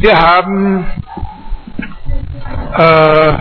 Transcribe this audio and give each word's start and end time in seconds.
Wir 0.00 0.16
haben 0.16 0.86
äh, 2.74 3.28
äh, 3.28 3.34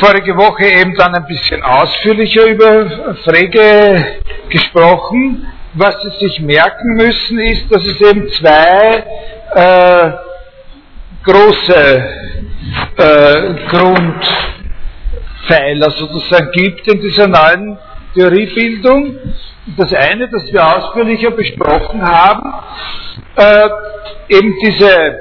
vorige 0.00 0.36
Woche 0.36 0.66
eben 0.66 0.94
dann 0.96 1.14
ein 1.14 1.24
bisschen 1.24 1.62
ausführlicher 1.62 2.44
über 2.44 3.14
Frege 3.24 4.18
gesprochen. 4.50 5.46
Was 5.72 5.96
Sie 6.02 6.10
sich 6.26 6.40
merken 6.40 6.96
müssen, 6.96 7.38
ist, 7.38 7.72
dass 7.72 7.82
es 7.86 7.98
eben 8.02 8.28
zwei 8.32 9.02
äh, 9.54 10.10
große 11.24 12.04
äh, 12.98 13.54
Grundpfeiler 13.70 15.90
sozusagen 15.92 16.50
gibt 16.52 16.86
in 16.86 17.00
dieser 17.00 17.28
neuen 17.28 17.78
Theoriebildung. 18.12 19.16
Das 19.66 19.92
eine, 19.92 20.28
das 20.28 20.50
wir 20.52 20.66
ausführlicher 20.76 21.32
besprochen 21.32 22.02
haben, 22.02 22.54
äh, 23.36 23.68
eben 24.28 24.54
diese 24.64 25.18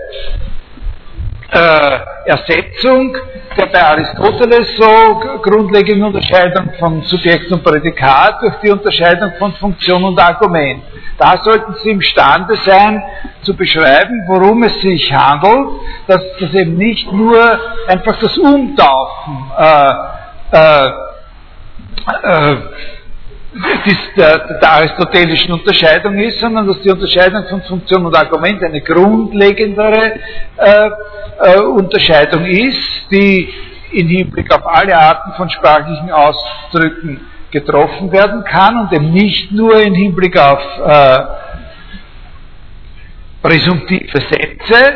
äh, 1.52 2.00
Ersetzung 2.26 3.18
der 3.58 3.66
bei 3.66 3.84
Aristoteles 3.84 4.78
so 4.78 5.20
grundlegenden 5.42 6.04
Unterscheidung 6.04 6.72
von 6.80 7.02
Subjekt 7.04 7.52
und 7.52 7.64
Prädikat 7.64 8.42
durch 8.42 8.56
die 8.64 8.70
Unterscheidung 8.70 9.34
von 9.40 9.54
Funktion 9.54 10.04
und 10.04 10.20
Argument. 10.20 10.84
Da 11.18 11.38
sollten 11.38 11.74
Sie 11.76 11.90
imstande 11.90 12.56
sein 12.58 13.04
zu 13.42 13.56
beschreiben, 13.56 14.24
worum 14.28 14.64
es 14.64 14.80
sich 14.80 15.12
handelt, 15.12 15.68
dass 16.08 16.22
das 16.40 16.54
eben 16.54 16.78
nicht 16.78 17.12
nur 17.12 17.60
einfach 17.88 18.18
das 18.20 18.38
Umtauchen 18.38 19.52
äh, 20.52 20.90
äh, 23.56 23.90
äh, 23.90 23.96
der, 24.16 24.60
der, 24.60 24.72
aristotelischen 24.72 25.54
Unterscheidung 25.54 26.16
ist, 26.20 26.40
sondern 26.40 26.68
dass 26.68 26.82
die 26.82 26.92
Unterscheidung 26.92 27.46
von 27.50 27.62
Funktion 27.64 28.06
und 28.06 28.16
Argument 28.16 28.64
eine 28.64 28.82
grundlegendere 28.82 30.20
äh, 30.58 30.90
äh, 31.42 31.60
Unterscheidung 31.62 32.46
ist, 32.46 33.08
die 33.12 33.52
in 33.92 34.08
Hinblick 34.08 34.54
auf 34.54 34.68
alle 34.68 34.96
Arten 34.96 35.34
von 35.34 35.50
sprachlichen 35.50 36.12
Ausdrücken 36.12 37.22
getroffen 37.50 38.12
werden 38.12 38.44
kann 38.44 38.78
und 38.78 38.94
eben 38.94 39.12
nicht 39.12 39.52
nur 39.52 39.82
in 39.82 39.96
Hinblick 39.96 40.38
auf 40.38 40.62
äh, 40.86 41.20
präsumptive 43.42 44.22
Sätze. 44.22 44.94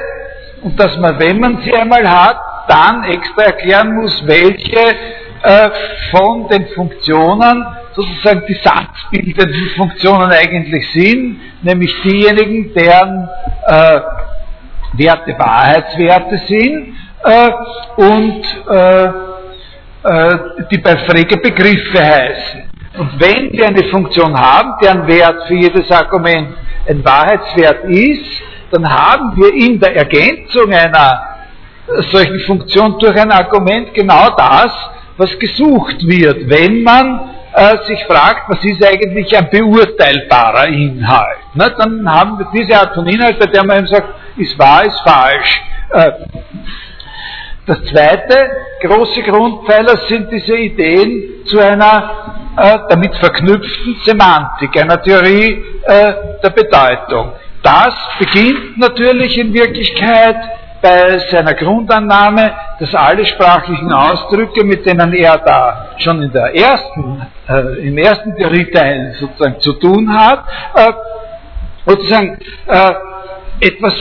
Und 0.61 0.79
dass 0.79 0.95
man, 0.97 1.17
wenn 1.19 1.39
man 1.39 1.57
sie 1.63 1.73
einmal 1.73 2.07
hat, 2.07 2.37
dann 2.67 3.03
extra 3.05 3.43
erklären 3.43 3.95
muss, 3.95 4.25
welche 4.27 4.95
äh, 5.43 5.69
von 6.11 6.47
den 6.47 6.67
Funktionen 6.67 7.65
sozusagen 7.93 8.43
die 8.47 8.59
satzbildenden 8.63 9.69
Funktionen 9.75 10.31
eigentlich 10.31 10.91
sind, 10.93 11.39
nämlich 11.61 11.93
diejenigen, 12.03 12.73
deren 12.73 13.29
äh, 13.67 13.99
Werte 14.95 15.37
Wahrheitswerte 15.37 16.37
sind 16.47 16.95
äh, 17.23 17.51
und 17.97 18.43
äh, 18.69 19.05
äh, 20.03 20.39
die 20.71 20.77
bei 20.77 20.97
Frege 20.97 21.37
Begriffe 21.37 21.99
heißen. 21.99 22.69
Und 22.97 23.19
wenn 23.19 23.51
wir 23.51 23.67
eine 23.67 23.83
Funktion 23.89 24.37
haben, 24.37 24.75
deren 24.81 25.07
Wert 25.07 25.47
für 25.47 25.55
jedes 25.55 25.89
Argument 25.91 26.49
ein 26.87 27.03
Wahrheitswert 27.03 27.85
ist, 27.85 28.43
dann 28.71 28.87
haben 28.87 29.35
wir 29.35 29.53
in 29.53 29.79
der 29.79 29.95
Ergänzung 29.95 30.71
einer 30.71 31.33
solchen 32.11 32.39
Funktion 32.41 32.97
durch 32.99 33.19
ein 33.19 33.31
Argument 33.31 33.93
genau 33.93 34.29
das, 34.35 34.71
was 35.17 35.37
gesucht 35.39 35.97
wird, 36.07 36.49
wenn 36.49 36.83
man 36.83 37.29
äh, 37.53 37.77
sich 37.85 38.03
fragt, 38.05 38.49
was 38.49 38.63
ist 38.63 38.83
eigentlich 38.83 39.35
ein 39.37 39.49
beurteilbarer 39.49 40.67
Inhalt. 40.67 41.37
Ne? 41.53 41.73
Dann 41.77 42.09
haben 42.11 42.39
wir 42.39 42.47
diese 42.53 42.79
Art 42.79 42.95
von 42.95 43.05
Inhalt, 43.07 43.39
bei 43.39 43.45
der 43.45 43.63
man 43.63 43.79
eben 43.79 43.87
sagt, 43.87 44.07
ist 44.37 44.57
wahr, 44.57 44.85
ist 44.85 44.99
falsch. 45.01 45.61
Äh, 45.91 46.11
das 47.65 47.81
zweite 47.85 48.51
große 48.81 49.21
Grundpfeiler 49.21 49.95
sind 50.09 50.29
diese 50.31 50.57
Ideen 50.57 51.45
zu 51.45 51.59
einer 51.59 52.33
äh, 52.57 52.77
damit 52.89 53.15
verknüpften 53.15 53.95
Semantik, 54.03 54.75
einer 54.81 55.01
Theorie 55.01 55.63
äh, 55.83 56.13
der 56.43 56.49
Bedeutung. 56.49 57.33
Das 57.61 57.93
beginnt 58.19 58.77
natürlich 58.77 59.37
in 59.37 59.53
Wirklichkeit 59.53 60.35
bei 60.83 61.17
seiner 61.31 61.53
Grundannahme, 61.53 62.51
dass 62.77 62.93
alle 62.93 63.25
sprachlichen 63.25 63.91
Ausdrücke, 63.91 64.65
mit 64.65 64.85
denen 64.85 65.13
er 65.13 65.37
da 65.37 65.91
schon 65.97 66.21
in 66.21 66.31
der 66.31 66.53
ersten, 66.53 67.25
äh, 67.47 67.87
im 67.87 67.97
ersten 67.97 68.35
Theorieteil 68.35 69.15
sozusagen 69.17 69.61
zu 69.61 69.73
tun 69.73 70.13
hat, 70.13 70.43
äh, 70.75 70.91
sozusagen 71.85 72.37
äh, 72.67 72.93
etwas 73.61 73.93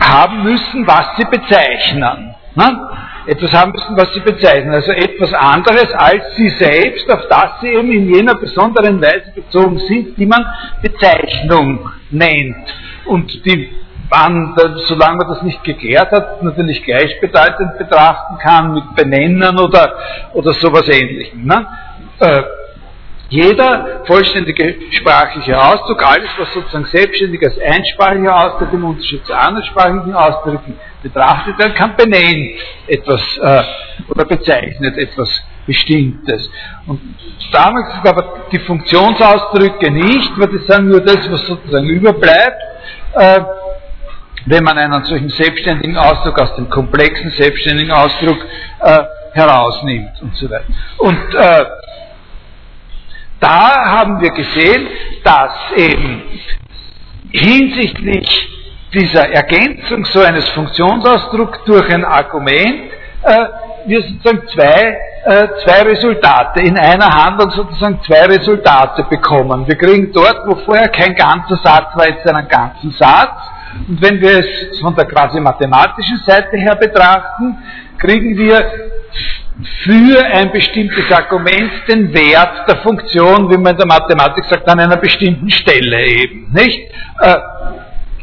haben 0.00 0.42
müssen, 0.42 0.84
was 0.84 1.16
sie 1.16 1.24
bezeichnen. 1.26 2.34
Ne? 2.56 2.88
Etwas 3.26 3.52
haben 3.52 3.70
müssen, 3.70 3.96
was 3.96 4.12
sie 4.14 4.20
bezeichnen. 4.20 4.74
Also 4.74 4.90
etwas 4.90 5.32
anderes 5.32 5.92
als 5.94 6.34
sie 6.34 6.48
selbst, 6.48 7.08
auf 7.08 7.28
das 7.28 7.60
sie 7.60 7.68
eben 7.68 7.92
in 7.92 8.12
jener 8.12 8.34
besonderen 8.34 9.00
Weise 9.00 9.30
bezogen 9.32 9.78
sind, 9.78 10.18
die 10.18 10.26
man 10.26 10.44
Bezeichnung 10.82 11.88
nennt. 12.10 12.66
Und 13.04 13.44
die 13.46 13.70
man, 14.12 14.54
solange 14.86 15.16
man 15.16 15.28
das 15.28 15.42
nicht 15.42 15.64
geklärt 15.64 16.10
hat, 16.12 16.42
natürlich 16.42 16.84
gleichbedeutend 16.84 17.78
betrachten 17.78 18.38
kann 18.38 18.74
mit 18.74 18.94
Benennen 18.94 19.58
oder, 19.58 19.94
oder 20.34 20.52
sowas 20.52 20.86
ähnlichem. 20.88 21.44
Ne? 21.46 21.66
Äh, 22.20 22.42
jeder 23.30 24.02
vollständige 24.04 24.74
sprachliche 24.90 25.58
Ausdruck, 25.58 26.06
alles 26.06 26.28
was 26.36 26.52
sozusagen 26.52 26.84
selbstständig 26.84 27.42
als 27.42 27.58
einsprachiger 27.58 28.36
Ausdruck 28.36 28.70
im 28.74 28.84
Unterschied 28.84 29.24
zu 29.24 29.32
anderssprachigen 29.32 30.14
Ausdrücken 30.14 30.78
betrachtet 31.02 31.58
werden 31.58 31.74
kann, 31.74 31.96
benennt 31.96 32.60
etwas 32.86 33.22
äh, 33.38 33.62
oder 34.10 34.26
bezeichnet 34.26 34.98
etwas 34.98 35.42
Bestimmtes. 35.66 36.50
Und 36.86 37.00
damit 37.52 37.86
sind 37.92 38.08
aber 38.08 38.24
die 38.52 38.58
Funktionsausdrücke 38.58 39.90
nicht, 39.90 40.32
weil 40.38 40.48
das 40.48 40.66
sagen 40.66 40.88
nur 40.88 41.00
das, 41.00 41.30
was 41.30 41.46
sozusagen 41.46 41.88
überbleibt. 41.88 42.60
Äh, 43.14 43.40
wenn 44.46 44.64
man 44.64 44.76
einen 44.78 45.04
solchen 45.04 45.30
selbstständigen 45.30 45.96
Ausdruck 45.96 46.40
aus 46.40 46.54
dem 46.56 46.68
komplexen 46.68 47.30
selbstständigen 47.30 47.92
Ausdruck 47.92 48.38
äh, 48.80 48.98
herausnimmt 49.32 50.20
und 50.20 50.36
so 50.36 50.50
weiter. 50.50 50.64
Und 50.98 51.34
äh, 51.34 51.64
da 53.40 53.90
haben 53.90 54.20
wir 54.20 54.30
gesehen, 54.30 54.88
dass 55.24 55.52
eben 55.76 56.22
hinsichtlich 57.30 58.48
dieser 58.92 59.28
Ergänzung 59.30 60.04
so 60.04 60.20
eines 60.20 60.48
Funktionsausdrucks 60.50 61.64
durch 61.64 61.92
ein 61.92 62.04
Argument 62.04 62.92
äh, 63.22 63.46
wir 63.86 64.02
sozusagen 64.02 64.46
zwei, 64.48 64.98
äh, 65.24 65.48
zwei 65.64 65.82
Resultate, 65.82 66.60
in 66.60 66.78
einer 66.78 67.08
Handlung 67.08 67.50
sozusagen 67.50 68.00
zwei 68.02 68.26
Resultate 68.26 69.04
bekommen. 69.04 69.66
Wir 69.66 69.76
kriegen 69.76 70.12
dort, 70.12 70.46
wo 70.46 70.56
vorher 70.64 70.88
kein 70.88 71.14
ganzer 71.14 71.56
Satz 71.56 71.96
war, 71.96 72.08
jetzt 72.08 72.26
einen 72.26 72.48
ganzen 72.48 72.90
Satz 72.92 73.38
und 73.88 74.02
wenn 74.02 74.20
wir 74.20 74.38
es 74.38 74.80
von 74.80 74.94
der 74.94 75.06
quasi 75.06 75.40
mathematischen 75.40 76.18
Seite 76.18 76.56
her 76.56 76.76
betrachten, 76.76 77.58
kriegen 77.98 78.36
wir 78.36 78.70
für 79.84 80.24
ein 80.24 80.50
bestimmtes 80.50 81.10
Argument 81.10 81.70
den 81.88 82.12
Wert 82.12 82.68
der 82.68 82.76
Funktion, 82.78 83.50
wie 83.50 83.56
man 83.56 83.72
in 83.72 83.78
der 83.78 83.86
Mathematik 83.86 84.44
sagt, 84.44 84.68
an 84.68 84.80
einer 84.80 84.96
bestimmten 84.96 85.50
Stelle 85.50 86.04
eben, 86.04 86.50
nicht? 86.52 86.80
Äh, 87.20 87.36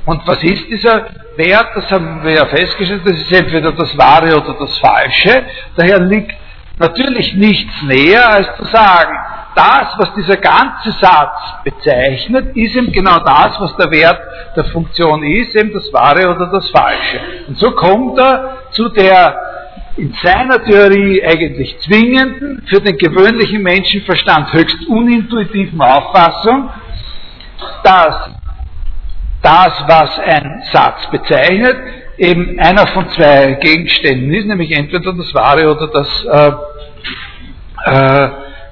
und 0.06 0.26
was 0.26 0.44
ist 0.44 0.68
dieser 0.70 1.06
Wert? 1.36 1.68
Das 1.76 1.92
haben 1.92 2.24
wir 2.24 2.34
ja 2.34 2.46
festgestellt, 2.48 3.02
das 3.06 3.18
ist 3.18 3.31
entweder 3.31 3.72
das 3.72 3.98
Wahre 3.98 4.36
oder 4.36 4.56
das 4.60 4.78
Falsche. 4.80 5.44
Daher 5.76 6.00
liegt 6.00 6.34
natürlich 6.80 7.36
nichts 7.36 7.81
näher, 7.84 8.28
als 8.28 8.48
zu 8.58 8.66
sagen, 8.66 9.14
das, 9.59 9.88
was 9.97 10.14
dieser 10.14 10.38
ganze 10.38 10.92
Satz 11.02 11.64
bezeichnet, 11.66 12.56
ist 12.56 12.75
eben 12.78 12.94
genau 12.94 13.20
das, 13.20 13.59
was 13.59 13.75
der 13.75 13.92
Wert 13.92 14.22
der 14.56 14.64
Funktion 14.66 15.22
ist, 15.24 15.53
eben 15.53 15.74
das 15.74 15.92
Wahre 15.92 16.33
oder 16.33 16.48
das 16.48 16.69
Falsche. 16.69 17.19
Und 17.48 17.57
so 17.60 17.72
kommt 17.72 18.18
er 18.18 18.57
zu 18.72 18.88
der 18.89 19.38
in 19.98 20.13
seiner 20.24 20.63
Theorie 20.63 21.22
eigentlich 21.25 21.78
zwingenden, 21.80 22.63
für 22.69 22.80
den 22.80 22.98
gewöhnlichen 22.98 23.62
Menschenverstand 23.62 24.54
höchst 24.54 24.88
unintuitiven 24.88 25.81
Auffassung, 25.81 26.69
dass 27.83 28.30
das, 29.42 29.74
was 29.88 30.19
ein 30.19 30.63
Satz 30.72 31.06
bezeichnet, 31.12 31.75
eben 32.18 32.57
einer 32.60 32.88
von 32.88 33.10
zwei 33.10 33.57
Gegenständen 33.60 34.33
ist, 34.33 34.45
nämlich 34.45 34.72
entweder 34.72 35.12
das 35.12 35.33
Wahre 35.33 35.69
oder 35.69 35.88
das 35.88 36.25
äh, 36.25 37.92
äh, 37.92 38.30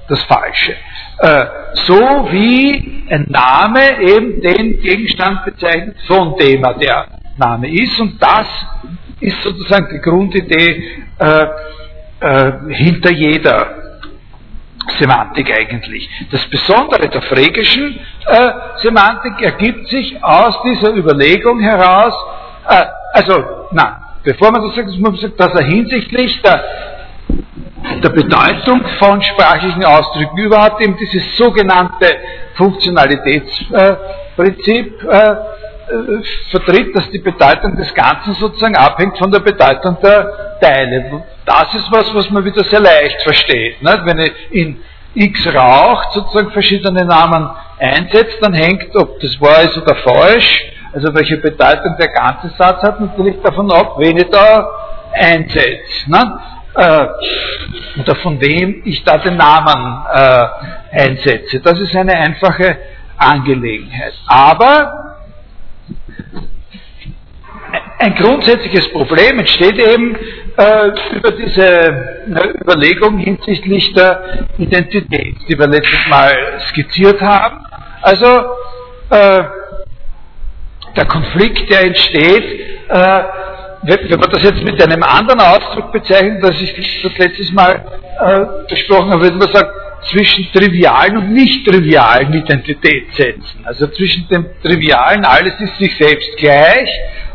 das 0.07 0.23
Falsche. 0.23 0.75
Äh, 1.19 1.45
so 1.73 2.27
wie 2.31 3.05
ein 3.09 3.25
Name 3.29 4.01
eben 4.01 4.41
den 4.41 4.79
Gegenstand 4.81 5.45
bezeichnet, 5.45 5.97
von 6.07 6.35
dem 6.37 6.63
er 6.63 6.73
der 6.75 7.07
Name 7.37 7.69
ist. 7.69 7.99
Und 7.99 8.21
das 8.21 8.47
ist 9.19 9.41
sozusagen 9.43 9.87
die 9.91 9.99
Grundidee 9.99 10.83
äh, 11.19 11.45
äh, 12.19 12.51
hinter 12.69 13.11
jeder 13.11 13.87
Semantik 14.99 15.51
eigentlich. 15.53 16.09
Das 16.31 16.45
Besondere 16.49 17.09
der 17.09 17.21
frägischen 17.23 17.99
äh, 18.25 18.51
Semantik 18.77 19.41
ergibt 19.41 19.87
sich 19.89 20.23
aus 20.23 20.61
dieser 20.63 20.93
Überlegung 20.95 21.59
heraus, 21.59 22.13
äh, 22.69 22.85
also, 23.13 23.67
na, 23.71 24.15
bevor 24.23 24.51
man 24.51 24.61
das 24.61 24.75
sagt, 24.75 24.87
muss 24.89 24.99
man 24.99 25.15
sagen, 25.15 25.33
dass 25.37 25.53
er 25.53 25.65
hinsichtlich 25.65 26.41
der, 26.41 26.63
der 28.03 28.09
Bedeutung 28.09 28.83
von 28.99 29.21
sprachlichen 29.21 29.85
Ausdrücken 29.85 30.37
überhaupt 30.37 30.81
eben 30.81 30.97
dieses 30.97 31.37
sogenannte 31.37 32.17
Funktionalitätsprinzip 32.55 35.03
äh, 35.03 35.35
äh, 35.89 36.21
vertritt, 36.51 36.93
dass 36.95 37.09
die 37.11 37.19
Bedeutung 37.19 37.77
des 37.77 37.93
Ganzen 37.93 38.33
sozusagen 38.33 38.75
abhängt 38.75 39.17
von 39.17 39.31
der 39.31 39.39
Bedeutung 39.39 39.97
der 40.03 40.57
Teile. 40.59 41.23
Das 41.45 41.73
ist 41.73 41.89
was, 41.91 42.13
was 42.13 42.29
man 42.29 42.43
wieder 42.43 42.63
sehr 42.65 42.81
leicht 42.81 43.21
versteht. 43.21 43.81
Nicht? 43.81 44.05
Wenn 44.05 44.19
ich 44.19 44.33
in 44.51 44.83
X 45.13 45.47
raucht 45.55 46.13
sozusagen 46.13 46.51
verschiedene 46.51 47.05
Namen 47.05 47.49
einsetzt, 47.79 48.37
dann 48.41 48.53
hängt, 48.53 48.95
ob 48.95 49.19
das 49.19 49.39
wahr 49.39 49.63
ist 49.63 49.77
oder 49.77 49.95
falsch, 49.95 50.65
also 50.93 51.13
welche 51.13 51.37
Bedeutung 51.37 51.95
der 51.97 52.09
ganze 52.09 52.49
Satz 52.57 52.83
hat, 52.83 52.99
natürlich 52.99 53.41
davon 53.41 53.71
ab, 53.71 53.95
wen 53.97 54.17
ich 54.17 54.29
da 54.29 54.69
einsetze. 55.13 55.79
Ne? 56.07 56.39
Äh, 56.77 57.07
oder 57.99 58.15
von 58.17 58.39
wem 58.39 58.83
ich 58.85 59.03
da 59.03 59.17
den 59.17 59.35
Namen 59.35 60.05
äh, 60.13 60.47
einsetze. 60.91 61.59
Das 61.59 61.79
ist 61.79 61.95
eine 61.95 62.13
einfache 62.13 62.77
Angelegenheit. 63.17 64.13
Aber 64.27 65.17
ein 67.97 68.13
grundsätzliches 68.13 68.91
Problem 68.91 69.39
entsteht 69.39 69.79
eben 69.79 70.15
äh, 70.15 70.91
über 71.15 71.31
diese 71.31 71.65
äh, 71.65 72.61
Überlegung 72.61 73.17
hinsichtlich 73.17 73.91
der 73.93 74.47
Identität, 74.59 75.35
die 75.49 75.57
wir 75.57 75.67
letztes 75.67 76.07
Mal 76.07 76.59
skizziert 76.69 77.19
haben. 77.21 77.65
Also 78.03 78.27
äh, 79.09 79.43
der 80.95 81.05
Konflikt, 81.05 81.71
der 81.71 81.85
entsteht, 81.85 82.43
äh, 82.89 83.23
wenn 83.87 84.19
man 84.19 84.29
das 84.29 84.43
jetzt 84.43 84.63
mit 84.63 84.81
einem 84.81 85.01
anderen 85.03 85.39
Ausdruck 85.39 85.91
bezeichnet, 85.91 86.43
das 86.43 86.61
ich 86.61 87.01
das 87.01 87.17
letztes 87.17 87.51
Mal 87.53 87.85
äh, 88.19 88.69
besprochen 88.69 89.11
habe, 89.11 89.21
würde 89.23 89.37
man 89.37 89.53
sagen, 89.53 89.69
zwischen 90.09 90.51
trivialen 90.51 91.17
und 91.17 91.33
nicht 91.33 91.65
trivialen 91.65 92.33
Identitätssätzen. 92.33 93.65
Also 93.65 93.87
zwischen 93.87 94.27
dem 94.27 94.45
trivialen, 94.61 95.25
alles 95.25 95.53
ist 95.59 95.77
sich 95.77 95.95
selbst 95.97 96.37
gleich, 96.37 96.89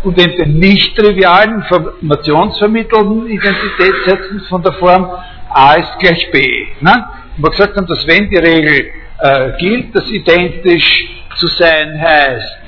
und 0.04 0.18
den 0.18 0.58
nicht 0.58 0.96
trivialen, 0.96 1.62
informationsvermittelnden 1.62 3.28
Identitätssätzen 3.28 4.40
von 4.48 4.62
der 4.62 4.72
Form 4.74 5.08
A 5.50 5.74
ist 5.74 5.98
gleich 6.00 6.30
B. 6.32 6.66
Ne? 6.80 6.92
Und 7.36 7.44
wir 7.44 7.50
gesagt 7.50 7.76
haben, 7.76 7.86
dass 7.86 8.06
wenn 8.06 8.28
die 8.28 8.36
Regel 8.36 8.90
äh, 9.20 9.52
gilt, 9.58 9.94
dass 9.94 10.10
identisch 10.10 11.08
zu 11.36 11.46
sein 11.46 12.00
heißt, 12.00 12.58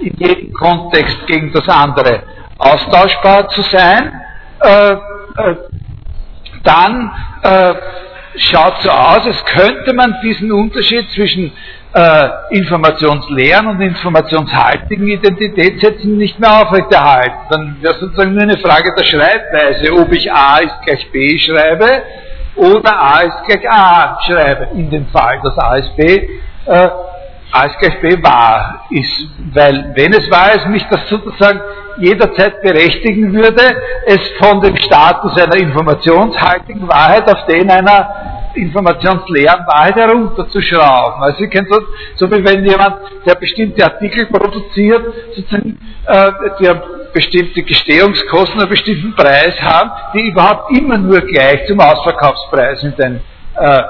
in 0.00 0.12
jedem 0.18 0.52
Kontext 0.52 1.26
gegen 1.26 1.52
das 1.52 1.68
andere 1.68 2.22
austauschbar 2.58 3.48
zu 3.48 3.62
sein, 3.62 4.20
äh, 4.60 4.92
äh, 4.92 4.96
dann 6.62 7.10
äh, 7.42 7.74
schaut 8.36 8.82
so 8.82 8.90
aus, 8.90 9.26
als 9.26 9.44
könnte 9.44 9.92
man 9.92 10.16
diesen 10.22 10.50
Unterschied 10.50 11.10
zwischen 11.10 11.52
äh, 11.94 12.28
informationsleeren 12.50 13.66
und 13.68 13.80
informationshaltigen 13.80 15.06
Identitätssätzen 15.06 16.16
nicht 16.16 16.38
mehr 16.40 16.62
aufrechterhalten. 16.62 17.36
Dann 17.50 17.76
wäre 17.80 17.94
sozusagen 17.94 18.34
nur 18.34 18.42
eine 18.42 18.58
Frage 18.58 18.92
der 18.96 19.04
Schreibweise, 19.04 19.92
ob 19.92 20.12
ich 20.12 20.32
A 20.32 20.58
ist 20.58 20.74
gleich 20.84 21.10
B 21.12 21.38
schreibe 21.38 22.02
oder 22.56 23.00
A 23.00 23.20
ist 23.20 23.44
gleich 23.46 23.70
A 23.70 24.18
schreibe, 24.26 24.68
in 24.74 24.90
dem 24.90 25.06
Fall, 25.08 25.40
dass 25.42 25.56
A 25.58 25.76
ist 25.76 25.96
B. 25.96 26.28
Äh, 27.54 27.58
A 27.58 27.64
ist 27.66 27.78
gleich 27.78 28.00
B 28.00 28.22
wahr 28.22 28.86
ist, 28.90 29.28
weil 29.52 29.92
wenn 29.94 30.12
es 30.12 30.30
wahr 30.30 30.54
ist, 30.54 30.66
mich 30.66 30.84
das 30.90 31.08
sozusagen 31.08 31.60
jederzeit 31.98 32.60
berechtigen 32.62 33.32
würde, 33.32 33.76
es 34.06 34.20
von 34.40 34.60
dem 34.60 34.76
Status 34.76 35.36
einer 35.40 35.56
informationshaltigen 35.56 36.88
Wahrheit 36.88 37.30
auf 37.30 37.46
den 37.46 37.70
einer 37.70 38.50
informationsleeren 38.54 39.66
Wahrheit 39.66 39.96
herunterzuschrauben. 39.96 41.22
Also 41.22 41.38
Sie 41.38 41.48
kennen 41.48 41.66
so, 41.68 41.80
so 42.16 42.30
wie 42.30 42.44
wenn 42.44 42.64
jemand, 42.64 42.98
der 43.26 43.34
bestimmte 43.34 43.84
Artikel 43.84 44.26
produziert, 44.26 45.02
sozusagen, 45.34 45.78
äh, 46.06 46.30
der 46.60 46.82
bestimmte 47.12 47.62
Gestehungskosten 47.62 48.60
einen 48.60 48.70
bestimmten 48.70 49.14
Preis 49.14 49.60
haben, 49.60 49.90
die 50.14 50.30
überhaupt 50.30 50.76
immer 50.76 50.98
nur 50.98 51.20
gleich 51.20 51.66
zum 51.66 51.80
Ausverkaufspreis 51.80 52.82
in 52.82 52.94
den 52.96 53.20
äh, 53.56 53.82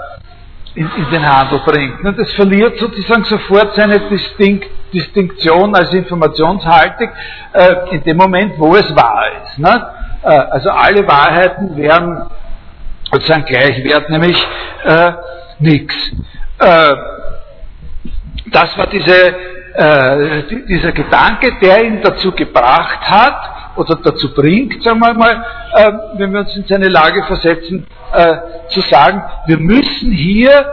in, 0.75 0.91
in 0.97 1.11
den 1.11 1.25
Handel 1.25 1.61
bringt. 1.61 2.05
Und 2.05 2.19
das 2.19 2.32
verliert 2.32 2.79
sozusagen 2.79 3.25
sofort 3.25 3.75
seine 3.75 4.00
Distinkt, 4.09 4.69
Distinktion 4.93 5.75
als 5.75 5.93
informationshaltig 5.93 7.11
äh, 7.53 7.94
in 7.94 8.03
dem 8.03 8.17
Moment, 8.17 8.59
wo 8.59 8.75
es 8.75 8.94
wahr 8.94 9.25
ist. 9.43 9.59
Ne? 9.59 9.87
Äh, 10.23 10.29
also 10.29 10.71
alle 10.71 11.06
Wahrheiten 11.06 11.76
wären 11.76 12.29
sozusagen 13.11 13.44
gleich 13.44 13.85
wert, 13.85 14.11
nämlich 14.11 14.47
äh, 14.85 15.12
nichts. 15.61 15.94
Äh, 16.59 16.94
das 18.47 18.76
war 18.76 18.87
diese, 18.88 19.35
äh, 19.75 20.43
dieser 20.69 20.93
Gedanke, 20.93 21.59
der 21.61 21.85
ihn 21.85 22.03
dazu 22.03 22.32
gebracht 22.32 23.00
hat, 23.00 23.53
oder 23.76 23.97
dazu 24.03 24.32
bringt, 24.35 24.82
sagen 24.82 25.00
wir 25.00 25.15
mal, 25.15 25.44
äh, 25.75 25.93
wenn 26.19 26.32
wir 26.32 26.41
uns 26.41 26.56
in 26.56 26.65
seine 26.67 26.88
Lage 26.88 27.23
versetzen, 27.25 27.87
äh, 28.12 28.37
zu 28.69 28.81
sagen, 28.81 29.23
wir 29.47 29.59
müssen 29.59 30.12
hier 30.12 30.67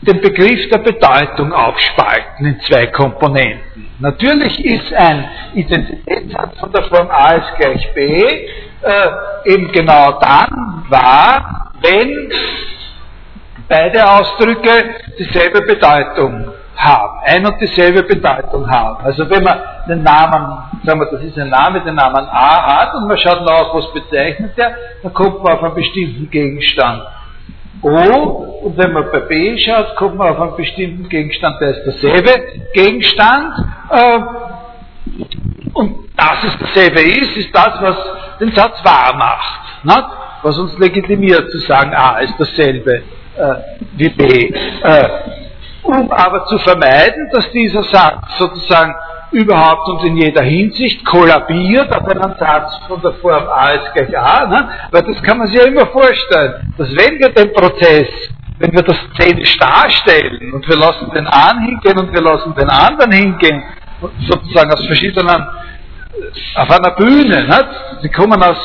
den 0.00 0.20
Begriff 0.20 0.68
der 0.70 0.78
Bedeutung 0.78 1.52
aufspalten 1.52 2.46
in 2.46 2.60
zwei 2.60 2.86
Komponenten. 2.86 3.88
Natürlich 3.98 4.64
ist 4.64 4.92
ein 4.94 5.28
Identitätssatz 5.54 6.58
von 6.60 6.72
der 6.72 6.84
Form 6.84 7.10
A 7.10 7.34
ist 7.34 7.56
gleich 7.56 7.94
B 7.94 8.46
äh, 8.82 9.52
eben 9.52 9.72
genau 9.72 10.18
dann 10.20 10.84
wahr, 10.88 11.72
wenn 11.80 12.32
beide 13.68 14.08
Ausdrücke 14.08 14.94
dieselbe 15.18 15.62
Bedeutung 15.62 16.52
haben, 16.78 17.18
ein 17.24 17.44
und 17.44 17.60
dieselbe 17.60 18.04
Bedeutung 18.04 18.70
haben. 18.70 19.04
Also 19.04 19.28
wenn 19.28 19.42
man 19.42 19.58
den 19.88 20.02
Namen, 20.02 20.58
sagen 20.84 21.00
wir, 21.00 21.10
das 21.10 21.22
ist 21.22 21.36
ein 21.38 21.50
Name, 21.50 21.80
den 21.80 21.96
Namen 21.96 22.26
A 22.30 22.80
hat 22.80 22.94
und 22.94 23.08
man 23.08 23.18
schaut 23.18 23.44
nach, 23.44 23.74
was 23.74 23.92
bezeichnet 23.92 24.52
er, 24.56 24.74
dann 25.02 25.12
kommt 25.12 25.42
man 25.42 25.54
auf 25.54 25.64
einen 25.64 25.74
bestimmten 25.74 26.30
Gegenstand 26.30 27.02
O 27.82 28.60
und 28.62 28.76
wenn 28.76 28.92
man 28.92 29.10
bei 29.12 29.20
B 29.20 29.56
schaut, 29.58 29.94
kommt 29.96 30.16
man 30.16 30.28
auf 30.28 30.40
einen 30.40 30.56
bestimmten 30.56 31.08
Gegenstand, 31.08 31.60
der 31.60 31.70
ist 31.70 31.84
derselbe 31.84 32.62
Gegenstand. 32.72 33.54
Äh, 33.90 34.20
und 35.74 36.08
dass 36.16 36.44
es 36.44 36.58
dasselbe 36.58 37.00
ist, 37.00 37.36
ist 37.36 37.54
das, 37.54 37.80
was 37.80 37.96
den 38.40 38.50
Satz 38.52 38.84
wahr 38.84 39.14
macht. 39.16 39.84
Nicht? 39.84 40.08
Was 40.42 40.58
uns 40.58 40.78
legitimiert 40.78 41.50
zu 41.50 41.58
sagen, 41.58 41.94
A 41.94 42.18
ist 42.18 42.34
dasselbe 42.38 43.02
äh, 43.36 43.54
wie 43.96 44.08
B. 44.08 44.52
Äh, 44.82 45.08
um 45.82 46.10
aber 46.10 46.46
zu 46.46 46.58
vermeiden, 46.58 47.28
dass 47.32 47.50
dieser 47.50 47.82
Satz 47.84 48.38
sozusagen 48.38 48.94
überhaupt 49.30 49.88
und 49.88 50.04
in 50.04 50.16
jeder 50.16 50.42
Hinsicht 50.42 51.04
kollabiert 51.04 51.92
auf 51.92 52.06
einen 52.06 52.34
Satz 52.38 52.78
von 52.86 53.00
der 53.02 53.12
Form 53.14 53.46
A 53.48 53.70
ist 53.70 53.92
gleich 53.94 54.18
A, 54.18 54.46
ne? 54.46 54.68
weil 54.90 55.02
das 55.02 55.22
kann 55.22 55.38
man 55.38 55.48
sich 55.48 55.56
ja 55.56 55.66
immer 55.66 55.86
vorstellen, 55.86 56.72
dass 56.78 56.88
wenn 56.90 57.18
wir 57.18 57.28
den 57.30 57.52
Prozess, 57.52 58.08
wenn 58.58 58.72
wir 58.72 58.82
das 58.82 58.96
szenisch 59.14 59.56
darstellen 59.58 60.52
und 60.52 60.66
wir 60.66 60.76
lassen 60.76 61.10
den 61.14 61.26
einen 61.26 61.60
hingehen 61.66 61.98
und 61.98 62.12
wir 62.12 62.22
lassen 62.22 62.54
den 62.54 62.70
anderen 62.70 63.12
hingehen, 63.12 63.62
sozusagen 64.26 64.72
aus 64.72 64.84
verschiedenen, 64.86 65.46
auf 66.54 66.70
einer 66.70 66.90
Bühne, 66.92 67.46
ne? 67.46 67.68
sie 68.00 68.08
kommen 68.08 68.42
aus 68.42 68.58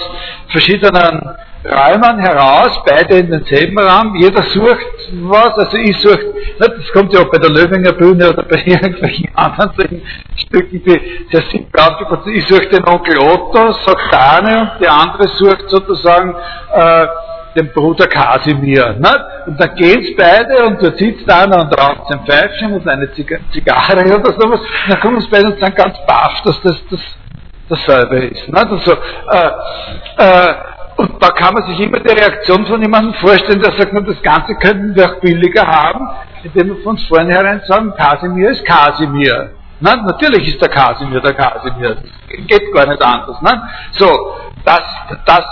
verschiedenen 0.48 1.36
Räumen 1.66 2.20
heraus, 2.20 2.82
beide 2.86 3.20
in 3.20 3.32
denselben 3.32 3.80
Raum, 3.80 4.16
jeder 4.16 4.44
sucht 4.44 4.86
was, 5.14 5.58
also 5.58 5.78
ich 5.78 5.98
suche, 6.02 6.34
das 6.60 6.70
kommt 6.92 7.14
ja 7.14 7.22
auch 7.22 7.30
bei 7.30 7.38
der 7.38 7.50
Löwinger 7.50 7.94
Bühne 7.94 8.30
oder 8.30 8.44
bei 8.44 8.62
irgendwelchen 8.66 9.30
anderen 9.34 10.02
Stücken, 10.36 10.84
die 10.84 11.28
sehr 11.32 11.88
aufgebaut 11.88 12.26
sind. 12.26 12.36
Ich 12.36 12.48
suche 12.48 12.68
den 12.68 12.86
Onkel 12.86 13.18
Otto, 13.18 13.72
sagt 13.72 14.14
eine, 14.14 14.62
und 14.62 14.82
der 14.82 14.92
andere 14.94 15.28
sucht 15.30 15.70
sozusagen 15.70 16.36
äh, 16.74 17.08
den 17.56 17.72
Bruder 17.72 18.08
Kasimir. 18.08 18.96
Ne? 19.00 19.26
Und 19.46 19.60
dann 19.60 19.76
geht's 19.76 20.16
beide 20.18 20.66
und 20.66 20.84
dort 20.84 20.98
sitzt 20.98 21.30
einer 21.30 21.62
und 21.62 21.80
raucht 21.80 22.08
sein 22.10 22.26
Pfeifchen 22.26 22.74
und 22.74 22.88
eine 22.88 23.10
Zigarre 23.14 24.04
oder 24.04 24.34
sowas. 24.34 24.60
Und 24.60 24.90
dann 24.90 25.00
kommen 25.00 25.16
uns 25.18 25.30
beide 25.30 25.48
und 25.48 25.60
sind 25.60 25.76
ganz 25.76 25.98
baff, 26.06 26.42
dass 26.44 26.62
das, 26.62 26.76
das 26.90 27.00
dasselbe 27.70 28.26
ist. 28.26 28.50
Ne? 28.50 28.58
Also, 28.58 28.92
äh, 28.92 29.50
äh, 30.18 30.54
und 30.98 31.22
da 31.22 31.30
kann 31.30 31.54
man 31.54 31.64
sich 31.64 31.80
immer 31.80 32.00
die 32.00 32.12
Reaktion 32.12 32.66
von 32.66 32.82
jemandem 32.82 33.14
vorstellen, 33.16 33.62
der 33.62 33.72
sagt, 33.72 33.94
das 33.94 34.22
Ganze 34.22 34.56
könnten 34.56 34.96
wir 34.96 35.12
auch 35.12 35.20
billiger 35.20 35.66
haben, 35.66 36.08
indem 36.44 36.70
wir 36.70 36.84
von 36.84 36.98
vornherein 36.98 37.62
sagen, 37.68 37.94
Kasimir 37.96 38.52
ist 38.52 38.66
Kasimir. 38.66 39.52
Na, 39.80 39.96
natürlich 39.96 40.48
ist 40.48 40.62
der 40.62 40.70
Kasimir 40.70 41.20
der 41.20 41.34
Kasimir. 41.34 41.98
Geht 42.48 42.74
gar 42.74 42.88
nicht 42.88 43.02
anders. 43.02 43.42
Ne? 43.42 43.62
So, 43.92 44.36
das, 44.64 44.82
das 45.26 45.44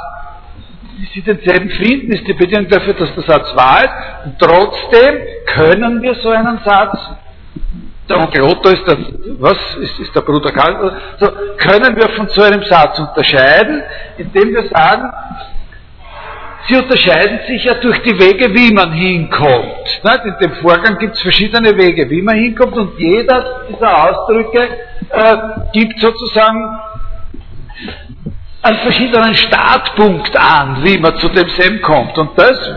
sie 1.13 1.21
denselben 1.21 1.69
finden, 1.69 2.11
ist 2.11 2.27
die 2.27 2.33
Bedingung 2.33 2.69
dafür, 2.69 2.93
dass 2.93 3.13
der 3.15 3.23
Satz 3.23 3.55
wahr 3.55 3.83
ist. 3.83 4.25
Und 4.25 4.39
trotzdem 4.39 5.15
können 5.47 6.01
wir 6.01 6.15
so 6.15 6.29
einen 6.29 6.59
Satz, 6.63 6.97
der 8.11 8.19
Onkel 8.19 8.43
Otto 8.43 8.69
ist 8.69 8.85
der, 8.87 8.97
was, 9.39 9.57
ist, 9.77 9.99
ist 9.99 10.15
der 10.15 10.21
Bruder 10.21 10.51
Karl, 10.51 10.97
so, 11.19 11.27
können 11.57 11.95
wir 11.95 12.09
von 12.09 12.27
so 12.27 12.41
einem 12.41 12.63
Satz 12.63 12.99
unterscheiden, 12.99 13.83
indem 14.17 14.53
wir 14.53 14.67
sagen, 14.67 15.11
Sie 16.67 16.75
unterscheiden 16.75 17.39
sich 17.47 17.63
ja 17.63 17.73
durch 17.73 18.03
die 18.03 18.17
Wege, 18.19 18.53
wie 18.53 18.71
man 18.71 18.91
hinkommt. 18.91 20.01
In 20.23 20.35
dem 20.39 20.51
Vorgang 20.61 20.97
gibt 20.99 21.15
es 21.15 21.21
verschiedene 21.21 21.75
Wege, 21.75 22.07
wie 22.09 22.21
man 22.21 22.35
hinkommt 22.35 22.77
und 22.77 22.99
jeder 22.99 23.65
dieser 23.67 24.09
Ausdrücke 24.09 24.69
äh, 25.09 25.37
gibt 25.73 25.99
sozusagen 25.99 26.79
einen 28.61 28.77
verschiedenen 28.77 29.33
Startpunkt 29.33 30.37
an, 30.37 30.83
wie 30.83 30.99
man 30.99 31.17
zu 31.17 31.29
demselben 31.29 31.81
kommt. 31.81 32.15
Und 32.17 32.37
das, 32.37 32.71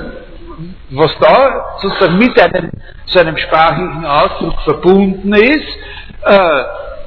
was 0.97 1.17
da 1.19 1.77
sozusagen 1.81 2.19
mit 2.19 2.41
einem, 2.41 2.71
so 3.07 3.21
einem 3.21 3.37
sprachlichen 3.37 4.05
Ausdruck 4.05 4.61
verbunden 4.63 5.33
ist, 5.35 5.79
äh, 6.25 6.65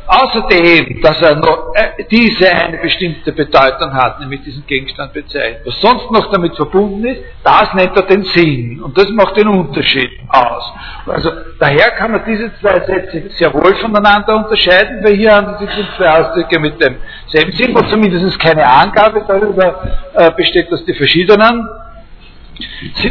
Außerdem, 0.07 1.01
dass 1.01 1.21
er 1.21 1.35
noch 1.35 1.73
äh, 1.73 2.05
diese 2.09 2.49
eine 2.49 2.77
bestimmte 2.77 3.33
Bedeutung 3.33 3.93
hat, 3.93 4.21
nämlich 4.21 4.41
diesen 4.41 4.65
Gegenstand 4.65 5.11
bezeichnet. 5.11 5.63
Was 5.65 5.81
sonst 5.81 6.09
noch 6.11 6.31
damit 6.31 6.55
verbunden 6.55 7.05
ist, 7.05 7.21
das 7.43 7.73
nennt 7.73 7.93
er 7.93 8.03
den 8.03 8.23
Sinn. 8.23 8.81
Und 8.81 8.97
das 8.97 9.09
macht 9.09 9.35
den 9.35 9.49
Unterschied 9.49 10.09
aus. 10.29 10.63
Also 11.07 11.29
daher 11.59 11.91
kann 11.91 12.11
man 12.13 12.21
diese 12.25 12.49
zwei 12.61 12.79
Sätze 12.85 13.23
sehr 13.31 13.53
wohl 13.53 13.75
voneinander 13.75 14.37
unterscheiden, 14.37 15.03
weil 15.03 15.15
hier 15.15 15.35
handelt 15.35 15.69
es 15.69 15.75
sich 15.75 15.87
zwei 15.97 16.09
Ausdrücke 16.09 16.57
mit 16.57 16.75
demselben 16.81 17.51
Sinn, 17.51 17.75
wo 17.75 17.81
zumindest 17.81 18.39
keine 18.39 18.65
Angabe 18.65 19.25
darüber 19.27 19.83
äh, 20.13 20.31
besteht, 20.31 20.71
dass 20.71 20.85
die 20.85 20.93
verschiedenen 20.93 21.67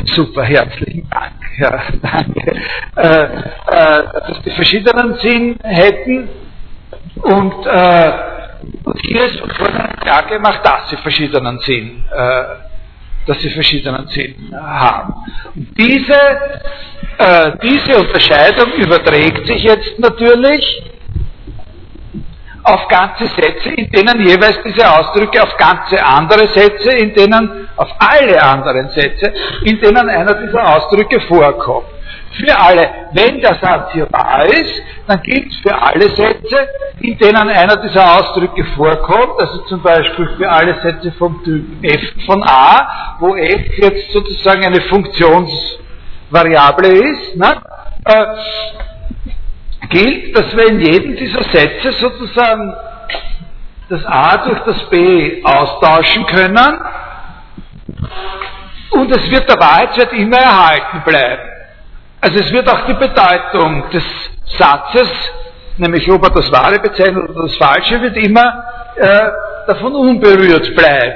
super, 0.07 0.45
herzlichen 0.45 1.09
Dank. 1.09 1.33
Ja, 1.59 1.83
danke. 2.03 2.61
Äh, 2.97 3.25
äh, 3.27 4.03
dass 4.29 4.43
die 4.43 4.51
verschiedenen 4.51 5.15
Sinn 5.19 5.59
hätten, 5.63 6.29
und, 7.23 7.67
äh, 7.67 8.13
und 8.85 9.01
hier 9.01 9.25
ist 9.25 9.41
klar 10.01 10.23
gemacht, 10.29 10.61
dass 10.65 10.91
sie 10.91 10.97
verschiedenen 10.99 11.59
Sinn, 11.61 12.05
äh, 12.11 12.45
dass 13.27 13.41
sie 13.41 13.51
verschiedenen 13.51 14.07
Sinn 14.09 14.55
haben. 14.55 15.15
Und 15.55 15.69
diese, 15.79 16.21
äh, 17.19 17.53
diese 17.63 17.99
Unterscheidung 17.99 18.73
überträgt 18.73 19.47
sich 19.47 19.63
jetzt 19.63 19.99
natürlich 19.99 20.83
auf 22.67 22.89
ganze 22.89 23.27
Sätze, 23.27 23.71
in 23.71 23.89
denen 23.91 24.27
jeweils 24.27 24.61
diese 24.65 24.91
Ausdrücke 24.91 25.43
auf 25.43 25.57
ganze 25.57 26.05
andere 26.05 26.49
Sätze, 26.49 26.91
in 26.91 27.15
denen, 27.15 27.69
auf 27.77 27.89
alle 27.99 28.43
anderen 28.43 28.91
Sätze, 28.91 29.33
in 29.63 29.81
denen 29.81 30.09
einer 30.09 30.35
dieser 30.35 30.77
Ausdrücke 30.77 31.21
vorkommt 31.21 31.87
für 32.39 32.59
alle. 32.59 32.89
Wenn 33.13 33.41
der 33.41 33.55
Satz 33.55 33.93
hier 33.93 34.07
wahr 34.11 34.45
ist, 34.47 34.83
dann 35.07 35.23
gilt 35.23 35.51
es 35.51 35.57
für 35.59 35.81
alle 35.81 36.11
Sätze, 36.15 36.69
in 37.01 37.17
denen 37.19 37.49
einer 37.49 37.77
dieser 37.77 38.19
Ausdrücke 38.19 38.65
vorkommt, 38.77 39.41
also 39.41 39.59
zum 39.69 39.81
Beispiel 39.83 40.29
für 40.37 40.51
alle 40.51 40.75
Sätze 40.83 41.13
vom 41.13 41.43
Typ 41.45 41.65
f 41.83 42.01
von 42.27 42.43
a, 42.43 43.17
wo 43.21 43.37
f 43.37 43.79
jetzt 43.79 44.13
sozusagen 44.13 44.65
eine 44.65 44.81
Funktionsvariable 44.83 46.89
ist, 46.89 47.37
ne, 47.37 47.63
äh, 48.05 48.27
gilt, 49.89 50.37
dass 50.37 50.57
wir 50.57 50.69
in 50.69 50.81
jedem 50.81 51.17
dieser 51.17 51.43
Sätze 51.45 51.93
sozusagen 51.93 52.75
das 53.89 54.05
a 54.05 54.37
durch 54.39 54.61
das 54.61 54.83
b 54.91 55.43
austauschen 55.45 56.27
können 56.27 56.81
und 58.91 59.11
es 59.11 59.31
wird 59.31 59.49
der 59.49 59.59
Wahrheitswert 59.61 60.13
immer 60.13 60.39
erhalten 60.39 61.03
bleiben. 61.05 61.43
Also 62.21 62.39
es 62.39 62.53
wird 62.53 62.69
auch 62.69 62.87
die 62.87 62.95
Bedeutung 62.95 63.91
des 63.91 64.05
Satzes, 64.59 65.09
nämlich 65.77 66.11
ob 66.11 66.23
er 66.23 66.31
das 66.31 66.51
Wahre 66.51 66.79
bezeichnet 66.79 67.29
oder 67.29 67.43
das 67.43 67.57
Falsche, 67.57 68.01
wird 68.01 68.17
immer 68.17 68.65
äh, 68.97 69.29
davon 69.67 69.95
unberührt 69.95 70.75
bleiben. 70.75 71.15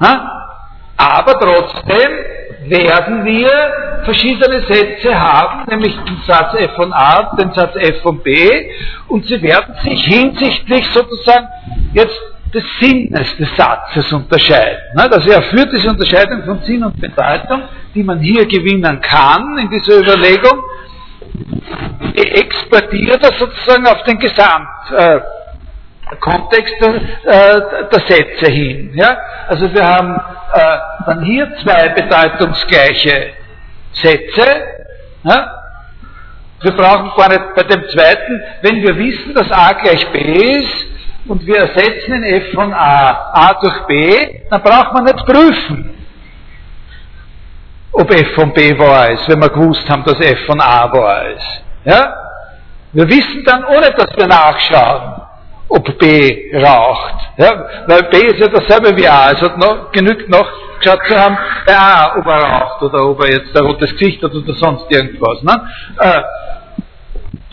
Ha? 0.00 0.32
Aber 0.96 1.38
trotzdem 1.38 2.10
werden 2.68 3.24
wir 3.24 3.50
verschiedene 4.04 4.62
Sätze 4.62 5.18
haben, 5.18 5.64
nämlich 5.68 5.96
den 5.96 6.18
Satz 6.26 6.54
f 6.54 6.72
von 6.74 6.92
a 6.92 7.34
den 7.36 7.52
Satz 7.52 7.74
f 7.76 8.02
von 8.02 8.22
b, 8.22 8.70
und 9.08 9.26
sie 9.26 9.40
werden 9.42 9.74
sich 9.82 10.04
hinsichtlich 10.04 10.86
sozusagen 10.88 11.46
jetzt 11.92 12.20
des 12.54 12.64
Sinnes 12.80 13.36
des 13.36 13.54
Satzes 13.56 14.12
unterscheiden. 14.12 14.78
Also 14.96 15.30
er 15.30 15.42
führt 15.42 15.72
diese 15.72 15.90
Unterscheidung 15.90 16.44
von 16.44 16.62
Sinn 16.62 16.84
und 16.84 16.98
Bedeutung, 17.00 17.62
die 17.94 18.02
man 18.02 18.18
hier 18.20 18.46
gewinnen 18.46 19.00
kann 19.00 19.58
in 19.58 19.68
dieser 19.68 19.98
Überlegung, 20.00 20.62
exportiert 22.14 23.22
er 23.22 23.32
sozusagen 23.38 23.86
auf 23.86 24.02
den 24.04 24.18
Gesamtkontext 24.18 24.92
äh, 24.92 25.20
der, 26.80 27.88
der 27.90 28.00
Sätze 28.06 28.50
hin. 28.50 28.92
Ja? 28.94 29.16
Also 29.48 29.72
wir 29.72 29.84
haben 29.84 30.14
äh, 30.52 30.78
dann 31.06 31.22
hier 31.22 31.52
zwei 31.62 31.88
bedeutungsgleiche 31.88 33.32
Sätze. 33.92 34.62
Ja? 35.24 35.52
Wir 36.62 36.72
brauchen 36.72 37.12
gar 37.16 37.28
nicht 37.28 37.54
bei 37.54 37.62
dem 37.64 37.88
zweiten, 37.88 38.42
wenn 38.62 38.82
wir 38.82 38.96
wissen, 38.96 39.34
dass 39.34 39.50
a 39.50 39.72
gleich 39.72 40.10
b 40.12 40.18
ist, 40.18 40.86
und 41.28 41.44
wir 41.44 41.56
ersetzen 41.56 42.12
in 42.12 42.24
f 42.24 42.52
von 42.54 42.72
a 42.72 43.32
a 43.32 43.54
durch 43.54 43.86
b, 43.86 44.42
dann 44.48 44.62
braucht 44.62 44.92
man 44.92 45.04
nicht 45.04 45.26
prüfen, 45.26 46.06
ob 47.92 48.10
f 48.10 48.34
von 48.34 48.52
b 48.52 48.78
wahr 48.78 49.10
ist, 49.10 49.28
wenn 49.28 49.40
wir 49.40 49.48
gewusst 49.48 49.88
haben, 49.90 50.04
dass 50.04 50.20
f 50.20 50.46
von 50.46 50.60
a 50.60 50.92
wahr 50.92 51.26
ist. 51.30 51.62
Ja? 51.84 52.14
Wir 52.92 53.08
wissen 53.08 53.44
dann, 53.44 53.64
ohne 53.64 53.90
dass 53.90 54.16
wir 54.16 54.26
nachschauen, 54.26 55.25
ob 55.68 55.98
b 55.98 56.52
raucht. 56.54 57.14
Ja? 57.36 57.66
Weil 57.86 58.02
b 58.04 58.16
ist 58.18 58.38
ja 58.38 58.48
dasselbe 58.48 58.96
wie 58.96 59.06
a. 59.06 59.32
Es 59.32 59.40
hat 59.40 59.58
noch, 59.58 59.90
genügt 59.92 60.28
noch 60.28 60.48
geschaut 60.78 61.00
zu 61.08 61.18
haben, 61.18 61.36
bei 61.66 61.76
a, 61.76 62.16
ob 62.18 62.26
er 62.26 62.42
raucht 62.42 62.82
oder 62.82 63.08
ob 63.08 63.20
er 63.22 63.32
jetzt 63.32 63.56
ein 63.56 63.66
rotes 63.66 63.92
Gesicht 63.96 64.22
hat 64.22 64.32
oder 64.32 64.54
sonst 64.54 64.90
irgendwas. 64.90 65.42
Ne? 65.42 65.68
Äh, 65.98 66.22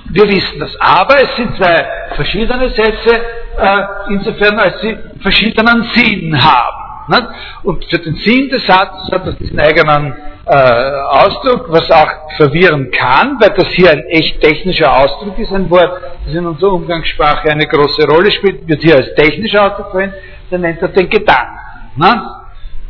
wir 0.09 0.27
wissen 0.29 0.59
das. 0.59 0.75
Aber 0.79 1.15
es 1.15 1.35
sind 1.35 1.55
zwei 1.57 1.85
verschiedene 2.15 2.69
Sätze, 2.69 3.15
äh, 3.57 3.83
insofern 4.09 4.59
als 4.59 4.79
sie 4.81 4.97
verschiedenen 5.21 5.83
Sinn 5.95 6.37
haben. 6.43 6.83
Nicht? 7.07 7.23
Und 7.63 7.85
für 7.85 7.99
den 7.99 8.15
Sinn 8.15 8.49
des 8.49 8.65
Satzes 8.65 9.11
hat 9.11 9.27
das 9.27 9.37
diesen 9.37 9.59
eigenen 9.59 10.13
äh, 10.45 10.53
Ausdruck, 10.53 11.67
was 11.69 11.89
auch 11.91 12.35
verwirren 12.37 12.91
kann, 12.91 13.37
weil 13.39 13.53
das 13.55 13.67
hier 13.69 13.91
ein 13.91 14.03
echt 14.09 14.41
technischer 14.41 14.95
Ausdruck 14.97 15.37
ist, 15.39 15.53
ein 15.53 15.69
Wort, 15.69 16.01
das 16.25 16.33
in 16.33 16.45
unserer 16.45 16.73
Umgangssprache 16.73 17.49
eine 17.49 17.65
große 17.65 18.05
Rolle 18.07 18.31
spielt, 18.31 18.67
wird 18.67 18.81
hier 18.81 18.95
als 18.95 19.13
technischer 19.15 19.65
Ausdruck 19.65 19.91
verwendet, 19.91 20.19
dann 20.49 20.61
nennt 20.61 20.81
er 20.81 20.89
den 20.89 21.09
Gedanken. 21.09 21.57
Nicht? 21.95 22.21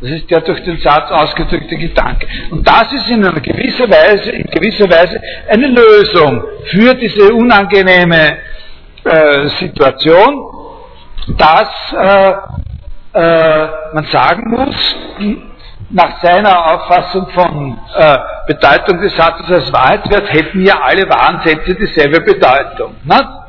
Das 0.00 0.10
ist 0.10 0.30
der 0.30 0.40
durch 0.40 0.62
den 0.64 0.78
Satz 0.78 1.10
ausgedrückte 1.10 1.76
Gedanke. 1.76 2.26
Und 2.50 2.66
das 2.66 2.92
ist 2.92 3.08
in 3.08 3.24
einer 3.24 3.40
gewisser 3.40 3.88
Weise, 3.88 4.32
in 4.32 4.44
gewisser 4.50 4.90
Weise 4.90 5.20
eine 5.48 5.68
Lösung 5.68 6.42
für 6.64 6.94
diese 6.94 7.32
unangenehme 7.32 8.36
äh, 9.04 9.48
Situation, 9.60 10.44
dass 11.38 11.68
äh, 11.92 12.32
äh, 13.14 13.66
man 13.94 14.04
sagen 14.10 14.50
muss, 14.50 14.96
nach 15.90 16.20
seiner 16.22 16.72
Auffassung 16.72 17.28
von 17.30 17.78
äh, 17.96 18.18
Bedeutung 18.46 19.00
des 19.00 19.16
Satzes 19.16 19.50
als 19.50 19.72
Wahrheitswert 19.72 20.32
hätten 20.32 20.62
ja 20.64 20.80
alle 20.82 21.08
wahren 21.08 21.40
Sätze 21.44 21.74
dieselbe 21.74 22.20
Bedeutung. 22.20 22.96
Nicht? 23.04 23.43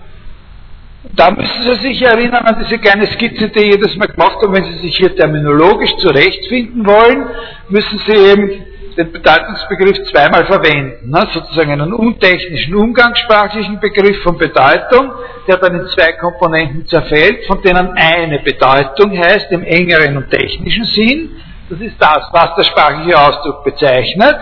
Da 1.13 1.31
müssen 1.31 1.63
Sie 1.63 1.75
sich 1.75 2.01
erinnern 2.01 2.45
an 2.45 2.57
diese 2.59 2.77
kleine 2.77 3.07
Skizze, 3.07 3.49
die 3.49 3.59
ich 3.59 3.75
jedes 3.75 3.95
Mal 3.95 4.07
gemacht 4.07 4.37
habe. 4.41 4.53
Wenn 4.53 4.63
Sie 4.63 4.79
sich 4.79 4.97
hier 4.97 5.15
terminologisch 5.15 5.95
zurechtfinden 5.97 6.85
wollen, 6.85 7.25
müssen 7.69 7.99
Sie 7.99 8.13
eben 8.13 8.65
den 8.97 9.11
Bedeutungsbegriff 9.11 10.03
zweimal 10.11 10.45
verwenden. 10.45 11.09
Ne? 11.09 11.27
Sozusagen 11.33 11.71
einen 11.71 11.93
untechnischen, 11.93 12.75
umgangssprachlichen 12.75 13.79
Begriff 13.79 14.21
von 14.23 14.37
Bedeutung, 14.37 15.11
der 15.47 15.57
dann 15.57 15.81
in 15.81 15.87
zwei 15.87 16.13
Komponenten 16.13 16.87
zerfällt, 16.87 17.45
von 17.45 17.61
denen 17.61 17.91
eine 17.95 18.39
Bedeutung 18.39 19.17
heißt 19.17 19.51
im 19.51 19.63
engeren 19.63 20.17
und 20.17 20.29
technischen 20.29 20.85
Sinn. 20.85 21.29
Das 21.69 21.79
ist 21.79 21.95
das, 21.99 22.29
was 22.31 22.55
der 22.55 22.63
sprachliche 22.63 23.19
Ausdruck 23.19 23.63
bezeichnet. 23.63 24.35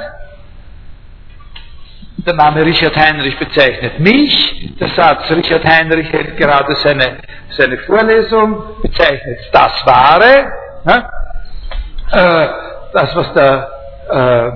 Der 2.17 2.35
Name 2.35 2.65
Richard 2.65 2.95
Heinrich 2.95 3.37
bezeichnet 3.37 3.99
mich. 3.99 4.75
Der 4.79 4.89
Satz 4.89 5.29
Richard 5.31 5.65
Heinrich 5.65 6.11
hält 6.11 6.37
gerade 6.37 6.75
seine, 6.75 7.17
seine 7.49 7.77
Vorlesung, 7.79 8.81
bezeichnet 8.81 9.39
das 9.51 9.85
Wahre. 9.85 10.51
Ne? 10.85 11.09
Äh, 12.11 12.47
das, 12.93 13.15
was 13.15 13.33
der 13.33 13.69
äh, 14.09 14.51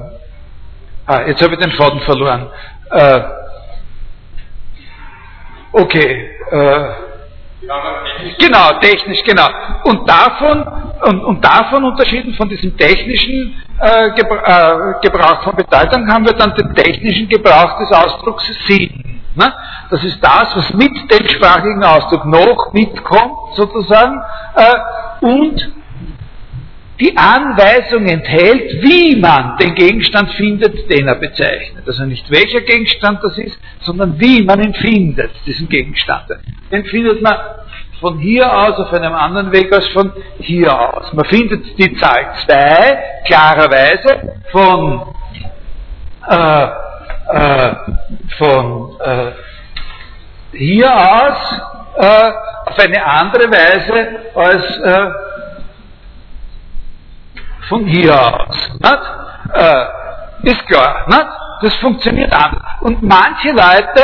ah, 1.07 1.21
jetzt 1.27 1.41
habe 1.41 1.53
ich 1.53 1.59
den 1.59 1.71
Faden 1.71 1.99
verloren. 2.01 2.47
Äh, 2.91 3.21
okay. 5.71 6.31
Äh, 6.51 7.06
genau, 8.39 8.79
technisch, 8.79 9.23
genau. 9.23 9.47
Und 9.83 10.07
davon 10.07 10.65
und, 11.03 11.23
und 11.23 11.43
davon 11.43 11.83
unterschieden 11.83 12.33
von 12.33 12.49
diesem 12.49 12.75
technischen 12.77 13.55
äh, 13.79 14.11
Gebra 14.11 14.71
äh, 14.71 14.93
Gebrauch 15.01 15.43
von 15.43 15.55
Bedeutung 15.55 16.07
haben 16.11 16.25
wir 16.25 16.33
dann 16.33 16.53
den 16.55 16.73
technischen 16.73 17.27
Gebrauch 17.27 17.77
des 17.79 17.91
Ausdrucks 17.91 18.45
Sinn. 18.65 19.21
Ne? 19.35 19.53
Das 19.89 20.03
ist 20.03 20.19
das, 20.23 20.55
was 20.55 20.73
mit 20.73 20.91
dem 21.11 21.27
sprachlichen 21.27 21.83
Ausdruck 21.83 22.25
noch 22.25 22.73
mitkommt, 22.73 23.55
sozusagen, 23.55 24.19
äh, 24.55 25.25
und 25.25 25.76
die 26.99 27.15
Anweisung 27.15 28.07
enthält, 28.07 28.81
wie 28.81 29.15
man 29.15 29.57
den 29.57 29.75
Gegenstand 29.75 30.31
findet, 30.31 30.89
den 30.89 31.07
er 31.07 31.15
bezeichnet. 31.15 31.83
Also 31.85 32.05
nicht 32.05 32.29
welcher 32.31 32.61
Gegenstand 32.61 33.23
das 33.23 33.37
ist, 33.37 33.57
sondern 33.81 34.19
wie 34.19 34.43
man 34.43 34.61
ihn 34.63 34.73
findet, 34.73 35.31
diesen 35.45 35.69
Gegenstand. 35.69 36.25
Den 36.71 36.85
findet 36.85 37.21
man 37.21 37.35
von 37.99 38.17
hier 38.19 38.51
aus 38.51 38.79
auf 38.79 38.93
einem 38.93 39.13
anderen 39.13 39.51
Weg 39.51 39.71
als 39.73 39.87
von 39.89 40.11
hier 40.39 40.71
aus. 40.71 41.13
Man 41.13 41.25
findet 41.25 41.77
die 41.77 41.95
Zahl 41.97 42.33
2 42.45 42.99
klarerweise 43.25 44.39
von, 44.51 45.13
äh, 46.29 46.67
äh, 47.33 47.75
von 48.37 48.91
äh, 48.99 49.31
hier 50.53 50.91
aus 50.95 51.61
äh, 51.97 52.31
auf 52.65 52.79
eine 52.79 53.05
andere 53.05 53.49
Weise 53.51 54.19
als 54.35 54.77
äh, 54.79 55.11
von 57.69 57.85
hier 57.85 58.13
aus. 58.13 58.69
Äh, 59.53 60.49
ist 60.49 60.65
klar. 60.67 61.05
Nicht? 61.07 61.27
Das 61.61 61.75
funktioniert 61.75 62.31
anders. 62.31 62.63
Und 62.81 63.01
manche 63.01 63.49
Leute 63.49 64.01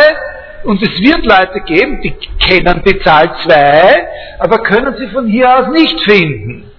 und 0.63 0.82
es 0.82 1.00
wird 1.00 1.25
Leute 1.25 1.60
geben, 1.65 2.01
die 2.01 2.12
kennen 2.39 2.82
die 2.86 2.98
Zahl 3.00 3.36
2, 3.43 4.08
aber 4.39 4.60
können 4.60 4.96
sie 4.98 5.08
von 5.08 5.27
hier 5.27 5.53
aus 5.58 5.67
nicht 5.70 6.00
finden. 6.01 6.72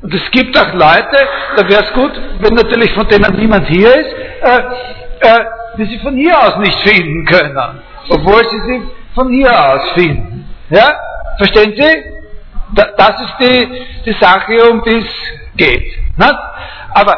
Und 0.00 0.12
es 0.14 0.30
gibt 0.30 0.58
auch 0.58 0.72
Leute, 0.72 1.28
da 1.56 1.68
wäre 1.68 1.84
es 1.84 1.92
gut, 1.92 2.12
wenn 2.40 2.54
natürlich 2.54 2.92
von 2.92 3.06
denen 3.08 3.36
niemand 3.36 3.68
hier 3.68 3.94
ist, 3.94 4.10
äh, 4.42 4.58
äh, 5.20 5.44
die 5.78 5.84
sie 5.84 5.98
von 5.98 6.16
hier 6.16 6.36
aus 6.36 6.56
nicht 6.56 6.78
finden 6.80 7.24
können, 7.26 7.80
obwohl 8.08 8.42
sie 8.48 8.60
sie 8.60 8.82
von 9.14 9.28
hier 9.28 9.52
aus 9.52 9.90
finden. 9.92 10.48
Ja? 10.70 10.92
Verstehen 11.36 11.74
Sie? 11.76 12.04
Da, 12.74 12.86
das 12.96 13.20
ist 13.20 13.34
die, 13.38 13.68
die 14.06 14.12
Sache, 14.14 14.70
um 14.70 14.82
die 14.82 14.96
es 14.96 15.41
geht. 15.56 15.92
Nicht? 16.16 16.34
Aber 16.94 17.16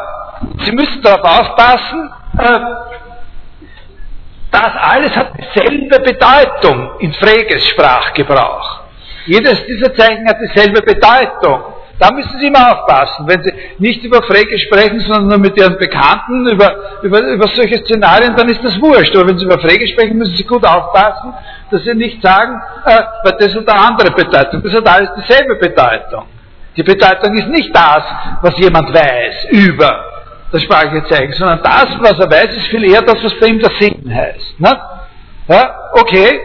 Sie 0.63 0.71
müssen 0.71 1.01
darauf 1.01 1.23
aufpassen, 1.23 2.11
äh, 2.37 2.59
das 4.51 4.71
alles 4.79 5.15
hat 5.15 5.31
dieselbe 5.37 5.99
Bedeutung 5.99 6.91
in 6.99 7.13
Freges 7.13 7.67
Sprachgebrauch. 7.67 8.81
Jedes 9.25 9.65
dieser 9.65 9.93
Zeichen 9.95 10.27
hat 10.27 10.37
dieselbe 10.39 10.81
Bedeutung. 10.81 11.63
Da 11.97 12.11
müssen 12.11 12.37
Sie 12.39 12.47
immer 12.47 12.73
aufpassen, 12.73 13.25
wenn 13.27 13.41
Sie 13.41 13.53
nicht 13.79 14.03
über 14.03 14.21
Frege 14.23 14.59
sprechen, 14.59 14.99
sondern 14.99 15.27
nur 15.27 15.37
mit 15.37 15.57
Ihren 15.57 15.77
Bekannten 15.77 16.47
über, 16.47 16.75
über, 17.01 17.21
über 17.21 17.47
solche 17.47 17.77
Szenarien, 17.79 18.35
dann 18.35 18.49
ist 18.49 18.63
das 18.63 18.79
wurscht. 18.81 19.15
Aber 19.15 19.29
wenn 19.29 19.37
Sie 19.37 19.45
über 19.45 19.59
Frege 19.59 19.87
sprechen, 19.87 20.17
müssen 20.17 20.35
Sie 20.35 20.43
gut 20.43 20.65
aufpassen, 20.65 21.33
dass 21.71 21.83
Sie 21.83 21.93
nicht 21.93 22.21
sagen, 22.21 22.61
äh, 22.85 23.01
das 23.39 23.55
hat 23.55 23.69
eine 23.69 23.79
andere 23.79 24.11
Bedeutung. 24.11 24.61
Das 24.61 24.73
hat 24.73 24.87
alles 24.87 25.09
dieselbe 25.17 25.55
Bedeutung. 25.55 26.25
Die 26.77 26.83
Bedeutung 26.83 27.33
ist 27.35 27.47
nicht 27.47 27.73
das, 27.73 28.03
was 28.41 28.57
jemand 28.57 28.93
weiß 28.93 29.45
über 29.51 30.03
das 30.51 30.61
sprachliche 30.61 31.05
Zeichen, 31.07 31.33
sondern 31.33 31.61
das, 31.63 31.87
was 31.99 32.19
er 32.19 32.29
weiß, 32.29 32.55
ist 32.55 32.67
viel 32.67 32.83
eher 32.83 33.01
das, 33.01 33.23
was 33.23 33.33
bei 33.39 33.47
ihm 33.47 33.59
der 33.59 33.71
Sinn 33.79 34.13
heißt. 34.13 34.59
Ne? 34.59 34.79
Ja, 35.47 35.75
okay, 35.93 36.39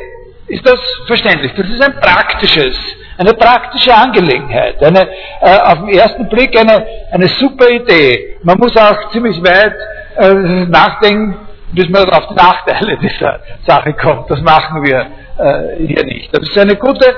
ist 0.46 0.66
das 0.66 0.80
verständlich? 1.06 1.52
Das 1.56 1.68
ist 1.68 1.82
ein 1.82 1.94
praktisches, 2.00 2.76
eine 3.18 3.34
praktische 3.34 3.94
Angelegenheit, 3.94 4.82
eine, 4.82 5.08
äh, 5.40 5.58
auf 5.60 5.80
den 5.80 5.90
ersten 5.90 6.28
Blick 6.28 6.58
eine, 6.58 6.86
eine 7.12 7.28
super 7.28 7.68
Idee. 7.68 8.36
Man 8.42 8.58
muss 8.58 8.76
auch 8.76 9.10
ziemlich 9.10 9.42
weit 9.42 9.74
äh, 10.16 10.34
nachdenken, 10.66 11.36
bis 11.72 11.88
man 11.88 12.08
auf 12.10 12.28
die 12.28 12.34
Nachteile 12.34 12.98
dieser 12.98 13.40
Sache 13.66 13.94
kommt. 13.94 14.30
Das 14.30 14.40
machen 14.40 14.82
wir 14.82 15.06
äh, 15.38 15.86
hier 15.86 16.04
nicht. 16.04 16.36
Das 16.36 16.48
ist 16.48 16.58
eine 16.58 16.76
gute, 16.76 17.14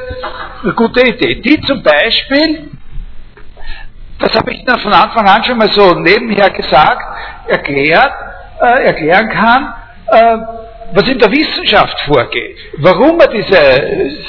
eine 0.62 0.74
gute 0.74 1.06
Idee, 1.06 1.36
die 1.36 1.60
zum 1.62 1.82
Beispiel 1.82 2.70
das 4.22 4.34
habe 4.36 4.52
ich 4.52 4.64
dann 4.64 4.78
von 4.78 4.92
Anfang 4.92 5.28
an 5.28 5.44
schon 5.44 5.58
mal 5.58 5.68
so 5.68 5.94
nebenher 5.94 6.50
gesagt, 6.50 7.02
erklärt, 7.48 8.12
äh, 8.60 8.84
erklären 8.84 9.28
kann, 9.28 9.74
äh, 10.06 10.38
was 10.94 11.08
in 11.08 11.18
der 11.18 11.30
Wissenschaft 11.30 11.98
vorgeht. 12.02 12.56
Warum 12.78 13.18
er 13.20 13.28
diese 13.28 13.56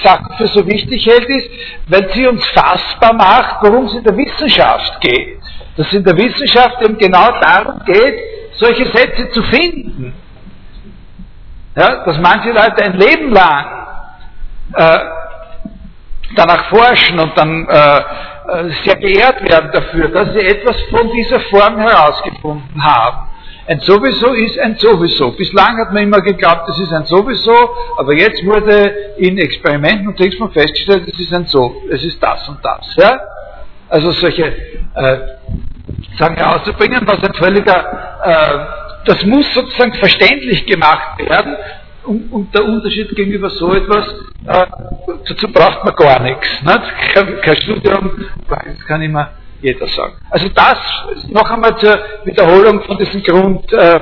Sachen 0.03 0.35
für 0.37 0.47
so 0.47 0.65
wichtig 0.65 1.05
hält, 1.05 1.29
ist, 1.29 1.49
weil 1.87 2.09
sie 2.13 2.25
uns 2.25 2.45
fassbar 2.47 3.13
macht, 3.13 3.57
worum 3.61 3.85
es 3.85 3.93
in 3.93 4.03
der 4.03 4.15
Wissenschaft 4.17 4.99
geht. 5.01 5.39
Dass 5.77 5.87
es 5.87 5.93
in 5.93 6.03
der 6.03 6.17
Wissenschaft 6.17 6.81
eben 6.81 6.97
genau 6.97 7.31
darum 7.39 7.79
geht, 7.85 8.17
solche 8.53 8.85
Sätze 8.85 9.29
zu 9.31 9.43
finden. 9.43 10.13
Ja, 11.75 12.05
dass 12.05 12.17
manche 12.19 12.51
Leute 12.51 12.83
ein 12.83 12.97
Leben 12.97 13.31
lang 13.31 13.65
äh, 14.75 14.99
danach 16.35 16.69
forschen 16.69 17.19
und 17.19 17.37
dann 17.37 17.67
äh, 17.67 17.97
äh, 17.97 18.69
sehr 18.83 18.95
geehrt 18.97 19.41
werden 19.49 19.71
dafür, 19.71 20.09
dass 20.09 20.33
sie 20.33 20.45
etwas 20.45 20.75
von 20.89 21.09
dieser 21.11 21.39
Form 21.41 21.77
herausgefunden 21.77 22.83
haben. 22.83 23.29
Ein 23.65 23.79
Sowieso 23.79 24.33
ist 24.33 24.59
ein 24.59 24.75
Sowieso. 24.75 25.31
Bislang 25.31 25.77
hat 25.77 25.93
man 25.93 26.03
immer 26.03 26.19
geglaubt, 26.19 26.67
das 26.67 26.77
ist 26.79 26.91
ein 26.91 27.05
Sowieso, 27.05 27.69
aber 27.97 28.13
jetzt 28.13 28.45
wurde 28.45 28.93
in 29.17 29.37
Experimenten 29.37 30.09
und 30.09 30.17
Texten 30.17 30.51
festgestellt, 30.51 31.07
es 31.07 31.17
ist 31.17 31.33
ein 31.33 31.45
So, 31.45 31.81
es 31.89 32.03
ist 32.03 32.21
das 32.21 32.47
und 32.49 32.57
das. 32.61 32.95
Ja? 32.97 33.21
Also 33.87 34.11
solche 34.11 34.45
äh, 34.45 35.17
Sachen 36.19 36.35
herauszubringen, 36.35 37.01
was 37.05 37.23
ein 37.23 37.33
völliger, 37.35 38.19
äh, 38.23 39.05
das 39.05 39.23
muss 39.25 39.53
sozusagen 39.53 39.93
verständlich 39.93 40.65
gemacht 40.65 41.17
werden 41.19 41.55
und, 42.05 42.31
und, 42.31 42.53
der 42.53 42.65
Unterschied 42.65 43.09
gegenüber 43.15 43.49
so 43.49 43.73
etwas, 43.73 44.07
äh, 44.45 44.65
dazu 45.27 45.47
braucht 45.51 45.83
man 45.83 45.95
gar 45.95 46.21
nichts. 46.21 46.47
Nicht? 46.61 46.81
Kein, 47.13 47.41
kein 47.41 47.57
Studium, 47.57 48.25
das 48.49 48.85
kann 48.85 49.01
immer 49.01 49.29
jeder 49.61 49.87
sagen. 49.87 50.13
Also 50.29 50.49
das 50.49 50.77
noch 51.29 51.49
einmal 51.49 51.77
zur 51.77 51.97
Wiederholung 52.25 52.83
von 52.83 52.97
diesem 52.97 53.23
Grund, 53.23 53.71
äh, 53.73 53.99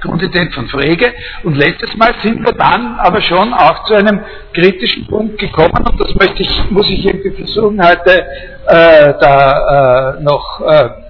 Grundideen 0.00 0.50
von 0.50 0.66
Frege. 0.68 1.12
Und 1.44 1.56
letztes 1.56 1.94
Mal 1.96 2.14
sind 2.22 2.44
wir 2.44 2.52
dann 2.52 2.98
aber 2.98 3.20
schon 3.20 3.54
auch 3.54 3.84
zu 3.84 3.94
einem 3.94 4.20
kritischen 4.52 5.06
Punkt 5.06 5.38
gekommen 5.38 5.84
und 5.88 6.00
das 6.00 6.14
möchte 6.16 6.42
ich, 6.42 6.70
muss 6.70 6.90
ich 6.90 7.04
irgendwie 7.04 7.30
versuchen 7.30 7.80
heute 7.82 8.26
äh, 8.66 9.14
da 9.20 10.16
äh, 10.16 10.22
noch 10.22 10.60
äh, 10.60 11.05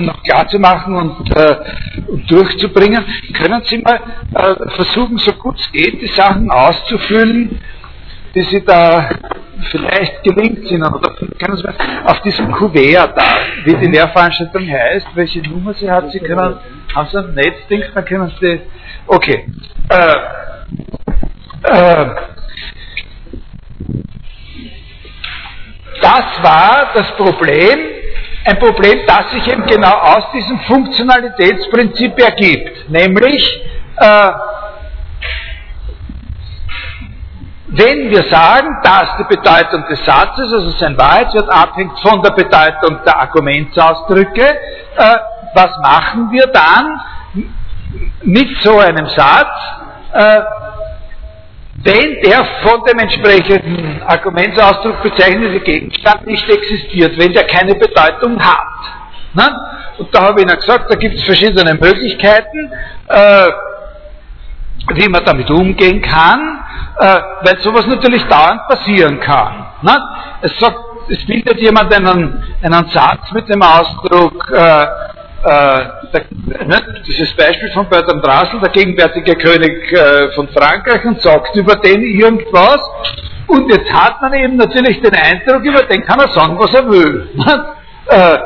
noch 0.00 0.22
klar 0.22 0.48
zu 0.48 0.58
machen 0.58 0.94
und, 0.96 1.36
äh, 1.36 1.56
durchzubringen. 2.28 3.04
Können 3.34 3.62
Sie 3.64 3.78
mal 3.78 4.00
äh, 4.34 4.70
versuchen, 4.70 5.18
so 5.18 5.32
gut 5.32 5.58
es 5.58 5.70
geht, 5.72 6.00
die 6.00 6.08
Sachen 6.08 6.50
auszufüllen, 6.50 7.60
die 8.34 8.42
Sie 8.42 8.64
da 8.64 9.08
vielleicht 9.70 10.22
gelingt 10.22 10.66
sind, 10.68 10.82
oder 10.84 11.14
können 11.38 11.56
Sie 11.56 11.62
mal 11.64 11.74
auf 12.04 12.20
diesem 12.22 12.52
Kuvert 12.52 13.16
da, 13.16 13.24
wie 13.64 13.74
die 13.76 13.86
Lehrveranstaltung 13.86 14.68
heißt, 14.68 15.08
welche 15.14 15.40
Nummer 15.48 15.72
sie 15.74 15.90
hat, 15.90 16.10
Sie 16.10 16.20
können, 16.20 16.56
haben 16.94 17.08
Sie 17.10 17.18
ein 17.18 17.34
Netzding, 17.34 17.82
dann 17.94 18.04
können 18.04 18.32
Sie, 18.40 18.60
okay, 19.06 19.46
äh, 19.88 20.14
äh, 21.62 22.06
das 26.00 26.42
war 26.42 26.90
das 26.94 27.10
Problem, 27.16 27.95
ein 28.46 28.58
Problem, 28.60 29.00
das 29.06 29.30
sich 29.32 29.48
eben 29.48 29.66
genau 29.66 29.92
aus 29.92 30.30
diesem 30.32 30.58
Funktionalitätsprinzip 30.60 32.18
ergibt, 32.18 32.88
nämlich 32.88 33.64
äh, 33.96 34.30
wenn 37.68 38.10
wir 38.10 38.22
sagen, 38.30 38.68
dass 38.84 39.16
die 39.18 39.24
Bedeutung 39.24 39.84
des 39.88 40.04
Satzes, 40.04 40.52
also 40.52 40.70
sein 40.70 40.96
Wahrheitswert, 40.96 41.50
abhängt 41.50 41.98
von 42.00 42.22
der 42.22 42.30
Bedeutung 42.30 43.00
der 43.04 43.18
Argumentsausdrücke, 43.18 44.44
äh, 44.96 45.16
was 45.52 45.76
machen 45.82 46.30
wir 46.30 46.46
dann 46.46 47.00
mit 48.22 48.48
so 48.62 48.78
einem 48.78 49.06
Satz? 49.08 49.48
Äh, 50.12 50.42
wenn 51.86 52.20
der 52.22 52.44
von 52.62 52.82
dem 52.84 52.98
entsprechenden 52.98 54.02
Argumentsausdruck 54.02 55.02
bezeichnete 55.02 55.60
Gegenstand 55.60 56.26
nicht 56.26 56.48
existiert, 56.48 57.16
wenn 57.16 57.32
der 57.32 57.44
keine 57.44 57.74
Bedeutung 57.76 58.38
hat. 58.40 58.66
Na? 59.34 59.92
Und 59.98 60.12
da 60.14 60.22
habe 60.22 60.40
ich 60.40 60.46
Ihnen 60.46 60.56
gesagt, 60.56 60.90
da 60.90 60.96
gibt 60.96 61.14
es 61.14 61.24
verschiedene 61.24 61.74
Möglichkeiten, 61.74 62.72
äh, 63.08 63.50
wie 64.94 65.08
man 65.08 65.24
damit 65.24 65.48
umgehen 65.50 66.02
kann, 66.02 66.64
äh, 66.98 67.18
weil 67.42 67.58
sowas 67.60 67.86
natürlich 67.86 68.24
dauernd 68.24 68.66
passieren 68.68 69.20
kann. 69.20 69.66
Na? 69.82 70.38
Es, 70.42 70.58
sagt, 70.58 70.78
es 71.08 71.24
bildet 71.24 71.60
jemand 71.60 71.94
einen, 71.94 72.42
einen 72.62 72.88
Satz 72.88 73.30
mit 73.32 73.48
dem 73.48 73.62
Ausdruck, 73.62 74.50
äh, 74.52 74.58
ne, 74.58 74.88
dieses 77.06 77.34
Beispiel 77.34 77.70
von 77.72 77.88
Bertrand 77.88 78.24
Russell, 78.26 78.60
der 78.60 78.70
gegenwärtige 78.70 79.36
König 79.36 79.92
äh, 79.92 80.32
von 80.32 80.48
Frankreich, 80.48 81.04
und 81.04 81.20
sagt 81.20 81.54
über 81.56 81.76
den 81.76 82.02
irgendwas, 82.02 82.80
Und 83.46 83.70
jetzt 83.70 83.92
hat 83.92 84.20
man 84.20 84.34
eben 84.34 84.56
natürlich 84.56 85.00
den 85.00 85.14
Eindruck, 85.14 85.64
über 85.64 85.82
den 85.84 86.04
kann 86.04 86.18
er 86.20 86.28
sagen, 86.28 86.58
was 86.58 86.74
er 86.74 86.88
will. 86.88 87.28
Äh, 88.08 88.38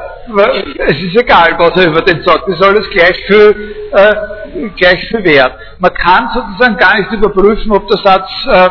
es 0.88 1.03
ist 1.03 1.20
egal, 1.20 1.55
was 1.59 1.76
er 1.76 1.88
über 1.88 2.00
den 2.00 2.22
sagt, 2.22 2.48
ist 2.48 2.62
alles 2.62 2.88
gleich 2.88 3.18
äh, 3.29 4.70
gleich 4.74 5.07
viel 5.09 5.22
wert. 5.22 5.53
Man 5.79 5.92
kann 5.92 6.31
sozusagen 6.33 6.79
gar 6.79 6.98
nicht 6.98 7.12
überprüfen, 7.12 7.70
ob 7.72 7.87
der 7.87 7.98
Satz, 7.98 8.31
äh, 8.46 8.68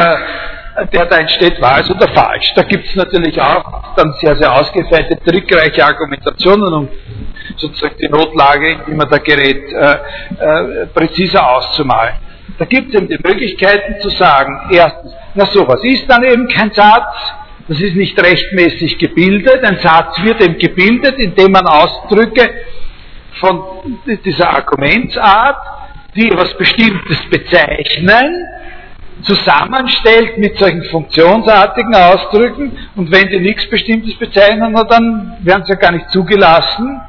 äh, 0.00 0.16
der 0.92 1.06
da 1.06 1.18
entsteht, 1.18 1.60
wahr 1.60 1.80
ist 1.80 1.90
oder 1.90 2.08
falsch. 2.08 2.52
Da 2.54 2.62
gibt 2.62 2.86
es 2.86 2.94
natürlich 2.96 3.40
auch 3.40 3.94
dann 3.96 4.12
sehr, 4.20 4.36
sehr 4.36 4.52
ausgefeilte, 4.52 5.18
trickreiche 5.24 5.84
Argumentationen, 5.84 6.72
um 6.72 6.88
sozusagen 7.56 7.96
die 8.00 8.08
Notlage, 8.08 8.72
in 8.72 8.78
die 8.88 8.94
man 8.94 9.08
da 9.08 9.18
gerät, 9.18 9.72
äh, 9.72 9.92
äh, 9.92 10.86
präziser 10.86 11.48
auszumalen. 11.48 12.14
Da 12.58 12.64
gibt 12.64 12.88
es 12.88 13.00
eben 13.00 13.08
die 13.08 13.18
Möglichkeiten 13.22 14.00
zu 14.00 14.10
sagen, 14.10 14.68
erstens, 14.70 15.12
na 15.34 15.46
sowas 15.46 15.80
ist 15.82 16.08
dann 16.08 16.24
eben 16.24 16.48
kein 16.48 16.72
Satz, 16.72 17.32
das 17.66 17.80
ist 17.80 17.96
nicht 17.96 18.20
rechtmäßig 18.20 18.98
gebildet. 18.98 19.64
Ein 19.64 19.78
Satz 19.78 20.22
wird 20.22 20.42
eben 20.42 20.58
gebildet, 20.58 21.18
indem 21.18 21.52
man 21.52 21.66
Ausdrücke 21.66 22.50
von 23.40 23.62
dieser 24.24 24.50
Argumentsart, 24.50 25.56
die 26.14 26.28
etwas 26.28 26.56
Bestimmtes 26.58 27.18
bezeichnen, 27.30 28.46
zusammenstellt 29.24 30.38
mit 30.38 30.58
solchen 30.58 30.84
funktionsartigen 30.84 31.94
Ausdrücken 31.94 32.78
und 32.96 33.10
wenn 33.10 33.28
die 33.28 33.40
nichts 33.40 33.68
Bestimmtes 33.68 34.16
bezeichnen, 34.18 34.74
dann 34.88 35.36
werden 35.40 35.64
sie 35.64 35.72
ja 35.72 35.78
gar 35.78 35.92
nicht 35.92 36.10
zugelassen. 36.10 37.00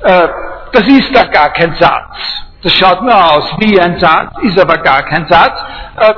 Äh, 0.00 0.28
das 0.72 0.88
ist 0.88 1.14
da 1.14 1.24
gar 1.24 1.52
kein 1.52 1.74
Satz. 1.74 2.16
Das 2.62 2.72
schaut 2.72 3.02
nur 3.02 3.14
aus 3.14 3.52
wie 3.58 3.78
ein 3.80 3.98
Satz, 3.98 4.32
ist 4.42 4.58
aber 4.58 4.78
gar 4.78 5.02
kein 5.04 5.26
Satz. 5.26 5.58
Äh, 5.98 6.14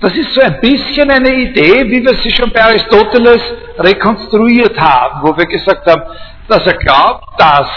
das 0.00 0.14
ist 0.14 0.34
so 0.34 0.40
ein 0.40 0.60
bisschen 0.60 1.08
eine 1.10 1.32
Idee, 1.32 1.88
wie 1.88 2.04
wir 2.04 2.14
sie 2.16 2.30
schon 2.30 2.50
bei 2.50 2.62
Aristoteles 2.64 3.40
rekonstruiert 3.78 4.78
haben, 4.78 5.20
wo 5.22 5.36
wir 5.36 5.46
gesagt 5.46 5.86
haben, 5.86 6.02
dass 6.48 6.66
er 6.66 6.74
glaubt, 6.74 7.24
dass 7.38 7.68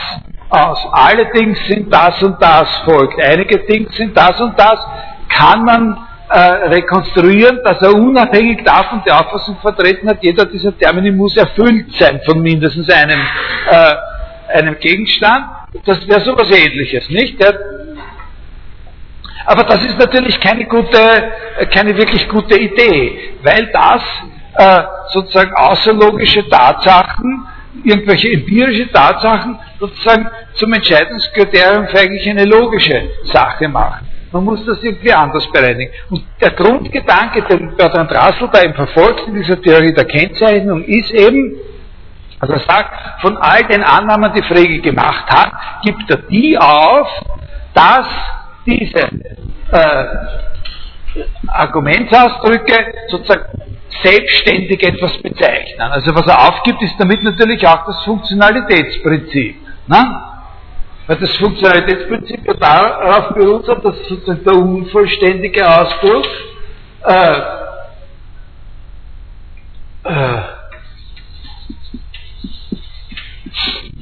aus 0.49 0.87
alle 0.91 1.27
Dinge 1.27 1.55
sind 1.67 1.93
das 1.93 2.21
und 2.23 2.41
das 2.41 2.67
folgt, 2.85 3.21
einige 3.21 3.59
Dinge 3.59 3.89
sind 3.91 4.17
das 4.17 4.39
und 4.41 4.59
das, 4.59 4.79
kann 5.29 5.63
man 5.63 5.97
äh, 6.29 6.39
rekonstruieren, 6.39 7.59
dass 7.63 7.81
er 7.81 7.93
unabhängig 7.93 8.63
davon 8.63 9.01
die 9.05 9.11
Auffassung 9.11 9.57
vertreten 9.61 10.09
hat, 10.09 10.17
jeder 10.21 10.45
dieser 10.45 10.77
Termini 10.77 11.11
muss 11.11 11.37
erfüllt 11.37 11.91
sein 11.97 12.19
von 12.25 12.41
mindestens 12.41 12.89
einem, 12.89 13.19
äh, 13.69 14.57
einem 14.57 14.79
Gegenstand. 14.79 15.45
Das 15.85 16.07
wäre 16.07 16.21
sowas 16.21 16.49
ähnliches, 16.49 17.09
nicht? 17.09 17.39
Der, 17.39 17.59
aber 19.45 19.63
das 19.65 19.85
ist 19.85 19.99
natürlich 19.99 20.39
keine 20.39 20.65
gute, 20.65 21.31
keine 21.71 21.95
wirklich 21.95 22.27
gute 22.27 22.57
Idee, 22.59 23.35
weil 23.43 23.69
das 23.71 24.01
äh, 24.55 24.83
sozusagen 25.13 25.53
außerlogische 25.53 26.49
Tatsachen, 26.49 27.45
irgendwelche 27.83 28.31
empirische 28.31 28.91
Tatsachen 28.91 29.59
sozusagen 29.79 30.27
zum 30.55 30.73
Entscheidungskriterium 30.73 31.87
für 31.89 31.99
eigentlich 31.99 32.27
eine 32.27 32.45
logische 32.45 33.09
Sache 33.25 33.67
macht. 33.67 34.05
Man 34.31 34.43
muss 34.43 34.65
das 34.65 34.81
irgendwie 34.81 35.13
anders 35.13 35.47
bereinigen. 35.51 35.91
Und 36.09 36.23
der 36.41 36.51
Grundgedanke, 36.51 37.43
den 37.43 37.75
Bertrand 37.75 38.11
Russell 38.11 38.49
da 38.51 38.63
eben 38.63 38.73
verfolgt 38.73 39.27
in 39.27 39.35
dieser 39.35 39.61
Theorie 39.61 39.93
der 39.93 40.05
Kennzeichnung, 40.05 40.83
ist 40.83 41.11
eben, 41.11 41.55
also 42.39 42.53
er 42.53 42.59
sagt, 42.59 43.21
von 43.21 43.37
all 43.37 43.63
den 43.63 43.83
Annahmen, 43.83 44.33
die 44.33 44.43
Frege 44.43 44.81
gemacht 44.81 45.25
hat, 45.29 45.51
gibt 45.83 46.09
er 46.09 46.17
die 46.29 46.57
auf, 46.57 47.07
dass 47.73 48.07
diese 48.65 49.09
äh, 49.71 50.05
Argumentsausdrücke 51.47 52.93
sozusagen 53.09 53.45
selbstständig 54.03 54.83
etwas 54.83 55.17
bezeichnen. 55.21 55.91
Also 55.91 56.13
was 56.13 56.27
er 56.27 56.49
aufgibt, 56.49 56.81
ist 56.81 56.95
damit 56.99 57.23
natürlich 57.23 57.65
auch 57.67 57.85
das 57.85 58.03
Funktionalitätsprinzip. 58.03 59.55
Ne? 59.87 60.21
Weil 61.07 61.17
das 61.17 61.35
Funktionalitätsprinzip 61.37 62.47
ja 62.47 62.53
darauf 62.55 63.35
beruht 63.35 63.67
hat, 63.67 63.85
dass 63.85 63.95
sozusagen 64.07 64.43
der 64.43 64.55
unvollständige 64.55 65.67
Ausdruck 65.67 66.25
äh, 67.05 67.39
äh, 70.03 70.41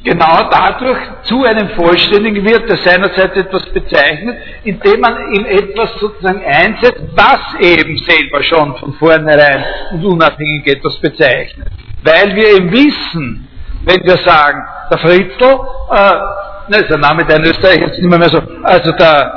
genau 0.03 0.49
dadurch 0.49 0.99
zu 1.23 1.43
einem 1.43 1.69
Vollständigen 1.69 2.45
wird, 2.45 2.69
der 2.69 2.77
seinerseits 2.77 3.35
etwas 3.35 3.65
bezeichnet, 3.67 4.37
indem 4.63 4.99
man 5.01 5.33
ihm 5.33 5.45
etwas 5.45 5.93
sozusagen 5.99 6.43
einsetzt, 6.43 7.01
das 7.15 7.39
eben 7.59 7.97
selber 7.97 8.43
schon 8.43 8.77
von 8.77 8.93
vornherein 8.93 9.63
und 9.91 10.05
unabhängig 10.05 10.67
etwas 10.67 10.97
bezeichnet. 10.99 11.67
Weil 12.03 12.35
wir 12.35 12.55
eben 12.55 12.71
wissen, 12.71 13.47
wenn 13.85 14.03
wir 14.03 14.17
sagen, 14.17 14.61
der 14.89 14.97
Fritzl, 14.99 15.59
äh, 15.91 16.52
ne, 16.67 16.77
ist 16.77 16.89
der 16.89 16.97
Name, 16.97 17.25
der 17.25 17.37
in 17.37 17.43
Österreich 17.43 17.77
jetzt 17.77 17.99
nicht 17.99 18.17
mehr 18.17 18.29
so, 18.29 18.41
also 18.63 18.91
der, 18.93 19.33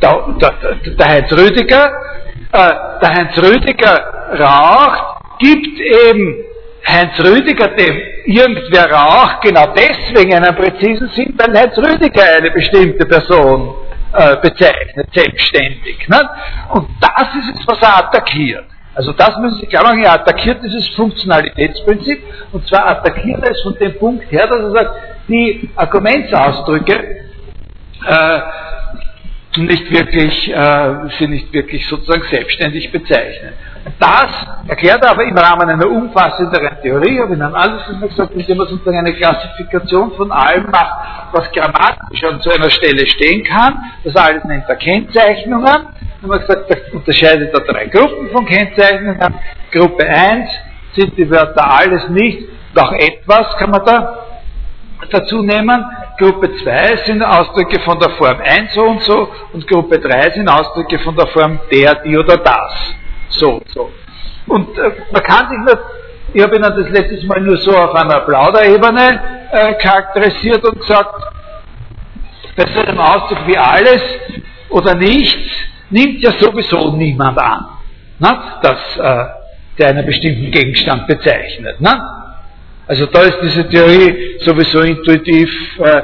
der, 0.00 0.24
der, 0.40 0.94
der 0.98 1.08
Heinz 1.08 1.32
Rüdiger, 1.32 1.92
äh, 2.52 2.72
der 3.00 3.14
Heinz 3.14 3.36
Rüdiger 3.38 4.00
raucht, 4.38 5.22
gibt 5.38 5.80
eben 5.80 6.36
Heinz 6.86 7.18
Rüdiger, 7.18 7.68
dem 7.68 8.00
irgendwer 8.26 8.90
raucht, 8.90 9.42
genau 9.42 9.72
deswegen 9.74 10.34
einen 10.34 10.54
präzisen 10.54 11.08
Sinn, 11.10 11.34
weil 11.36 11.56
Heinz 11.56 11.76
Rüdiger 11.78 12.24
eine 12.36 12.50
bestimmte 12.50 13.06
Person 13.06 13.74
äh, 14.12 14.36
bezeichnet, 14.36 15.08
selbstständig. 15.14 16.08
Ne? 16.08 16.28
Und 16.70 16.88
das 17.00 17.28
ist 17.36 17.60
es, 17.60 17.66
was 17.66 17.80
er 17.82 17.98
attackiert. 17.98 18.64
Also 18.94 19.12
das 19.12 19.38
müssen 19.38 19.60
Sie 19.60 19.66
klar 19.66 19.84
machen, 19.84 20.02
er 20.02 20.12
attackiert 20.12 20.62
dieses 20.62 20.86
Funktionalitätsprinzip 20.94 22.22
und 22.52 22.66
zwar 22.68 22.88
attackiert 22.88 23.42
er 23.42 23.52
es 23.52 23.62
von 23.62 23.74
dem 23.78 23.98
Punkt 23.98 24.30
her, 24.30 24.46
dass 24.46 24.60
er 24.60 24.70
sagt, 24.70 24.90
die 25.28 25.70
Argumentsausdrücke 25.76 27.22
äh, 28.06 28.40
nicht 29.58 29.90
wirklich, 29.90 30.50
äh, 30.50 30.94
sie 31.18 31.28
nicht 31.28 31.52
wirklich 31.52 31.86
sozusagen 31.86 32.24
selbstständig 32.30 32.90
bezeichnen. 32.90 33.52
Das 33.98 34.30
erklärt 34.66 35.02
er 35.04 35.10
aber 35.10 35.24
im 35.24 35.36
Rahmen 35.36 35.68
einer 35.68 35.88
umfassenderen 35.90 36.80
Theorie, 36.80 37.20
habe 37.20 37.34
ich 37.34 37.38
dann 37.38 37.54
alles 37.54 37.82
gesagt, 38.00 38.32
indem 38.34 38.56
man 38.56 38.68
sozusagen 38.68 38.98
eine 38.98 39.12
Klassifikation 39.12 40.12
von 40.12 40.32
allem 40.32 40.70
macht, 40.70 41.32
was 41.32 41.50
grammatisch 41.52 42.24
an 42.24 42.40
so 42.40 42.50
einer 42.50 42.70
Stelle 42.70 43.06
stehen 43.06 43.44
kann. 43.44 43.78
Das 44.04 44.16
alles 44.16 44.44
nennt 44.44 44.64
er 44.68 44.76
Kennzeichnungen. 44.76 45.66
Haben 45.66 46.30
wir 46.30 46.38
gesagt, 46.38 46.70
da 46.70 46.76
unterscheidet 46.96 47.52
er 47.52 47.60
drei 47.60 47.86
Gruppen 47.86 48.30
von 48.30 48.46
Kennzeichnungen. 48.46 49.34
Gruppe 49.72 50.06
1 50.06 50.48
sind 50.94 51.16
die 51.18 51.28
Wörter 51.28 51.68
alles 51.68 52.08
nicht, 52.08 52.48
doch 52.74 52.92
etwas 52.92 53.56
kann 53.56 53.70
man 53.70 53.84
da 53.84 54.21
dazu 55.10 55.42
nehmen. 55.42 55.84
Gruppe 56.18 56.50
2 56.62 56.96
sind 57.04 57.22
Ausdrücke 57.22 57.80
von 57.80 57.98
der 57.98 58.10
Form 58.10 58.38
1 58.40 58.74
so 58.74 58.82
und 58.82 59.02
so 59.02 59.28
und 59.52 59.66
Gruppe 59.66 59.98
3 59.98 60.30
sind 60.30 60.48
Ausdrücke 60.48 60.98
von 61.00 61.16
der 61.16 61.26
Form 61.28 61.58
der, 61.70 61.96
die 61.96 62.16
oder 62.16 62.36
das. 62.36 62.94
So, 63.30 63.62
so. 63.72 63.90
Und 64.46 64.76
äh, 64.78 64.92
man 65.12 65.22
kann 65.22 65.48
sich 65.48 65.58
nicht, 65.58 65.78
ich 66.34 66.42
habe 66.42 66.56
Ihnen 66.56 66.62
das 66.62 66.88
letztes 66.90 67.24
Mal 67.24 67.40
nur 67.40 67.56
so 67.56 67.76
auf 67.76 67.94
einer 67.94 68.20
Plauderebene 68.20 69.20
äh, 69.50 69.74
charakterisiert 69.74 70.64
und 70.64 70.80
gesagt, 70.80 71.14
bei 72.56 72.66
so 72.66 72.80
einem 72.80 72.98
Ausdruck 72.98 73.46
wie 73.46 73.56
alles 73.56 74.02
oder 74.68 74.94
nichts 74.94 75.50
nimmt 75.90 76.20
ja 76.22 76.32
sowieso 76.32 76.92
niemand 76.96 77.38
an, 77.38 77.66
na, 78.18 78.60
dass 78.62 78.96
äh, 78.98 79.24
der 79.78 79.88
einen 79.88 80.06
bestimmten 80.06 80.50
Gegenstand 80.50 81.06
bezeichnet. 81.06 81.76
Na? 81.78 82.21
Also 82.86 83.06
da 83.06 83.22
ist 83.22 83.38
diese 83.42 83.68
Theorie 83.68 84.38
sowieso 84.40 84.80
intuitiv 84.80 85.50
äh, 85.78 86.02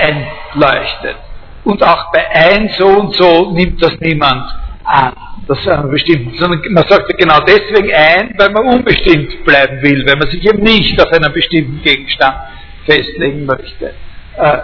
einleuchtet. 0.00 1.16
Und 1.64 1.82
auch 1.82 2.12
bei 2.12 2.28
ein 2.30 2.70
so 2.78 2.86
und 2.86 3.14
so 3.14 3.52
nimmt 3.52 3.82
das 3.82 3.98
niemand 4.00 4.44
an. 4.84 5.12
Das 5.48 5.58
ist 5.58 5.90
bestimmt, 5.90 6.36
sondern 6.38 6.60
man 6.70 6.84
sagt 6.88 7.08
ja 7.08 7.16
genau 7.16 7.40
deswegen 7.40 7.92
ein, 7.94 8.34
weil 8.36 8.50
man 8.50 8.66
unbestimmt 8.66 9.44
bleiben 9.44 9.80
will, 9.82 10.04
weil 10.06 10.16
man 10.16 10.28
sich 10.28 10.44
eben 10.44 10.62
nicht 10.62 11.00
auf 11.00 11.12
einen 11.12 11.32
bestimmten 11.32 11.82
Gegenstand 11.82 12.36
festlegen 12.84 13.46
möchte. 13.46 13.94
Äh, 14.36 14.58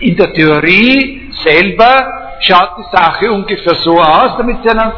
in 0.00 0.16
der 0.16 0.32
Theorie 0.32 1.30
selber 1.44 2.36
schaut 2.40 2.70
die 2.78 2.96
Sache 2.96 3.30
ungefähr 3.30 3.74
so 3.76 4.00
aus, 4.00 4.36
damit 4.36 4.62
sie 4.62 4.70
einen 4.70 4.92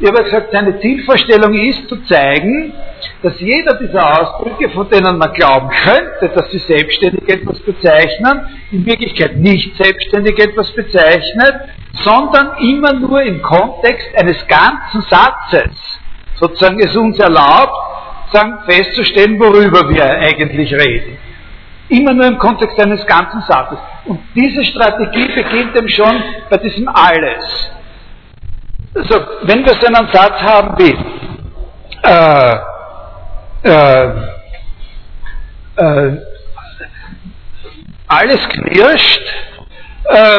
ich 0.00 0.08
habe 0.08 0.24
gesagt, 0.24 0.50
seine 0.50 0.80
Zielvorstellung 0.80 1.54
ist 1.54 1.88
zu 1.88 1.96
zeigen, 2.04 2.72
dass 3.22 3.38
jeder 3.38 3.74
dieser 3.78 4.20
Ausdrücke, 4.20 4.70
von 4.70 4.88
denen 4.88 5.18
man 5.18 5.32
glauben 5.32 5.68
könnte, 5.68 6.34
dass 6.34 6.50
sie 6.50 6.58
selbstständig 6.58 7.28
etwas 7.28 7.58
bezeichnen, 7.60 8.40
in 8.70 8.86
Wirklichkeit 8.86 9.36
nicht 9.36 9.76
selbstständig 9.76 10.38
etwas 10.38 10.72
bezeichnet, 10.72 11.54
sondern 11.92 12.56
immer 12.58 12.94
nur 12.94 13.22
im 13.22 13.42
Kontext 13.42 14.08
eines 14.16 14.46
ganzen 14.46 15.02
Satzes 15.02 16.00
sozusagen 16.40 16.80
es 16.80 16.96
uns 16.96 17.18
erlaubt, 17.18 17.74
sagen, 18.32 18.60
festzustellen, 18.66 19.38
worüber 19.38 19.88
wir 19.90 20.04
eigentlich 20.04 20.72
reden. 20.72 21.18
Immer 21.88 22.14
nur 22.14 22.26
im 22.26 22.38
Kontext 22.38 22.80
eines 22.80 23.04
ganzen 23.06 23.42
Satzes. 23.42 23.78
Und 24.06 24.20
diese 24.34 24.64
Strategie 24.64 25.28
beginnt 25.34 25.76
eben 25.76 25.88
schon 25.88 26.22
bei 26.48 26.56
diesem 26.58 26.88
Alles. 26.88 27.70
Also, 28.94 29.26
wenn 29.42 29.64
wir 29.64 29.74
so 29.74 29.86
einen 29.86 30.08
Satz 30.12 30.40
haben 30.42 30.76
wie 30.78 30.96
äh, 32.02 32.56
äh, 33.62 34.06
äh, 35.76 36.16
alles 38.08 38.48
knirscht, 38.48 39.22
äh, 40.04 40.38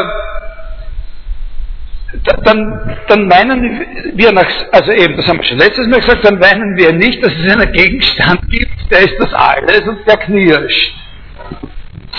dann, 2.43 2.97
dann 3.07 3.27
meinen 3.27 4.15
wir 4.15 4.31
nach, 4.33 4.45
also 4.71 4.91
eben, 4.91 5.15
das 5.15 5.27
haben 5.27 5.37
wir 5.37 5.45
schon 5.45 5.57
letztes 5.57 5.87
Mal 5.87 6.01
gesagt, 6.01 6.25
dann 6.25 6.39
meinen 6.39 6.75
wir 6.75 6.91
nicht, 6.91 7.23
dass 7.23 7.31
es 7.31 7.51
einen 7.51 7.71
Gegenstand 7.71 8.49
gibt, 8.49 8.91
der 8.91 8.99
ist 8.99 9.15
das 9.17 9.33
alles 9.33 9.87
und 9.87 10.05
der 10.05 10.17
knirscht. 10.17 10.93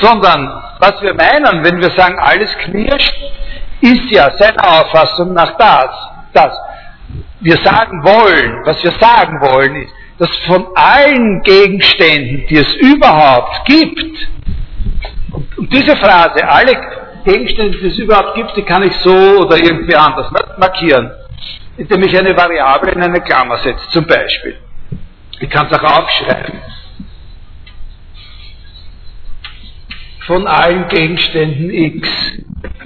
Sondern, 0.01 0.51
was 0.79 1.03
wir 1.03 1.13
meinen, 1.13 1.63
wenn 1.63 1.79
wir 1.81 1.91
sagen, 1.91 2.19
alles 2.19 2.57
knirscht, 2.59 3.15
ist 3.83 4.11
ja 4.11 4.31
seiner 4.39 4.67
Auffassung 4.67 5.35
nach 5.35 5.57
das, 5.59 5.91
das. 6.33 6.53
Wir 7.41 7.57
sagen 7.65 8.03
wollen, 8.05 8.65
was 8.65 8.83
wir 8.83 8.93
sagen 8.93 9.41
wollen, 9.41 9.77
ist, 9.77 9.93
dass 10.19 10.37
von 10.47 10.67
allen 10.75 11.43
Gegenständen, 11.43 12.47
die 12.49 12.57
es 12.57 12.75
überhaupt 12.77 13.65
gibt, 13.67 14.29
und 15.57 15.73
diese 15.73 15.97
Phrase, 15.97 16.47
alle 16.47 16.73
Gegenstände, 17.25 17.79
die 17.79 17.87
es 17.87 17.99
überhaupt 17.99 18.35
gibt, 18.35 18.57
die 18.57 18.63
kann 18.63 18.83
ich 18.83 18.95
so 18.97 19.13
oder 19.13 19.57
irgendwie 19.57 19.95
anders 19.95 20.31
markieren, 20.59 21.11
indem 21.77 22.03
ich 22.03 22.17
eine 22.17 22.37
Variable 22.37 22.93
in 22.93 23.03
eine 23.03 23.21
Klammer 23.21 23.59
setze, 23.59 23.89
zum 23.91 24.07
Beispiel. 24.07 24.59
Ich 25.41 25.51
kann 25.51 25.67
es 25.67 25.79
auch 25.79 25.99
aufschreiben. 25.99 26.61
Von 30.27 30.47
allen 30.47 30.89
Gegenständen 30.89 31.71
x. 31.71 32.09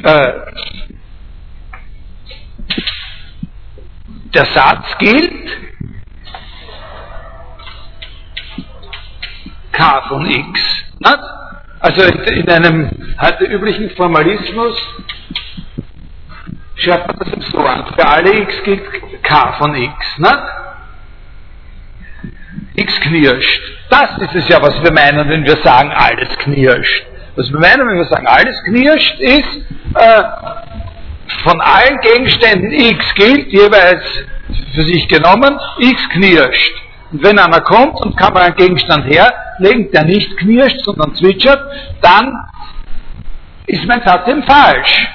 Äh, 0.02 0.32
der 4.37 4.46
Satz 4.46 4.99
gilt, 4.99 5.51
k 9.72 10.03
von 10.09 10.27
x. 10.31 10.61
Nicht? 10.99 11.18
Also 11.81 12.03
in 12.03 12.49
einem 12.49 12.90
heute 13.20 13.44
üblichen 13.44 13.90
Formalismus 13.90 14.77
schreibt 16.75 17.09
man 17.09 17.16
das 17.18 17.49
so 17.51 17.59
an. 17.59 17.87
Für 17.94 18.07
alle 18.07 18.40
x 18.40 18.62
gilt 18.64 18.83
k 19.22 19.53
von 19.55 19.75
x. 19.75 20.18
Ne? 20.18 20.38
X 22.75 23.01
knirscht. 23.01 23.62
Das 23.88 24.18
ist 24.18 24.35
es 24.35 24.49
ja, 24.49 24.61
was 24.61 24.83
wir 24.83 24.92
meinen, 24.92 25.29
wenn 25.31 25.44
wir 25.44 25.57
sagen, 25.62 25.90
alles 25.92 26.37
knirscht. 26.38 27.07
Was 27.37 27.51
wir 27.51 27.59
meinen, 27.59 27.88
wenn 27.88 27.96
wir 27.96 28.05
sagen, 28.05 28.27
alles 28.27 28.62
knirscht, 28.64 29.18
ist, 29.20 29.57
äh, 29.94 30.22
von 31.43 31.61
allen 31.61 31.99
Gegenständen 32.01 32.73
x 32.73 33.15
gilt, 33.15 33.53
jeweils 33.53 34.03
für 34.75 34.83
sich 34.83 35.09
genommen, 35.09 35.59
x 35.79 36.09
knirscht. 36.11 36.75
Und 37.12 37.23
wenn 37.23 37.39
einer 37.39 37.61
kommt 37.61 38.01
und 38.01 38.17
kann 38.17 38.33
man 38.33 38.43
einen 38.43 38.57
Gegenstand 38.57 39.07
herlegen, 39.07 39.91
der 39.93 40.05
nicht 40.05 40.37
knirscht, 40.39 40.81
sondern 40.85 41.15
zwitschert, 41.15 41.61
dann 42.01 42.33
ist 43.67 43.85
mein 43.87 44.03
Satz 44.03 44.29
eben 44.29 44.43
falsch. 44.43 45.09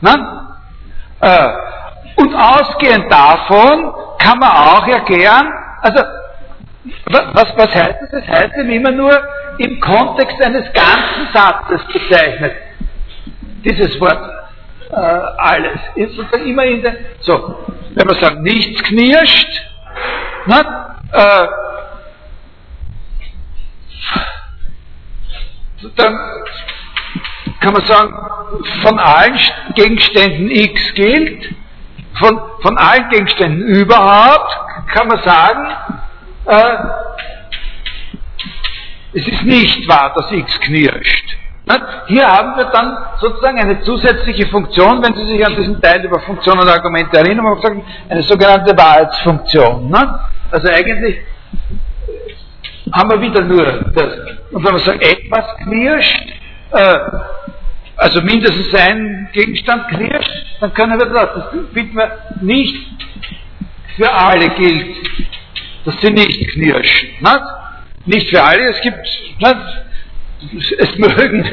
Ne? 0.00 0.48
Äh, 1.20 1.48
und 2.16 2.34
ausgehend 2.34 3.10
davon 3.10 3.92
kann 4.18 4.38
man 4.38 4.50
auch 4.50 4.86
erklären, 4.86 5.52
also 5.82 6.02
was, 7.06 7.46
was 7.56 7.74
heißt 7.74 7.96
das? 8.02 8.10
Das 8.10 8.28
heißt 8.28 8.56
eben 8.58 8.70
immer 8.70 8.92
nur 8.92 9.12
im 9.58 9.80
Kontext 9.80 10.40
eines 10.40 10.72
ganzen 10.72 11.32
Satzes 11.32 11.80
bezeichnet. 11.92 12.52
Dieses 13.64 14.00
Wort 14.00 14.35
äh, 14.90 14.94
alles. 14.94 15.80
Immer 16.44 16.64
in 16.64 16.82
der, 16.82 16.96
so, 17.20 17.58
wenn 17.94 18.06
man 18.06 18.16
sagt, 18.16 18.40
nichts 18.40 18.82
knirscht, 18.84 19.48
ne, 20.46 20.96
äh, 21.12 21.46
dann 25.96 26.18
kann 27.60 27.72
man 27.72 27.84
sagen, 27.84 28.14
von 28.82 28.98
allen 28.98 29.38
Gegenständen 29.74 30.50
X 30.50 30.94
gilt, 30.94 31.54
von, 32.14 32.40
von 32.62 32.78
allen 32.78 33.08
Gegenständen 33.10 33.62
überhaupt 33.62 34.56
kann 34.92 35.08
man 35.08 35.18
sagen, 35.22 35.66
äh, 36.46 36.76
es 39.14 39.26
ist 39.26 39.42
nicht 39.42 39.88
wahr, 39.88 40.12
dass 40.14 40.30
X 40.30 40.60
knirscht. 40.60 41.36
Hier 42.06 42.26
haben 42.26 42.56
wir 42.56 42.66
dann 42.66 42.96
sozusagen 43.18 43.58
eine 43.58 43.80
zusätzliche 43.80 44.46
Funktion, 44.48 45.02
wenn 45.02 45.14
Sie 45.14 45.26
sich 45.26 45.44
an 45.44 45.56
diesen 45.56 45.80
Teil 45.80 46.04
über 46.04 46.20
Funktionen 46.20 46.60
und 46.60 46.68
Argumente 46.68 47.18
erinnern, 47.18 47.82
eine 48.08 48.22
sogenannte 48.22 48.76
Wahrheitsfunktion. 48.76 49.92
Also 50.52 50.68
eigentlich 50.68 51.18
haben 52.92 53.10
wir 53.10 53.20
wieder 53.20 53.40
nur 53.42 53.64
das. 53.64 54.14
Und 54.52 54.64
wenn 54.64 54.72
wir 54.74 54.78
sagen, 54.78 55.00
etwas 55.00 55.56
knirscht, 55.64 56.28
äh, 56.70 56.98
also 57.96 58.20
mindestens 58.22 58.72
ein 58.74 59.28
Gegenstand 59.32 59.88
knirscht, 59.88 60.30
dann 60.60 60.72
können 60.72 60.98
wir 61.00 61.06
das. 61.06 61.34
Das 61.34 61.44
finden 61.72 61.96
wir 61.96 62.18
nicht 62.42 62.76
für 63.96 64.12
alle 64.12 64.50
gilt, 64.50 64.96
dass 65.84 66.00
sie 66.00 66.10
nicht 66.10 66.48
knirschen. 66.52 67.08
Nicht, 67.20 67.44
nicht 68.04 68.30
für 68.30 68.42
alle, 68.42 68.68
es 68.68 68.80
gibt, 68.82 68.98
nicht, 68.98 69.56
es 70.78 70.98
mögen 70.98 71.44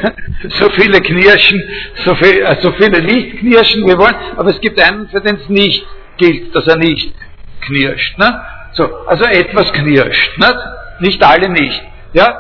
so 0.49 0.69
viele 0.71 0.99
knirschen, 1.01 1.63
so, 2.05 2.15
viel, 2.15 2.41
äh, 2.41 2.61
so 2.61 2.71
viele 2.73 3.01
nicht 3.01 3.39
knirschen, 3.39 3.85
wir 3.87 3.97
wollen, 3.97 4.15
aber 4.35 4.49
es 4.49 4.59
gibt 4.59 4.79
einen, 4.79 5.07
für 5.07 5.21
den 5.21 5.35
es 5.37 5.49
nicht 5.49 5.85
gilt, 6.17 6.53
dass 6.55 6.67
er 6.67 6.77
nicht 6.77 7.13
knirscht. 7.61 8.17
Nicht? 8.17 8.33
So, 8.73 8.93
also 9.07 9.23
etwas 9.25 9.71
knirscht, 9.71 10.37
nicht? 10.37 10.57
nicht 10.99 11.23
alle 11.23 11.49
nicht. 11.49 11.81
Ja? 12.13 12.39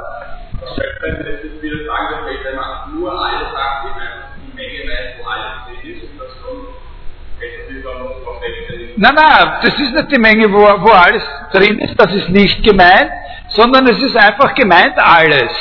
Nein, 8.95 9.15
nein, 9.15 9.53
das 9.63 9.79
ist 9.79 9.93
nicht 9.93 10.11
die 10.11 10.19
Menge, 10.19 10.51
wo, 10.51 10.59
wo 10.59 10.89
alles 10.89 11.23
drin 11.51 11.79
ist, 11.79 11.99
das 11.99 12.13
ist 12.13 12.29
nicht 12.29 12.63
gemeint, 12.63 13.11
sondern 13.49 13.87
es 13.87 14.01
ist 14.01 14.15
einfach 14.15 14.53
gemeint 14.53 14.97
alles. 14.97 15.51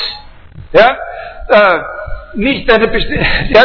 Ja? 0.73 0.97
Äh, 1.49 1.81
nicht 2.35 2.71
eine 2.71 2.87
ja, 3.49 3.65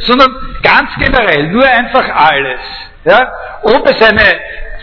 sondern 0.00 0.34
ganz 0.62 0.90
generell, 0.98 1.48
nur 1.48 1.64
einfach 1.64 2.08
alles. 2.14 2.60
Ja? 3.04 3.32
Ob 3.62 3.88
es 3.88 4.02
eine 4.02 4.22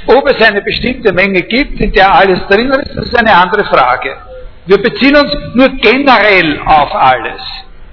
ob 0.07 0.27
es 0.27 0.41
eine 0.41 0.61
bestimmte 0.61 1.13
Menge 1.13 1.41
gibt, 1.43 1.79
in 1.79 1.91
der 1.93 2.13
alles 2.13 2.45
drin 2.47 2.71
ist, 2.71 2.95
ist 2.95 3.17
eine 3.17 3.35
andere 3.35 3.63
Frage. 3.65 4.17
Wir 4.65 4.81
beziehen 4.81 5.15
uns 5.15 5.31
nur 5.53 5.69
generell 5.69 6.59
auf 6.65 6.93
alles. 6.93 7.41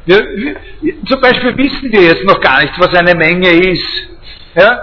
Wir, 0.07 0.19
wir, 0.19 1.05
zum 1.05 1.21
Beispiel 1.21 1.57
wissen 1.57 1.93
wir 1.93 2.03
jetzt 2.03 2.25
noch 2.25 2.41
gar 2.41 2.63
nicht, 2.63 2.73
was 2.79 2.95
eine 2.95 3.15
Menge 3.15 3.49
ist. 3.49 4.09
Ja? 4.55 4.81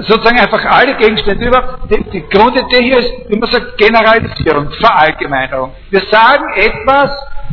Sozusagen 0.00 0.38
einfach 0.38 0.64
alle 0.64 0.94
Gegenstände 0.96 1.44
über. 1.44 1.80
Die, 1.90 2.02
die 2.10 2.28
Grundidee 2.28 2.82
hier 2.82 2.98
ist, 2.98 3.12
wie 3.28 3.36
man 3.36 3.50
sagt, 3.50 3.76
Generalisierung, 3.76 4.70
Verallgemeinerung. 4.72 5.72
Wir 5.90 6.02
sagen 6.10 6.44
etwas 6.54 7.10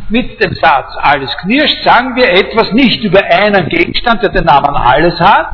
mit 0.10 0.42
dem 0.44 0.54
Satz, 0.56 0.96
alles 1.02 1.36
knirscht, 1.38 1.84
sagen 1.84 2.16
wir 2.16 2.30
etwas 2.30 2.72
nicht 2.72 3.04
über 3.04 3.24
einen 3.24 3.68
Gegenstand, 3.70 4.24
der 4.24 4.30
den 4.30 4.46
Namen 4.46 4.76
alles 4.76 5.20
hat, 5.20 5.48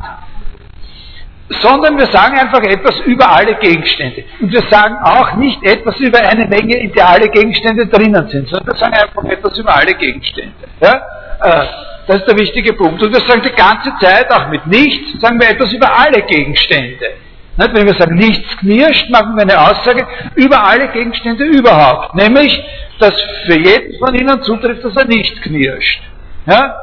sondern 1.62 1.98
wir 1.98 2.08
sagen 2.08 2.38
einfach 2.38 2.62
etwas 2.62 3.00
über 3.02 3.30
alle 3.30 3.56
Gegenstände. 3.56 4.24
Und 4.39 4.52
wir 4.52 4.63
sagen 4.70 4.96
auch 5.04 5.36
nicht 5.36 5.63
etwas 5.63 6.00
über 6.00 6.20
eine 6.20 6.48
Menge, 6.48 6.78
in 6.78 6.92
der 6.94 7.10
alle 7.10 7.30
Gegenstände 7.30 7.88
drinnen 7.88 8.28
sind, 8.30 8.48
sondern 8.48 8.68
wir 8.68 8.80
sagen 8.80 8.94
einfach 8.94 9.24
etwas 9.26 9.58
über 9.58 9.76
alle 9.76 9.94
Gegenstände. 9.94 10.54
Ja? 10.82 11.02
Äh, 11.42 11.66
das 12.08 12.18
ist 12.18 12.28
der 12.28 12.38
wichtige 12.38 12.74
Punkt. 12.74 13.02
Und 13.02 13.13
wir 13.13 13.22
sagen 13.22 13.42
die 13.44 13.52
ganze 13.52 13.94
Zeit, 14.00 14.32
auch 14.32 14.50
mit 14.50 14.68
nichts, 14.68 15.22
sagen 15.22 15.39
wir 15.39 15.50
etwas 15.50 15.72
über 15.72 15.88
alle 15.98 16.22
Gegenstände. 16.24 17.13
Nicht? 17.58 17.74
Wenn 17.74 17.86
wir 17.86 17.94
sagen, 17.94 18.16
nichts 18.16 18.58
knirscht, 18.58 19.10
machen 19.10 19.36
wir 19.36 19.44
eine 19.44 19.60
Aussage 19.60 20.08
über 20.36 20.63
alle 20.63 20.89
Gegenstände 20.89 21.44
überhaupt. 21.44 22.16
Nämlich, 22.16 22.63
dass 23.00 23.13
für 23.46 23.58
jeden 23.58 24.00
von 24.00 24.16
ihnen 24.16 24.42
zutrifft, 24.42 24.84
dass 24.84 24.96
er 24.96 25.06
nicht 25.06 25.42
knirscht. 25.42 26.02
Ja? 26.46 26.76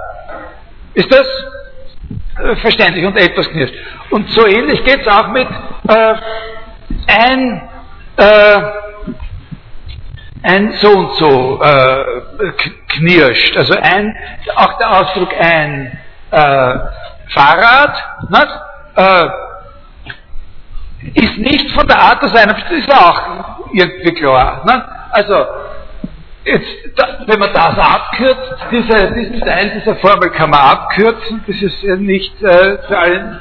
Ist 0.95 1.13
das 1.13 1.27
äh, 2.43 2.57
verständlich 2.57 3.05
und 3.05 3.17
etwas 3.17 3.49
knirscht. 3.51 3.75
Und 4.11 4.31
so 4.31 4.47
ähnlich 4.47 4.85
geht 4.85 5.01
es 5.01 5.09
auch 5.09 5.29
mit 5.29 5.47
äh, 5.89 6.15
ein, 7.07 7.69
äh, 8.17 8.61
ein 10.43 10.73
so 10.81 10.91
und 10.91 11.15
so 11.15 11.63
äh, 11.63 12.05
knirscht. 12.89 13.57
Also 13.57 13.75
ein, 13.75 14.17
auch 14.57 14.79
der 14.79 14.91
Ausdruck 14.91 15.33
ein 15.39 15.99
äh, 16.31 16.75
Fahrrad 17.29 17.97
nicht? 18.31 19.50
Ist 21.15 21.39
nicht 21.39 21.71
von 21.73 21.87
der 21.87 21.99
Art 21.99 22.23
des 22.23 22.33
das 22.33 22.71
ist 22.71 22.93
auch 22.93 23.71
irgendwie 23.73 24.13
klar. 24.15 24.63
Nicht? 24.65 24.85
Also 25.13 25.47
Jetzt, 26.45 26.67
da, 26.97 27.19
wenn 27.27 27.39
man 27.39 27.53
das 27.53 27.79
abkürzt, 27.79 28.57
diese, 28.71 29.13
diesen 29.13 29.41
Teil 29.41 29.73
dieser 29.77 29.97
Formel 29.97 30.31
kann 30.31 30.49
man 30.49 30.61
abkürzen, 30.61 31.45
das 31.47 31.61
ist 31.61 31.85
nicht 31.99 32.43
äh, 32.43 32.79
für 32.89 32.99
allen 32.99 33.41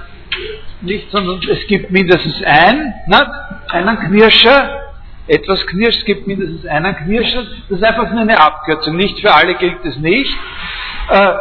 nicht, 0.82 1.10
sondern 1.12 1.40
es 1.50 1.66
gibt 1.68 1.92
mindestens 1.92 2.44
ein, 2.44 2.94
nicht? 3.08 3.28
einen 3.70 4.00
Knirscher, 4.00 4.82
etwas 5.28 5.66
knirscht, 5.68 6.00
es 6.00 6.06
gibt 6.06 6.28
mindestens 6.28 6.66
einen 6.66 6.96
Knirscher, 6.96 7.44
das 7.70 7.78
ist 7.80 7.84
einfach 7.84 8.12
nur 8.12 8.22
eine 8.22 8.40
Abkürzung, 8.40 8.96
nicht 8.98 9.20
für 9.20 9.34
alle 9.34 9.56
gilt 9.56 9.84
es 9.86 9.98
nicht, 9.98 10.38
äh, 11.10 11.34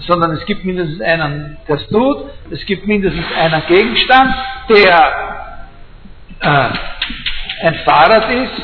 sondern 0.00 0.32
es 0.32 0.44
gibt 0.46 0.64
mindestens 0.64 1.00
einen, 1.00 1.56
der 1.68 1.76
es 1.76 1.86
tut, 1.88 2.30
es 2.50 2.64
gibt 2.66 2.86
mindestens 2.86 3.24
einen 3.36 3.62
Gegenstand, 3.66 4.34
der 4.68 5.12
äh, 6.40 6.68
ein 7.66 7.74
Fahrrad 7.84 8.30
ist 8.30 8.62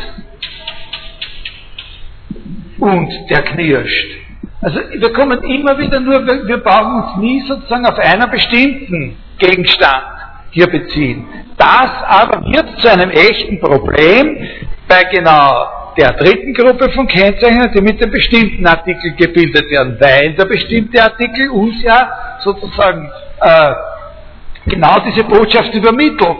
und 2.78 3.10
der 3.30 3.42
knirscht. 3.42 4.22
Also 4.60 4.78
wir 4.78 5.12
kommen 5.12 5.42
immer 5.42 5.76
wieder 5.78 5.98
nur, 5.98 6.24
wir 6.24 6.58
brauchen 6.58 7.02
uns 7.02 7.16
nie 7.16 7.40
sozusagen 7.48 7.84
auf 7.86 7.98
einer 7.98 8.28
bestimmten 8.28 9.16
Gegenstand 9.38 10.04
hier 10.52 10.68
beziehen. 10.68 11.26
Das 11.56 11.90
aber 12.06 12.44
wird 12.44 12.78
zu 12.80 12.90
einem 12.90 13.10
echten 13.10 13.60
Problem 13.60 14.48
bei 14.86 15.04
genau 15.04 15.81
der 15.96 16.12
dritten 16.14 16.54
Gruppe 16.54 16.90
von 16.90 17.06
Kennzeichen, 17.06 17.70
die 17.74 17.80
mit 17.80 18.00
dem 18.00 18.10
bestimmten 18.10 18.66
Artikel 18.66 19.14
gebildet 19.14 19.70
werden, 19.70 19.96
weil 20.00 20.34
der 20.34 20.46
bestimmte 20.46 21.02
Artikel 21.02 21.50
uns 21.50 21.82
ja 21.82 22.38
sozusagen 22.42 23.10
äh, 23.40 23.74
genau 24.66 24.98
diese 25.00 25.24
Botschaft 25.24 25.74
übermittelt, 25.74 26.38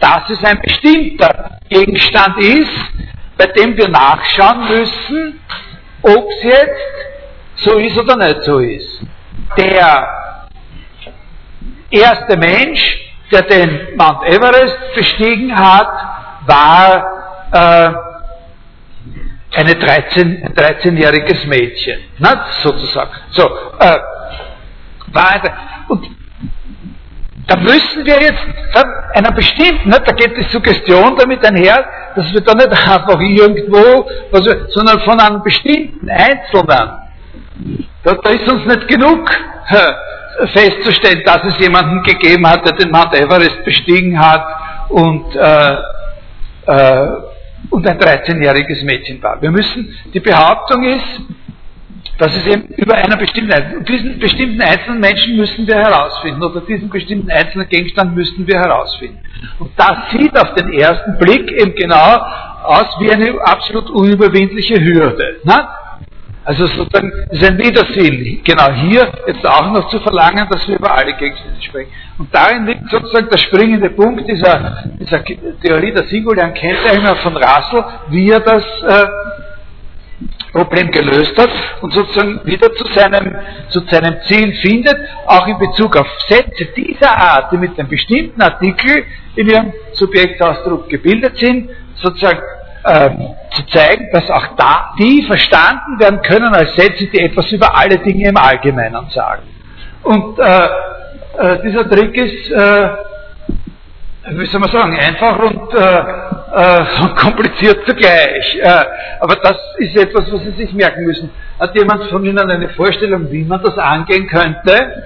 dass 0.00 0.30
es 0.30 0.42
ein 0.44 0.60
bestimmter 0.60 1.58
Gegenstand 1.68 2.38
ist, 2.38 2.92
bei 3.36 3.46
dem 3.46 3.76
wir 3.76 3.88
nachschauen 3.88 4.68
müssen, 4.68 5.40
ob 6.02 6.28
es 6.30 6.42
jetzt 6.44 6.94
so 7.56 7.78
ist 7.78 7.98
oder 7.98 8.16
nicht 8.16 8.42
so 8.42 8.58
ist. 8.58 9.02
Der 9.56 10.08
erste 11.90 12.36
Mensch, 12.36 12.98
der 13.30 13.42
den 13.42 13.96
Mount 13.96 14.24
Everest 14.24 14.78
bestiegen 14.94 15.56
hat, 15.56 15.88
war 16.46 17.14
äh, 17.52 18.03
eine 19.56 19.74
13, 19.74 20.42
ein 20.44 20.54
13-jähriges 20.54 21.46
Mädchen, 21.46 22.00
na, 22.18 22.46
sozusagen. 22.62 23.10
So, 23.30 23.44
äh, 23.78 23.98
und 25.88 26.10
da 27.46 27.56
müssen 27.56 28.04
wir 28.04 28.20
jetzt 28.20 28.40
einer 29.14 29.32
bestimmten, 29.32 29.90
ne, 29.90 30.00
da 30.04 30.12
geht 30.12 30.36
die 30.36 30.42
Suggestion 30.44 31.16
damit 31.16 31.44
einher, 31.46 31.84
dass 32.16 32.32
wir 32.32 32.40
da 32.40 32.54
nicht 32.54 32.70
einfach 32.70 33.20
irgendwo, 33.20 34.08
wir, 34.32 34.66
sondern 34.70 35.00
von 35.00 35.20
einem 35.20 35.42
bestimmten 35.42 36.08
Einzelnen. 36.08 36.90
Da, 38.02 38.14
da 38.22 38.30
ist 38.30 38.50
uns 38.50 38.64
nicht 38.66 38.88
genug 38.88 39.30
festzustellen, 40.52 41.22
dass 41.24 41.44
es 41.44 41.58
jemanden 41.58 42.02
gegeben 42.02 42.46
hat, 42.48 42.64
der 42.64 42.72
den 42.72 42.90
Mount 42.90 43.14
Everest 43.14 43.64
bestiegen 43.64 44.18
hat 44.18 44.44
und, 44.88 45.34
äh, 45.36 45.76
äh, 46.66 47.08
und 47.70 47.86
ein 47.86 47.98
13-jähriges 47.98 48.84
Mädchen 48.84 49.22
war. 49.22 49.40
Wir 49.40 49.50
müssen, 49.50 49.94
die 50.12 50.20
Behauptung 50.20 50.84
ist, 50.84 51.20
dass 52.18 52.34
es 52.36 52.46
eben 52.46 52.68
über 52.76 52.94
einer 52.94 53.16
bestimmten, 53.16 53.84
diesen 53.84 54.18
bestimmten 54.18 54.62
einzelnen 54.62 55.00
Menschen 55.00 55.36
müssen 55.36 55.66
wir 55.66 55.76
herausfinden, 55.76 56.42
oder 56.42 56.60
diesen 56.60 56.88
bestimmten 56.88 57.30
einzelnen 57.30 57.68
Gegenstand 57.68 58.14
müssen 58.14 58.46
wir 58.46 58.56
herausfinden. 58.56 59.18
Und 59.58 59.72
das 59.76 60.10
sieht 60.12 60.36
auf 60.38 60.54
den 60.54 60.72
ersten 60.72 61.18
Blick 61.18 61.50
eben 61.50 61.74
genau 61.74 62.20
aus 62.64 62.86
wie 63.00 63.10
eine 63.10 63.40
absolut 63.44 63.90
unüberwindliche 63.90 64.76
Hürde. 64.82 65.40
Ne? 65.44 65.68
Also 66.44 66.66
sozusagen, 66.66 67.10
ist 67.30 67.42
ein 67.42 67.58
Widersinn, 67.58 68.42
genau 68.44 68.70
hier 68.72 69.10
jetzt 69.26 69.46
auch 69.46 69.70
noch 69.72 69.88
zu 69.88 69.98
verlangen, 70.00 70.46
dass 70.50 70.68
wir 70.68 70.76
über 70.76 70.94
alle 70.94 71.14
Gegenstände 71.14 71.62
sprechen. 71.62 71.90
Und 72.18 72.34
darin 72.34 72.66
liegt 72.66 72.90
sozusagen 72.90 73.28
der 73.30 73.38
springende 73.38 73.88
Punkt 73.90 74.28
dieser, 74.28 74.84
dieser 75.00 75.24
Theorie 75.24 75.92
der 75.92 76.04
singulären 76.04 76.52
Kennzeichnung 76.52 77.16
von 77.16 77.36
Russell, 77.36 77.84
wie 78.08 78.30
er 78.30 78.40
das 78.40 78.62
äh, 78.82 79.06
Problem 80.52 80.90
gelöst 80.90 81.36
hat 81.38 81.50
und 81.80 81.94
sozusagen 81.94 82.40
wieder 82.44 82.72
zu 82.74 82.84
seinem, 82.92 83.36
zu 83.70 83.80
seinem 83.90 84.20
Ziel 84.28 84.52
findet, 84.60 84.96
auch 85.26 85.46
in 85.46 85.58
Bezug 85.58 85.96
auf 85.96 86.06
Sätze 86.28 86.66
dieser 86.76 87.10
Art, 87.10 87.52
die 87.52 87.56
mit 87.56 87.78
einem 87.78 87.88
bestimmten 87.88 88.40
Artikel 88.40 89.04
in 89.34 89.48
ihrem 89.48 89.72
Subjektausdruck 89.94 90.90
gebildet 90.90 91.38
sind, 91.38 91.70
sozusagen 91.96 92.38
ähm, 92.86 93.34
zu 93.50 93.66
zeigen, 93.66 94.08
dass 94.12 94.28
auch 94.30 94.46
da 94.56 94.92
die 94.98 95.22
verstanden 95.22 95.98
werden 95.98 96.20
können 96.22 96.54
als 96.54 96.74
Sätze, 96.74 97.06
die 97.06 97.20
etwas 97.20 97.50
über 97.52 97.76
alle 97.76 97.98
Dinge 97.98 98.28
im 98.28 98.36
Allgemeinen 98.36 99.08
sagen. 99.10 99.42
Und 100.02 100.38
äh, 100.38 100.68
äh, 101.38 101.62
dieser 101.62 101.88
Trick 101.88 102.16
ist 102.16 102.50
äh, 102.50 102.88
wie 104.30 104.46
soll 104.46 104.60
man 104.60 104.70
sagen, 104.70 104.96
einfach 104.98 105.38
und, 105.38 105.74
äh, 105.74 105.80
äh, 105.80 107.02
und 107.02 107.16
kompliziert 107.16 107.86
zugleich. 107.86 108.58
Äh, 108.60 108.84
aber 109.20 109.36
das 109.36 109.56
ist 109.78 109.96
etwas, 109.96 110.32
was 110.32 110.42
Sie 110.44 110.52
sich 110.52 110.72
merken 110.72 111.04
müssen. 111.04 111.30
Hat 111.58 111.74
jemand 111.74 112.04
von 112.04 112.24
Ihnen 112.24 112.38
eine 112.38 112.68
Vorstellung, 112.70 113.30
wie 113.30 113.44
man 113.44 113.62
das 113.62 113.76
angehen 113.76 114.26
könnte? 114.26 115.02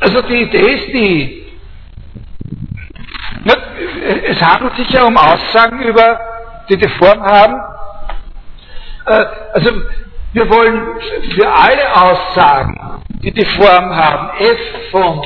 Also 0.00 0.22
die 0.22 0.42
Idee 0.42 0.74
ist 0.74 0.88
die, 0.92 1.44
es 4.28 4.40
handelt 4.40 4.76
sich 4.76 4.88
ja 4.90 5.04
um 5.04 5.16
Aussagen 5.16 5.80
über, 5.82 6.20
die 6.68 6.76
die 6.76 6.88
Form 6.88 7.22
haben, 7.22 7.54
äh, 9.06 9.24
also 9.54 9.70
wir 10.32 10.48
wollen 10.50 11.00
für 11.34 11.50
alle 11.50 12.02
Aussagen, 12.02 13.02
die 13.22 13.32
die 13.32 13.44
Form 13.44 13.94
haben, 13.94 14.30
f 14.38 14.58
von 14.90 15.22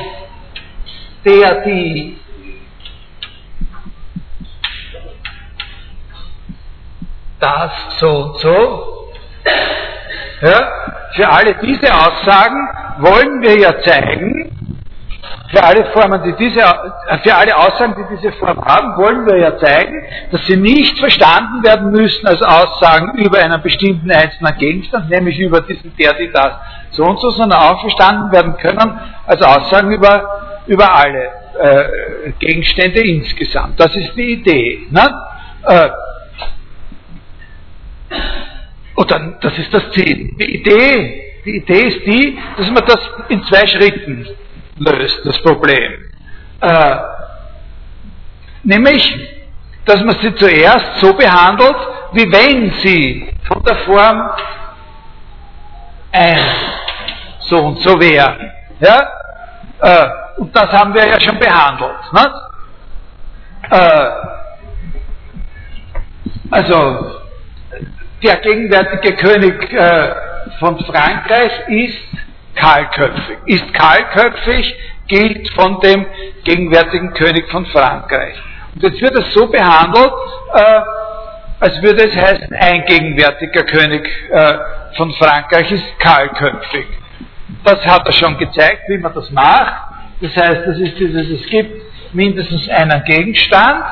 der, 1.25 1.63
die, 1.65 2.19
das, 7.41 7.73
so 7.99 8.09
und 8.09 8.39
so, 8.39 9.13
ja, 10.43 10.69
für 11.15 11.29
alle 11.29 11.55
diese 11.63 11.93
Aussagen 11.95 12.69
wollen 12.99 13.43
wir 13.43 13.59
ja 13.59 13.81
zeigen, 13.81 14.53
für 15.53 15.63
alle 15.63 15.85
Formen, 15.93 16.23
die 16.23 16.33
diese, 16.33 16.61
äh, 16.61 17.19
für 17.23 17.35
alle 17.35 17.55
Aussagen, 17.57 17.95
die 17.97 18.17
diese 18.17 18.33
Form 18.33 18.59
haben, 18.65 18.97
wollen 18.97 19.27
wir 19.27 19.39
ja 19.39 19.57
zeigen, 19.59 20.03
dass 20.31 20.45
sie 20.47 20.57
nicht 20.57 20.99
verstanden 20.99 21.63
werden 21.63 21.91
müssen 21.91 22.27
als 22.27 22.43
Aussagen 22.43 23.19
über 23.19 23.39
einen 23.39 23.61
bestimmten 23.61 24.11
einzelnen 24.11 24.57
Gegenstand, 24.57 25.11
nämlich 25.11 25.39
über 25.39 25.61
diesen 25.61 25.95
der, 25.97 26.15
die, 26.15 26.31
das, 26.33 26.55
so 26.93 27.05
und 27.05 27.21
so, 27.21 27.31
sondern 27.31 27.59
auch 27.61 27.81
verstanden 27.83 28.33
werden 28.33 28.57
können 28.57 28.99
als 29.27 29.43
Aussagen 29.43 29.93
über, 29.93 30.63
über 30.67 30.95
alle 30.95 31.29
äh, 31.61 32.33
Gegenstände 32.39 33.01
insgesamt. 33.01 33.79
Das 33.79 33.95
ist 33.95 34.17
die 34.17 34.33
Idee. 34.33 34.87
Ne? 34.91 35.07
Äh, 35.67 35.91
und 38.95 39.11
dann, 39.11 39.37
das 39.41 39.57
ist 39.59 39.73
das 39.73 39.91
Ziel. 39.93 40.35
Die 40.39 40.57
Idee, 40.57 41.41
die 41.45 41.57
Idee 41.57 41.89
ist 41.89 42.07
die, 42.07 42.39
dass 42.57 42.71
man 42.71 42.85
das 42.87 43.01
in 43.29 43.43
zwei 43.45 43.67
Schritten 43.67 44.27
löst, 44.79 45.21
das 45.25 45.41
Problem. 45.43 46.11
Äh, 46.61 46.97
nämlich, 48.63 49.15
dass 49.85 50.03
man 50.03 50.17
sie 50.21 50.35
zuerst 50.35 51.01
so 51.01 51.13
behandelt, 51.15 51.77
wie 52.13 52.31
wenn 52.31 52.71
sie 52.83 53.33
von 53.45 53.63
der 53.65 53.77
Form 53.79 54.31
ein 56.13 56.39
so 57.41 57.57
und 57.57 57.79
so 57.81 57.99
wäre. 57.99 58.53
Ja? 58.81 59.09
Äh, 59.81 60.09
und 60.39 60.55
das 60.55 60.71
haben 60.73 60.95
wir 60.95 61.07
ja 61.07 61.21
schon 61.21 61.39
behandelt. 61.39 61.97
Äh, 63.71 64.09
also, 66.51 67.22
der 68.23 68.37
gegenwärtige 68.37 69.17
König 69.17 69.73
äh, 69.73 70.15
von 70.59 70.79
Frankreich 70.85 71.53
ist 71.69 71.99
kahlköpfig. 72.55 73.39
Ist 73.47 73.75
kahlköpfig, 73.75 74.75
gilt 75.09 75.51
von 75.51 75.81
dem 75.81 76.07
gegenwärtigen 76.45 77.13
König 77.15 77.51
von 77.51 77.67
Frankreich. 77.67 78.35
Und 78.75 78.83
jetzt 78.83 79.01
wird 79.01 79.15
es 79.17 79.33
so 79.35 79.49
behandelt, 79.49 80.13
äh, 80.55 80.81
als 81.61 81.83
würde 81.83 82.05
es 82.05 82.17
heißen, 82.17 82.53
ein 82.55 82.85
gegenwärtiger 82.87 83.65
König 83.65 84.09
äh, 84.31 84.55
von 84.97 85.13
Frankreich 85.13 85.71
ist 85.71 85.99
kahlköpfig. 85.99 86.87
Das 87.65 87.85
hat 87.87 88.07
er 88.07 88.13
schon 88.13 88.39
gezeigt, 88.39 88.83
wie 88.89 88.99
man 88.99 89.15
das 89.15 89.31
macht. 89.31 89.75
Das 90.21 90.35
heißt, 90.37 90.67
das 90.67 90.79
ist 90.79 90.99
dieses, 90.99 91.29
es 91.29 91.47
gibt 91.47 92.15
mindestens 92.15 92.69
einen 92.69 93.03
Gegenstand, 93.05 93.85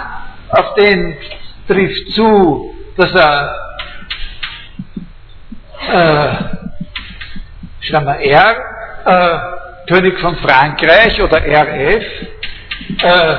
auf 0.50 0.74
den 0.74 1.16
trifft 1.68 2.12
zu, 2.12 2.74
dass 2.96 3.14
er 3.14 3.69
äh, 5.88 6.34
wir 8.06 8.20
R, 8.20 8.56
äh, 9.04 9.38
König 9.92 10.18
von 10.20 10.36
Frankreich 10.36 11.20
oder 11.20 11.38
RF, 11.38 12.04
äh, 13.02 13.36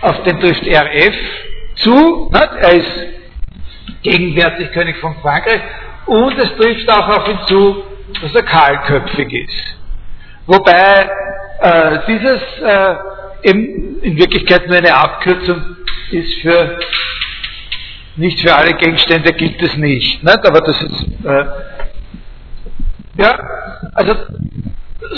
auf 0.00 0.22
den 0.24 0.40
trifft 0.40 0.66
RF 0.66 1.14
zu, 1.76 2.30
nicht? 2.32 2.50
er 2.60 2.72
ist 2.72 3.06
gegenwärtig 4.02 4.72
König 4.72 4.96
von 4.98 5.14
Frankreich 5.16 5.60
und 6.06 6.38
es 6.38 6.54
trifft 6.56 6.90
auch 6.90 7.08
auf 7.08 7.28
ihn 7.28 7.38
zu, 7.46 7.84
dass 8.20 8.34
er 8.34 8.42
kahlköpfig 8.42 9.32
ist. 9.32 9.76
Wobei 10.46 11.08
äh, 11.60 11.98
dieses 12.08 12.40
äh, 12.62 12.94
in, 13.42 14.00
in 14.02 14.16
Wirklichkeit 14.16 14.66
nur 14.66 14.76
eine 14.76 14.94
Abkürzung 14.94 15.76
ist 16.10 16.34
für 16.42 16.78
nicht 18.16 18.40
für 18.40 18.54
alle 18.54 18.74
Gegenstände 18.74 19.32
gilt 19.32 19.60
es 19.62 19.76
nicht, 19.76 20.22
nicht? 20.22 20.46
aber 20.46 20.60
das 20.60 20.82
ist 20.82 21.24
äh, 21.24 21.44
ja, 23.16 23.38
also 23.94 24.14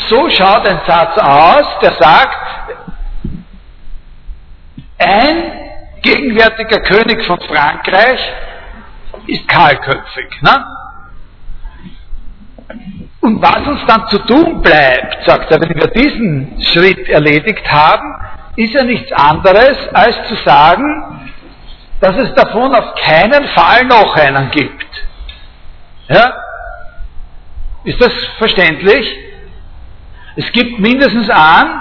so 0.08 0.28
schaut 0.30 0.68
ein 0.68 0.80
Satz 0.86 1.16
aus, 1.18 1.66
der 1.80 1.92
sagt, 1.92 2.74
ein 4.98 5.52
gegenwärtiger 6.02 6.80
König 6.80 7.24
von 7.24 7.38
Frankreich 7.40 8.20
ist 9.26 9.46
kahlköpfig. 9.48 10.42
Ne? 10.42 10.66
Und 13.20 13.40
was 13.40 13.66
uns 13.66 13.80
dann 13.86 14.06
zu 14.08 14.18
tun 14.18 14.60
bleibt, 14.60 15.24
sagt 15.24 15.50
er, 15.50 15.60
wenn 15.60 15.74
wir 15.74 15.86
diesen 15.88 16.60
Schritt 16.62 17.08
erledigt 17.08 17.66
haben, 17.70 18.14
ist 18.56 18.74
ja 18.74 18.84
nichts 18.84 19.10
anderes, 19.12 19.76
als 19.92 20.28
zu 20.28 20.34
sagen, 20.44 21.23
dass 22.04 22.16
es 22.16 22.34
davon 22.34 22.74
auf 22.74 22.96
keinen 22.96 23.48
Fall 23.48 23.86
noch 23.86 24.14
einen 24.14 24.50
gibt. 24.50 24.86
Ja? 26.08 26.34
Ist 27.84 27.98
das 27.98 28.12
verständlich? 28.36 29.10
Es 30.36 30.52
gibt 30.52 30.78
mindestens 30.80 31.30
einen, 31.30 31.80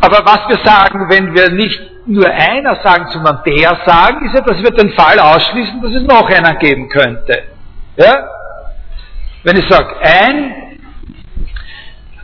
aber 0.00 0.26
was 0.26 0.48
wir 0.48 0.58
sagen, 0.64 1.08
wenn 1.10 1.32
wir 1.32 1.50
nicht 1.50 1.80
nur 2.08 2.28
einer 2.28 2.74
sagen, 2.82 3.06
sondern 3.12 3.42
der 3.46 3.78
sagen, 3.86 4.26
ist 4.26 4.34
ja, 4.34 4.40
dass 4.40 4.60
wir 4.60 4.72
den 4.72 4.90
Fall 4.94 5.20
ausschließen, 5.20 5.80
dass 5.80 5.92
es 5.92 6.02
noch 6.02 6.28
einen 6.28 6.58
geben 6.58 6.88
könnte. 6.88 7.44
Ja? 7.96 8.28
Wenn 9.44 9.58
ich 9.58 9.68
sage, 9.68 9.94
ein 10.00 10.80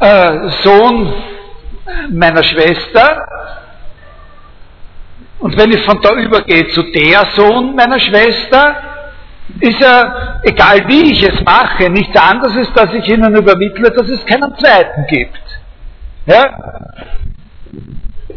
äh, 0.00 0.48
Sohn 0.64 1.12
meiner 2.10 2.42
Schwester, 2.42 3.28
und 5.42 5.58
wenn 5.58 5.72
ich 5.72 5.82
von 5.82 6.00
da 6.00 6.14
übergehe 6.14 6.68
zu 6.68 6.82
der 6.84 7.26
Sohn 7.34 7.74
meiner 7.74 7.98
Schwester, 7.98 8.76
ist 9.58 9.80
ja, 9.80 10.40
egal 10.44 10.86
wie 10.86 11.12
ich 11.12 11.22
es 11.24 11.42
mache, 11.44 11.90
nichts 11.90 12.16
anderes 12.16 12.54
ist, 12.56 12.76
dass 12.76 12.94
ich 12.94 13.08
Ihnen 13.08 13.34
übermittle, 13.34 13.90
dass 13.90 14.08
es 14.08 14.24
keinen 14.24 14.56
zweiten 14.56 15.04
gibt. 15.08 15.42
Ja? 16.26 16.44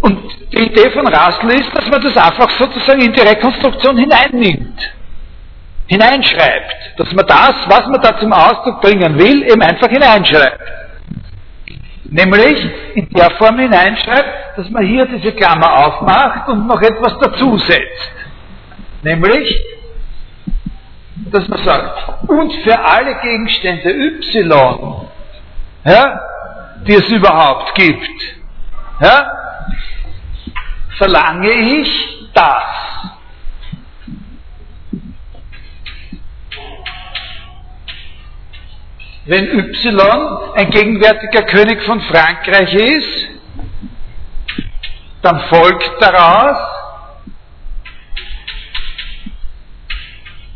Und 0.01 0.19
die 0.51 0.65
Idee 0.65 0.89
von 0.89 1.05
Rassel 1.05 1.51
ist, 1.51 1.75
dass 1.75 1.87
man 1.89 2.01
das 2.01 2.17
einfach 2.17 2.49
sozusagen 2.49 3.01
in 3.01 3.13
die 3.13 3.21
Rekonstruktion 3.21 3.97
hineinnimmt, 3.97 4.79
hineinschreibt, 5.85 6.75
dass 6.97 7.13
man 7.13 7.25
das, 7.27 7.53
was 7.67 7.85
man 7.87 8.01
da 8.01 8.17
zum 8.17 8.33
Ausdruck 8.33 8.81
bringen 8.81 9.17
will, 9.17 9.43
eben 9.43 9.61
einfach 9.61 9.89
hineinschreibt. 9.89 10.59
Nämlich 12.09 12.71
in 12.95 13.09
der 13.09 13.31
Form 13.31 13.57
hineinschreibt, 13.57 14.57
dass 14.57 14.69
man 14.69 14.85
hier 14.85 15.05
diese 15.05 15.31
Klammer 15.33 15.85
aufmacht 15.85 16.47
und 16.49 16.67
noch 16.67 16.81
etwas 16.81 17.17
dazusetzt. 17.19 18.11
Nämlich, 19.01 19.59
dass 21.31 21.47
man 21.47 21.63
sagt, 21.63 22.29
und 22.29 22.53
für 22.63 22.79
alle 22.79 23.15
Gegenstände 23.21 23.89
Y, 23.89 25.07
ja, 25.83 26.19
die 26.87 26.93
es 26.93 27.09
überhaupt 27.09 27.73
gibt, 27.75 28.21
ja, 28.99 29.31
verlange 30.97 31.51
ich 31.51 32.31
das. 32.33 33.14
Wenn 39.25 39.47
Y 39.47 40.53
ein 40.55 40.69
gegenwärtiger 40.69 41.43
König 41.43 41.81
von 41.83 41.99
Frankreich 42.01 42.73
ist, 42.75 43.27
dann 45.23 45.39
folgt 45.49 45.91
daraus, 45.99 46.57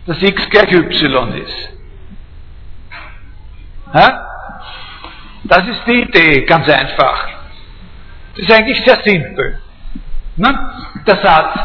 dass 0.06 0.22
x 0.22 0.50
gleich 0.50 0.72
y 0.72 1.34
ist. 1.34 1.70
Das 5.46 5.68
ist 5.68 5.82
die 5.88 6.02
Idee, 6.02 6.46
ganz 6.46 6.70
einfach. 6.70 7.28
Das 8.36 8.44
ist 8.46 8.52
eigentlich 8.52 8.84
sehr 8.86 9.02
simpel. 9.04 9.60
Der 11.08 11.18
Satz, 11.24 11.60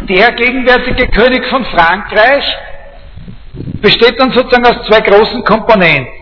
der 0.00 0.32
gegenwärtige 0.32 1.08
König 1.08 1.44
von 1.46 1.64
Frankreich 1.66 2.56
besteht 3.82 4.18
dann 4.18 4.32
sozusagen 4.32 4.66
aus 4.66 4.86
zwei 4.86 5.00
großen 5.00 5.44
Komponenten. 5.44 6.17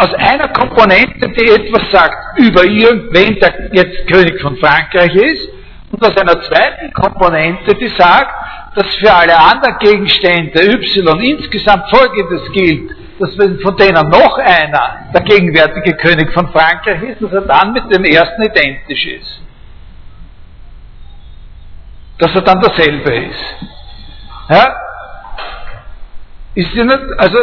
Aus 0.00 0.14
einer 0.14 0.48
Komponente, 0.48 1.28
die 1.28 1.50
etwas 1.50 1.90
sagt 1.90 2.38
über 2.38 2.64
irgendwen, 2.64 3.38
der 3.38 3.70
jetzt 3.72 4.06
König 4.06 4.40
von 4.40 4.56
Frankreich 4.56 5.14
ist, 5.14 5.48
und 5.92 6.02
aus 6.04 6.16
einer 6.16 6.40
zweiten 6.42 6.92
Komponente, 6.92 7.74
die 7.74 7.88
sagt, 7.88 8.32
dass 8.76 8.94
für 8.96 9.12
alle 9.12 9.36
anderen 9.36 9.76
Gegenstände 9.80 10.62
Y 10.62 11.20
insgesamt 11.20 11.90
Folgendes 11.90 12.50
gilt, 12.52 12.92
dass 13.18 13.36
wenn 13.36 13.58
von 13.58 13.76
denen 13.76 14.08
noch 14.08 14.38
einer 14.38 15.10
der 15.12 15.22
gegenwärtige 15.22 15.96
König 15.96 16.32
von 16.32 16.48
Frankreich 16.52 17.02
ist, 17.02 17.22
dass 17.22 17.32
er 17.32 17.42
dann 17.42 17.72
mit 17.72 17.92
dem 17.92 18.04
ersten 18.04 18.42
identisch 18.42 19.06
ist 19.06 19.40
dass 22.20 22.34
er 22.34 22.42
dann 22.42 22.60
dasselbe 22.60 23.16
ist. 23.16 23.56
Ja? 24.50 24.76
Ist 26.54 26.74
nicht, 26.74 26.98
also 27.16 27.38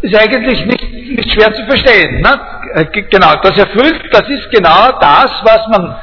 ist 0.00 0.16
eigentlich 0.16 0.64
nicht, 0.64 0.92
nicht 0.92 1.32
schwer 1.32 1.52
zu 1.52 1.64
verstehen. 1.66 2.22
Ne? 2.22 2.40
Äh, 2.74 2.84
genau, 2.86 3.34
das 3.42 3.58
erfüllt, 3.58 4.02
das 4.10 4.28
ist 4.28 4.50
genau 4.50 4.92
das, 4.98 5.30
was 5.42 5.68
man 5.68 5.94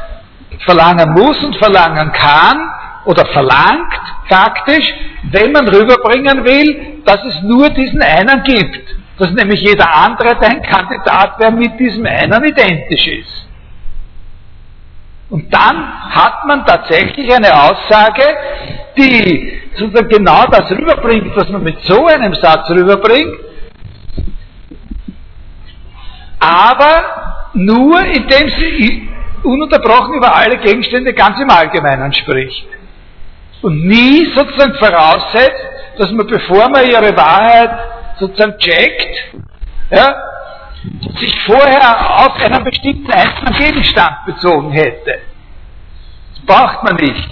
verlangen 0.60 1.14
muss 1.14 1.44
und 1.44 1.56
verlangen 1.58 2.12
kann 2.12 2.58
oder 3.06 3.26
verlangt 3.28 3.94
faktisch, 4.30 4.94
wenn 5.32 5.52
man 5.52 5.68
rüberbringen 5.68 6.44
will, 6.46 7.02
dass 7.06 7.24
es 7.26 7.42
nur 7.42 7.70
diesen 7.70 8.02
einen 8.02 8.44
gibt. 8.44 8.96
Dass 9.18 9.32
nämlich 9.32 9.62
jeder 9.62 9.94
andere, 9.94 10.36
der 10.40 10.50
ein 10.50 10.62
Kandidat 10.62 11.40
wäre, 11.40 11.52
mit 11.52 11.80
diesem 11.80 12.06
einen 12.06 12.44
identisch 12.44 13.08
ist. 13.08 13.48
Und 15.34 15.52
dann 15.52 16.12
hat 16.12 16.46
man 16.46 16.64
tatsächlich 16.64 17.34
eine 17.34 17.52
Aussage, 17.60 18.24
die 18.96 19.64
sozusagen 19.76 20.08
genau 20.08 20.46
das 20.46 20.70
rüberbringt, 20.70 21.36
was 21.36 21.50
man 21.50 21.64
mit 21.64 21.80
so 21.86 22.06
einem 22.06 22.36
Satz 22.36 22.70
rüberbringt, 22.70 23.40
aber 26.40 27.50
nur 27.56 28.00
indem 28.06 28.48
sie 28.48 29.10
ununterbrochen 29.42 30.14
über 30.14 30.36
alle 30.36 30.58
Gegenstände 30.58 31.16
ganz 31.16 31.40
im 31.40 31.50
Allgemeinen 31.50 32.14
spricht. 32.14 32.68
Und 33.64 33.88
nie 33.88 34.32
sozusagen 34.36 34.76
voraussetzt, 34.76 35.66
dass 35.98 36.12
man, 36.12 36.28
bevor 36.28 36.70
man 36.70 36.88
ihre 36.88 37.18
Wahrheit 37.18 37.72
sozusagen 38.20 38.60
checkt, 38.60 39.34
ja, 39.90 40.14
sich 41.20 41.42
vorher 41.46 42.26
auf 42.26 42.36
einen 42.42 42.64
bestimmten 42.64 43.12
einzelnen 43.12 43.54
Gegenstand 43.54 44.26
bezogen 44.26 44.72
hätte. 44.72 45.20
Das 46.36 46.46
braucht 46.46 46.84
man 46.84 46.96
nicht. 46.96 47.30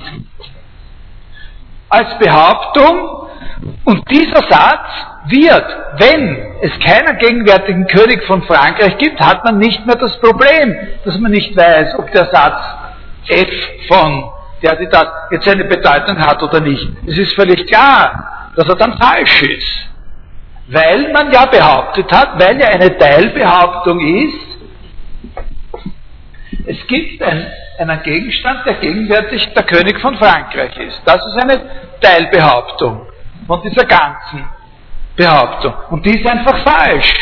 Als 1.89 2.18
Behauptung, 2.20 3.22
und 3.84 4.10
dieser 4.10 4.41
Satz 4.49 4.88
wird, 5.26 5.66
wenn 5.97 6.38
es 6.62 6.72
keinen 6.80 7.18
gegenwärtigen 7.18 7.86
König 7.88 8.24
von 8.24 8.41
Frankreich 8.43 8.97
gibt, 8.97 9.20
hat 9.20 9.43
man 9.43 9.58
nicht 9.58 9.86
mehr 9.86 9.97
das 9.97 10.20
Problem, 10.20 10.76
dass 11.06 11.18
man 11.20 11.32
nicht 11.32 11.56
weiß, 11.56 11.95
ob 11.99 12.12
der 12.12 12.30
Satz 12.32 12.64
F 13.28 13.49
von 13.88 14.32
der 14.62 14.76
die 14.76 14.88
da 14.89 15.28
jetzt 15.32 15.47
eine 15.47 15.66
Bedeutung 15.66 16.20
hat 16.20 16.41
oder 16.43 16.60
nicht. 16.60 16.88
Es 17.08 17.18
ist 17.18 17.34
völlig 17.34 17.66
klar, 17.68 18.52
dass 18.56 18.68
er 18.68 18.76
dann 18.76 18.97
falsch 18.97 19.41
ist. 19.41 19.91
Weil 20.74 21.11
man 21.11 21.30
ja 21.34 21.47
behauptet 21.47 22.09
hat, 22.13 22.39
weil 22.39 22.57
ja 22.57 22.67
eine 22.67 22.97
Teilbehauptung 22.97 23.99
ist, 23.99 24.51
es 26.65 26.88
gibt 26.88 27.22
ein, 27.22 27.45
einen 27.78 28.03
Gegenstand, 28.03 28.65
der 28.65 28.76
gegenwärtig 28.76 29.53
der 29.53 29.63
König 29.63 29.99
von 29.99 30.15
Frankreich 30.15 30.78
ist. 30.78 31.01
Das 31.03 31.17
ist 31.26 31.41
eine 31.41 31.61
Teilbehauptung 31.99 33.05
von 33.47 33.61
dieser 33.63 33.84
ganzen 33.86 34.45
Behauptung. 35.17 35.74
Und 35.89 36.05
die 36.05 36.17
ist 36.17 36.26
einfach 36.26 36.57
falsch. 36.59 37.13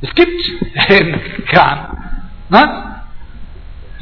Es 0.00 0.14
gibt 0.14 0.42
eben 0.88 1.44
keinen. 1.44 2.22
Ne? 2.48 3.02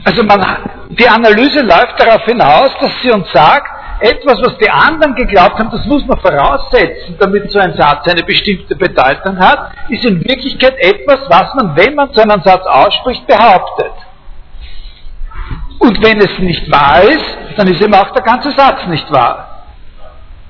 Also 0.05 0.23
man, 0.23 0.71
die 0.91 1.09
Analyse 1.09 1.61
läuft 1.61 1.99
darauf 1.99 2.25
hinaus, 2.25 2.71
dass 2.81 2.93
sie 3.03 3.11
uns 3.11 3.33
sagt, 3.33 3.74
etwas, 4.01 4.41
was 4.43 4.59
die 4.59 4.71
anderen 4.71 5.15
geglaubt 5.15 5.59
haben, 5.59 5.71
das 5.71 5.85
muss 5.87 6.05
man 6.07 6.19
voraussetzen, 6.19 7.17
damit 7.19 7.51
so 7.51 7.59
ein 7.59 7.75
Satz 7.75 8.07
eine 8.09 8.23
bestimmte 8.23 8.75
Bedeutung 8.75 9.39
hat, 9.39 9.73
ist 9.89 10.05
in 10.05 10.21
Wirklichkeit 10.21 10.77
etwas, 10.79 11.21
was 11.29 11.55
man, 11.55 11.77
wenn 11.77 11.95
man 11.95 12.13
so 12.13 12.21
einen 12.21 12.43
Satz 12.43 12.67
ausspricht, 12.67 13.27
behauptet. 13.27 13.93
Und 15.79 16.03
wenn 16.03 16.19
es 16.19 16.39
nicht 16.39 16.71
wahr 16.71 17.03
ist, 17.03 17.37
dann 17.57 17.69
ist 17.69 17.81
eben 17.83 17.95
auch 17.95 18.11
der 18.11 18.23
ganze 18.23 18.51
Satz 18.53 18.87
nicht 18.87 19.11
wahr. 19.13 19.65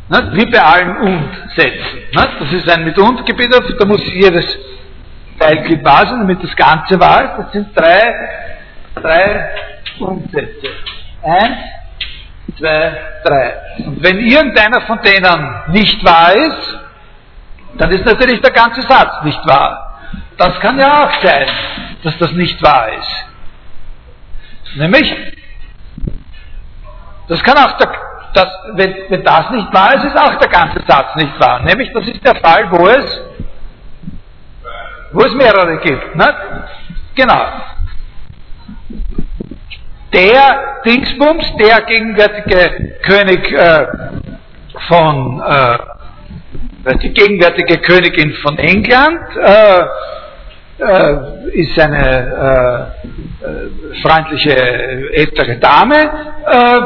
Nicht? 0.08 0.32
Wie 0.34 0.50
bei 0.50 0.62
allen 0.62 0.96
Und-Sätzen. 0.98 2.02
Das 2.12 2.52
ist 2.52 2.70
ein 2.70 2.84
mit 2.84 2.98
Und 2.98 3.24
gebildet, 3.26 3.64
da 3.78 3.86
muss 3.86 4.02
jedes 4.12 4.46
Teilglied 5.38 5.84
wahr 5.84 6.06
sein, 6.06 6.20
damit 6.20 6.42
das 6.42 6.54
Ganze 6.54 7.00
wahr 7.00 7.24
ist. 7.24 7.38
Das 7.38 7.52
sind 7.52 7.68
drei, 7.74 8.14
drei 8.94 9.50
Und-Sätze. 9.98 10.68
Eins, 11.22 11.56
zwei, 12.58 12.92
drei. 13.24 13.54
Und 13.86 14.02
wenn 14.02 14.18
irgendeiner 14.20 14.82
von 14.82 15.00
denen 15.02 15.62
nicht 15.68 16.04
wahr 16.04 16.34
ist, 16.34 16.78
dann 17.76 17.90
ist 17.90 18.04
natürlich 18.04 18.40
der 18.40 18.52
ganze 18.52 18.82
Satz 18.82 19.22
nicht 19.24 19.40
wahr. 19.46 19.98
Das 20.36 20.58
kann 20.60 20.78
ja 20.78 21.04
auch 21.04 21.12
sein, 21.22 21.46
dass 22.02 22.16
das 22.18 22.32
nicht 22.32 22.62
wahr 22.62 22.88
ist. 22.92 23.24
Nämlich, 24.76 25.14
das 27.28 27.42
kann 27.42 27.56
auch 27.56 27.76
der, 27.78 27.92
das, 28.34 28.48
wenn, 28.74 28.94
wenn 29.08 29.22
das 29.22 29.50
nicht 29.50 29.72
wahr 29.72 29.94
ist, 29.94 30.04
ist 30.04 30.16
auch 30.16 30.34
der 30.36 30.48
ganze 30.48 30.80
Satz 30.86 31.14
nicht 31.16 31.38
wahr. 31.40 31.60
Nämlich, 31.62 31.92
das 31.92 32.06
ist 32.06 32.24
der 32.24 32.36
Fall, 32.36 32.70
wo 32.70 32.88
es, 32.88 33.20
wo 35.12 35.20
es 35.20 35.34
mehrere 35.34 35.78
gibt. 35.78 36.16
Ne? 36.16 36.34
Genau. 37.14 37.46
Der 40.14 40.80
Dingsbums, 40.86 41.44
der 41.56 41.80
gegenwärtige 41.82 42.98
König 43.02 43.50
äh, 43.52 43.86
von, 44.86 45.42
äh, 45.42 46.98
die 46.98 47.12
gegenwärtige 47.12 47.78
Königin 47.78 48.32
von 48.34 48.56
England, 48.58 49.36
äh, 49.36 49.82
äh, 50.78 51.50
ist 51.52 51.78
eine 51.78 52.92
äh, 53.42 54.00
freundliche 54.02 54.54
ältere 54.54 55.56
Dame, 55.56 55.96
äh, 56.46 56.80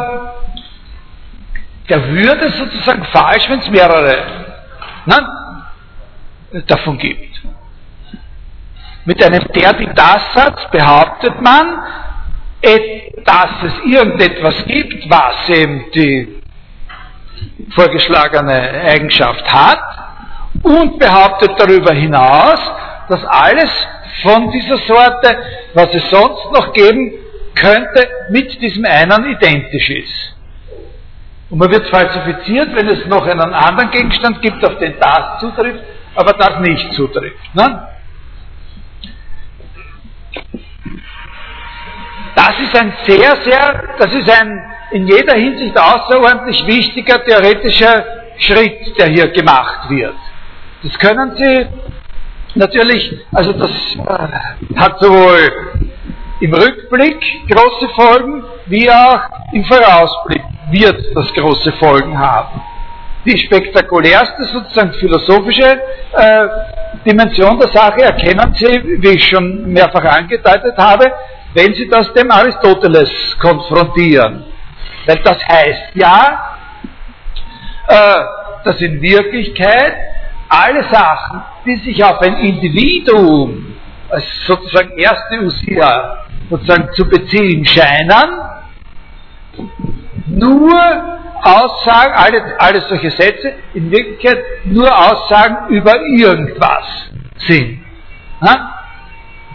der 1.89 2.09
würde 2.09 2.49
sozusagen 2.51 3.05
falsch, 3.05 3.49
wenn 3.49 3.61
es 3.61 3.70
mehrere 3.70 4.16
na, 5.07 5.64
davon 6.66 6.99
gibt. 6.99 7.43
Mit 9.05 9.22
einem 9.24 9.47
der, 9.55 9.72
die 9.74 9.89
das 9.95 10.35
Satz 10.35 10.70
behauptet 10.70 11.41
man, 11.41 11.79
dass 13.25 13.51
es 13.65 13.73
irgendetwas 13.85 14.65
gibt, 14.67 15.09
was 15.09 15.49
eben 15.49 15.91
die 15.93 16.43
vorgeschlagene 17.75 18.83
Eigenschaft 18.85 19.53
hat 19.53 19.79
und 20.63 20.99
behauptet 20.99 21.53
darüber 21.57 21.93
hinaus, 21.93 22.59
dass 23.09 23.25
alles 23.25 23.71
von 24.23 24.51
dieser 24.51 24.79
Sorte, 24.79 25.39
was 25.75 25.95
es 25.95 26.11
sonst 26.11 26.53
noch 26.53 26.73
geben 26.73 27.13
könnte, 27.55 28.09
mit 28.31 28.61
diesem 28.61 28.85
einen 28.85 29.31
identisch 29.31 29.91
ist. 29.91 30.35
Und 31.51 31.59
man 31.59 31.71
wird 31.71 31.87
falsifiziert, 31.89 32.75
wenn 32.75 32.89
es 32.89 33.07
noch 33.07 33.27
einen 33.27 33.55
anderen 33.55 33.91
Gegenstand 33.91 34.43
gibt, 34.43 34.65
auf 34.67 34.79
den 34.79 34.99
das 34.99 35.41
zutrifft, 35.41 35.83
aber 36.15 36.33
das 36.35 36.61
nicht 36.61 36.93
zutrifft. 36.93 37.55
Ne? 37.55 37.89
Das 42.39 42.55
ist 42.61 42.80
ein 42.80 42.93
sehr, 43.05 43.34
sehr, 43.43 43.82
das 43.99 44.14
ist 44.14 44.30
ein 44.30 44.64
in 44.93 45.09
jeder 45.09 45.34
Hinsicht 45.34 45.76
außerordentlich 45.76 46.64
wichtiger 46.68 47.20
theoretischer 47.24 48.05
Schritt, 48.39 48.97
der 48.97 49.09
hier 49.09 49.26
gemacht 49.32 49.91
wird. 49.91 50.14
Das 50.84 50.97
können 51.01 51.34
Sie 51.34 51.66
natürlich, 52.55 53.12
also 53.32 53.53
das 53.55 53.72
äh, 53.97 54.76
hat 54.76 55.01
sowohl 55.01 55.51
im 56.39 56.55
Rückblick 56.55 57.20
große 57.51 57.89
Folgen, 57.97 58.45
wie 58.66 58.89
auch 58.89 59.20
im 59.53 59.64
Vorausblick 59.64 60.43
wird 60.70 61.16
das 61.16 61.34
große 61.34 61.72
Folgen 61.72 62.16
haben. 62.16 62.61
Die 63.26 63.36
spektakulärste, 63.36 64.45
sozusagen 64.45 64.93
philosophische 64.93 65.80
äh, 66.12 66.49
Dimension 67.05 67.59
der 67.59 67.68
Sache 67.70 68.03
erkennen 68.03 68.55
Sie, 68.55 69.01
wie 69.03 69.09
ich 69.09 69.24
schon 69.24 69.72
mehrfach 69.72 70.05
angedeutet 70.05 70.78
habe, 70.78 71.12
wenn 71.59 71.75
Sie 71.75 71.89
das 71.89 72.13
dem 72.13 72.31
Aristoteles 72.31 73.11
konfrontieren. 73.41 74.45
Weil 75.07 75.19
das 75.25 75.39
heißt 75.45 75.91
ja, 75.95 76.57
äh, 77.89 78.15
dass 78.65 78.81
in 78.81 79.03
Wirklichkeit 79.03 79.95
alle 80.49 80.85
Sachen, 80.85 81.43
die 81.67 81.77
sich 81.77 82.05
auf 82.05 82.21
ein 82.21 82.37
Individuum 82.37 83.75
als 84.09 84.25
sozusagen 84.47 84.97
erste 84.97 85.41
Usia 85.41 86.27
sozusagen 86.49 86.93
zu 86.95 87.05
beziehen 87.09 87.67
scheinen, 87.67 88.31
nur 90.29 90.75
Aussagen, 91.43 92.13
alle, 92.15 92.55
alle 92.59 92.81
solche 92.83 93.11
Sätze, 93.11 93.55
in 93.75 93.91
Wirklichkeit 93.91 94.39
nur 94.65 94.91
Aussagen 94.97 95.69
über 95.71 95.95
irgendwas 96.03 97.11
sind. 97.49 97.81
Na? 98.41 98.75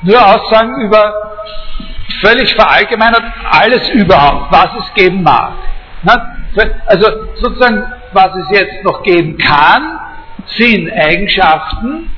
Nur 0.03 0.21
Aussagen 0.21 0.81
über 0.81 1.13
völlig 2.21 2.53
verallgemeinert 2.55 3.23
alles 3.51 3.89
überhaupt, 3.89 4.51
was 4.51 4.69
es 4.79 4.93
geben 4.93 5.23
mag. 5.23 5.53
Also 6.85 7.07
sozusagen, 7.35 7.83
was 8.11 8.35
es 8.35 8.49
jetzt 8.51 8.83
noch 8.83 9.01
geben 9.03 9.37
kann, 9.37 9.99
sind 10.45 10.91
Eigenschaften, 10.91 12.09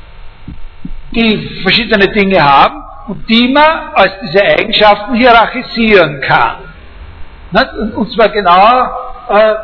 die 1.12 1.62
verschiedene 1.62 2.08
Dinge 2.10 2.44
haben 2.44 2.84
und 3.08 3.30
die 3.30 3.48
man 3.48 3.92
als 3.94 4.14
diese 4.22 4.44
Eigenschaften 4.44 5.14
hierarchisieren 5.16 6.22
kann. 6.22 6.58
Und 7.96 8.12
zwar 8.12 8.30
genau 8.30 8.90
äh, 9.30 9.56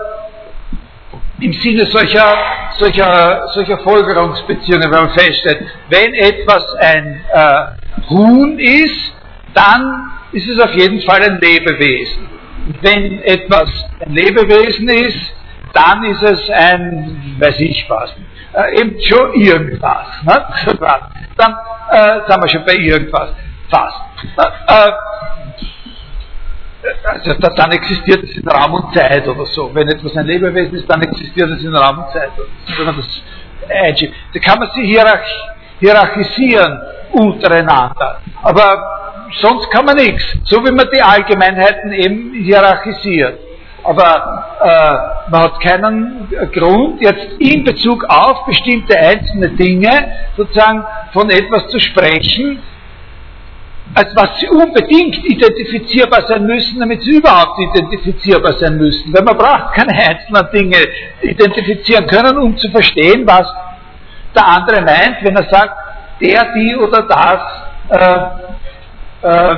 im 1.41 1.53
Sinne 1.53 1.86
solcher, 1.88 2.38
solcher, 2.78 3.47
solcher 3.47 3.80
Folgerungsbeziehungen, 3.80 4.91
wenn 4.91 5.01
man 5.01 5.09
feststellt, 5.09 5.65
wenn 5.89 6.13
etwas 6.13 6.63
ein 6.76 7.22
äh, 7.34 8.09
Huhn 8.09 8.59
ist, 8.59 9.13
dann 9.53 10.11
ist 10.31 10.47
es 10.47 10.59
auf 10.59 10.73
jeden 10.73 11.01
Fall 11.01 11.21
ein 11.21 11.39
Lebewesen. 11.39 12.29
Wenn 12.81 13.21
etwas 13.23 13.69
ein 13.99 14.13
Lebewesen 14.13 14.89
ist, 14.89 15.33
dann 15.73 16.03
ist 16.03 16.21
es 16.21 16.49
ein, 16.49 17.35
weiß 17.39 17.59
ich 17.59 17.85
was, 17.89 18.13
äh, 18.53 18.79
eben 18.79 18.99
schon 19.01 19.33
irgendwas. 19.33 20.07
Ne? 20.23 20.45
Dann 21.37 21.55
äh, 21.89 22.29
sind 22.29 22.43
wir 22.43 22.49
schon 22.49 22.65
bei 22.65 22.75
irgendwas. 22.75 23.29
Fast. 23.69 23.97
Äh, 24.67 24.91
also 27.03 27.33
dann 27.55 27.71
existiert 27.71 28.23
es 28.23 28.35
in 28.37 28.47
Raum 28.47 28.73
und 28.73 28.93
Zeit 28.93 29.27
oder 29.27 29.45
so. 29.45 29.73
Wenn 29.73 29.87
etwas 29.87 30.15
ein 30.17 30.25
Lebewesen 30.25 30.75
ist, 30.75 30.89
dann 30.89 31.01
existiert 31.01 31.49
es 31.51 31.63
in 31.63 31.73
Raum 31.73 31.99
und 31.99 32.11
Zeit. 32.11 32.31
Wenn 32.77 32.85
man 32.85 32.97
das 32.97 33.23
einschiebt. 33.69 34.13
Da 34.33 34.39
kann 34.39 34.59
man 34.59 34.69
sie 34.73 34.85
hierarch 34.85 35.51
hierarchisieren 35.79 36.79
untereinander. 37.11 38.21
Aber 38.43 39.00
sonst 39.39 39.69
kann 39.71 39.86
man 39.86 39.95
nichts. 39.95 40.23
So 40.45 40.57
wie 40.65 40.71
man 40.71 40.88
die 40.93 41.01
Allgemeinheiten 41.01 41.91
eben 41.93 42.34
hierarchisiert 42.34 43.39
aber 43.84 44.45
äh, 44.61 45.32
man 45.32 45.43
hat 45.43 45.59
keinen 45.59 46.29
Grund, 46.53 47.01
jetzt 47.01 47.39
in 47.39 47.63
Bezug 47.63 48.03
auf 48.07 48.45
bestimmte 48.45 48.97
einzelne 48.97 49.49
Dinge 49.49 50.11
sozusagen 50.38 50.84
von 51.13 51.29
etwas 51.29 51.67
zu 51.69 51.79
sprechen, 51.79 52.59
als 53.93 54.15
was 54.15 54.39
sie 54.39 54.47
unbedingt 54.49 55.25
identifizierbar 55.25 56.25
sein 56.27 56.45
müssen, 56.45 56.79
damit 56.79 57.01
sie 57.01 57.17
überhaupt 57.17 57.59
identifizierbar 57.59 58.53
sein 58.53 58.77
müssen. 58.77 59.13
Weil 59.13 59.23
man 59.23 59.38
braucht 59.38 59.73
keine 59.73 59.93
einzelnen 59.93 60.47
Dinge 60.53 60.77
identifizieren 61.21 62.07
können, 62.07 62.38
um 62.38 62.57
zu 62.57 62.69
verstehen, 62.69 63.25
was 63.25 63.51
der 64.36 64.47
andere 64.47 64.82
meint, 64.82 65.17
wenn 65.23 65.36
er 65.36 65.49
sagt, 65.49 65.75
der, 66.21 66.53
die 66.53 66.75
oder 66.77 67.01
das, 67.03 67.41
äh, 67.89 68.50
äh, 69.22 69.55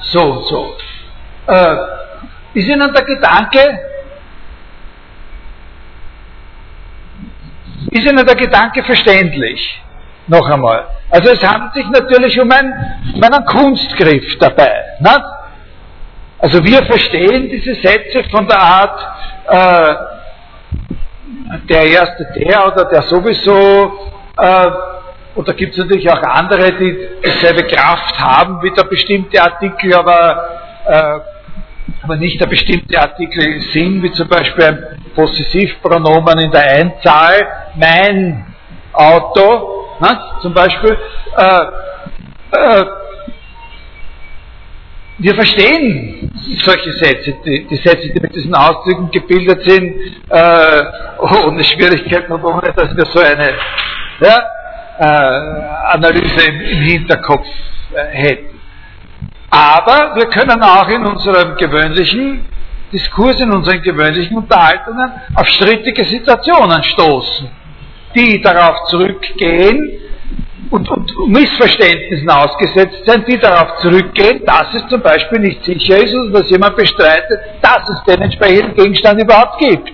so, 0.00 0.40
so. 0.42 0.76
Äh, 1.46 1.76
ist 2.54 2.68
Ihnen 2.68 2.92
der 2.92 3.04
Gedanke, 3.04 3.80
ist 7.90 8.04
Ihnen 8.04 8.26
der 8.26 8.34
Gedanke 8.34 8.82
verständlich? 8.82 9.82
Noch 10.28 10.48
einmal. 10.50 10.86
Also 11.10 11.30
es 11.30 11.42
handelt 11.42 11.72
sich 11.74 11.86
natürlich 11.88 12.40
um, 12.40 12.50
ein, 12.50 12.72
um 13.14 13.22
einen 13.22 13.44
Kunstgriff 13.44 14.38
dabei. 14.38 14.72
Nicht? 14.98 15.24
Also 16.38 16.62
wir 16.64 16.84
verstehen 16.84 17.48
diese 17.48 17.74
Sätze 17.74 18.24
von 18.30 18.46
der 18.46 18.58
Art, 18.58 19.06
äh, 19.48 19.94
der 21.68 21.82
erste 21.84 22.26
der 22.36 22.66
oder 22.66 22.84
der 22.86 23.02
sowieso, 23.02 23.92
äh, 24.38 24.70
oder 25.36 25.52
gibt 25.52 25.72
es 25.72 25.78
natürlich 25.78 26.10
auch 26.10 26.22
andere, 26.22 26.72
die 26.72 27.08
dieselbe 27.24 27.64
Kraft 27.64 28.18
haben 28.18 28.62
wie 28.62 28.70
der 28.72 28.84
bestimmte 28.84 29.40
Artikel, 29.40 29.94
aber 29.94 30.48
äh, 30.86 31.20
aber 32.02 32.16
nicht 32.16 32.40
der 32.40 32.46
bestimmte 32.46 33.00
Artikel 33.00 33.60
sind, 33.72 34.02
wie 34.02 34.12
zum 34.12 34.28
Beispiel 34.28 34.64
ein 34.64 35.00
Possessivpronomen 35.14 36.38
in 36.38 36.50
der 36.50 36.62
Einzahl, 36.62 37.46
mein 37.76 38.44
Auto, 38.92 39.86
ne, 40.00 40.20
zum 40.42 40.52
Beispiel, 40.52 40.96
äh, 41.36 41.62
äh, 42.52 42.84
wir 45.18 45.34
verstehen 45.34 46.30
solche 46.58 46.92
Sätze, 46.92 47.34
die, 47.44 47.66
die, 47.66 47.76
Sätze, 47.76 48.10
die 48.12 48.20
mit 48.20 48.34
diesen 48.34 48.54
Ausdrücken 48.54 49.10
gebildet 49.10 49.62
sind, 49.62 49.96
äh, 50.28 50.82
ohne 51.18 51.64
Schwierigkeiten 51.64 52.32
und 52.32 52.44
ohne, 52.44 52.72
dass 52.72 52.94
wir 52.94 53.06
so 53.06 53.20
eine 53.20 53.54
ja, 54.20 54.42
äh, 54.98 55.04
Analyse 55.04 56.46
im, 56.48 56.60
im 56.60 56.78
Hinterkopf 56.82 57.46
äh, 57.94 58.04
hätten. 58.16 58.60
Aber 59.50 60.16
wir 60.16 60.26
können 60.26 60.62
auch 60.62 60.88
in 60.88 61.04
unserem 61.04 61.56
gewöhnlichen 61.56 62.46
Diskurs, 62.92 63.40
in 63.40 63.52
unseren 63.52 63.82
gewöhnlichen 63.82 64.36
Unterhaltungen 64.36 65.12
auf 65.34 65.46
strittige 65.48 66.04
Situationen 66.04 66.82
stoßen, 66.82 67.48
die 68.14 68.40
darauf 68.40 68.84
zurückgehen, 68.88 70.00
und, 70.70 70.88
und 70.90 71.28
Missverständnissen 71.28 72.28
ausgesetzt 72.28 73.02
sein, 73.06 73.24
die 73.26 73.38
darauf 73.38 73.78
zurückgehen, 73.78 74.42
dass 74.44 74.74
es 74.74 74.86
zum 74.88 75.00
Beispiel 75.00 75.40
nicht 75.40 75.64
sicher 75.64 75.98
ist 75.98 76.14
oder 76.14 76.40
dass 76.40 76.50
jemand 76.50 76.76
bestreitet, 76.76 77.40
dass 77.62 77.88
es 77.88 78.02
den 78.04 78.22
entsprechenden 78.22 78.74
Gegenstand 78.74 79.22
überhaupt 79.22 79.58
gibt. 79.58 79.92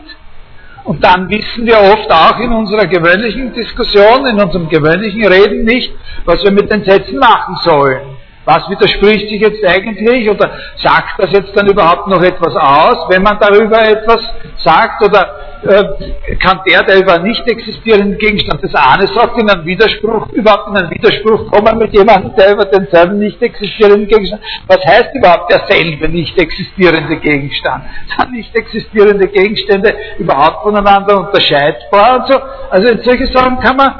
Und 0.84 1.04
dann 1.04 1.28
wissen 1.28 1.64
wir 1.64 1.78
oft 1.78 2.10
auch 2.10 2.38
in 2.40 2.52
unserer 2.52 2.86
gewöhnlichen 2.86 3.52
Diskussion, 3.52 4.26
in 4.26 4.40
unserem 4.40 4.68
gewöhnlichen 4.68 5.24
Reden 5.24 5.64
nicht, 5.64 5.92
was 6.24 6.42
wir 6.42 6.50
mit 6.50 6.70
den 6.72 6.84
Sätzen 6.84 7.18
machen 7.18 7.56
sollen. 7.62 8.11
Was 8.44 8.68
widerspricht 8.68 9.28
sich 9.28 9.40
jetzt 9.40 9.64
eigentlich 9.64 10.28
oder 10.28 10.50
sagt 10.76 11.18
das 11.18 11.30
jetzt 11.30 11.56
dann 11.56 11.68
überhaupt 11.68 12.08
noch 12.08 12.22
etwas 12.22 12.54
aus, 12.56 13.08
wenn 13.08 13.22
man 13.22 13.38
darüber 13.38 13.80
etwas 13.82 14.20
sagt 14.56 15.02
oder 15.04 15.52
äh, 15.62 16.34
kann 16.40 16.60
der, 16.66 16.82
der 16.82 16.98
über 16.98 17.20
nicht 17.20 17.46
existierenden 17.46 18.18
Gegenstand 18.18 18.60
des 18.62 18.74
Ahnes 18.74 19.14
sagt, 19.14 19.40
in 19.40 19.48
einen 19.48 19.64
Widerspruch, 19.64 20.28
überhaupt 20.32 20.70
in 20.70 20.76
einen 20.76 20.90
Widerspruch 20.90 21.52
kommen 21.52 21.78
mit 21.78 21.92
jemandem, 21.92 22.34
der 22.34 22.52
über 22.52 22.64
denselben 22.64 23.20
nicht 23.20 23.40
existierenden 23.40 24.08
Gegenstand, 24.08 24.42
was 24.66 24.84
heißt 24.84 25.14
überhaupt 25.14 25.52
derselbe 25.52 26.08
nicht 26.08 26.36
existierende 26.36 27.16
Gegenstand? 27.18 27.84
Sind 28.18 28.32
nicht 28.32 28.56
existierende 28.56 29.28
Gegenstände 29.28 29.94
überhaupt 30.18 30.64
voneinander 30.64 31.18
unterscheidbar 31.18 32.16
und 32.16 32.26
so? 32.26 32.40
Also 32.70 32.88
in 32.88 33.00
solche 33.02 33.26
Sachen 33.26 33.60
kann 33.60 33.76
man 33.76 33.94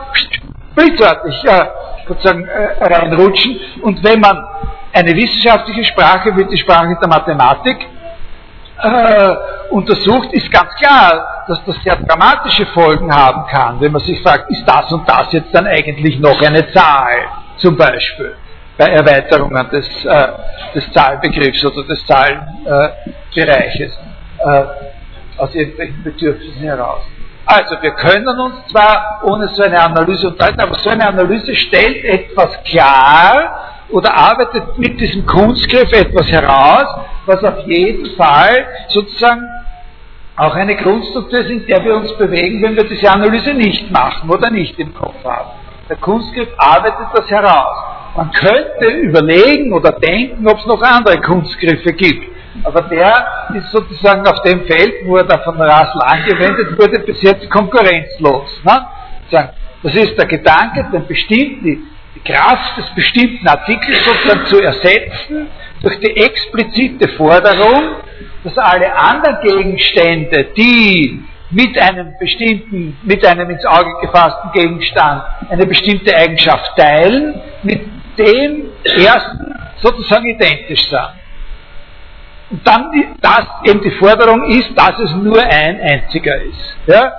blitzartig 0.75 1.45
äh, 1.45 1.67
sozusagen 2.07 2.47
äh, 2.47 2.85
reinrutschen 2.85 3.59
und 3.83 4.03
wenn 4.03 4.21
man 4.21 4.45
eine 4.93 5.15
wissenschaftliche 5.15 5.85
Sprache 5.85 6.37
wie 6.37 6.45
die 6.45 6.59
Sprache 6.59 6.97
der 7.01 7.09
Mathematik 7.09 7.79
äh, 8.83 9.35
untersucht, 9.71 10.33
ist 10.33 10.51
ganz 10.51 10.75
klar, 10.75 11.45
dass 11.47 11.65
das 11.65 11.77
sehr 11.83 11.97
dramatische 11.97 12.67
Folgen 12.67 13.15
haben 13.15 13.47
kann, 13.47 13.81
wenn 13.81 13.93
man 13.93 14.03
sich 14.03 14.21
fragt, 14.23 14.51
ist 14.51 14.65
das 14.67 14.93
und 14.93 15.09
das 15.09 15.33
jetzt 15.33 15.55
dann 15.55 15.67
eigentlich 15.67 16.19
noch 16.19 16.41
eine 16.43 16.71
Zahl, 16.73 17.29
zum 17.57 17.77
Beispiel 17.77 18.35
bei 18.77 18.87
Erweiterungen 18.87 19.71
des, 19.71 19.87
äh, 20.05 20.29
des 20.75 20.91
Zahlbegriffs 20.93 21.65
oder 21.65 21.85
des 21.85 22.05
Zahlenbereiches 22.07 23.93
äh, 24.39 24.65
aus 25.37 25.55
irgendwelchen 25.55 26.03
Bedürfnissen 26.03 26.63
heraus. 26.63 27.03
Also 27.45 27.77
wir 27.81 27.91
können 27.93 28.29
uns 28.39 28.55
zwar 28.71 29.21
ohne 29.25 29.49
so 29.49 29.63
eine 29.63 29.81
Analyse 29.83 30.29
unterhalten, 30.29 30.61
aber 30.61 30.75
so 30.77 30.91
eine 30.91 31.07
Analyse 31.07 31.55
stellt 31.57 32.05
etwas 32.05 32.63
klar, 32.65 33.73
oder 33.93 34.15
arbeitet 34.15 34.79
mit 34.79 34.99
diesem 35.01 35.27
Kunstgriff 35.27 35.93
etwas 35.93 36.27
heraus, 36.31 36.87
was 37.27 37.45
auf 37.45 37.67
jeden 37.67 38.17
Fall 38.17 38.67
sozusagen 38.89 39.47
auch 40.37 40.55
eine 40.55 40.77
Grundstruktur 40.77 41.41
ist, 41.41 41.51
in 41.51 41.67
der 41.67 41.85
wir 41.85 41.97
uns 41.97 42.17
bewegen, 42.17 42.63
wenn 42.63 42.75
wir 42.75 42.85
diese 42.85 43.11
Analyse 43.11 43.53
nicht 43.53 43.91
machen 43.91 44.31
oder 44.31 44.51
nicht 44.51 44.79
im 44.79 44.95
Kopf 44.95 45.23
haben. 45.25 45.51
Der 45.89 45.97
Kunstgriff 45.97 46.49
arbeitet 46.57 47.07
das 47.15 47.29
heraus. 47.29 47.77
Man 48.17 48.31
könnte 48.33 48.87
überlegen 48.87 49.73
oder 49.73 49.93
denken, 49.93 50.47
ob 50.49 50.59
es 50.59 50.67
noch 50.67 50.81
andere 50.83 51.21
Kunstgriffe 51.21 51.93
gibt. 51.93 52.33
Aber 52.65 52.83
der 52.83 53.51
ist 53.55 53.71
sozusagen 53.71 54.27
auf 54.27 54.41
dem 54.43 54.67
Feld, 54.67 55.07
wo 55.07 55.17
er 55.17 55.25
da 55.25 55.39
von 55.39 55.61
Rassel 55.61 56.01
angewendet 56.03 56.79
wurde, 56.79 56.99
bis 57.01 57.23
jetzt 57.23 57.49
konkurrenzlos. 57.51 58.51
Ne? 58.65 58.87
Das 59.83 59.95
ist 59.95 60.17
der 60.17 60.27
Gedanke, 60.27 60.87
den 60.93 61.07
bestimmten, 61.07 61.89
die 62.15 62.21
Kraft 62.21 62.77
des 62.79 62.95
bestimmten 62.95 63.49
Artikels 63.49 64.05
sozusagen 64.05 64.47
zu 64.47 64.61
ersetzen 64.61 65.49
durch 65.81 65.99
die 65.99 66.17
explizite 66.17 67.09
Forderung, 67.17 67.97
dass 68.45 68.57
alle 68.59 68.95
anderen 68.95 69.39
Gegenstände, 69.43 70.49
die 70.57 71.25
mit 71.51 71.79
einem 71.79 72.15
bestimmten, 72.19 72.97
mit 73.03 73.27
einem 73.27 73.51
ins 73.51 73.65
Auge 73.65 73.93
gefassten 74.01 74.53
Gegenstand 74.53 75.23
eine 75.51 75.67
bestimmte 75.67 76.15
Eigenschaft 76.17 76.77
teilen, 76.77 77.41
mit 77.63 77.81
dem 78.19 78.67
ersten 78.85 79.55
sozusagen 79.77 80.27
identisch 80.27 80.89
sind. 80.89 81.22
Und 82.53 82.67
dann, 82.69 82.91
dass 83.23 83.47
eben 83.65 83.81
die 83.81 83.93
Forderung 83.93 84.45
ist, 84.45 84.73
dass 84.77 84.99
es 84.99 85.11
nur 85.17 85.43
ein 85.43 85.81
einziger 85.81 86.37
ist. 86.43 86.77
Ja? 86.87 87.13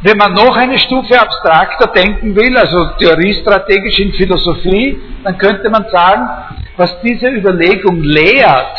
Wenn 0.00 0.16
man 0.16 0.32
noch 0.32 0.56
eine 0.56 0.76
Stufe 0.76 1.20
abstrakter 1.20 1.86
denken 1.88 2.34
will, 2.34 2.56
also 2.56 2.96
theoriestrategisch 2.98 4.00
in 4.00 4.12
Philosophie, 4.12 5.00
dann 5.22 5.38
könnte 5.38 5.70
man 5.70 5.86
sagen, 5.90 6.28
was 6.76 7.00
diese 7.00 7.28
Überlegung 7.28 8.02
lehrt, 8.02 8.76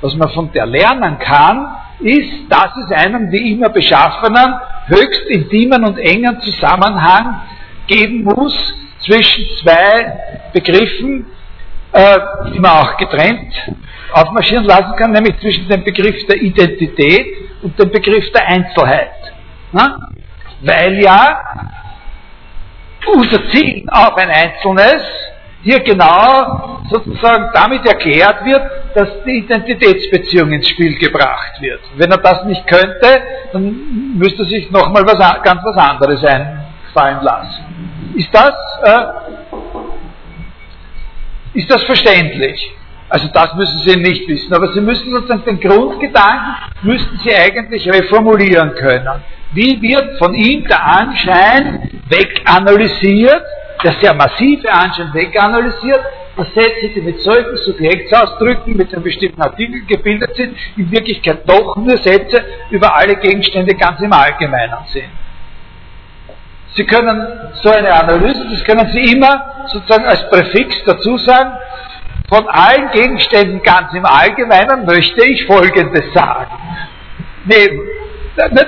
was 0.00 0.14
man 0.16 0.28
von 0.30 0.50
der 0.50 0.66
lernen 0.66 1.18
kann, 1.20 1.76
ist, 2.00 2.50
dass 2.50 2.76
es 2.76 2.90
einen 2.90 3.30
wie 3.30 3.52
immer 3.52 3.68
beschaffenen, 3.68 4.54
höchst 4.86 5.26
intimen 5.28 5.84
und 5.84 5.98
engen 5.98 6.40
Zusammenhang 6.40 7.40
geben 7.86 8.24
muss 8.24 8.74
zwischen 8.98 9.44
zwei 9.62 10.12
Begriffen, 10.52 11.26
äh, 11.92 12.18
die 12.52 12.60
man 12.60 12.72
auch 12.72 12.96
getrennt 12.96 13.52
aufmarschieren 14.12 14.64
lassen 14.64 14.94
kann, 14.96 15.10
nämlich 15.10 15.38
zwischen 15.40 15.68
dem 15.68 15.84
Begriff 15.84 16.26
der 16.26 16.40
Identität 16.40 17.26
und 17.62 17.78
dem 17.78 17.90
Begriff 17.90 18.30
der 18.32 18.46
Einzelheit. 18.46 19.10
Na? 19.72 20.10
weil 20.60 21.02
ja 21.02 21.40
unser 23.06 23.48
Ziel 23.50 23.86
auch 23.90 24.16
ein 24.16 24.30
einzelnes 24.30 25.02
hier 25.62 25.80
genau 25.80 26.80
sozusagen 26.90 27.50
damit 27.52 27.84
erklärt 27.86 28.44
wird, 28.44 28.62
dass 28.94 29.08
die 29.24 29.38
Identitätsbeziehung 29.38 30.52
ins 30.52 30.68
Spiel 30.68 30.96
gebracht 30.98 31.60
wird. 31.60 31.80
Wenn 31.96 32.10
er 32.10 32.18
das 32.18 32.44
nicht 32.44 32.66
könnte, 32.66 33.22
dann 33.52 34.14
müsste 34.16 34.44
sich 34.44 34.70
nochmal 34.70 35.04
was, 35.04 35.18
ganz 35.42 35.62
was 35.64 35.76
anderes 35.76 36.24
einfallen 36.24 37.22
lassen. 37.22 38.14
Ist 38.14 38.32
das, 38.32 38.54
äh, 38.84 39.25
ist 41.56 41.70
das 41.70 41.82
verständlich? 41.84 42.70
Also 43.08 43.28
das 43.32 43.54
müssen 43.54 43.78
Sie 43.84 43.96
nicht 43.96 44.28
wissen, 44.28 44.52
aber 44.52 44.72
Sie 44.72 44.80
müssen 44.80 45.10
sozusagen 45.10 45.44
den 45.44 45.60
Grundgedanken, 45.60 46.54
müssten 46.82 47.18
Sie 47.24 47.34
eigentlich 47.34 47.88
reformulieren 47.88 48.74
können. 48.74 49.22
Wie 49.52 49.80
wird 49.80 50.18
von 50.18 50.34
ihm 50.34 50.64
der 50.64 50.84
Anschein 50.84 52.02
weganalysiert, 52.08 53.42
der 53.84 53.92
sehr 54.02 54.14
massive 54.14 54.70
Anschein 54.72 55.14
weganalysiert, 55.14 56.00
dass 56.36 56.52
Sätze, 56.52 56.88
die 56.94 57.00
mit 57.00 57.20
solchen 57.20 57.56
Subjektsausdrücken, 57.56 58.76
mit 58.76 58.92
einem 58.92 59.04
bestimmten 59.04 59.40
Artikel 59.40 59.86
gebildet 59.86 60.36
sind, 60.36 60.56
in 60.76 60.90
Wirklichkeit 60.90 61.48
doch 61.48 61.76
nur 61.76 61.96
Sätze 61.98 62.44
über 62.70 62.94
alle 62.94 63.16
Gegenstände 63.16 63.74
ganz 63.74 64.00
im 64.00 64.12
Allgemeinen 64.12 64.84
sind. 64.92 65.08
Sie 66.76 66.84
können 66.84 67.26
so 67.62 67.70
eine 67.70 67.92
Analyse, 67.92 68.46
das 68.50 68.62
können 68.64 68.86
Sie 68.92 69.14
immer 69.14 69.66
sozusagen 69.68 70.04
als 70.04 70.28
Präfix 70.28 70.76
dazu 70.84 71.16
sagen, 71.18 71.52
von 72.28 72.46
allen 72.48 72.90
Gegenständen 72.90 73.62
ganz 73.62 73.94
im 73.94 74.04
Allgemeinen 74.04 74.84
möchte 74.84 75.24
ich 75.24 75.46
Folgendes 75.46 76.12
sagen. 76.12 76.50
Nicht, 77.44 77.70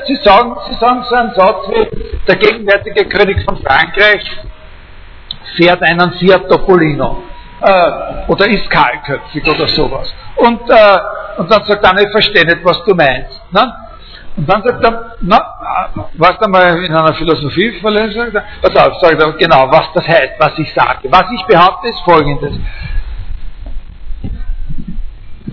Sie, 0.07 0.17
sagen, 0.17 0.57
Sie 0.69 0.75
sagen 0.77 1.05
so 1.09 1.15
einen 1.15 1.35
Satz 1.35 1.69
wie, 1.69 2.25
der 2.27 2.37
gegenwärtige 2.37 3.05
König 3.07 3.45
von 3.45 3.59
Frankreich 3.59 4.25
fährt 5.57 5.83
einen 5.83 6.13
Fiat 6.13 6.49
Topolino 6.49 7.23
äh, 7.61 7.91
oder 8.29 8.47
ist 8.47 8.71
kahlköpfig 8.71 9.47
oder 9.47 9.67
sowas. 9.69 10.15
Und, 10.37 10.61
äh, 10.71 10.99
und 11.37 11.51
dann 11.51 11.65
sagt 11.65 11.85
er, 11.85 12.01
ich 12.01 12.11
verstehe 12.11 12.47
nicht, 12.47 12.65
was 12.65 12.83
du 12.85 12.95
meinst. 12.95 13.43
Ne? 13.53 13.75
Und 14.39 14.49
dann 14.49 14.63
sagt 14.63 14.85
er, 14.85 15.17
na, 15.21 15.91
was 16.15 16.39
du 16.39 16.49
mal 16.49 16.85
in 16.85 16.95
einer 16.95 17.13
Philosophie 17.15 17.73
verlesen? 17.81 18.33
Pass 18.63 18.77
auf, 18.77 19.01
sagt 19.01 19.21
er 19.21 19.33
genau, 19.33 19.69
was 19.69 19.93
das 19.95 20.07
heißt, 20.07 20.35
was 20.39 20.57
ich 20.59 20.73
sage. 20.73 21.11
Was 21.11 21.25
ich 21.33 21.45
behaupte, 21.47 21.89
ist 21.89 22.01
folgendes. 22.03 22.53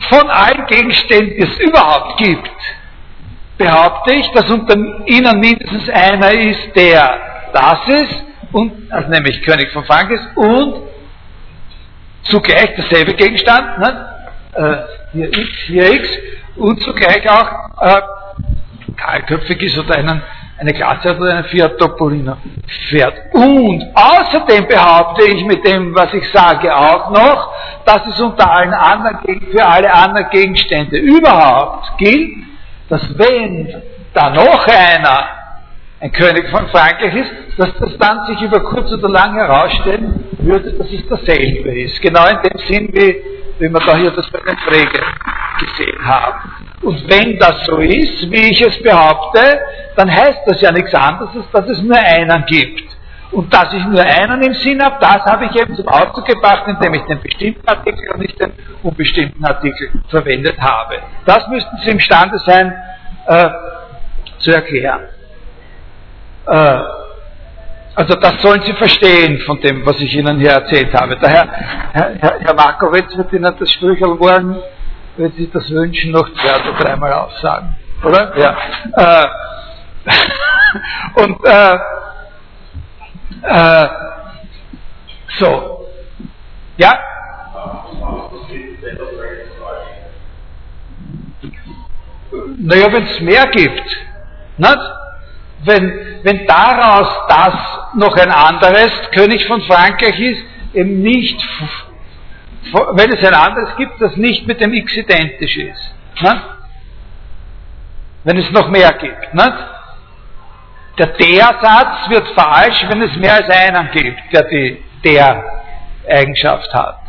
Von 0.07 0.29
allen 0.29 0.67
Gegenständen, 0.67 1.35
die 1.35 1.41
es 1.41 1.57
überhaupt 1.57 2.17
gibt, 2.17 2.51
behaupte 3.57 4.13
ich, 4.13 4.31
dass 4.33 4.51
unter 4.51 4.75
ihnen 5.07 5.39
mindestens 5.39 5.89
einer 5.89 6.31
ist, 6.31 6.75
der 6.75 7.49
das 7.53 7.87
ist, 7.87 8.23
und, 8.51 8.91
also 8.91 9.09
nämlich 9.09 9.41
König 9.41 9.71
von 9.71 9.83
Frankreich 9.85 10.19
und 10.35 10.75
zugleich 12.25 12.75
derselbe 12.75 13.15
Gegenstand, 13.15 13.79
ne? 13.79 14.09
äh, 14.53 14.75
hier 15.13 15.27
X, 15.29 15.49
hier 15.65 15.91
X, 15.91 16.07
und 16.55 16.83
zugleich 16.83 17.27
auch 17.27 17.81
äh, 17.81 18.01
kahlköpfig 19.15 19.61
ist 19.61 19.77
oder 19.77 19.95
einen 19.95 20.21
eine 20.57 20.73
Klasse 20.73 21.17
oder 21.17 21.35
ein 21.35 21.43
Fiat 21.45 21.77
Topolino 21.77 22.37
fährt. 22.89 23.13
Und 23.33 23.83
außerdem 23.93 24.67
behaupte 24.67 25.25
ich 25.25 25.43
mit 25.43 25.67
dem, 25.67 25.93
was 25.93 26.13
ich 26.13 26.31
sage, 26.31 26.73
auch 26.73 27.09
noch, 27.09 27.53
dass 27.85 28.07
es 28.07 28.21
unter 28.21 28.49
allen 28.49 28.73
anderen, 28.73 29.17
für 29.51 29.65
alle 29.65 29.93
anderen 29.93 30.29
Gegenstände 30.29 30.97
überhaupt 30.97 31.97
gilt, 31.97 32.37
dass 32.87 33.17
wenn 33.17 33.81
da 34.13 34.29
noch 34.29 34.65
einer 34.67 35.27
ein 35.99 36.11
König 36.13 36.49
von 36.49 36.67
Frankreich 36.67 37.15
ist, 37.15 37.31
dass 37.57 37.77
das 37.77 37.97
dann 37.97 38.25
sich 38.27 38.41
über 38.41 38.61
kurz 38.61 38.91
oder 38.93 39.09
lang 39.09 39.33
herausstellen 39.33 40.23
würde, 40.39 40.71
dass 40.71 40.87
es 40.89 41.05
dasselbe 41.09 41.81
ist. 41.81 42.01
Genau 42.01 42.27
in 42.27 42.37
dem 42.43 42.59
Sinn, 42.59 42.89
wie, 42.93 43.21
wie 43.59 43.69
wir 43.69 43.79
da 43.79 43.97
hier 43.97 44.11
das 44.11 44.29
bei 44.29 44.39
den 44.39 44.57
Frege 44.59 45.01
gesehen 45.57 46.05
haben. 46.05 46.39
Und 46.81 47.09
wenn 47.09 47.37
das 47.39 47.65
so 47.65 47.77
ist, 47.77 48.31
wie 48.31 48.51
ich 48.51 48.61
es 48.61 48.81
behaupte, 48.81 49.59
dann 49.95 50.11
heißt 50.11 50.41
das 50.45 50.61
ja 50.61 50.71
nichts 50.71 50.93
anderes, 50.93 51.35
als 51.35 51.51
dass 51.51 51.69
es 51.69 51.81
nur 51.81 51.97
einen 51.97 52.45
gibt. 52.45 52.83
Und 53.31 53.53
dass 53.53 53.73
ich 53.73 53.83
nur 53.85 54.01
einen 54.01 54.41
im 54.43 54.53
Sinn 54.53 54.81
habe, 54.83 54.97
das 54.99 55.25
habe 55.25 55.45
ich 55.45 55.55
eben 55.59 55.75
zum 55.75 55.87
Ausdruck 55.87 56.25
gebracht, 56.25 56.63
indem 56.67 56.93
ich 56.93 57.01
den 57.03 57.21
bestimmten 57.21 57.67
Artikel 57.67 58.11
und 58.13 58.19
nicht 58.19 58.39
den 58.39 58.53
unbestimmten 58.83 59.43
Artikel 59.43 59.89
verwendet 60.09 60.57
habe. 60.59 60.99
Das 61.25 61.47
müssten 61.47 61.77
Sie 61.83 61.89
imstande 61.89 62.37
sein 62.39 62.73
äh, 63.27 63.49
zu 64.37 64.51
erklären. 64.51 65.01
Äh, 66.47 66.79
also 67.95 68.13
das 68.15 68.41
sollen 68.41 68.61
Sie 68.63 68.73
verstehen 68.73 69.39
von 69.39 69.59
dem, 69.61 69.85
was 69.85 69.99
ich 70.01 70.13
Ihnen 70.13 70.37
hier 70.37 70.51
erzählt 70.51 70.93
habe. 70.93 71.15
Daher, 71.15 71.47
Herr, 71.93 72.39
Herr, 72.39 72.53
Markowitz 72.53 73.15
wird 73.17 73.31
Ihnen 73.31 73.55
das 73.57 73.71
Sprüchel 73.71 74.19
wollen, 74.19 74.57
wenn 75.17 75.31
Sie 75.33 75.49
das 75.51 75.69
wünschen, 75.69 76.11
noch 76.11 76.27
zwei 76.33 76.55
oder 76.61 76.77
dreimal 76.77 77.13
aufsagen. 77.13 77.75
Oder? 78.03 78.37
Ja. 78.37 78.57
Äh, 78.95 79.27
und 81.21 81.45
äh, 81.45 81.77
äh, 83.43 83.87
so. 85.39 85.87
Ja? 86.77 86.99
Naja, 92.57 92.91
wenn 92.91 93.03
es 93.05 93.19
mehr 93.21 93.47
gibt. 93.47 93.83
Nicht? 94.57 94.77
Wenn, 95.63 96.19
wenn 96.23 96.45
daraus 96.45 97.07
das 97.27 97.53
noch 97.95 98.15
ein 98.17 98.31
anderes 98.31 98.91
König 99.11 99.47
von 99.47 99.61
Frankreich 99.61 100.19
ist, 100.19 100.41
eben 100.73 101.01
nicht, 101.01 101.41
wenn 102.73 103.13
es 103.13 103.25
ein 103.25 103.33
anderes 103.33 103.75
gibt, 103.77 104.01
das 104.01 104.15
nicht 104.15 104.47
mit 104.47 104.59
dem 104.59 104.73
X 104.73 104.95
identisch 104.97 105.57
ist. 105.57 105.93
Nicht? 106.21 106.41
Wenn 108.23 108.37
es 108.37 108.49
noch 108.51 108.69
mehr 108.69 108.91
gibt. 108.93 109.33
Nicht? 109.33 109.53
Der 110.97 111.07
Der-Satz 111.07 112.09
wird 112.09 112.27
falsch, 112.29 112.85
wenn 112.89 113.01
es 113.01 113.15
mehr 113.17 113.33
als 113.33 113.49
einen 113.49 113.91
gibt, 113.91 114.21
der 114.31 114.43
die 114.43 114.83
Der-Eigenschaft 115.03 116.73
hat. 116.73 116.99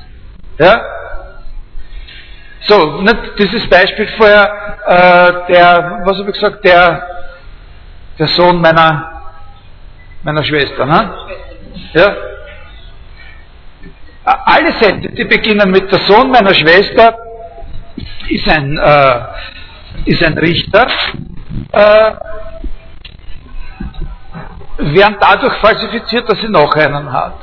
Ja? 0.58 0.80
So, 2.62 3.00
nicht 3.00 3.38
dieses 3.38 3.68
Beispiel 3.68 4.08
vorher, 4.16 4.76
äh, 4.86 5.52
der, 5.52 6.00
was 6.04 6.18
habe 6.18 6.30
ich 6.30 6.34
gesagt, 6.34 6.64
der, 6.64 7.06
der 8.18 8.26
Sohn 8.28 8.60
meiner, 8.60 9.22
meiner 10.24 10.42
Schwester, 10.42 10.84
ne? 10.84 11.14
Ja? 11.92 12.16
Alle 14.26 14.72
Sätze, 14.72 15.08
die 15.12 15.24
beginnen 15.24 15.70
mit 15.70 15.90
der 15.90 16.00
Sohn 16.00 16.32
meiner 16.32 16.52
Schwester, 16.52 17.16
ist 18.28 18.48
ein, 18.48 18.76
äh, 18.76 19.20
ist 20.04 20.20
ein 20.24 20.36
Richter, 20.36 20.88
äh, 21.70 22.12
werden 24.78 25.16
dadurch 25.20 25.54
falsifiziert, 25.58 26.28
dass 26.28 26.40
sie 26.40 26.48
noch 26.48 26.74
einen 26.74 27.12
hat. 27.12 27.38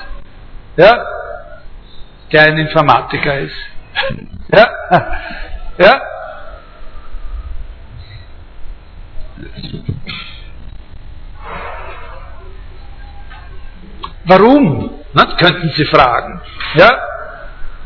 Ja? 0.76 1.06
Der 2.34 2.42
ein 2.44 2.58
Informatiker 2.58 3.40
ist. 3.40 3.56
Ja? 4.52 4.68
Ja? 5.78 6.02
Warum? 14.26 14.90
Das 15.14 15.38
könnten 15.38 15.70
Sie 15.76 15.86
fragen. 15.86 16.42
Ja? 16.76 16.90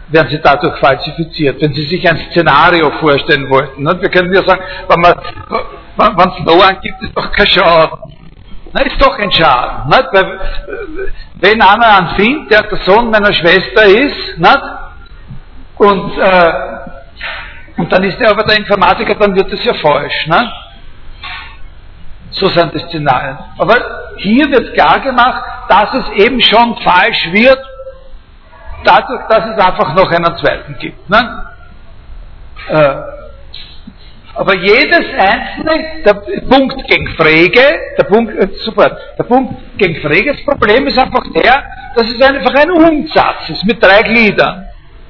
Werden 0.09 0.29
Sie 0.29 0.39
dadurch 0.41 0.77
falsifiziert, 0.79 1.61
wenn 1.61 1.73
Sie 1.73 1.85
sich 1.85 2.07
ein 2.07 2.17
Szenario 2.31 2.91
vorstellen 2.99 3.49
wollten. 3.49 3.83
Wir 3.83 4.09
können 4.09 4.33
ja 4.33 4.43
sagen, 4.43 4.61
wenn 4.87 6.29
es 6.29 6.45
No 6.45 6.61
angibt, 6.61 7.01
ist 7.01 7.17
doch 7.17 7.31
kein 7.31 7.47
Schaden. 7.47 7.99
Na, 8.71 8.81
ist 8.81 9.01
doch 9.01 9.17
ein 9.17 9.31
Schaden. 9.31 9.89
Nicht? 9.89 10.07
Weil, 10.11 10.39
wenn 11.35 11.61
einer 11.61 11.97
einen 11.97 12.09
findet, 12.15 12.51
der 12.51 12.63
der 12.63 12.77
Sohn 12.79 13.09
meiner 13.09 13.33
Schwester 13.33 13.83
ist, 13.85 14.37
nicht? 14.37 14.61
Und, 15.77 16.17
äh, 16.17 16.53
und 17.77 17.91
dann 17.91 18.03
ist 18.03 18.19
er 18.21 18.31
aber 18.31 18.43
der 18.43 18.57
Informatiker, 18.57 19.15
dann 19.15 19.35
wird 19.35 19.51
das 19.51 19.63
ja 19.63 19.73
falsch. 19.73 20.27
Nicht? 20.27 20.53
So 22.39 22.47
sind 22.47 22.73
die 22.73 22.79
Szenarien. 22.79 23.37
Aber 23.57 23.75
hier 24.17 24.45
wird 24.51 24.73
klar 24.73 24.99
gemacht, 24.99 25.43
dass 25.69 25.93
es 25.93 26.09
eben 26.25 26.41
schon 26.41 26.75
falsch 26.77 27.29
wird, 27.31 27.59
dadurch, 28.83 29.21
dass 29.27 29.45
es 29.45 29.65
einfach 29.65 29.93
noch 29.95 30.11
einen 30.11 30.37
zweiten 30.37 30.77
gibt. 30.79 31.09
Ne? 31.09 31.45
Äh, 32.69 32.95
aber 34.35 34.55
jedes 34.55 35.05
einzelne, 35.17 36.03
der 36.05 36.13
Punkt 36.47 36.87
gegen 36.87 37.07
Frege, 37.15 37.79
der 37.97 38.03
Punkt, 38.03 38.35
äh, 38.35 38.47
super, 38.63 38.95
der 39.17 39.23
Punkt 39.23 39.55
gegen 39.77 39.99
Freges 40.01 40.45
Problem 40.45 40.85
ist 40.85 40.97
einfach 40.99 41.23
der, 41.33 41.63
dass 41.95 42.07
es 42.07 42.21
einfach 42.21 42.53
ein 42.53 42.69
Umsatz 42.69 43.49
ist 43.49 43.65
mit 43.65 43.83
drei 43.83 44.03
Gliedern. 44.03 44.67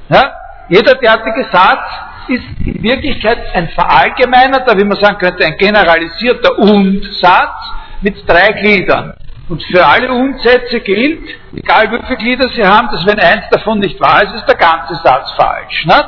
Ja? 0.08 0.32
Jeder 0.70 0.96
derartige 0.96 1.46
Satz 1.52 2.07
ist 2.30 2.44
in 2.66 2.82
Wirklichkeit 2.84 3.38
ein 3.54 3.70
verallgemeinerter, 3.70 4.78
wie 4.78 4.84
man 4.84 4.98
sagen 4.98 5.18
könnte, 5.18 5.46
ein 5.46 5.58
generalisierter 5.58 6.58
Und-Satz 6.60 7.56
mit 8.02 8.28
drei 8.28 8.52
Gliedern. 8.54 9.14
Und 9.50 9.64
für 9.64 9.86
alle 9.86 10.12
Und-Sätze 10.12 10.82
gilt, 10.82 11.24
egal 11.56 11.92
wie 11.92 12.06
viele 12.06 12.18
Glieder 12.18 12.50
sie 12.50 12.66
haben, 12.66 12.90
dass 12.92 13.06
wenn 13.06 13.20
eins 13.20 13.46
davon 13.50 13.80
nicht 13.80 14.00
wahr 14.00 14.24
ist, 14.24 14.36
ist 14.36 14.48
der 14.48 14.58
ganze 14.58 14.96
Satz 14.96 15.32
falsch. 15.34 15.86
Ne? 15.86 16.04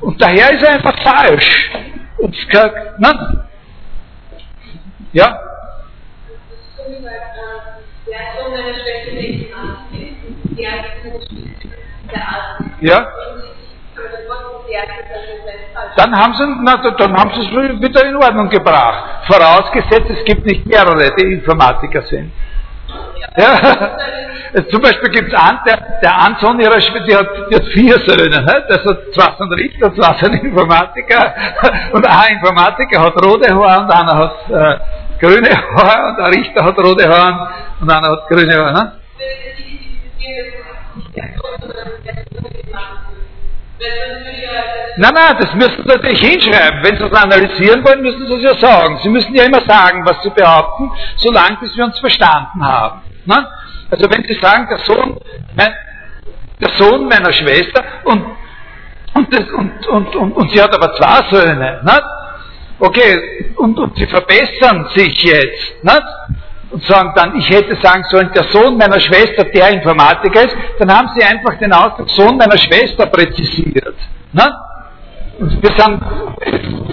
Und 0.00 0.20
daher 0.20 0.52
ist 0.52 0.62
er 0.62 0.74
einfach 0.74 0.98
falsch. 1.02 1.70
Und 2.18 2.36
es 2.36 2.48
kann, 2.48 2.70
ne? 2.98 3.46
Ja? 5.12 5.40
Ja? 12.80 13.06
Dann 15.96 16.16
haben 16.16 16.34
sie, 16.34 16.46
na, 16.62 16.76
dann 16.76 17.16
haben 17.16 17.30
sie 17.34 17.40
es 17.40 17.82
wieder 17.82 18.04
in 18.06 18.16
Ordnung 18.16 18.48
gebracht. 18.48 19.26
Vorausgesetzt, 19.26 20.10
es 20.10 20.24
gibt 20.24 20.46
nicht 20.46 20.66
mehrere, 20.66 21.14
die 21.16 21.32
Informatiker 21.34 22.02
sind. 22.02 22.32
Ja. 23.36 23.96
Zum 24.70 24.82
Beispiel 24.82 25.10
gibt 25.10 25.32
es 25.32 25.40
einen, 25.40 25.60
der, 25.64 26.00
der 26.02 26.22
Anson 26.22 26.58
ihrer 26.58 26.80
Schwester, 26.80 27.06
die 27.06 27.14
hat, 27.14 27.28
die 27.50 27.54
hat 27.54 27.64
vier 27.66 27.98
Söhne. 28.00 28.42
Ne? 28.42 28.64
Das 28.68 28.84
hat 28.84 28.98
zwei 29.14 29.36
sind 29.38 29.52
Richter, 29.52 29.94
zwei 29.94 30.18
sind 30.18 30.42
Informatiker. 30.42 31.34
Und 31.92 32.04
ein 32.04 32.36
Informatiker 32.36 33.00
hat 33.00 33.24
rote 33.24 33.54
Haare 33.54 33.82
und 33.84 33.90
einer 33.90 34.16
hat 34.16 34.50
äh, 34.50 34.78
grüne 35.20 35.50
Haare 35.50 36.08
und 36.08 36.20
ein 36.20 36.34
Richter 36.34 36.64
hat 36.64 36.78
rote 36.78 37.08
Haare 37.08 37.50
und 37.80 37.90
einer 37.90 38.08
hat 38.08 38.28
grüne 38.28 38.56
Haare. 38.56 38.72
Ne? 38.72 38.92
Nein, 44.96 45.14
nein, 45.14 45.36
das 45.40 45.54
müssen 45.54 45.82
Sie 45.82 45.88
natürlich 45.88 46.20
hinschreiben. 46.20 46.82
Wenn 46.82 46.96
Sie 46.96 47.08
das 47.08 47.22
analysieren 47.22 47.84
wollen, 47.84 48.02
müssen 48.02 48.26
Sie 48.26 48.34
es 48.34 48.42
ja 48.42 48.58
sagen. 48.58 48.98
Sie 49.02 49.08
müssen 49.08 49.34
ja 49.34 49.44
immer 49.44 49.62
sagen, 49.62 50.04
was 50.04 50.22
Sie 50.22 50.30
behaupten, 50.30 50.90
solange 51.16 51.56
bis 51.58 51.76
wir 51.76 51.84
uns 51.84 51.98
verstanden 51.98 52.64
haben. 52.64 53.00
Ne? 53.24 53.46
Also 53.90 54.10
wenn 54.10 54.24
Sie 54.24 54.34
sagen, 54.34 54.68
der 54.68 54.78
Sohn, 54.78 55.18
mein, 55.56 55.74
der 56.60 56.70
Sohn 56.70 57.08
meiner 57.08 57.32
Schwester 57.32 57.82
und, 58.04 58.24
und, 59.14 59.34
das, 59.34 59.48
und, 59.50 59.86
und, 59.86 60.16
und, 60.16 60.32
und, 60.32 60.50
sie 60.50 60.60
hat 60.60 60.74
aber 60.74 60.94
zwei 60.94 61.30
Söhne, 61.30 61.80
ne? 61.82 62.02
okay, 62.78 63.52
und, 63.56 63.78
und 63.78 63.96
sie 63.96 64.06
verbessern 64.06 64.88
sich 64.94 65.22
jetzt, 65.22 65.84
ne? 65.84 66.00
Und 66.70 66.84
sagen 66.84 67.12
dann, 67.16 67.36
ich 67.36 67.48
hätte 67.50 67.76
sagen 67.82 68.04
sollen, 68.10 68.30
der 68.32 68.44
Sohn 68.44 68.76
meiner 68.76 69.00
Schwester, 69.00 69.44
der 69.44 69.70
Informatiker 69.70 70.44
ist, 70.44 70.56
dann 70.78 70.96
haben 70.96 71.10
sie 71.16 71.24
einfach 71.24 71.58
den 71.58 71.72
Ausdruck 71.72 72.08
Sohn 72.10 72.36
meiner 72.36 72.56
Schwester 72.56 73.06
präzisiert. 73.06 73.96
Ne? 74.32 74.54
Wir 75.38 75.72
sagen, 75.76 76.00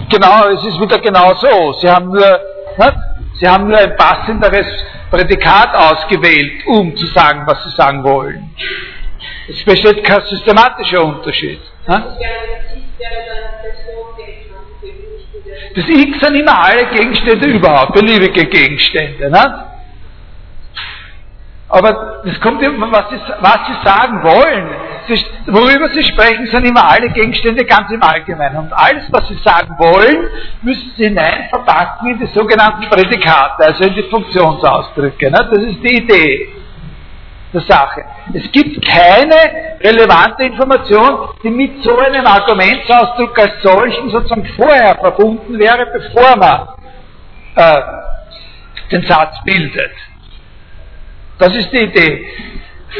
genau, 0.08 0.48
es 0.48 0.64
ist 0.64 0.80
wieder 0.80 0.98
genau 0.98 1.34
so. 1.34 1.72
Sie 1.80 1.88
haben 1.88 2.06
nur, 2.06 2.40
ne? 2.78 3.02
sie 3.34 3.46
haben 3.48 3.68
nur 3.68 3.78
ein 3.78 3.94
passenderes 3.96 4.66
Prädikat 5.10 5.74
ausgewählt, 5.74 6.66
um 6.66 6.96
zu 6.96 7.06
sagen, 7.06 7.42
was 7.46 7.62
sie 7.64 7.70
sagen 7.76 8.02
wollen. 8.02 8.50
Es 9.48 9.64
besteht 9.64 10.02
kein 10.02 10.22
systematischer 10.22 11.04
Unterschied. 11.04 11.60
Ne? 11.86 12.16
Das 15.74 15.88
X 15.88 16.20
sind 16.20 16.34
immer 16.34 16.64
alle 16.64 16.86
Gegenstände 16.86 17.46
überhaupt, 17.46 17.92
beliebige 17.94 18.46
Gegenstände. 18.46 19.30
Ne? 19.30 19.67
Aber 21.68 22.22
das 22.24 22.40
kommt 22.40 22.62
immer, 22.62 22.90
was 22.90 23.10
sie, 23.10 23.20
was 23.40 23.58
sie 23.66 23.86
sagen 23.86 24.22
wollen. 24.22 24.68
Sie, 25.06 25.26
worüber 25.46 25.88
sie 25.90 26.02
sprechen, 26.02 26.46
sind 26.46 26.66
immer 26.66 26.88
alle 26.88 27.10
Gegenstände 27.10 27.64
ganz 27.64 27.90
im 27.90 28.02
Allgemeinen. 28.02 28.56
Und 28.56 28.72
alles, 28.72 29.04
was 29.10 29.28
sie 29.28 29.38
sagen 29.44 29.74
wollen, 29.78 30.28
müssen 30.62 30.92
sie 30.96 31.04
hinein 31.04 31.48
verpacken 31.50 32.10
in 32.10 32.18
die 32.18 32.26
sogenannten 32.26 32.88
Prädikate, 32.88 33.66
also 33.66 33.84
in 33.84 33.94
die 33.94 34.02
Funktionsausdrücke. 34.04 35.30
Ne? 35.30 35.48
Das 35.50 35.62
ist 35.62 35.82
die 35.82 35.96
Idee 35.96 36.48
der 37.52 37.60
Sache. 37.62 38.04
Es 38.32 38.50
gibt 38.52 38.84
keine 38.86 39.34
relevante 39.82 40.44
Information, 40.44 41.30
die 41.42 41.50
mit 41.50 41.82
so 41.82 41.98
einem 41.98 42.26
Argumentsausdruck 42.26 43.38
als 43.38 43.62
solchen 43.62 44.10
sozusagen 44.10 44.46
vorher 44.56 44.96
verbunden 44.96 45.58
wäre, 45.58 45.86
bevor 45.86 46.36
man 46.36 46.68
äh, 47.56 47.80
den 48.90 49.02
Satz 49.02 49.36
bildet. 49.44 49.92
Das 51.38 51.54
ist 51.56 51.72
die 51.72 51.78
Idee. 51.78 52.26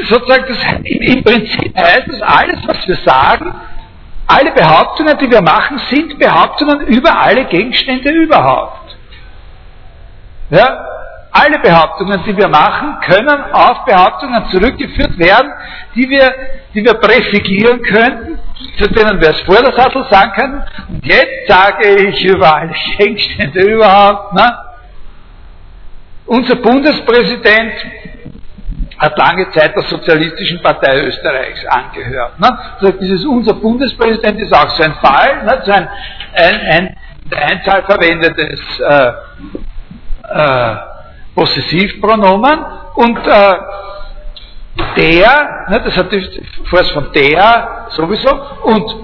Sozusagen, 0.08 0.44
das, 0.48 0.58
im 0.84 1.24
Prinzip 1.24 1.76
heißt 1.76 2.04
das, 2.08 2.22
alles, 2.22 2.58
was 2.66 2.86
wir 2.86 2.96
sagen, 3.04 3.54
alle 4.26 4.52
Behauptungen, 4.52 5.16
die 5.18 5.30
wir 5.30 5.40
machen, 5.40 5.80
sind 5.90 6.18
Behauptungen 6.18 6.86
über 6.88 7.18
alle 7.18 7.46
Gegenstände 7.46 8.10
überhaupt. 8.10 8.96
Ja? 10.50 10.84
Alle 11.30 11.58
Behauptungen, 11.58 12.22
die 12.26 12.36
wir 12.36 12.48
machen, 12.48 12.98
können 13.06 13.52
auf 13.52 13.84
Behauptungen 13.84 14.48
zurückgeführt 14.50 15.18
werden, 15.18 15.50
die 15.94 16.08
wir, 16.08 16.32
die 16.74 16.84
wir 16.84 16.94
präfigieren 16.94 17.82
könnten, 17.82 18.38
zu 18.78 18.88
denen 18.88 19.20
wir 19.20 19.30
es 19.30 19.40
vor 19.42 19.56
der 19.56 19.72
Sattel 19.72 20.06
sagen 20.10 20.32
können. 20.32 20.64
Und 20.88 21.06
jetzt 21.06 21.48
sage 21.48 21.88
ich 21.88 22.24
über 22.24 22.54
alle 22.54 22.74
Gegenstände 22.98 23.60
überhaupt. 23.60 24.34
Ne? 24.34 24.58
Unser 26.26 26.56
Bundespräsident 26.56 27.72
hat 28.98 29.16
lange 29.16 29.50
Zeit 29.52 29.76
der 29.76 29.84
Sozialistischen 29.84 30.60
Partei 30.60 31.04
Österreichs 31.04 31.64
angehört. 31.66 32.38
Ne? 32.40 32.58
Also 32.80 32.98
dieses 32.98 33.24
unser 33.24 33.54
Bundespräsident 33.54 34.40
ist 34.40 34.52
auch 34.52 34.68
so 34.70 34.82
ein 34.82 34.94
Fall, 34.94 35.44
ne? 35.44 35.62
so 35.64 35.72
ein, 35.72 35.88
ein, 36.34 36.60
ein 36.70 36.96
in 37.24 37.30
der 37.30 37.46
Einzahl 37.46 37.82
verwendetes 37.84 38.60
äh, 38.80 39.12
äh, 40.30 40.76
Possessivpronomen 41.34 42.64
und 42.94 43.18
äh, 43.26 43.54
der, 44.96 45.66
ne, 45.68 45.82
das 45.84 45.96
hat 45.96 46.10
die 46.10 46.42
Force 46.64 46.90
von 46.90 47.12
der 47.12 47.86
sowieso 47.90 48.30
und, 48.62 48.94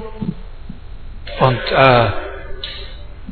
und, 1.41 1.73
äh, 1.73 2.07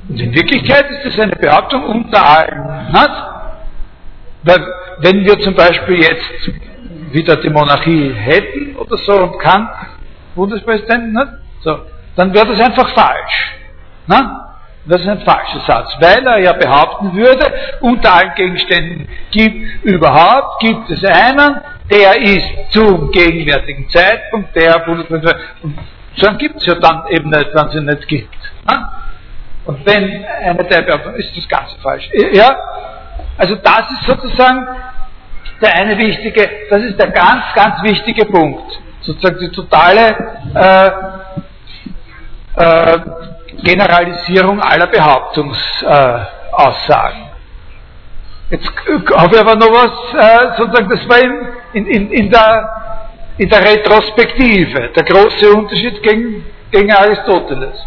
und 0.09 0.21
in 0.21 0.35
Wirklichkeit 0.35 0.91
ist 0.91 1.07
das 1.07 1.21
eine 1.21 1.37
Behauptung 1.37 1.85
unter 1.85 2.25
allen. 2.25 2.93
Ne? 2.93 3.07
Weil 4.45 4.67
wenn 5.03 5.25
wir 5.25 5.39
zum 5.41 5.55
Beispiel 5.55 6.01
jetzt 6.01 6.51
wieder 7.11 7.37
die 7.37 7.51
Monarchie 7.51 8.13
hätten 8.13 8.77
oder 8.77 8.97
so 8.97 9.13
und 9.13 9.39
kann 9.39 9.69
Bundespräsident, 10.35 11.13
ne? 11.13 11.41
so, 11.61 11.81
dann 12.17 12.33
wäre 12.33 12.47
das 12.47 12.61
einfach 12.61 12.89
falsch. 12.95 13.53
Ne? 14.07 14.41
Das 14.87 15.01
ist 15.01 15.09
ein 15.09 15.21
falscher 15.21 15.61
Satz, 15.67 15.97
weil 16.01 16.27
er 16.27 16.39
ja 16.39 16.53
behaupten 16.53 17.15
würde, 17.15 17.53
unter 17.81 18.15
allen 18.15 18.35
Gegenständen 18.35 19.09
gibt 19.31 19.85
überhaupt, 19.85 20.61
gibt 20.61 20.91
es 20.91 21.05
einen, 21.05 21.61
der 21.91 22.21
ist 22.21 22.49
zum 22.71 23.11
gegenwärtigen 23.11 23.89
Zeitpunkt 23.91 24.55
der 24.57 24.81
Bundespräsident. 24.81 25.37
Und 25.63 25.79
so 26.17 26.27
einen 26.27 26.39
gibt 26.39 26.57
es 26.57 26.67
ja 26.67 26.75
dann 26.77 27.07
eben 27.11 27.31
nicht, 27.31 27.51
wenn 27.55 27.67
es 27.69 27.75
ihn 27.75 27.85
nicht 27.85 28.09
gibt. 28.09 28.35
Ne? 28.69 28.89
Und 29.65 29.87
wenn 29.87 30.25
eine 30.25 30.65
der 30.65 30.83
Behauptung 30.83 31.15
ist 31.15 31.37
das 31.37 31.49
Ganze 31.49 31.79
falsch. 31.81 32.09
Ja, 32.33 32.57
also 33.39 33.55
das 33.57 33.91
ist 33.93 34.03
sozusagen 34.05 34.67
der 35.63 35.75
eine 35.75 35.97
wichtige, 35.97 36.51
das 36.69 36.83
ist 36.83 36.99
der 36.99 37.11
ganz, 37.11 37.45
ganz 37.55 37.83
wichtige 37.83 38.27
Punkt. 38.27 38.79
Sozusagen 39.01 39.39
die 39.39 39.51
totale 39.51 40.15
äh, 40.55 40.91
äh, 42.57 42.99
Generalisierung 43.63 44.61
aller 44.61 44.89
Behauptungsaussagen. 44.89 47.31
Jetzt 48.51 48.71
habe 49.17 49.35
ich 49.35 49.41
aber 49.41 49.57
noch 49.57 49.73
was, 49.73 50.15
äh, 50.15 50.51
sozusagen, 50.59 50.91
das 50.91 51.09
war 51.09 51.19
in, 51.73 51.87
in, 51.87 52.11
in, 52.11 52.31
der, 52.31 52.69
in 53.39 53.49
der 53.49 53.65
Retrospektive, 53.65 54.91
der 54.95 55.05
große 55.05 55.51
Unterschied 55.53 56.03
gegen, 56.03 56.45
gegen 56.71 56.93
Aristoteles. 56.93 57.83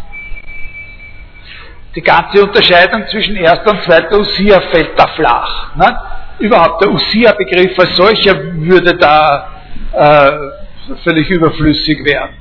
Die 1.94 2.02
ganze 2.02 2.42
Unterscheidung 2.42 3.06
zwischen 3.08 3.36
erster 3.36 3.70
und 3.70 3.84
zweiter 3.84 4.18
Usia 4.18 4.60
fällt 4.72 4.98
da 4.98 5.06
flach. 5.08 5.76
Ne? 5.76 5.96
Überhaupt 6.38 6.82
der 6.82 6.90
Usia-Begriff 6.90 7.78
als 7.78 7.96
solcher 7.96 8.34
würde 8.54 8.94
da 8.96 9.48
äh, 9.92 10.96
völlig 11.02 11.30
überflüssig 11.30 12.04
werden. 12.04 12.36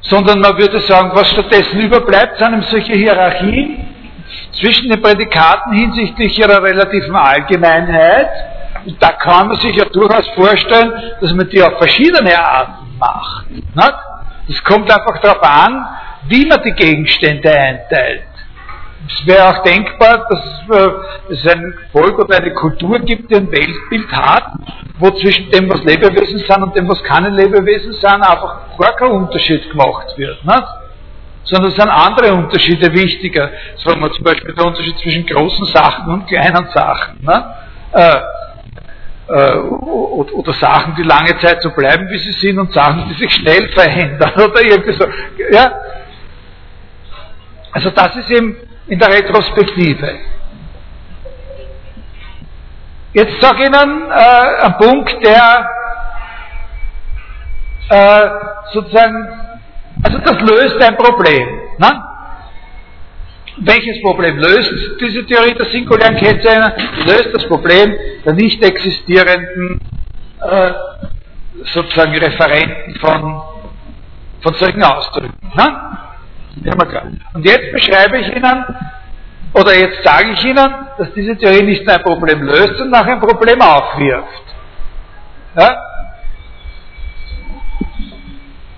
Sondern 0.00 0.40
man 0.40 0.58
würde 0.58 0.80
sagen, 0.80 1.12
was 1.14 1.30
stattdessen 1.30 1.80
überbleibt, 1.80 2.38
sind 2.38 2.52
eben 2.52 2.62
solche 2.62 2.92
Hierarchien 2.92 3.86
zwischen 4.60 4.90
den 4.90 5.00
Prädikaten 5.00 5.72
hinsichtlich 5.72 6.38
ihrer 6.38 6.62
relativen 6.62 7.14
Allgemeinheit. 7.14 8.28
Und 8.84 9.00
da 9.00 9.12
kann 9.12 9.48
man 9.48 9.56
sich 9.58 9.76
ja 9.76 9.84
durchaus 9.84 10.28
vorstellen, 10.30 10.92
dass 11.20 11.32
man 11.32 11.48
die 11.48 11.62
auf 11.62 11.78
verschiedene 11.78 12.36
Arten 12.36 12.98
macht. 12.98 13.46
Es 14.48 14.62
kommt 14.64 14.90
einfach 14.90 15.20
darauf 15.20 15.42
an, 15.42 15.86
wie 16.26 16.46
man 16.46 16.60
die 16.62 16.72
Gegenstände 16.72 17.50
einteilt. 17.50 18.31
Es 19.08 19.26
wäre 19.26 19.48
auch 19.48 19.62
denkbar, 19.62 20.26
dass 20.28 20.78
äh, 20.78 21.32
es 21.32 21.46
ein 21.46 21.74
Volk 21.90 22.18
oder 22.18 22.36
eine 22.36 22.52
Kultur 22.54 23.00
gibt, 23.00 23.30
die 23.30 23.36
ein 23.36 23.50
Weltbild 23.50 24.10
hat, 24.12 24.52
wo 24.98 25.10
zwischen 25.10 25.50
dem, 25.50 25.68
was 25.70 25.82
Lebewesen 25.82 26.38
sind 26.38 26.62
und 26.62 26.76
dem, 26.76 26.88
was 26.88 27.02
keine 27.02 27.30
Lebewesen 27.30 27.92
sind, 27.92 28.22
einfach 28.22 28.76
gar 28.78 28.94
kein 28.96 29.10
Unterschied 29.10 29.68
gemacht 29.70 30.06
wird. 30.16 30.44
Nicht? 30.44 30.64
Sondern 31.44 31.70
es 31.72 31.76
sind 31.76 31.88
andere 31.88 32.34
Unterschiede 32.34 32.92
wichtiger. 32.92 33.50
Sagen 33.84 34.00
wir 34.00 34.12
zum 34.12 34.24
Beispiel 34.24 34.54
der 34.54 34.64
Unterschied 34.64 34.96
zwischen 34.98 35.26
großen 35.26 35.66
Sachen 35.66 36.12
und 36.12 36.26
kleinen 36.28 36.68
Sachen. 36.72 37.18
Nicht? 37.20 37.44
Äh, 37.92 38.20
äh, 39.28 39.56
oder 39.56 40.52
Sachen, 40.52 40.94
die 40.94 41.02
lange 41.02 41.36
Zeit 41.38 41.60
so 41.62 41.70
bleiben, 41.70 42.08
wie 42.08 42.18
sie 42.18 42.32
sind, 42.32 42.58
und 42.58 42.72
Sachen, 42.72 43.08
die 43.08 43.14
sich 43.14 43.32
schnell 43.32 43.68
verändern 43.70 44.32
oder 44.36 44.62
irgendwie 44.62 44.92
so. 44.92 45.04
Ja? 45.50 45.72
Also 47.72 47.90
das 47.90 48.14
ist 48.16 48.30
eben 48.30 48.56
in 48.86 48.98
der 48.98 49.08
Retrospektive. 49.08 50.18
Jetzt 53.14 53.40
sage 53.42 53.64
ich 53.64 53.68
Ihnen 53.68 54.10
äh, 54.10 54.64
einen 54.64 54.74
Punkt, 54.78 55.24
der 55.24 55.68
äh, 57.90 58.30
sozusagen, 58.72 59.28
also 60.02 60.18
das 60.18 60.40
löst 60.40 60.82
ein 60.82 60.96
Problem. 60.96 61.48
Ne? 61.78 62.04
Welches 63.58 64.00
Problem 64.02 64.38
löst 64.38 64.72
diese 64.98 65.26
Theorie 65.26 65.54
der 65.54 65.66
singulären 65.66 66.16
Kennzeichen? 66.16 66.72
Löst 67.04 67.28
das 67.34 67.46
Problem 67.46 67.94
der 68.24 68.32
nicht 68.32 68.62
existierenden 68.64 69.78
äh, 70.40 70.72
sozusagen 71.74 72.16
Referenten 72.16 72.94
von, 72.96 73.42
von 74.40 74.54
solchen 74.54 74.82
Ausdrücken. 74.82 75.52
Ne? 75.54 75.98
Und 77.34 77.44
jetzt 77.44 77.72
beschreibe 77.72 78.18
ich 78.18 78.28
Ihnen, 78.28 78.64
oder 79.54 79.74
jetzt 79.74 80.02
sage 80.04 80.30
ich 80.32 80.44
Ihnen, 80.44 80.74
dass 80.98 81.12
diese 81.14 81.36
Theorie 81.36 81.62
nicht 81.62 81.84
nur 81.84 81.94
ein 81.94 82.02
Problem 82.02 82.42
löst, 82.42 82.76
sondern 82.78 83.02
auch 83.02 83.08
ein 83.08 83.20
Problem 83.20 83.60
aufwirft. 83.60 84.44
Ja? 85.56 85.82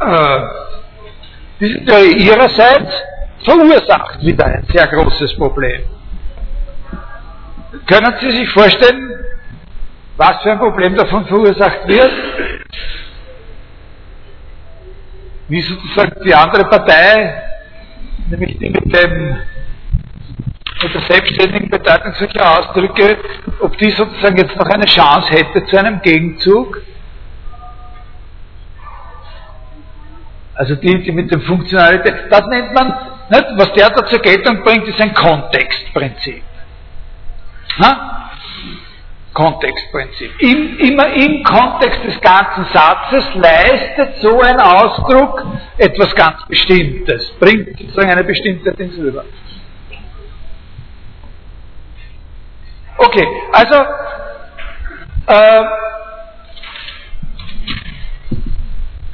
Äh, 0.00 0.40
diese 1.60 1.84
Theorie 1.84 2.24
ihrerseits 2.24 2.92
verursacht 3.44 4.20
wieder 4.22 4.46
ein 4.46 4.66
sehr 4.72 4.86
großes 4.86 5.36
Problem. 5.36 5.82
Können 7.86 8.14
Sie 8.20 8.30
sich 8.30 8.48
vorstellen, 8.50 9.10
was 10.16 10.42
für 10.42 10.52
ein 10.52 10.58
Problem 10.58 10.96
davon 10.96 11.26
verursacht 11.26 11.86
wird? 11.86 12.10
Wie 15.48 15.60
sozusagen 15.60 16.24
die 16.24 16.34
andere 16.34 16.64
Partei, 16.64 17.42
nämlich 18.30 18.58
die 18.58 18.70
mit 18.70 18.94
dem 18.94 19.36
mit 20.82 20.94
der 20.94 21.00
selbstständigen 21.02 21.70
Bedeutung 21.70 22.12
solcher 22.14 22.58
Ausdrücke, 22.58 23.16
ob 23.60 23.76
die 23.78 23.90
sozusagen 23.90 24.36
jetzt 24.36 24.56
noch 24.56 24.66
eine 24.66 24.84
Chance 24.84 25.30
hätte 25.30 25.64
zu 25.66 25.78
einem 25.78 26.00
Gegenzug? 26.02 26.82
Also 30.54 30.74
die, 30.76 31.02
die 31.02 31.12
mit 31.12 31.32
dem 31.32 31.40
Funktionalität, 31.40 32.30
das 32.30 32.46
nennt 32.46 32.74
man 32.74 32.94
nicht? 33.30 33.44
Was 33.56 33.72
der 33.72 33.90
da 33.90 34.04
zur 34.06 34.20
Geltung 34.20 34.62
bringt, 34.62 34.86
ist 34.86 35.00
ein 35.00 35.14
Kontextprinzip. 35.14 36.42
Na? 37.78 38.30
Kontextprinzip. 39.34 40.30
Im, 40.40 40.78
immer 40.78 41.12
im 41.12 41.42
Kontext 41.42 42.04
des 42.04 42.20
ganzen 42.20 42.64
Satzes 42.72 43.34
leistet 43.34 44.16
so 44.20 44.40
ein 44.40 44.60
Ausdruck 44.60 45.44
etwas 45.76 46.14
ganz 46.14 46.44
Bestimmtes, 46.46 47.32
bringt 47.40 47.76
sozusagen 47.78 48.10
eine 48.10 48.24
bestimmte 48.24 48.72
Dings 48.72 48.96
rüber. 48.96 49.24
Okay, 52.96 53.26
also 53.52 53.74
äh, 55.26 55.64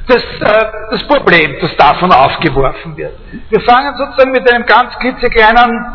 das, 0.07 0.23
äh, 0.23 0.71
das 0.91 1.03
Problem, 1.07 1.57
das 1.61 1.75
davon 1.77 2.11
aufgeworfen 2.11 2.95
wird. 2.95 3.17
Wir 3.49 3.61
fangen 3.61 3.95
sozusagen 3.97 4.31
mit 4.31 4.49
einem 4.51 4.65
ganz 4.65 4.97
klitzekleinen 4.99 5.85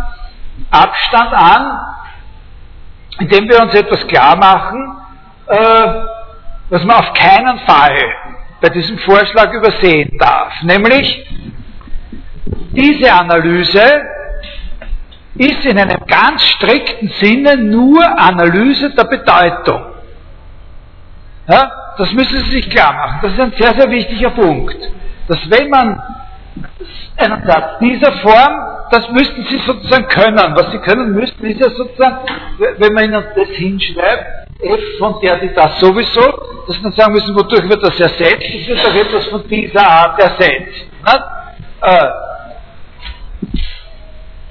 Abstand 0.70 1.33
an, 1.33 1.81
indem 3.19 3.49
wir 3.49 3.62
uns 3.62 3.75
etwas 3.75 4.07
klar 4.07 4.37
machen, 4.37 4.97
äh, 5.47 5.89
was 6.69 6.85
man 6.85 6.97
auf 6.97 7.12
keinen 7.14 7.59
Fall 7.61 7.97
bei 8.61 8.69
diesem 8.71 8.99
Vorschlag 8.99 9.53
übersehen 9.53 10.17
darf. 10.19 10.53
Nämlich, 10.62 11.27
diese 12.73 13.12
Analyse 13.12 14.03
ist 15.35 15.64
in 15.64 15.79
einem 15.79 16.01
ganz 16.07 16.43
strikten 16.43 17.09
Sinne 17.21 17.57
nur 17.57 18.03
Analyse 18.19 18.91
der 18.91 19.05
Bedeutung. 19.05 19.83
Ja, 21.49 21.71
das 21.99 22.12
müssen 22.12 22.39
Sie 22.45 22.51
sich 22.51 22.71
klar 22.71 22.93
machen. 22.93 23.19
Das 23.23 23.33
ist 23.33 23.41
ein 23.41 23.53
sehr, 23.53 23.75
sehr 23.75 23.91
wichtiger 23.91 24.31
Punkt. 24.31 24.77
Dass 25.29 25.39
wenn 25.51 25.69
man 25.69 26.03
einen 27.16 27.47
Satz 27.47 27.79
dieser 27.81 28.12
Form, 28.12 28.55
das 28.91 29.11
müssten 29.11 29.45
Sie 29.45 29.59
sozusagen 29.59 30.07
können. 30.09 30.55
Was 30.55 30.70
Sie 30.70 30.79
können 30.79 31.12
müssten, 31.12 31.45
ist 31.47 31.61
ja 31.61 31.70
sozusagen, 31.70 32.18
wenn 32.59 32.93
man 32.93 33.05
Ihnen 33.05 33.24
das 33.35 33.49
hinschreibt, 33.49 34.51
f 34.61 34.81
von 34.99 35.20
der, 35.20 35.37
die 35.39 35.53
das 35.55 35.81
sowieso, 35.81 36.22
dass 36.66 36.81
dann 36.83 36.93
sagen 36.93 37.12
müssen, 37.12 37.35
wodurch 37.35 37.68
wird 37.68 37.83
das 37.83 37.99
ersetzt? 38.01 38.43
Es 38.43 38.66
wird 38.68 38.85
doch 38.85 38.95
etwas 38.95 39.27
von 39.27 39.49
dieser 39.49 39.87
Art 39.87 40.18
ersetzt. 40.20 40.87
Äh, 41.83 42.27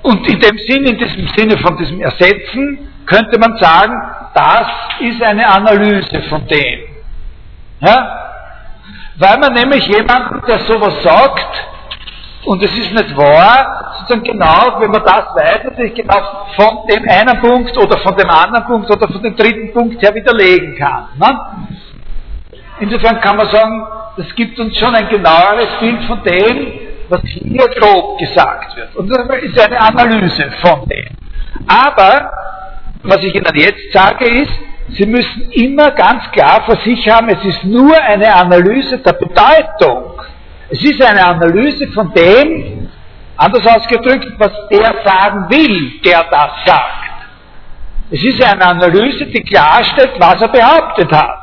und 0.04 0.28
in 0.28 0.40
dem 0.40 0.58
Sinn, 0.60 0.86
in 0.86 0.98
diesem 0.98 1.28
Sinne 1.30 1.58
von 1.58 1.78
diesem 1.78 2.00
Ersetzen, 2.02 2.92
könnte 3.06 3.40
man 3.40 3.58
sagen, 3.58 3.94
das 4.34 4.68
ist 5.00 5.22
eine 5.24 5.48
Analyse 5.48 6.22
von 6.30 6.46
dem. 6.48 6.80
Ja? 7.80 8.22
Weil 9.18 9.40
man 9.40 9.54
nämlich 9.54 9.88
jemanden, 9.88 10.42
der 10.48 10.60
sowas 10.60 11.02
sagt, 11.04 11.68
und 12.46 12.64
es 12.64 12.72
ist 12.78 12.92
nicht 12.92 13.18
wahr, 13.18 13.96
sozusagen 14.00 14.24
genau, 14.24 14.80
wenn 14.80 14.92
man 14.92 15.04
das 15.04 15.26
weiß, 15.36 15.64
natürlich 15.64 15.96
genau 15.96 16.46
von 16.56 16.88
dem 16.90 17.08
einen 17.10 17.40
Punkt 17.40 17.78
oder 17.78 17.98
von 18.00 18.16
dem 18.16 18.30
anderen 18.30 18.66
Punkt 18.66 18.90
oder 18.90 19.08
von 19.08 19.22
dem 19.22 19.36
dritten 19.36 19.74
Punkt 19.74 20.02
her 20.02 20.14
widerlegen 20.14 20.76
kann. 20.78 21.08
Ne? 21.18 21.40
Insofern 22.80 23.20
kann 23.22 23.38
man 23.38 23.48
sagen, 23.48 23.88
das 24.18 24.34
gibt 24.36 24.60
uns 24.60 24.78
schon 24.78 24.94
ein 24.94 25.10
genaueres 25.10 25.70
Bild 25.80 26.04
von 26.04 26.22
dem, 26.24 26.74
was 27.10 27.22
hier 27.24 27.68
grob 27.80 28.18
gesagt 28.20 28.76
wird. 28.76 28.96
Und 28.96 29.10
das 29.10 29.20
ist 29.42 29.60
eine 29.60 29.80
Analyse 29.80 30.52
von 30.62 30.88
dem. 30.88 31.10
Aber, 31.68 32.32
was 33.04 33.18
ich 33.24 33.34
Ihnen 33.34 33.56
jetzt 33.56 33.94
sage, 33.94 34.26
ist, 34.26 34.52
Sie 34.90 35.06
müssen 35.06 35.50
immer 35.52 35.92
ganz 35.92 36.30
klar 36.32 36.62
vor 36.66 36.78
sich 36.78 37.10
haben, 37.10 37.28
es 37.30 37.44
ist 37.44 37.64
nur 37.64 38.00
eine 38.00 38.34
Analyse 38.36 39.00
der 39.00 39.14
Bedeutung. 39.14 40.12
Es 40.70 40.84
ist 40.84 41.02
eine 41.02 41.26
Analyse 41.26 41.88
von 41.90 42.12
dem, 42.14 42.90
anders 43.38 43.66
ausgedrückt, 43.68 44.34
was 44.38 44.52
der 44.70 44.96
sagen 45.04 45.50
will, 45.50 46.00
der 46.04 46.24
das 46.30 46.52
sagt. 46.66 47.06
Es 48.12 48.24
ist 48.24 48.44
eine 48.44 48.66
Analyse, 48.66 49.26
die 49.28 49.42
klarstellt, 49.42 50.14
was 50.20 50.42
er 50.42 50.48
behauptet 50.48 51.12
hat. 51.12 51.40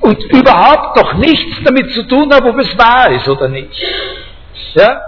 Und 0.00 0.22
überhaupt 0.32 0.96
noch 0.96 1.14
nichts 1.14 1.62
damit 1.64 1.92
zu 1.92 2.02
tun 2.04 2.32
hat, 2.32 2.44
ob 2.44 2.58
es 2.58 2.78
wahr 2.78 3.10
ist 3.10 3.28
oder 3.28 3.48
nicht. 3.48 3.70
Ja? 4.74 5.00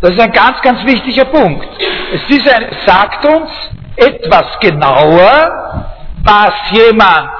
Das 0.00 0.10
ist 0.10 0.20
ein 0.20 0.32
ganz, 0.32 0.60
ganz 0.62 0.84
wichtiger 0.84 1.24
Punkt. 1.26 1.68
Es 2.12 2.28
ist 2.28 2.48
ein, 2.48 2.66
sagt 2.86 3.24
uns 3.24 3.50
etwas 3.96 4.58
genauer, 4.60 5.84
was 6.22 6.52
jemand 6.72 7.30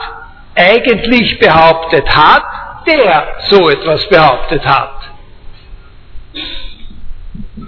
eigentlich 0.54 1.38
behauptet 1.38 2.08
hat, 2.14 2.44
der 2.86 3.26
so 3.48 3.68
etwas 3.68 4.08
behauptet 4.08 4.64
hat. 4.66 5.00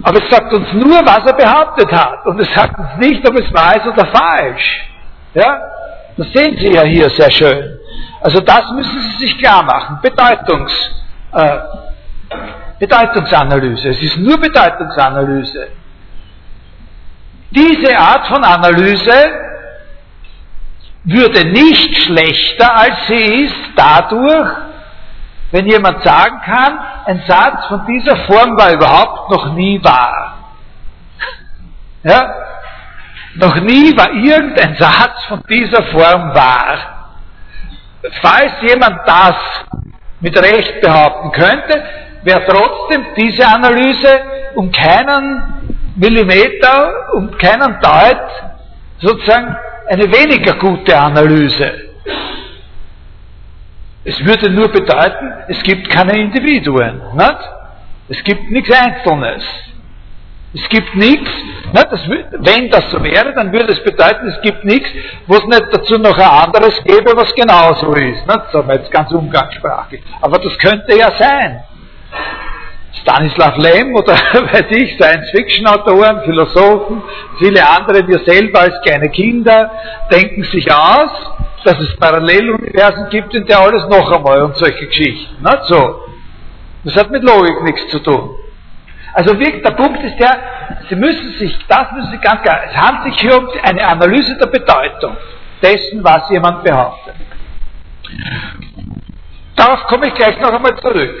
Aber 0.03 0.23
es 0.23 0.29
sagt 0.29 0.53
uns 0.53 0.73
nur, 0.73 0.99
was 1.05 1.25
er 1.25 1.33
behauptet 1.33 1.91
hat. 1.91 2.25
Und 2.25 2.39
es 2.39 2.53
sagt 2.53 2.77
uns 2.77 2.97
nicht, 2.97 3.27
ob 3.27 3.35
es 3.35 3.53
wahr 3.53 3.75
ist 3.77 3.87
oder 3.87 4.05
falsch. 4.07 4.85
Ja? 5.33 5.59
Das 6.17 6.31
sehen 6.33 6.57
Sie 6.57 6.73
ja 6.73 6.83
hier 6.83 7.09
sehr 7.09 7.31
schön. 7.31 7.79
Also 8.21 8.39
das 8.41 8.69
müssen 8.71 8.99
Sie 8.99 9.25
sich 9.25 9.37
klar 9.37 9.63
machen. 9.63 9.99
Bedeutungs, 10.01 10.73
äh, 11.33 11.59
Bedeutungsanalyse. 12.79 13.89
Es 13.89 14.01
ist 14.01 14.17
nur 14.17 14.37
Bedeutungsanalyse. 14.39 15.67
Diese 17.51 17.97
Art 17.97 18.27
von 18.27 18.43
Analyse 18.43 19.31
würde 21.07 21.45
nicht 21.45 21.95
schlechter 22.03 22.75
als 22.75 23.07
sie 23.07 23.45
ist 23.45 23.55
dadurch, 23.75 24.49
wenn 25.51 25.65
jemand 25.65 26.03
sagen 26.03 26.41
kann, 26.43 26.79
ein 27.05 27.23
Satz 27.27 27.65
von 27.67 27.85
dieser 27.85 28.15
Form 28.25 28.57
war 28.57 28.73
überhaupt 28.73 29.31
noch 29.31 29.53
nie 29.53 29.81
wahr. 29.83 30.37
Ja? 32.03 32.33
Noch 33.35 33.55
nie 33.61 33.95
war 33.97 34.11
irgendein 34.11 34.75
Satz 34.75 35.23
von 35.27 35.41
dieser 35.49 35.83
Form 35.83 36.33
wahr. 36.33 37.09
Falls 38.21 38.53
jemand 38.61 38.99
das 39.05 39.35
mit 40.19 40.37
Recht 40.37 40.81
behaupten 40.81 41.31
könnte, 41.31 41.83
wäre 42.23 42.43
trotzdem 42.45 43.05
diese 43.15 43.47
Analyse 43.47 44.21
um 44.55 44.71
keinen 44.71 45.75
Millimeter, 45.95 46.91
um 47.13 47.37
keinen 47.37 47.79
Deut 47.79 48.27
sozusagen 48.99 49.55
eine 49.87 50.11
weniger 50.11 50.53
gute 50.55 50.97
Analyse. 50.97 51.71
Es 54.07 54.23
würde 54.25 54.49
nur 54.49 54.69
bedeuten, 54.69 55.33
es 55.49 55.61
gibt 55.63 55.89
keine 55.89 56.17
Individuen. 56.17 57.01
Nicht? 57.13 57.39
Es 58.07 58.23
gibt 58.23 58.49
nichts 58.49 58.71
Einzelnes. 58.71 59.43
Es 60.53 60.69
gibt 60.69 60.95
nichts, 60.95 61.29
das, 61.73 62.07
wenn 62.07 62.69
das 62.71 62.89
so 62.89 63.03
wäre, 63.03 63.33
dann 63.33 63.51
würde 63.51 63.73
es 63.73 63.83
bedeuten, 63.83 64.29
es 64.29 64.41
gibt 64.41 64.63
nichts, 64.63 64.89
wo 65.27 65.35
es 65.35 65.43
nicht 65.43 65.65
dazu 65.73 65.97
noch 65.97 66.17
ein 66.17 66.45
anderes 66.45 66.81
gäbe, 66.85 67.17
was 67.17 67.35
genauso 67.35 67.91
ist. 67.95 68.25
Nicht? 68.25 68.51
Sagen 68.53 68.67
wir 68.69 68.75
jetzt 68.75 68.91
ganz 68.91 69.11
umgangssprachlich. 69.11 70.01
Aber 70.21 70.39
das 70.39 70.57
könnte 70.57 70.97
ja 70.97 71.11
sein. 71.17 71.63
Stanislav 73.01 73.57
Lem 73.57 73.93
oder 73.93 74.13
weiß 74.33 74.67
ich, 74.69 74.95
Science-Fiction-Autoren, 74.95 76.21
Philosophen, 76.23 77.03
viele 77.39 77.67
andere, 77.69 78.07
wir 78.07 78.19
selber 78.19 78.61
als 78.61 78.81
kleine 78.83 79.09
Kinder, 79.09 79.69
denken 80.09 80.43
sich 80.43 80.71
aus, 80.71 81.11
dass 81.63 81.79
es 81.79 81.95
Paralleluniversen 81.97 83.09
gibt, 83.09 83.33
in 83.33 83.45
der 83.45 83.59
alles 83.59 83.85
noch 83.87 84.11
einmal 84.11 84.41
und 84.43 84.55
solche 84.57 84.87
Geschichten. 84.87 85.43
Nicht 85.43 85.63
so. 85.63 86.01
Das 86.83 86.95
hat 86.95 87.11
mit 87.11 87.23
Logik 87.23 87.61
nichts 87.63 87.87
zu 87.89 87.99
tun. 87.99 88.35
Also 89.13 89.37
wirklich, 89.39 89.63
der 89.63 89.71
Punkt 89.71 90.03
ist 90.03 90.19
der, 90.19 90.37
Sie 90.89 90.95
müssen 90.95 91.33
sich, 91.39 91.57
das 91.67 91.91
müssen 91.93 92.11
Sie 92.11 92.19
ganz 92.19 92.41
klar, 92.41 92.59
es 92.69 92.77
handelt 92.77 93.13
sich 93.13 93.21
hier 93.21 93.37
um 93.37 93.49
eine 93.63 93.85
Analyse 93.87 94.37
der 94.37 94.47
Bedeutung 94.47 95.17
dessen, 95.61 96.03
was 96.03 96.29
jemand 96.29 96.63
behauptet. 96.63 97.15
Darauf 99.55 99.83
komme 99.85 100.07
ich 100.07 100.13
gleich 100.13 100.39
noch 100.39 100.53
einmal 100.53 100.77
zurück. 100.77 101.15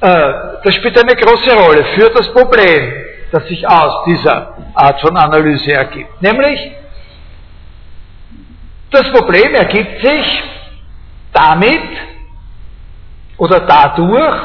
Äh, 0.00 0.32
das 0.64 0.74
spielt 0.74 0.98
eine 0.98 1.14
große 1.14 1.54
Rolle 1.54 1.84
für 1.96 2.10
das 2.10 2.32
Problem, 2.32 2.92
das 3.30 3.46
sich 3.46 3.66
aus 3.68 4.04
dieser 4.06 4.56
Art 4.74 5.00
von 5.00 5.16
Analyse 5.16 5.72
ergibt. 5.72 6.22
Nämlich, 6.22 6.72
das 8.94 9.10
Problem 9.10 9.54
ergibt 9.54 10.00
sich 10.00 10.42
damit 11.32 11.80
oder 13.36 13.60
dadurch, 13.60 14.40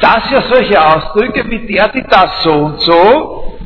dass 0.00 0.30
ja 0.30 0.42
solche 0.42 0.84
Ausdrücke 0.84 1.48
wie 1.48 1.66
der, 1.66 1.88
die 1.88 2.02
das 2.02 2.42
so 2.42 2.52
und 2.52 2.80
so 2.80 3.58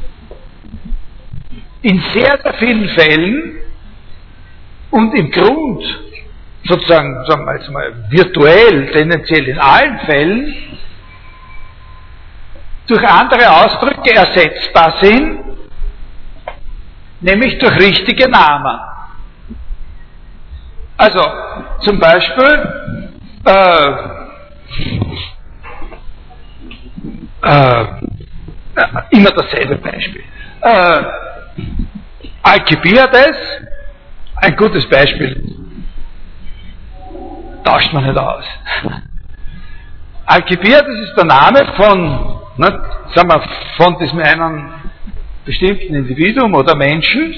in 1.83 2.01
sehr, 2.13 2.39
sehr 2.43 2.55
vielen 2.55 2.89
Fällen 2.91 3.57
und 4.91 5.15
im 5.15 5.31
Grund 5.31 5.85
sozusagen, 6.65 7.25
sagen 7.27 7.45
wir 7.47 7.57
jetzt 7.57 7.71
mal, 7.71 8.11
virtuell, 8.11 8.91
tendenziell 8.93 9.49
in 9.49 9.59
allen 9.59 9.99
Fällen 10.01 10.55
durch 12.87 13.07
andere 13.07 13.51
Ausdrücke 13.51 14.15
ersetzbar 14.15 14.95
sind, 15.01 15.48
nämlich 17.21 17.59
durch 17.59 17.77
richtige 17.79 18.29
Namen. 18.29 18.79
Also 20.97 21.21
zum 21.81 21.99
Beispiel 21.99 22.73
äh, 23.45 23.93
äh, 27.43 27.87
immer 29.11 29.31
dasselbe 29.31 29.77
Beispiel. 29.77 30.25
Äh, 30.61 31.03
Alcibiades, 32.43 33.37
ein 34.37 34.57
gutes 34.57 34.89
Beispiel, 34.89 35.59
tauscht 37.65 37.93
man 37.93 38.05
nicht 38.05 38.19
aus. 38.19 38.45
Alkibiades 40.27 41.09
ist 41.09 41.17
der 41.17 41.25
Name 41.25 41.73
von, 41.77 42.41
ne, 42.57 42.83
sagen 43.15 43.29
wir, 43.29 43.43
von 43.77 43.99
diesem 43.99 44.19
einen 44.21 44.73
bestimmten 45.49 45.95
Individuum 45.95 46.55
oder 46.55 46.77
Menschen 46.77 47.35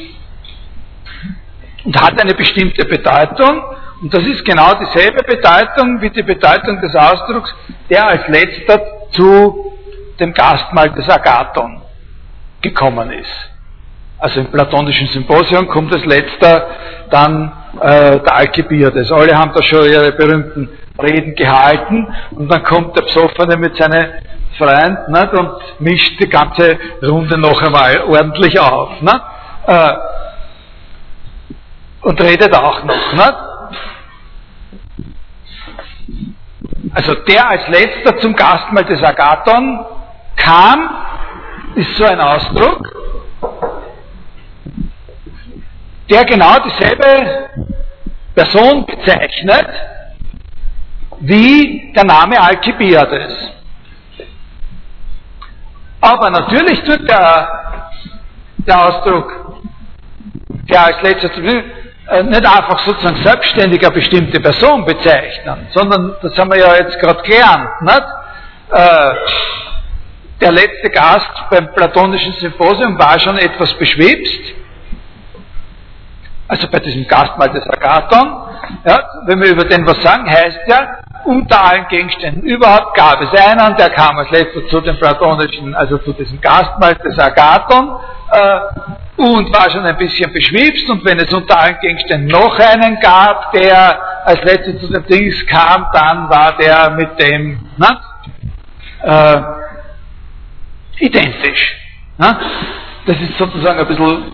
und 1.84 2.00
hat 2.00 2.20
eine 2.20 2.34
bestimmte 2.34 2.84
Bedeutung. 2.84 3.62
Und 4.02 4.12
das 4.12 4.26
ist 4.26 4.44
genau 4.44 4.74
dieselbe 4.74 5.22
Bedeutung 5.22 6.00
wie 6.00 6.10
die 6.10 6.24
Bedeutung 6.24 6.80
des 6.80 6.92
Ausdrucks, 6.96 7.54
der 7.88 8.08
als 8.08 8.26
letzter 8.26 8.82
zu 9.12 9.76
dem 10.18 10.32
Gastmahl 10.34 10.90
des 10.90 11.08
Agathon 11.08 11.82
gekommen 12.60 13.12
ist. 13.12 13.50
Also 14.18 14.40
im 14.40 14.50
platonischen 14.50 15.06
Symposium 15.06 15.68
kommt 15.68 15.94
als 15.94 16.04
letzter 16.04 16.66
dann 17.10 17.52
äh, 17.80 18.18
der 18.18 18.34
Alkibiades. 18.34 19.12
Alle 19.12 19.38
haben 19.38 19.52
da 19.54 19.62
schon 19.62 19.84
ihre 19.84 20.10
berühmten 20.12 20.68
Reden 21.00 21.36
gehalten 21.36 22.08
und 22.32 22.48
dann 22.50 22.64
kommt 22.64 22.96
der 22.96 23.02
Psoffene 23.02 23.56
mit 23.56 23.76
seinen 23.76 24.08
Freund 24.58 25.08
nicht, 25.08 25.32
und 25.32 25.80
mischt 25.80 26.20
die 26.20 26.28
ganze 26.28 26.78
Runde 27.02 27.38
noch 27.38 27.60
einmal 27.62 28.02
ordentlich 28.02 28.58
auf. 28.58 29.00
Nicht? 29.00 29.20
Äh, 29.66 29.92
und 32.02 32.20
redet 32.20 32.54
auch 32.54 32.84
noch. 32.84 33.12
Nicht? 33.12 33.34
Also 36.94 37.14
der 37.14 37.48
als 37.48 37.68
letzter 37.68 38.18
zum 38.18 38.34
Gastmahl 38.34 38.84
des 38.84 39.02
Agathon 39.02 39.84
kam, 40.36 40.90
ist 41.74 41.96
so 41.96 42.04
ein 42.04 42.20
Ausdruck, 42.20 42.82
der 46.10 46.24
genau 46.24 46.58
dieselbe 46.58 47.48
Person 48.34 48.86
bezeichnet 48.86 49.68
wie 51.20 51.92
der 51.94 52.04
Name 52.04 52.40
Alkibiades. 52.40 53.59
Aber 56.00 56.30
natürlich 56.30 56.82
tut 56.84 57.08
der, 57.08 57.48
der 58.58 58.86
Ausdruck, 58.86 59.60
der 60.68 60.86
als 60.86 61.02
letzter 61.02 61.30
äh, 62.10 62.22
nicht 62.22 62.44
einfach 62.44 62.78
sozusagen 62.80 63.22
selbstständig 63.22 63.84
eine 63.84 63.94
bestimmte 63.94 64.40
Person 64.40 64.84
bezeichnen, 64.84 65.68
sondern, 65.72 66.16
das 66.22 66.36
haben 66.38 66.50
wir 66.50 66.58
ja 66.58 66.74
jetzt 66.76 66.98
gerade 66.98 67.22
gelernt, 67.22 67.82
nicht? 67.82 68.04
Äh, 68.72 69.14
der 70.40 70.52
letzte 70.52 70.88
Gast 70.90 71.30
beim 71.50 71.72
Platonischen 71.72 72.32
Symposium 72.34 72.98
war 72.98 73.18
schon 73.20 73.36
etwas 73.38 73.74
beschwipst, 73.74 74.54
also 76.48 76.66
bei 76.68 76.80
diesem 76.80 77.06
Gastmahl 77.06 77.50
des 77.50 77.64
Agathon, 77.68 78.42
ja, 78.84 79.04
wenn 79.26 79.40
wir 79.40 79.50
über 79.50 79.64
den 79.64 79.86
was 79.86 80.02
sagen, 80.02 80.28
heißt 80.28 80.60
ja, 80.66 80.99
unter 81.24 81.64
allen 81.64 81.86
Gegenständen 81.88 82.42
überhaupt 82.42 82.96
gab 82.96 83.20
es 83.20 83.30
einen, 83.40 83.76
der 83.76 83.90
kam 83.90 84.18
als 84.18 84.30
letzter 84.30 84.66
zu 84.68 84.80
dem 84.80 84.96
platonischen, 84.96 85.74
also 85.74 85.98
zu 85.98 86.12
diesem 86.12 86.40
Gastmahl 86.40 86.94
des 86.94 87.18
Agathon, 87.18 87.98
äh, 88.30 88.60
und 89.16 89.52
war 89.52 89.70
schon 89.70 89.84
ein 89.84 89.96
bisschen 89.98 90.32
beschwipst 90.32 90.88
und 90.88 91.04
wenn 91.04 91.18
es 91.18 91.32
unter 91.32 91.60
allen 91.60 91.78
Gegenständen 91.80 92.28
noch 92.28 92.58
einen 92.58 92.98
gab, 93.00 93.52
der 93.52 94.00
als 94.24 94.42
letzter 94.44 94.78
zu 94.78 94.90
dem 94.92 95.06
Dings 95.06 95.46
kam, 95.46 95.86
dann 95.92 96.30
war 96.30 96.56
der 96.56 96.90
mit 96.90 97.20
dem 97.20 97.60
na, 97.76 98.00
äh, 99.02 99.42
identisch. 101.04 101.76
Na? 102.16 102.38
Das 103.06 103.20
ist 103.20 103.36
sozusagen 103.38 103.78
ein 103.78 103.86
bisschen 103.86 104.32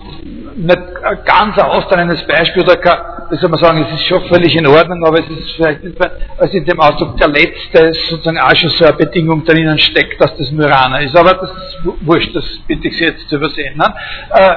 nicht 0.56 0.78
ganz 1.24 1.58
ein 1.58 1.64
ausdauerndes 1.64 2.26
Beispiel, 2.26 2.64
kann, 2.76 2.98
wie 3.30 3.36
soll 3.36 3.50
man 3.50 3.58
sagen, 3.58 3.84
es 3.88 3.92
ist 3.92 4.06
schon 4.06 4.24
völlig 4.28 4.54
in 4.56 4.66
Ordnung, 4.66 5.04
aber 5.04 5.18
es 5.20 5.28
ist 5.28 5.52
vielleicht 5.56 5.82
nicht 5.82 5.98
mehr, 5.98 6.12
also 6.38 6.56
in 6.56 6.64
dem 6.64 6.80
Ausdruck 6.80 7.16
der 7.16 7.28
Letzte 7.28 7.92
sozusagen 8.08 8.38
auch 8.38 8.54
schon 8.54 8.70
so 8.70 8.84
eine 8.84 8.96
Bedingung 8.96 9.44
drinnen 9.44 9.78
steckt, 9.78 10.20
dass 10.20 10.36
das 10.36 10.50
Myrana 10.50 10.98
ist. 10.98 11.16
Aber 11.16 11.34
das 11.34 11.50
ist 11.50 11.78
wurscht, 12.02 12.34
das 12.34 12.44
bitte 12.66 12.88
ich 12.88 12.96
Sie 12.96 13.04
jetzt 13.04 13.28
zu 13.28 13.36
übersehen. 13.36 13.76
Ne? 13.76 13.94
Äh, 14.30 14.52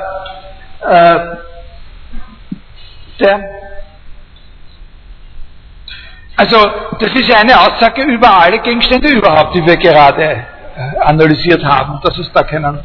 äh, 0.82 1.38
der, 3.20 3.50
also, 6.36 6.58
das 7.00 7.12
ist 7.16 7.28
ja 7.28 7.38
eine 7.40 7.60
Aussage 7.60 8.04
über 8.04 8.30
alle 8.30 8.60
Gegenstände 8.60 9.10
überhaupt, 9.10 9.56
die 9.56 9.66
wir 9.66 9.76
gerade 9.76 10.24
äh, 10.24 11.00
analysiert 11.02 11.64
haben, 11.64 12.00
dass 12.02 12.18
es 12.18 12.32
da 12.32 12.44
keinen 12.44 12.80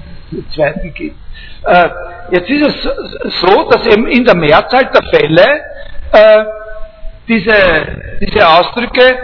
zweiten 0.55 0.93
gibt. 0.95 1.17
Äh, 1.65 1.89
jetzt 2.31 2.51
ist 2.51 2.67
es 2.67 3.41
so, 3.41 3.71
dass 3.71 3.87
eben 3.87 4.07
in 4.07 4.25
der 4.25 4.35
Mehrzahl 4.35 4.87
der 4.87 5.03
Fälle 5.11 5.47
äh, 6.13 6.45
diese, 7.27 7.55
diese 8.21 8.49
Ausdrücke, 8.49 9.19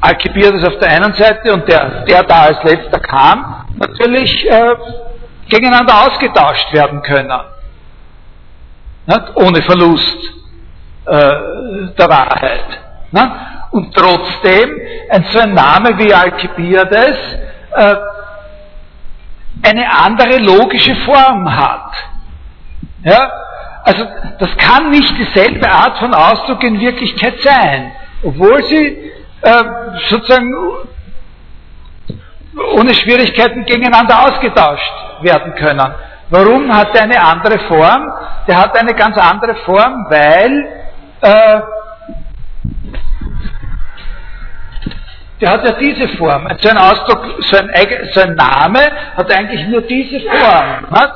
Alkibiades 0.00 0.66
auf 0.66 0.78
der 0.78 0.90
einen 0.90 1.12
Seite 1.14 1.52
und 1.52 1.68
der, 1.68 2.04
der 2.04 2.22
da 2.24 2.42
als 2.42 2.62
letzter 2.64 2.98
kam, 2.98 3.66
natürlich 3.76 4.48
äh, 4.50 4.74
gegeneinander 5.48 6.06
ausgetauscht 6.06 6.72
werden 6.72 7.02
können. 7.02 7.32
Nicht? 9.06 9.36
Ohne 9.36 9.62
Verlust 9.62 10.18
äh, 11.06 11.12
der 11.98 12.08
Wahrheit. 12.08 12.66
Nicht? 13.10 13.30
Und 13.70 13.94
trotzdem, 13.94 14.80
ein 15.08 15.24
so 15.30 15.38
ein 15.38 15.54
Name 15.54 15.96
wie 15.98 16.12
Alkibiades 16.12 17.16
äh, 17.74 17.94
eine 19.62 19.90
andere 19.90 20.38
logische 20.38 20.94
Form 20.96 21.56
hat. 21.56 21.92
Ja? 23.04 23.30
Also 23.84 24.04
das 24.38 24.56
kann 24.56 24.90
nicht 24.90 25.12
dieselbe 25.18 25.68
Art 25.68 25.98
von 25.98 26.14
Ausdruck 26.14 26.62
in 26.62 26.80
Wirklichkeit 26.80 27.40
sein, 27.40 27.92
obwohl 28.22 28.62
sie 28.64 29.12
äh, 29.42 29.64
sozusagen 30.08 30.52
ohne 32.74 32.94
Schwierigkeiten 32.94 33.64
gegeneinander 33.64 34.24
ausgetauscht 34.24 34.92
werden 35.22 35.54
können. 35.54 35.94
Warum 36.30 36.74
hat 36.74 36.94
er 36.94 37.02
eine 37.02 37.20
andere 37.20 37.58
Form? 37.60 38.10
Der 38.46 38.58
hat 38.58 38.76
eine 38.76 38.94
ganz 38.94 39.16
andere 39.18 39.54
Form, 39.66 40.06
weil 40.08 40.68
äh, 41.20 41.60
der 45.42 45.50
hat 45.50 45.64
ja 45.64 45.72
diese 45.72 46.08
Form. 46.16 46.48
So 46.60 46.68
ein 46.68 46.78
Ausdruck, 46.78 47.34
so 47.40 47.56
ein, 47.56 47.70
so 48.14 48.20
ein 48.20 48.34
Name 48.36 48.80
hat 49.16 49.30
eigentlich 49.30 49.66
nur 49.66 49.82
diese 49.82 50.20
Form. 50.20 50.86
Nicht? 50.88 51.12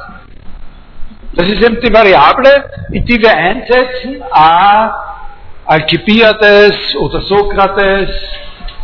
Das 1.35 1.47
ist 1.47 1.62
eben 1.62 1.81
die 1.81 1.93
Variable, 1.93 2.64
in 2.91 3.05
die 3.05 3.20
wir 3.20 3.35
einsetzen, 3.35 4.22
a 4.33 4.95
Alkibiades 5.66 6.97
oder 6.97 7.20
Sokrates 7.20 8.11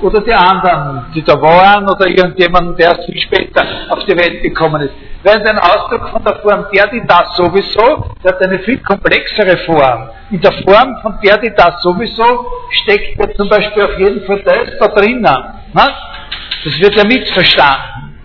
oder 0.00 0.20
die 0.20 0.34
anderen, 0.34 1.06
die 1.14 1.22
da 1.22 1.40
waren 1.40 1.88
oder 1.88 2.06
irgendjemand, 2.06 2.78
der 2.78 2.92
erst 2.92 3.06
viel 3.06 3.20
später 3.20 3.64
auf 3.88 4.04
die 4.04 4.16
Welt 4.16 4.42
gekommen 4.42 4.82
ist. 4.82 4.94
Während 5.24 5.46
ein 5.46 5.58
Ausdruck 5.58 6.08
von 6.08 6.24
der 6.24 6.36
Form 6.36 6.66
der, 6.74 6.88
die 6.88 7.06
das 7.06 7.36
sowieso, 7.36 8.12
der 8.24 8.32
hat 8.32 8.42
eine 8.42 8.58
viel 8.60 8.78
komplexere 8.78 9.56
Form. 9.58 10.10
In 10.30 10.40
der 10.40 10.52
Form 10.52 10.98
von 11.00 11.18
der, 11.22 11.38
die 11.38 11.52
das 11.54 11.80
sowieso 11.80 12.50
steckt 12.70 13.18
ja 13.18 13.32
zum 13.34 13.48
Beispiel 13.48 13.84
auf 13.84 13.98
jeden 13.98 14.26
Fall 14.26 14.42
das 14.42 14.78
da 14.80 14.88
drinnen. 14.88 15.22
Ne? 15.22 15.86
Das 16.64 16.78
wird 16.80 16.96
ja 16.96 17.04
mitverstanden. 17.04 18.18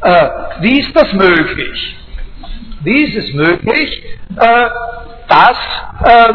Äh, 0.00 0.28
wie 0.60 0.80
ist 0.80 0.94
das 0.94 1.12
möglich? 1.12 1.96
Wie 2.82 3.04
ist 3.04 3.16
es 3.16 3.34
möglich, 3.34 4.02
äh, 4.36 4.68
dass 5.28 5.58
äh, 6.04 6.34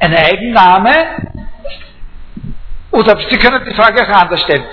ein 0.00 0.14
Eigenname, 0.14 0.92
oder 2.92 3.18
Sie 3.28 3.36
können 3.36 3.64
die 3.64 3.74
Frage 3.74 4.02
auch 4.02 4.20
anders 4.22 4.42
stellen, 4.42 4.64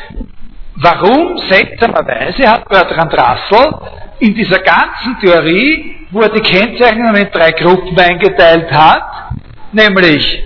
warum 0.76 1.38
seltsamerweise 1.49 2.49
hat 2.49 2.68
Bertrand 2.68 3.14
Russell 3.14 3.73
in 4.19 4.34
dieser 4.34 4.60
ganzen 4.60 5.19
Theorie, 5.22 6.07
wo 6.11 6.22
er 6.22 6.30
die 6.30 6.41
Kennzeichnungen 6.41 7.15
in 7.15 7.31
drei 7.31 7.52
Gruppen 7.52 7.97
eingeteilt 7.97 8.72
hat, 8.72 9.34
nämlich 9.72 10.43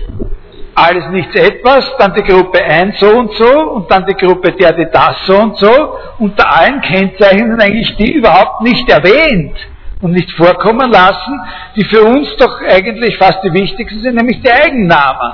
alles 0.74 1.08
nichts 1.10 1.34
etwas, 1.34 1.92
dann 1.98 2.14
die 2.14 2.22
Gruppe 2.22 2.62
1 2.62 2.98
so 2.98 3.10
und 3.10 3.32
so 3.34 3.70
und 3.72 3.90
dann 3.90 4.06
die 4.06 4.14
Gruppe 4.14 4.52
der, 4.52 4.72
die 4.72 4.86
das 4.90 5.26
so 5.26 5.36
und 5.36 5.58
so, 5.58 5.98
unter 6.18 6.50
allen 6.52 6.80
Kennzeichnungen 6.80 7.60
eigentlich 7.60 7.96
die 7.96 8.12
überhaupt 8.12 8.62
nicht 8.62 8.88
erwähnt 8.88 9.56
und 10.00 10.12
nicht 10.12 10.30
vorkommen 10.32 10.90
lassen, 10.90 11.40
die 11.76 11.84
für 11.84 12.02
uns 12.02 12.34
doch 12.36 12.60
eigentlich 12.62 13.16
fast 13.18 13.42
die 13.44 13.52
wichtigsten 13.52 14.00
sind, 14.00 14.14
nämlich 14.14 14.40
die 14.40 14.50
Eigennamen. 14.50 15.32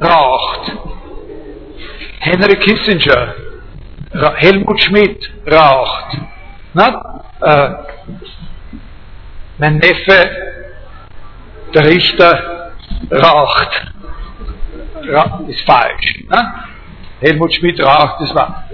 Raucht. 0.00 0.72
Henry 2.22 2.56
Kissinger. 2.56 3.34
Helmut 4.36 4.80
Schmidt 4.80 5.28
raucht. 5.50 6.18
Na? 6.72 7.24
Äh, 7.40 7.70
mein 9.58 9.78
Neffe, 9.78 10.30
der 11.74 11.84
Richter, 11.84 12.70
raucht. 13.10 13.92
Ra 15.04 15.40
ist 15.48 15.62
falsch. 15.62 16.22
Na? 16.28 16.66
Helmut 17.20 17.54
Schmidt 17.54 17.84
raucht, 17.84 18.20
das 18.20 18.32
war. 18.36 18.68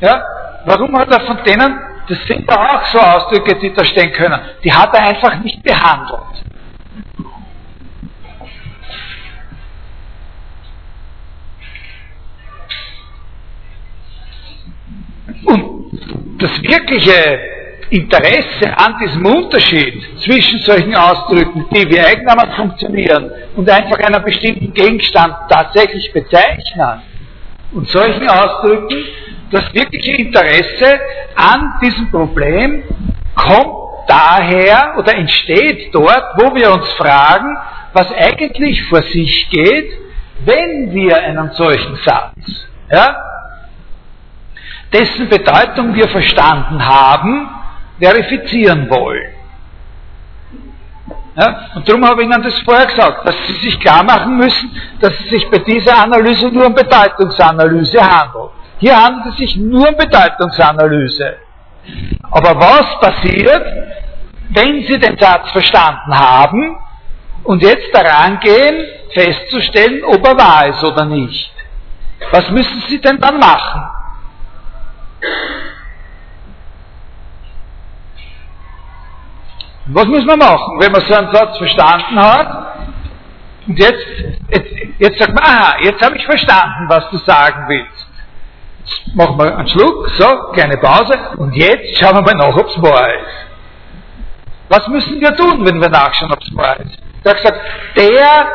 Ja? 0.00 0.24
Warum 0.64 0.98
hat 0.98 1.12
er 1.12 1.20
von 1.20 1.44
denen, 1.44 1.78
das 2.08 2.18
sind 2.26 2.50
da 2.50 2.56
auch 2.56 2.84
so 2.86 2.98
Ausdrücke, 2.98 3.54
die 3.60 3.72
da 3.72 3.84
stehen 3.84 4.12
können, 4.12 4.40
die 4.64 4.72
hat 4.72 4.92
er 4.94 5.10
einfach 5.10 5.38
nicht 5.38 5.62
behandelt. 5.62 6.44
Das 16.38 16.62
wirkliche 16.62 17.40
Interesse 17.90 18.76
an 18.76 18.96
diesem 19.02 19.26
Unterschied 19.26 20.20
zwischen 20.20 20.60
solchen 20.60 20.94
Ausdrücken, 20.94 21.66
die 21.72 21.88
wie 21.90 22.00
Eigennamen 22.00 22.52
funktionieren 22.52 23.30
und 23.56 23.68
einfach 23.68 23.98
einen 23.98 24.22
bestimmten 24.22 24.72
Gegenstand 24.72 25.34
tatsächlich 25.48 26.12
bezeichnen, 26.12 27.02
und 27.72 27.88
solchen 27.88 28.28
Ausdrücken, 28.28 28.96
das 29.50 29.72
wirkliche 29.74 30.16
Interesse 30.16 31.00
an 31.36 31.74
diesem 31.82 32.10
Problem 32.10 32.82
kommt 33.34 33.74
daher 34.08 34.94
oder 34.98 35.14
entsteht 35.14 35.94
dort, 35.94 36.24
wo 36.36 36.54
wir 36.54 36.72
uns 36.72 36.90
fragen, 36.92 37.56
was 37.92 38.10
eigentlich 38.12 38.82
vor 38.84 39.02
sich 39.02 39.48
geht, 39.50 39.92
wenn 40.44 40.92
wir 40.94 41.16
einen 41.22 41.50
solchen 41.52 41.96
Satz, 42.04 42.68
ja, 42.90 43.16
dessen 44.92 45.28
Bedeutung 45.28 45.94
wir 45.94 46.08
verstanden 46.08 46.84
haben, 46.84 47.48
verifizieren 47.98 48.88
wollen. 48.90 49.34
Ja, 51.36 51.70
und 51.76 51.88
darum 51.88 52.04
habe 52.06 52.22
ich 52.22 52.28
Ihnen 52.28 52.42
das 52.42 52.58
vorher 52.62 52.86
gesagt, 52.86 53.26
dass 53.26 53.36
Sie 53.46 53.52
sich 53.54 53.78
klar 53.80 54.02
machen 54.02 54.36
müssen, 54.36 54.70
dass 55.00 55.12
es 55.12 55.30
sich 55.30 55.48
bei 55.48 55.58
dieser 55.58 55.96
Analyse 55.96 56.48
nur 56.48 56.66
um 56.66 56.74
Bedeutungsanalyse 56.74 58.00
handelt. 58.00 58.50
Hier 58.78 59.00
handelt 59.00 59.26
es 59.26 59.36
sich 59.36 59.56
nur 59.56 59.88
um 59.88 59.96
Bedeutungsanalyse. 59.96 61.36
Aber 62.30 62.58
was 62.58 63.00
passiert, 63.00 63.64
wenn 64.50 64.82
Sie 64.82 64.98
den 64.98 65.16
Satz 65.18 65.50
verstanden 65.52 66.18
haben 66.18 66.76
und 67.44 67.62
jetzt 67.62 67.94
daran 67.94 68.40
gehen, 68.40 68.84
festzustellen, 69.14 70.04
ob 70.04 70.26
er 70.26 70.36
wahr 70.36 70.66
ist 70.66 70.82
oder 70.82 71.04
nicht? 71.04 71.52
Was 72.32 72.50
müssen 72.50 72.82
Sie 72.88 73.00
denn 73.00 73.18
dann 73.20 73.38
machen? 73.38 73.82
Was 79.86 80.06
muss 80.06 80.24
man 80.24 80.38
machen, 80.38 80.78
wenn 80.78 80.92
man 80.92 81.00
so 81.02 81.14
einen 81.14 81.34
Satz 81.34 81.58
verstanden 81.58 82.20
hat? 82.20 82.76
Und 83.66 83.78
jetzt, 83.78 84.06
jetzt, 84.48 84.72
jetzt 84.98 85.18
sagt 85.18 85.34
man, 85.34 85.44
aha, 85.44 85.76
jetzt 85.82 86.04
habe 86.04 86.16
ich 86.16 86.24
verstanden, 86.24 86.88
was 86.88 87.10
du 87.10 87.18
sagen 87.18 87.64
willst. 87.68 88.06
Jetzt 88.84 89.16
machen 89.16 89.38
wir 89.38 89.56
einen 89.56 89.68
Schluck, 89.68 90.08
so, 90.10 90.52
kleine 90.52 90.76
Pause, 90.78 91.18
und 91.36 91.54
jetzt 91.54 91.98
schauen 91.98 92.14
wir 92.14 92.22
mal 92.22 92.34
nach, 92.34 92.56
ob 92.56 92.68
es 92.68 92.82
wahr 92.82 93.14
ist. 93.14 93.50
Was 94.68 94.86
müssen 94.88 95.20
wir 95.20 95.34
tun, 95.36 95.66
wenn 95.66 95.80
wir 95.80 95.88
nachschauen, 95.88 96.32
ob 96.32 96.40
es 96.40 96.56
wahr 96.56 96.78
ist? 96.80 96.96
Der 97.24 97.32
hat 97.32 97.42
gesagt, 97.42 97.60
der 97.96 98.46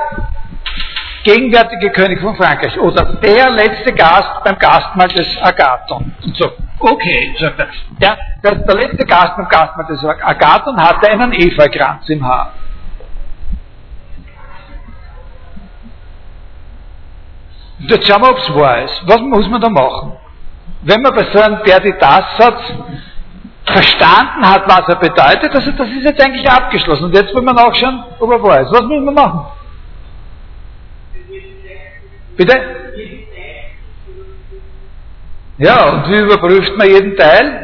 gegenwärtige 1.25 1.89
König 1.91 2.21
von 2.21 2.35
Frankreich 2.35 2.79
oder 2.79 3.03
der 3.15 3.49
letzte 3.49 3.91
Gast 3.93 4.43
beim 4.43 4.57
Gastmahl 4.57 5.07
des 5.09 5.27
Agathon. 5.41 6.13
Und 6.23 6.37
so, 6.37 6.51
okay, 6.79 7.35
sagt 7.39 7.59
er. 7.59 7.67
Der, 7.99 8.17
der, 8.43 8.55
der 8.55 8.75
letzte 8.75 9.05
Gast 9.05 9.35
beim 9.35 9.49
Gastmahl 9.49 9.87
des 9.87 10.05
Agathon 10.05 10.77
hatte 10.79 11.09
einen 11.09 11.33
Efeukranz 11.33 12.07
im 12.09 12.25
Haar. 12.25 12.53
Jetzt 17.79 18.07
schauen 18.07 18.21
wir, 18.21 18.29
ob 18.29 18.37
es 18.37 18.55
wahr 18.55 18.83
ist. 18.83 19.01
Was 19.05 19.19
muss 19.19 19.49
man 19.49 19.59
da 19.59 19.69
machen? 19.69 20.13
Wenn 20.83 21.01
man 21.01 21.13
bei 21.13 21.25
so 21.33 21.41
einem 21.41 21.61
Perditas-Satz 21.63 22.61
verstanden 23.65 24.47
hat, 24.47 24.63
was 24.67 24.87
er 24.87 24.95
bedeutet, 24.95 25.53
also 25.53 25.71
das 25.71 25.89
ist 25.89 26.03
jetzt 26.03 26.23
eigentlich 26.23 26.49
abgeschlossen. 26.49 27.05
Und 27.05 27.15
jetzt 27.15 27.33
wollen 27.33 27.45
wir 27.45 27.53
nachschauen, 27.53 28.03
ob 28.19 28.31
er 28.31 28.43
wahr 28.43 28.61
ist. 28.61 28.71
Was 28.71 28.81
muss 28.83 29.03
man 29.03 29.13
machen? 29.13 29.45
Bitte? 32.37 32.53
Ja, 35.57 35.89
und 35.89 36.09
wie 36.09 36.17
überprüft 36.17 36.75
man 36.75 36.87
jeden 36.87 37.15
Teil? 37.15 37.61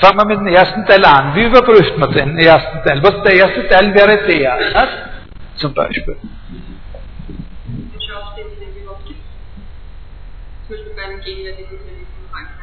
Fangen 0.00 0.18
wir 0.18 0.26
mit 0.26 0.38
dem 0.38 0.46
ersten 0.48 0.84
Teil 0.86 1.04
an. 1.04 1.34
Wie 1.34 1.44
überprüft 1.44 1.96
man 1.96 2.12
den 2.12 2.38
ersten 2.38 2.82
Teil? 2.86 3.02
Was 3.02 3.22
der 3.22 3.34
erste 3.34 3.68
Teil 3.68 3.94
wäre 3.94 4.26
der, 4.26 4.58
was? 4.74 4.88
zum 5.56 5.72
Beispiel. 5.72 6.16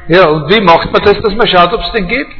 Ja, 0.08 0.28
und 0.28 0.50
wie 0.50 0.60
macht 0.60 0.92
man 0.92 1.02
das, 1.02 1.20
dass 1.20 1.34
man 1.34 1.46
schaut, 1.46 1.72
ob 1.72 1.80
es 1.80 1.92
den 1.92 2.08
gibt? 2.08 2.36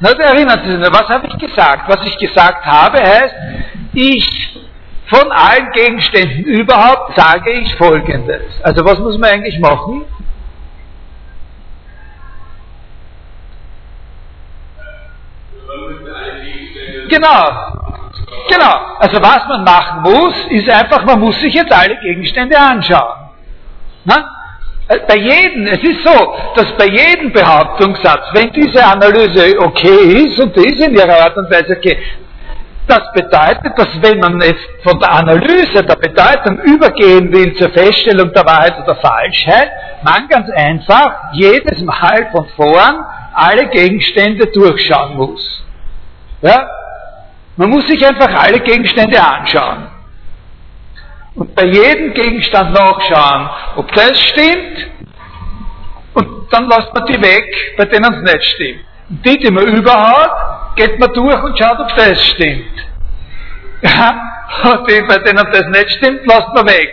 Na, 0.00 0.10
erinnert 0.10 0.64
sich, 0.64 0.92
was 0.92 1.08
habe 1.08 1.26
ich 1.26 1.38
gesagt? 1.38 1.88
Was 1.88 2.06
ich 2.06 2.18
gesagt 2.18 2.64
habe 2.64 2.98
heißt, 2.98 3.34
ich 3.94 4.63
von 5.06 5.30
allen 5.32 5.70
Gegenständen 5.72 6.44
überhaupt 6.44 7.16
sage 7.16 7.50
ich 7.52 7.74
Folgendes. 7.76 8.42
Also 8.62 8.84
was 8.84 8.98
muss 8.98 9.18
man 9.18 9.30
eigentlich 9.30 9.58
machen? 9.58 10.04
Genau. 17.08 17.50
Genau. 18.48 18.74
Also 18.98 19.20
was 19.22 19.46
man 19.48 19.64
machen 19.64 20.02
muss, 20.02 20.34
ist 20.50 20.68
einfach, 20.68 21.04
man 21.04 21.20
muss 21.20 21.38
sich 21.40 21.54
jetzt 21.54 21.72
alle 21.72 21.96
Gegenstände 22.00 22.58
anschauen. 22.58 23.30
Na? 24.04 24.24
Bei 25.08 25.16
jedem, 25.16 25.66
es 25.66 25.82
ist 25.82 26.04
so, 26.04 26.36
dass 26.56 26.76
bei 26.76 26.86
jedem 26.86 27.32
Behauptungssatz, 27.32 28.26
wenn 28.34 28.52
diese 28.52 28.84
Analyse 28.84 29.58
okay 29.58 30.24
ist, 30.24 30.38
und 30.38 30.54
die 30.56 30.68
ist 30.68 30.80
in 30.80 30.94
ihrer 30.94 31.22
Art 31.22 31.36
und 31.38 31.50
Weise 31.50 31.74
okay, 31.78 31.98
das 32.86 33.12
bedeutet, 33.14 33.78
dass 33.78 33.88
wenn 34.02 34.18
man 34.18 34.40
jetzt 34.40 34.66
von 34.82 34.98
der 35.00 35.10
Analyse 35.12 35.82
der 35.84 35.96
Bedeutung 35.96 36.58
übergehen 36.60 37.32
will 37.32 37.54
zur 37.56 37.70
Feststellung 37.70 38.32
der 38.32 38.44
Wahrheit 38.44 38.78
oder 38.78 38.96
Falschheit, 38.96 39.70
man 40.02 40.28
ganz 40.28 40.50
einfach 40.50 41.32
jedes 41.32 41.80
Mal 41.80 42.28
von 42.30 42.46
vorn 42.56 43.04
alle 43.32 43.68
Gegenstände 43.68 44.46
durchschauen 44.46 45.16
muss. 45.16 45.64
Ja? 46.42 46.68
Man 47.56 47.70
muss 47.70 47.86
sich 47.86 48.04
einfach 48.06 48.30
alle 48.34 48.60
Gegenstände 48.60 49.22
anschauen. 49.22 49.88
Und 51.34 51.54
bei 51.54 51.64
jedem 51.64 52.12
Gegenstand 52.14 52.74
nachschauen, 52.74 53.50
ob 53.76 53.92
das 53.92 54.20
stimmt, 54.20 54.90
und 56.14 56.52
dann 56.52 56.68
lässt 56.68 56.94
man 56.94 57.06
die 57.06 57.20
weg, 57.20 57.74
bei 57.76 57.86
denen 57.86 58.12
es 58.12 58.32
nicht 58.32 58.44
stimmt. 58.54 58.84
Die, 59.22 59.38
die 59.38 59.50
man 59.50 59.64
überhaut, 59.64 60.76
geht 60.76 60.98
man 60.98 61.12
durch 61.12 61.42
und 61.42 61.58
schaut, 61.58 61.78
ob 61.78 61.94
das 61.96 62.24
stimmt. 62.24 62.64
Ja, 63.82 64.14
die, 64.88 65.02
bei 65.02 65.18
denen 65.18 65.46
das 65.52 65.66
nicht 65.68 65.90
stimmt, 65.92 66.26
lässt 66.26 66.54
man 66.54 66.66
weg. 66.66 66.90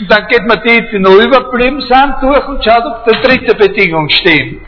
Und 0.00 0.10
dann 0.10 0.26
geht 0.26 0.44
man 0.46 0.60
die, 0.64 0.88
die 0.90 0.98
noch 0.98 1.16
überblieben 1.16 1.80
sind, 1.80 2.14
durch 2.20 2.46
und 2.48 2.64
schaut, 2.64 2.84
ob 2.84 3.04
die 3.04 3.20
dritte 3.22 3.54
Bedingung 3.54 4.08
stimmt. 4.08 4.66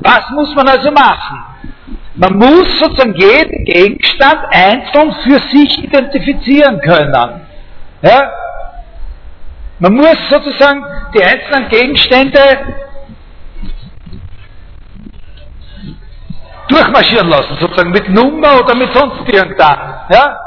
Was 0.00 0.28
muss 0.30 0.54
man 0.54 0.68
also 0.68 0.90
machen? 0.90 1.44
Man 2.14 2.36
muss 2.36 2.78
sozusagen 2.78 3.14
jeden 3.14 3.64
Gegenstand 3.64 4.38
einzeln 4.50 5.14
für 5.22 5.38
sich 5.56 5.84
identifizieren 5.84 6.80
können. 6.80 7.46
Ja? 8.02 8.30
Man 9.78 9.94
muss 9.94 10.16
sozusagen 10.30 10.84
die 11.14 11.22
einzelnen 11.22 11.68
Gegenstände 11.68 12.40
durchmarschieren 16.68 17.28
lassen, 17.28 17.56
sozusagen 17.60 17.90
mit 17.90 18.08
Nummer 18.08 18.60
oder 18.60 18.74
mit 18.74 18.92
sonst 18.92 19.28
irgendeinem. 19.28 19.94
Ja? 20.10 20.38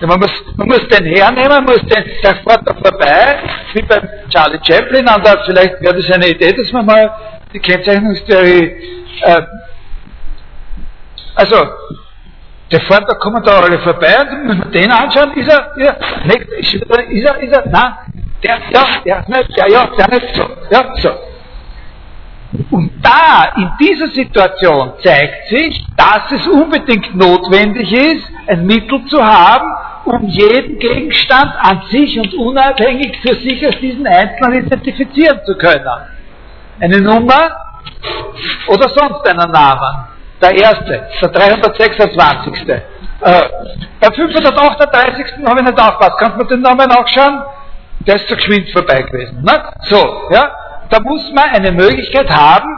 Man 0.00 0.20
muss, 0.20 0.30
man 0.56 0.68
muss 0.68 0.86
den 0.88 1.04
hernehmen, 1.06 1.64
muss 1.64 1.80
den, 1.80 2.04
der 2.22 2.36
fährt 2.36 2.60
da 2.64 2.74
vorbei, 2.74 3.38
wie 3.72 3.82
beim 3.82 4.08
Charlie 4.30 4.60
Chaplin, 4.62 5.08
und 5.08 5.26
da 5.26 5.42
vielleicht 5.44 5.80
wäre 5.80 5.94
das 5.94 6.10
eine 6.12 6.28
Idee, 6.28 6.52
dass 6.52 6.70
man 6.72 6.86
mal 6.86 7.10
die 7.52 7.58
Kennzeichnungstheorie, 7.58 8.76
äh, 9.22 9.42
also, 11.34 11.56
der 12.70 12.80
fährt, 12.82 13.10
da 13.10 13.14
kommen 13.14 13.42
da 13.42 13.58
alle 13.58 13.78
vorbei, 13.80 14.16
und 14.20 14.46
muss 14.46 14.58
man 14.58 14.70
den 14.70 14.90
anschauen, 14.92 15.32
ist 15.32 15.50
er, 15.50 15.72
ja, 15.78 15.96
nicht, 16.24 16.74
ist 16.74 16.74
er, 16.88 17.10
ist 17.10 17.24
er, 17.24 17.38
ist 17.40 17.52
er, 17.52 17.68
nein, 17.68 17.94
der, 18.44 18.58
ja, 18.70 18.84
der 19.04 19.24
nicht, 19.26 19.58
der, 19.58 19.68
ja, 19.68 19.86
der 19.98 20.08
nicht, 20.10 20.36
so, 20.36 20.48
ja, 20.70 20.94
so. 20.98 21.10
Und 22.70 22.90
da, 23.02 23.52
in 23.56 23.70
dieser 23.78 24.08
Situation, 24.08 24.94
zeigt 25.02 25.48
sich, 25.48 25.84
dass 25.96 26.32
es 26.32 26.46
unbedingt 26.46 27.14
notwendig 27.14 27.92
ist, 27.92 28.24
ein 28.46 28.64
Mittel 28.64 29.04
zu 29.06 29.22
haben, 29.22 29.68
um 30.06 30.26
jeden 30.28 30.78
Gegenstand 30.78 31.52
an 31.60 31.82
sich 31.90 32.18
und 32.18 32.32
unabhängig 32.34 33.18
für 33.20 33.34
sich 33.36 33.64
als 33.66 33.78
diesen 33.80 34.06
Einzelnen 34.06 34.66
identifizieren 34.66 35.40
zu 35.44 35.56
können. 35.56 35.84
Eine 36.80 37.00
Nummer 37.02 37.50
oder 38.68 38.88
sonst 38.88 39.28
einen 39.28 39.50
Namen. 39.50 40.06
Der 40.40 40.52
erste, 40.52 41.06
der 41.20 41.28
326. 41.28 42.68
Äh, 42.68 42.80
bei 44.00 44.10
538. 44.10 45.44
habe 45.44 45.60
ich 45.60 45.66
nicht 45.66 45.80
aufgepasst. 45.80 46.18
Kannst 46.18 46.40
du 46.40 46.44
den 46.44 46.62
Namen 46.62 46.88
nachschauen? 46.88 47.42
Der 48.06 48.14
ist 48.14 48.28
so 48.28 48.36
geschwind 48.36 48.70
vorbei 48.70 49.02
gewesen. 49.02 49.42
Ne? 49.42 49.62
So, 49.82 50.28
ja 50.30 50.50
da 50.90 51.00
muss 51.00 51.30
man 51.32 51.44
eine 51.50 51.72
Möglichkeit 51.72 52.30
haben, 52.30 52.68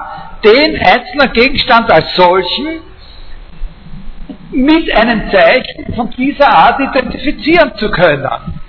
den 0.45 0.77
einzelnen 0.77 1.33
Gegenstand 1.33 1.91
als 1.91 2.15
solchen 2.17 2.81
mit 4.53 4.95
einem 4.97 5.31
Zeichen 5.31 5.95
von 5.95 6.11
dieser 6.11 6.49
Art 6.49 6.81
identifizieren 6.81 7.75
zu 7.77 7.91
können. 7.91 8.61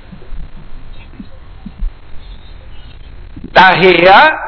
Daher 3.54 4.40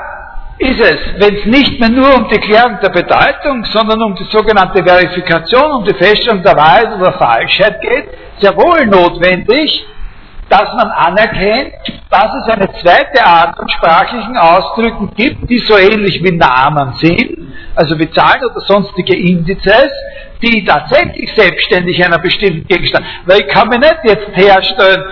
ist 0.60 0.80
es, 0.80 0.98
wenn 1.18 1.36
es 1.36 1.45
nicht 1.45 1.80
mehr 1.80 1.90
nur 1.90 2.15
um 2.15 2.28
die 2.30 2.38
Klärung 2.38 2.80
der 2.82 2.90
Bedeutung, 2.90 3.65
sondern 3.65 4.02
um 4.03 4.15
die 4.15 4.24
sogenannte 4.26 4.84
Verifikation, 4.84 5.72
um 5.80 5.84
die 5.84 5.95
Feststellung 5.95 6.44
der 6.44 6.56
Wahrheit 6.56 6.94
oder 6.94 7.14
Falschheit 7.14 7.82
geht, 7.82 8.10
sehr 8.40 8.56
wohl 8.56 8.86
notwendig, 8.86 9.86
dass 10.54 10.72
man 10.76 10.92
anerkennt, 10.92 11.74
dass 12.12 12.32
es 12.36 12.54
eine 12.54 12.72
zweite 12.74 13.26
Art 13.26 13.58
von 13.58 13.68
sprachlichen 13.70 14.38
Ausdrücken 14.38 15.10
gibt, 15.16 15.50
die 15.50 15.58
so 15.58 15.76
ähnlich 15.76 16.24
wie 16.24 16.32
Namen 16.32 16.94
sind, 17.02 17.40
also 17.74 17.98
wie 17.98 18.08
Zahlen 18.12 18.46
oder 18.46 18.62
sonstige 18.62 19.18
Indizes, 19.18 19.92
die 20.44 20.64
tatsächlich 20.64 21.34
selbstständig 21.34 22.06
einer 22.06 22.20
bestimmten 22.20 22.68
Gegenstand, 22.68 23.04
weil 23.26 23.40
ich 23.40 23.48
kann 23.48 23.68
mir 23.68 23.80
nicht 23.80 23.98
jetzt 24.04 24.28
herstellen, 24.34 25.04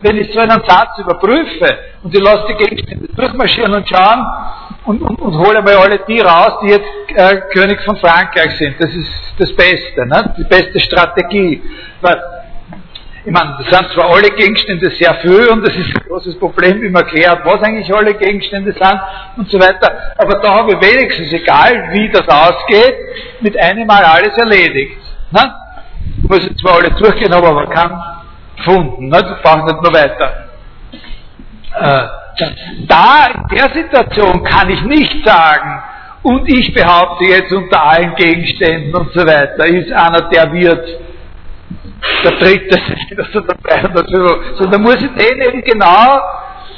wenn 0.00 0.16
ich 0.16 0.32
so 0.32 0.38
einen 0.38 0.62
Satz 0.64 0.96
überprüfe 0.98 1.78
und 2.04 2.14
ich 2.14 2.22
lasse 2.22 2.44
die 2.48 2.64
Gegenstände 2.64 3.08
durchmarschieren 3.08 3.74
und 3.74 3.88
schauen 3.88 4.24
und, 4.84 5.02
und, 5.02 5.20
und 5.20 5.38
hole 5.38 5.60
mal 5.60 5.74
alle 5.74 5.98
die 6.06 6.20
raus, 6.20 6.52
die 6.62 6.68
jetzt 6.68 6.86
äh, 7.16 7.40
König 7.52 7.80
von 7.80 7.96
Frankreich 7.96 8.56
sind. 8.58 8.76
Das 8.78 8.94
ist 8.94 9.10
das 9.38 9.52
Beste, 9.56 10.06
ne? 10.06 10.34
die 10.38 10.44
beste 10.44 10.78
Strategie. 10.78 11.60
Weil 12.00 12.37
ich 13.28 13.34
meine, 13.34 13.58
das 13.58 13.68
sind 13.68 13.92
zwar 13.92 14.08
alle 14.14 14.30
Gegenstände 14.30 14.90
sehr 14.92 15.14
viel 15.16 15.48
und 15.48 15.60
das 15.60 15.76
ist 15.76 15.94
ein 15.94 16.02
großes 16.08 16.38
Problem, 16.38 16.80
wie 16.80 16.88
man 16.88 17.02
erklärt, 17.04 17.44
was 17.44 17.62
eigentlich 17.62 17.94
alle 17.94 18.14
Gegenstände 18.14 18.72
sind 18.72 19.00
und 19.36 19.50
so 19.50 19.60
weiter. 19.60 20.14
Aber 20.16 20.40
da 20.40 20.54
habe 20.54 20.72
ich 20.72 20.80
wenigstens, 20.80 21.30
egal 21.34 21.90
wie 21.92 22.08
das 22.10 22.26
ausgeht, 22.26 22.94
mit 23.40 23.54
einem 23.58 23.86
Mal 23.86 24.02
alles 24.02 24.34
erledigt. 24.38 24.96
Ne? 25.30 25.42
Ich 26.22 26.28
muss 26.30 26.42
jetzt 26.42 26.58
zwar 26.58 26.76
alle 26.76 26.90
durchgehen, 26.92 27.30
aber 27.34 27.52
man 27.52 27.68
kann 27.68 28.02
gefunden. 28.56 29.08
Ne? 29.08 29.18
Das 29.20 29.42
brauche 29.42 29.58
ich 29.58 29.64
nicht 29.74 29.82
nur 29.82 29.92
weiter. 29.92 30.48
Äh, 31.74 32.46
da, 32.86 33.26
in 33.26 33.56
der 33.58 33.70
Situation 33.74 34.42
kann 34.42 34.70
ich 34.70 34.82
nicht 34.84 35.26
sagen, 35.26 35.82
und 36.22 36.48
ich 36.48 36.72
behaupte 36.72 37.24
jetzt 37.26 37.52
unter 37.52 37.90
allen 37.90 38.14
Gegenständen 38.14 38.94
und 38.94 39.12
so 39.12 39.20
weiter, 39.20 39.66
ist 39.66 39.92
einer, 39.92 40.30
der 40.30 40.50
wird 40.50 40.98
der 42.24 42.32
dritte 42.32 43.38
oder 43.38 43.54
der 43.54 43.92
300, 43.92 44.08
sondern 44.56 44.82
muss 44.82 44.96
ich 44.96 45.10
den 45.14 45.40
eben 45.40 45.62
genau 45.62 46.20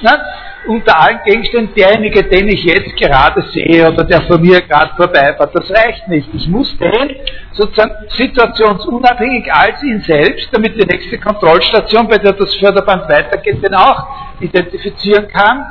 ne, 0.02 0.20
unter 0.66 1.00
allen 1.00 1.20
Gegenständen 1.24 1.74
derjenige, 1.74 2.22
den 2.24 2.48
ich 2.48 2.64
jetzt 2.64 2.96
gerade 2.96 3.42
sehe 3.52 3.90
oder 3.90 4.04
der 4.04 4.22
von 4.22 4.40
mir 4.40 4.60
gerade 4.60 4.94
vorbeifährt, 4.96 5.54
das 5.54 5.70
reicht 5.70 6.08
nicht. 6.08 6.28
Ich 6.34 6.48
muss 6.48 6.76
den 6.78 7.16
sozusagen 7.52 7.92
situationsunabhängig 8.10 9.52
als 9.52 9.82
ihn 9.82 10.00
selbst, 10.02 10.48
damit 10.52 10.76
die 10.76 10.86
nächste 10.86 11.18
Kontrollstation, 11.18 12.08
bei 12.08 12.18
der 12.18 12.32
das 12.32 12.54
Förderband 12.56 13.08
weitergeht, 13.08 13.62
den 13.62 13.74
auch 13.74 14.06
identifizieren 14.40 15.28
kann, 15.28 15.66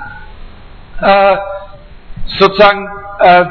äh, 1.01 1.37
sozusagen 2.37 2.87
äh, 3.19 3.45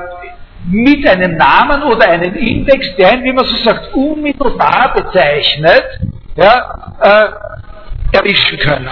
mit 0.71 1.09
einem 1.09 1.37
Namen 1.37 1.83
oder 1.83 2.09
einem 2.09 2.35
Index, 2.35 2.95
der 2.97 3.15
ihn, 3.15 3.25
wie 3.25 3.33
man 3.33 3.45
so 3.45 3.57
sagt, 3.57 3.95
unmittelbar 3.95 4.93
bezeichnet, 4.95 5.85
ja, 6.37 6.95
äh, 7.01 8.17
erwischen 8.17 8.59
können. 8.59 8.91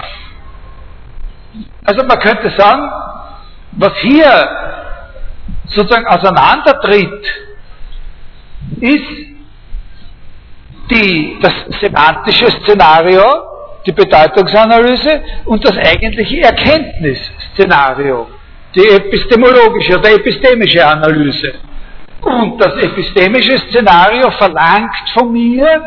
Also 1.85 2.03
man 2.03 2.19
könnte 2.19 2.49
sagen, 2.57 2.89
was 3.73 3.95
hier 3.99 4.49
sozusagen 5.67 6.07
auseinandertritt, 6.07 7.25
ist 8.81 9.03
die, 10.89 11.37
das 11.41 11.53
semantische 11.79 12.49
Szenario, 12.61 13.23
die 13.85 13.91
Bedeutungsanalyse 13.91 15.21
und 15.45 15.63
das 15.63 15.77
eigentliche 15.77 16.41
Erkenntnisszenario 16.41 18.27
die 18.75 18.87
epistemologische 18.87 19.97
oder 19.97 20.13
epistemische 20.13 20.85
Analyse. 20.85 21.53
Und 22.21 22.59
das 22.59 22.73
epistemische 22.83 23.57
Szenario 23.59 24.31
verlangt 24.31 25.09
von 25.13 25.31
mir, 25.31 25.81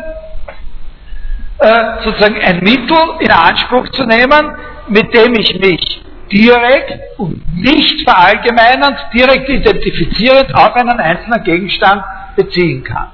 äh, 1.59 2.03
sozusagen 2.03 2.41
ein 2.41 2.59
Mittel 2.63 2.97
in 3.19 3.31
Anspruch 3.31 3.87
zu 3.89 4.03
nehmen, 4.05 4.55
mit 4.87 5.13
dem 5.13 5.35
ich 5.35 5.59
mich 5.59 6.03
direkt 6.31 7.19
und 7.19 7.41
nicht 7.55 8.01
verallgemeinernd, 8.01 8.97
direkt 9.13 9.47
identifizierend 9.49 10.55
auf 10.55 10.73
einen 10.75 10.99
einzelnen 10.99 11.43
Gegenstand 11.43 12.03
beziehen 12.35 12.83
kann. 12.83 13.11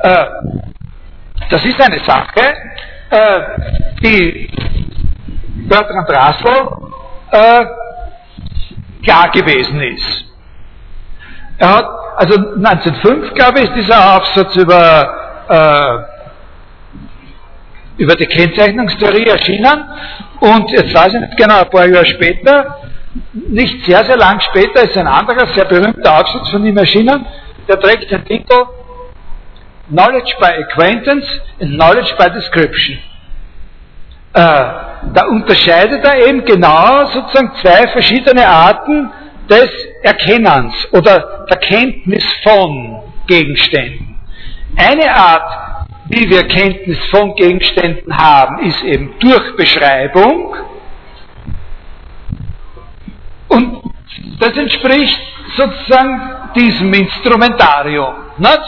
Äh, 0.00 0.26
das 1.50 1.64
ist 1.64 1.80
eine 1.80 1.98
Sache, 2.04 2.54
äh, 3.10 3.40
die 4.02 4.50
Bertrand 5.68 6.08
Russell 6.10 6.68
klar 9.02 9.30
gewesen 9.30 9.80
ist. 9.82 10.24
Er 11.58 11.76
hat, 11.76 11.86
also 12.16 12.34
1905, 12.38 13.34
glaube 13.34 13.60
ich, 13.60 13.64
ist 13.64 13.74
dieser 13.74 14.16
Aufsatz 14.16 14.54
über, 14.56 16.06
äh, 17.96 18.02
über 18.02 18.14
die 18.14 18.26
Kennzeichnungstheorie 18.26 19.26
erschienen 19.26 19.84
und 20.40 20.70
jetzt 20.70 20.94
weiß 20.94 21.14
ich 21.14 21.20
nicht 21.20 21.36
genau, 21.36 21.60
ein 21.60 21.70
paar 21.70 21.86
Jahre 21.86 22.06
später, 22.06 22.78
nicht 23.32 23.84
sehr, 23.86 24.04
sehr 24.04 24.16
lang 24.16 24.40
später, 24.40 24.82
ist 24.82 24.96
ein 24.96 25.08
anderer, 25.08 25.46
sehr 25.48 25.64
berühmter 25.64 26.20
Aufsatz 26.20 26.50
von 26.50 26.64
ihm 26.64 26.76
erschienen, 26.76 27.26
der 27.66 27.80
trägt 27.80 28.10
den 28.10 28.24
Titel 28.24 28.66
Knowledge 29.88 30.34
by 30.38 30.52
Acquaintance 30.62 31.26
and 31.60 31.74
Knowledge 31.74 32.14
by 32.18 32.30
Description. 32.30 32.98
Äh, 34.32 34.40
da 34.40 35.26
unterscheidet 35.30 36.04
er 36.04 36.26
eben 36.26 36.44
genau 36.44 37.06
sozusagen 37.06 37.52
zwei 37.62 37.88
verschiedene 37.88 38.46
Arten 38.46 39.10
des 39.48 39.70
Erkennens 40.02 40.74
oder 40.92 41.46
der 41.48 41.56
Kenntnis 41.58 42.24
von 42.42 43.02
Gegenständen. 43.26 44.20
Eine 44.76 45.14
Art, 45.14 45.88
wie 46.08 46.28
wir 46.28 46.46
Kenntnis 46.46 46.98
von 47.10 47.34
Gegenständen 47.34 48.16
haben, 48.16 48.60
ist 48.60 48.82
eben 48.82 49.14
durch 49.18 49.56
Beschreibung. 49.56 50.54
Und 53.48 53.82
das 54.38 54.56
entspricht 54.56 55.20
sozusagen 55.56 56.20
diesem 56.54 56.92
Instrumentarium. 56.92 58.14
Nicht? 58.36 58.60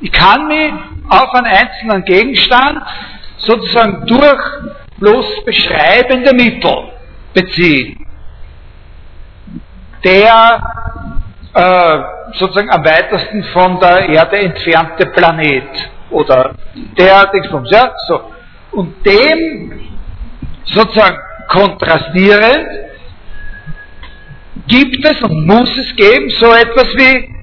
Ich 0.00 0.12
kann 0.12 0.46
mich 0.46 0.72
auf 1.08 1.34
einen 1.34 1.46
einzelnen 1.46 2.04
Gegenstand 2.04 2.80
sozusagen 3.46 4.06
durch 4.06 4.42
bloß 4.98 5.44
beschreibende 5.44 6.32
Mittel 6.34 6.92
beziehen. 7.32 8.06
Der 10.02 10.62
äh, 11.54 11.98
sozusagen 12.34 12.70
am 12.70 12.84
weitesten 12.84 13.44
von 13.44 13.78
der 13.80 14.08
Erde 14.08 14.38
entfernte 14.38 15.06
Planet 15.06 15.90
oder 16.10 16.54
der 16.98 17.26
Dingsbums, 17.26 17.70
ja, 17.70 17.92
so. 18.08 18.30
Und 18.72 19.04
dem 19.06 19.88
sozusagen 20.64 21.18
kontrastierend 21.48 22.66
gibt 24.66 25.04
es 25.04 25.22
und 25.22 25.46
muss 25.46 25.76
es 25.76 25.94
geben 25.96 26.28
so 26.30 26.52
etwas 26.52 26.86
wie 26.96 27.34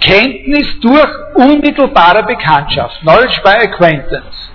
Kenntnis 0.00 0.80
durch 0.80 1.10
unmittelbare 1.34 2.22
Bekanntschaft, 2.24 3.00
Knowledge 3.00 3.40
by 3.44 3.50
Acquaintance. 3.50 4.49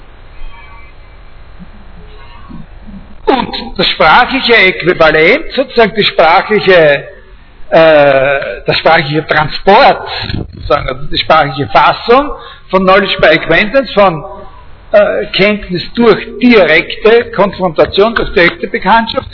Und 3.26 3.78
das 3.78 3.88
sprachliche 3.88 4.56
Äquivalent, 4.56 5.52
sozusagen 5.54 5.96
die 5.96 6.04
sprachliche, 6.04 7.08
äh, 7.70 8.62
das 8.66 8.78
sprachliche 8.78 9.26
Transport, 9.26 10.08
sozusagen, 10.54 10.90
also 10.90 11.08
die 11.08 11.18
sprachliche 11.18 11.68
Fassung 11.70 12.32
von 12.70 12.84
Knowledge 12.84 13.18
by 13.20 13.28
Acquaintance, 13.28 13.92
von 13.94 14.24
äh, 14.92 15.26
Kenntnis 15.34 15.92
durch 15.94 16.38
direkte 16.40 17.32
Konfrontation, 17.32 18.14
durch 18.14 18.32
direkte 18.34 18.68
Bekanntschaft, 18.68 19.28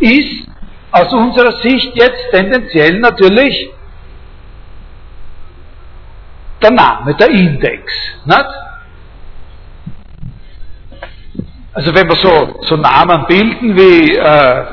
ist 0.00 0.46
aus 0.92 1.12
unserer 1.12 1.52
Sicht 1.60 1.92
jetzt 1.96 2.30
tendenziell 2.30 3.00
natürlich 3.00 3.68
der 6.62 6.70
Name, 6.70 7.14
der 7.16 7.28
Index. 7.30 7.92
Nicht? 8.24 8.63
Also 11.74 11.92
wenn 11.92 12.08
wir 12.08 12.14
so, 12.14 12.60
so 12.62 12.76
Namen 12.76 13.26
bilden 13.26 13.76
wie 13.76 14.14
äh, 14.16 14.64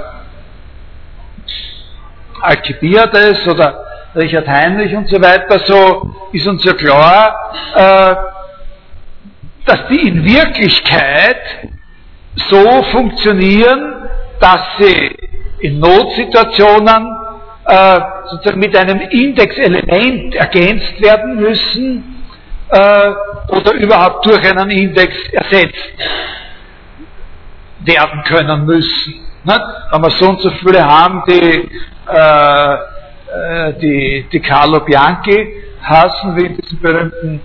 Alcibiades 2.42 3.48
oder 3.48 3.84
Richard 4.16 4.48
Heinrich 4.48 4.96
und 4.96 5.10
so 5.10 5.20
weiter, 5.20 5.60
so 5.66 6.14
ist 6.32 6.46
uns 6.46 6.64
ja 6.64 6.74
klar, 6.74 7.54
äh, 7.74 8.16
dass 9.66 9.88
die 9.90 10.10
in 10.10 10.24
Wirklichkeit 10.24 11.42
so 12.50 12.84
funktionieren, 12.92 14.08
dass 14.40 14.62
sie 14.80 15.16
in 15.60 15.80
Notsituationen 15.80 17.18
äh, 17.66 18.00
sozusagen 18.30 18.60
mit 18.60 18.78
einem 18.78 19.02
Indexelement 19.02 20.36
ergänzt 20.36 21.02
werden 21.02 21.38
müssen 21.38 22.24
äh, 22.70 23.12
oder 23.48 23.74
überhaupt 23.74 24.24
durch 24.24 24.48
einen 24.48 24.70
Index 24.70 25.16
ersetzt 25.32 25.94
werden 27.86 28.24
können 28.24 28.66
müssen. 28.66 29.14
Nicht? 29.44 29.62
Wenn 29.92 30.02
wir 30.02 30.10
so 30.12 30.30
und 30.30 30.42
so 30.42 30.50
viele 30.52 30.86
haben, 30.86 31.24
die, 31.28 31.70
äh, 32.08 32.74
äh 32.74 33.74
die, 33.80 34.28
die 34.32 34.40
Carlo 34.40 34.82
Bianchi 34.82 35.54
hassen, 35.82 36.36
wie 36.36 36.46
in 36.46 36.58
diesem 36.58 36.80
berühmten, 36.80 37.42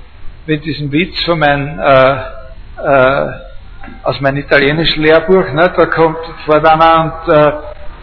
wie 0.47 0.55
in 0.55 0.61
diesem 0.61 0.93
Witz 0.93 1.25
von 1.25 1.39
meinem, 1.39 1.79
äh, 1.79 2.17
äh, 2.85 3.33
aus 4.03 4.21
meinem 4.21 4.39
italienischen 4.39 5.03
Lehrbuch, 5.03 5.53
nicht? 5.53 5.79
da 5.79 5.87
kommt 5.87 6.19
vor 6.45 6.57
einer 6.57 7.23
und 7.27 7.35
äh, 7.35 7.53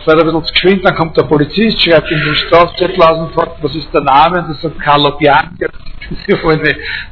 fährt 0.04 0.20
ein 0.20 0.26
bisschen 0.26 0.42
geschwind, 0.42 0.86
dann 0.86 0.96
kommt 0.96 1.18
der 1.18 1.24
Polizist, 1.24 1.82
schreibt 1.82 2.10
ihm 2.12 2.20
den 2.20 2.36
Strafzettel 2.36 3.02
aus 3.02 3.18
und 3.18 3.34
fragt, 3.34 3.64
was 3.64 3.76
ist 3.76 3.94
der 3.94 4.02
Name? 4.02 4.40
Und 4.40 4.50
er 4.50 4.56
sagt 4.56 4.80
Carlo 4.80 5.12
Bianchi. 5.18 5.66
Sie 6.28 6.44
wollen 6.44 6.62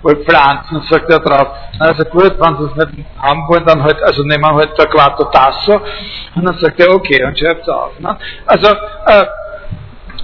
wohl 0.01 0.18
pflanzen 0.18 0.77
und 0.77 0.85
sagt 0.89 1.09
er 1.09 1.19
drauf, 1.19 1.47
also 1.80 2.03
gut, 2.05 2.35
wenn 2.39 2.57
sie 2.57 2.65
es 2.65 2.95
nicht 2.95 3.09
haben 3.18 3.47
wollen, 3.47 3.65
dann 3.65 3.81
halt, 3.81 4.01
also 4.03 4.23
nehmen 4.23 4.43
wir 4.43 4.53
halt 4.53 4.77
der 4.77 4.85
Quattro 4.88 5.26
Tasso. 5.26 5.81
Und 6.35 6.45
dann 6.45 6.57
sagt 6.59 6.80
er, 6.80 6.93
okay, 6.93 7.23
und 7.23 7.38
schreibt 7.38 7.61
es 7.61 7.69
auf. 7.69 7.99
Ne? 7.99 8.18
Also, 8.45 8.68
äh, 8.68 9.26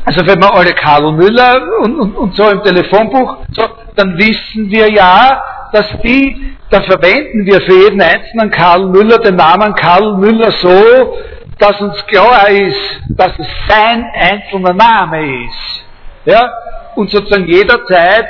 also 0.05 0.25
wenn 0.25 0.39
wir 0.39 0.53
alle 0.53 0.73
Karl 0.73 1.11
Müller 1.11 1.61
und, 1.83 1.99
und, 1.99 2.15
und 2.15 2.35
so 2.35 2.49
im 2.49 2.61
Telefonbuch, 2.63 3.37
so, 3.51 3.63
dann 3.95 4.17
wissen 4.17 4.69
wir 4.69 4.91
ja, 4.91 5.41
dass 5.71 5.87
die, 6.03 6.55
da 6.69 6.81
verwenden 6.81 7.45
wir 7.45 7.61
für 7.61 7.73
jeden 7.73 8.01
einzelnen 8.01 8.51
Karl 8.51 8.85
Müller 8.85 9.17
den 9.19 9.35
Namen 9.35 9.73
Karl 9.75 10.17
Müller 10.17 10.51
so, 10.51 11.17
dass 11.59 11.79
uns 11.81 12.05
klar 12.07 12.49
ist, 12.49 13.01
dass 13.09 13.31
es 13.37 13.47
sein 13.67 14.05
einzelner 14.13 14.73
Name 14.73 15.45
ist. 15.45 15.85
Ja? 16.25 16.51
Und 16.95 17.09
sozusagen 17.09 17.47
jederzeit 17.47 18.27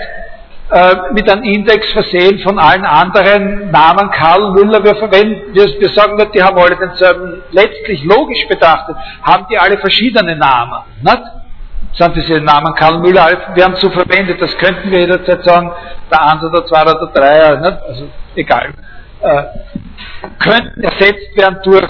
äh, 0.70 0.96
mit 1.14 1.30
einem 1.30 1.44
Index 1.44 1.92
versehen 1.94 2.40
von 2.40 2.60
allen 2.60 2.86
anderen 2.86 3.72
Namen. 3.72 4.12
Karl 4.12 4.52
Müller, 4.52 4.84
wir 4.84 4.96
verwenden, 4.96 5.54
wir, 5.54 5.66
wir 5.80 5.90
sagen 5.90 6.18
nicht, 6.18 6.34
die 6.36 6.44
haben 6.44 6.58
alle 6.58 6.76
denselben, 6.76 7.42
letztlich 7.52 8.04
logisch 8.04 8.46
betrachtet, 8.48 8.96
haben 9.24 9.46
die 9.50 9.58
alle 9.58 9.78
verschiedene 9.78 10.36
Namen. 10.36 10.80
Nicht? 11.02 11.22
Sind 11.94 12.16
diese 12.16 12.42
Namen 12.42 12.76
Karl 12.76 13.00
Müller, 13.00 13.30
wir 13.56 13.64
haben 13.64 13.76
so 13.78 13.90
verwendet, 13.90 14.42
das 14.42 14.58
könnten 14.58 14.92
wir 14.92 15.00
jederzeit 15.00 15.44
sagen, 15.44 15.72
der 16.12 16.22
Eins 16.22 16.44
oder 16.44 16.66
Zwei 16.66 16.82
oder 16.82 17.00
der 17.00 17.22
Dreier, 17.22 17.60
nicht? 17.60 17.84
also 17.88 18.08
egal. 18.36 18.74
Äh, 19.22 19.44
könnten 20.40 20.84
ersetzt 20.84 21.36
werden 21.36 21.60
durch 21.64 21.90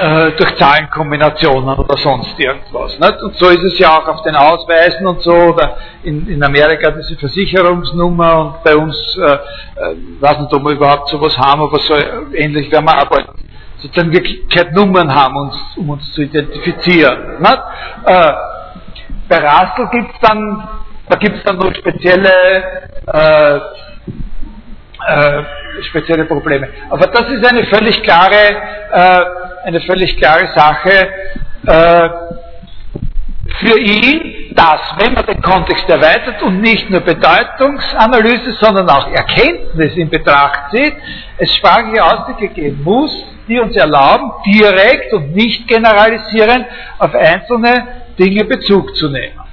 äh, 0.00 0.32
durch 0.32 0.56
Zahlenkombinationen 0.56 1.78
oder 1.78 1.96
sonst 1.98 2.38
irgendwas. 2.38 2.98
Nicht? 2.98 3.22
Und 3.22 3.36
so 3.36 3.48
ist 3.48 3.62
es 3.62 3.78
ja 3.78 3.98
auch 3.98 4.08
auf 4.08 4.22
den 4.22 4.34
Ausweisen 4.34 5.06
und 5.06 5.22
so, 5.22 5.32
oder 5.32 5.76
in, 6.02 6.26
in 6.28 6.42
Amerika 6.42 6.90
diese 6.90 7.16
Versicherungsnummer 7.16 8.38
und 8.38 8.64
bei 8.64 8.76
uns, 8.76 8.96
äh, 9.18 9.34
äh, 9.34 9.96
weiß 10.20 10.40
nicht, 10.40 10.52
ob 10.52 10.64
wir 10.64 10.72
überhaupt 10.72 11.08
sowas 11.08 11.36
haben, 11.38 11.62
aber 11.62 11.78
so 11.78 11.94
ähnlich 12.34 12.70
werden 12.72 12.86
wir 12.86 12.96
arbeiten. 12.96 13.32
Sozusagen 13.78 14.12
Wirklichkeit 14.12 14.72
Nummern 14.72 15.14
haben, 15.14 15.36
uns, 15.36 15.56
um 15.76 15.90
uns 15.90 16.12
zu 16.12 16.22
identifizieren. 16.22 17.44
Äh, 17.44 18.32
bei 19.28 19.38
Rassel 19.38 19.88
gibt 19.92 20.14
es 20.14 20.20
dann, 20.28 20.68
da 21.08 21.16
gibt 21.16 21.36
es 21.36 21.42
dann 21.44 21.58
noch 21.58 21.74
spezielle 21.74 22.30
äh, 23.06 23.60
äh, 25.06 25.42
spezielle 25.82 26.24
Probleme. 26.24 26.68
Aber 26.90 27.06
das 27.06 27.28
ist 27.30 27.44
eine 27.44 27.64
völlig 27.66 28.02
klare, 28.02 28.34
äh, 28.92 29.20
eine 29.64 29.80
völlig 29.80 30.16
klare 30.16 30.48
Sache 30.54 31.08
äh, 31.66 32.08
für 33.60 33.78
ihn, 33.78 34.54
dass, 34.54 34.80
wenn 34.98 35.14
man 35.14 35.26
den 35.26 35.42
Kontext 35.42 35.88
erweitert 35.88 36.42
und 36.42 36.60
nicht 36.60 36.88
nur 36.90 37.00
Bedeutungsanalyse, 37.00 38.52
sondern 38.52 38.88
auch 38.88 39.10
Erkenntnis 39.10 39.96
in 39.96 40.08
Betracht 40.08 40.70
zieht, 40.70 40.94
es 41.38 41.54
sprachliche 41.54 42.04
Ausdrücke 42.04 42.48
geben 42.48 42.82
muss, 42.82 43.12
die 43.48 43.58
uns 43.58 43.76
erlauben, 43.76 44.32
direkt 44.46 45.12
und 45.12 45.34
nicht 45.34 45.68
generalisierend 45.68 46.66
auf 46.98 47.14
einzelne 47.14 47.86
Dinge 48.18 48.44
Bezug 48.44 48.94
zu 48.96 49.08
nehmen. 49.08 49.43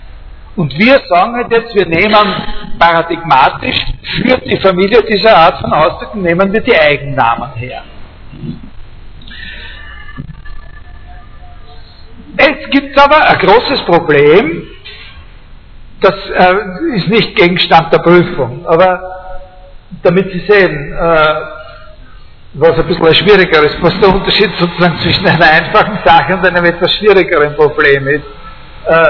Und 0.56 0.78
wir 0.78 1.02
sagen 1.08 1.36
halt 1.36 1.52
jetzt, 1.52 1.74
wir 1.74 1.86
nehmen 1.86 2.36
paradigmatisch 2.78 3.78
für 4.22 4.38
die 4.40 4.60
Familie 4.60 5.02
dieser 5.04 5.36
Art 5.36 5.60
von 5.62 5.72
Ausdrücken, 5.74 6.22
nehmen 6.22 6.52
wir 6.52 6.62
die 6.62 6.78
Eigennamen 6.78 7.54
her. 7.54 7.84
Es 12.38 12.70
gibt 12.70 13.00
aber 13.00 13.28
ein 13.30 13.38
großes 13.38 13.82
Problem, 13.84 14.68
das 16.02 16.16
äh, 16.36 16.96
ist 16.96 17.08
nicht 17.08 17.36
Gegenstand 17.36 17.94
der 17.94 18.00
Prüfung, 18.00 18.66
aber 18.66 19.00
damit 20.04 20.32
Sie 20.32 20.40
sehen, 20.40 20.94
äh, 20.94 21.36
was 22.54 22.78
ein 22.78 22.88
bisschen 22.88 23.06
ein 23.06 23.16
schwierigeres, 23.16 23.78
was 23.82 24.00
der 24.00 24.14
Unterschied 24.14 24.50
sozusagen 24.58 24.98
zwischen 25.00 25.26
einer 25.28 25.46
einfachen 25.46 26.00
Sache 26.04 26.34
und 26.34 26.46
einem 26.46 26.66
etwas 26.66 26.92
schwierigeren 26.96 27.56
Problem 27.56 28.08
ist. 28.08 28.26
Äh, 28.88 29.06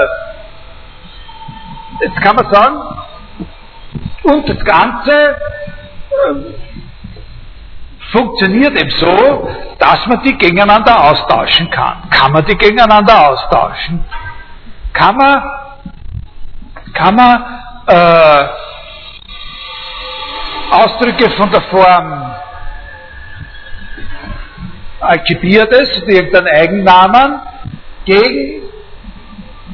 jetzt 2.02 2.20
kann 2.20 2.36
man 2.36 2.52
sagen, 2.52 2.76
und 4.24 4.48
das 4.48 4.64
Ganze 4.64 5.12
äh, 5.12 5.36
funktioniert 8.12 8.78
eben 8.78 8.90
so, 8.90 9.48
dass 9.78 10.06
man 10.06 10.22
die 10.22 10.36
gegeneinander 10.36 11.04
austauschen 11.04 11.70
kann. 11.70 12.08
Kann 12.10 12.32
man 12.32 12.44
die 12.44 12.56
gegeneinander 12.56 13.28
austauschen? 13.30 14.04
Kann 14.92 15.16
man, 15.16 15.42
kann 16.92 17.14
man 17.14 17.44
äh, 17.86 18.48
Ausdrücke 20.70 21.30
von 21.30 21.50
der 21.50 21.62
Form 21.62 22.34
Alcibiades, 25.00 26.02
irgendeinen 26.06 26.48
Eigennamen, 26.48 27.40
gegen 28.04 28.62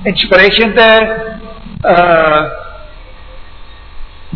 entsprechende 0.04 1.38
äh, 1.82 2.48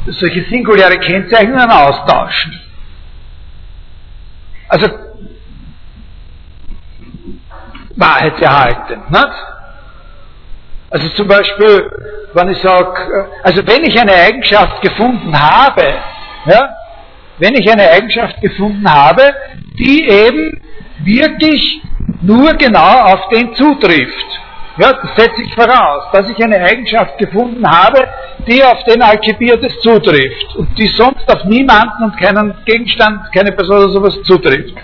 solche 0.06 0.44
singuläre 0.48 0.98
Kennzeichnungen 0.98 1.70
austauschen. 1.70 2.60
Also 4.68 4.88
Wahrheitserhalten. 7.96 9.02
Nicht? 9.10 9.32
Also 10.90 11.08
zum 11.10 11.28
Beispiel, 11.28 11.90
wenn 12.34 12.50
ich 12.50 12.58
sage, 12.58 13.28
also 13.42 13.66
wenn 13.66 13.84
ich 13.84 13.98
eine 13.98 14.12
Eigenschaft 14.12 14.82
gefunden 14.82 15.38
habe, 15.38 15.94
ja, 16.46 16.76
wenn 17.38 17.54
ich 17.54 17.70
eine 17.70 17.88
Eigenschaft 17.90 18.40
gefunden 18.40 18.88
habe, 18.90 19.34
die 19.78 20.06
eben 20.08 20.62
wirklich 21.02 21.82
nur 22.20 22.52
genau 22.54 23.12
auf 23.12 23.28
den 23.28 23.54
zutrifft, 23.54 24.40
ja, 24.78 24.92
das 24.92 25.14
setze 25.16 25.42
ich 25.42 25.54
voraus, 25.54 26.04
dass 26.12 26.28
ich 26.28 26.42
eine 26.42 26.56
Eigenschaft 26.56 27.18
gefunden 27.18 27.68
habe, 27.68 28.08
die 28.46 28.64
auf 28.64 28.82
den 28.84 29.02
Alcibiades 29.02 29.78
zutrifft 29.80 30.56
und 30.56 30.78
die 30.78 30.86
sonst 30.86 31.30
auf 31.30 31.44
niemanden 31.44 32.04
und 32.04 32.16
keinen 32.18 32.54
Gegenstand, 32.64 33.32
keine 33.34 33.52
Person 33.52 33.76
oder 33.78 33.90
sowas 33.90 34.22
zutrifft. 34.22 34.74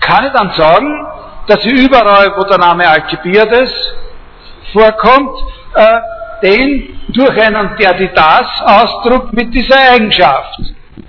Kann 0.00 0.26
ich 0.26 0.32
dann 0.32 0.50
sagen, 0.52 1.06
dass 1.46 1.64
ich 1.64 1.72
überall, 1.72 2.32
wo 2.36 2.42
der 2.44 2.58
Name 2.58 2.88
Alcibiades 2.88 3.94
vorkommt, 4.72 5.38
äh, 5.74 6.00
den 6.42 7.00
durch 7.08 7.40
einen 7.40 7.76
Derdidas-Ausdruck 7.76 9.32
mit 9.32 9.54
dieser 9.54 9.78
Eigenschaft 9.92 10.60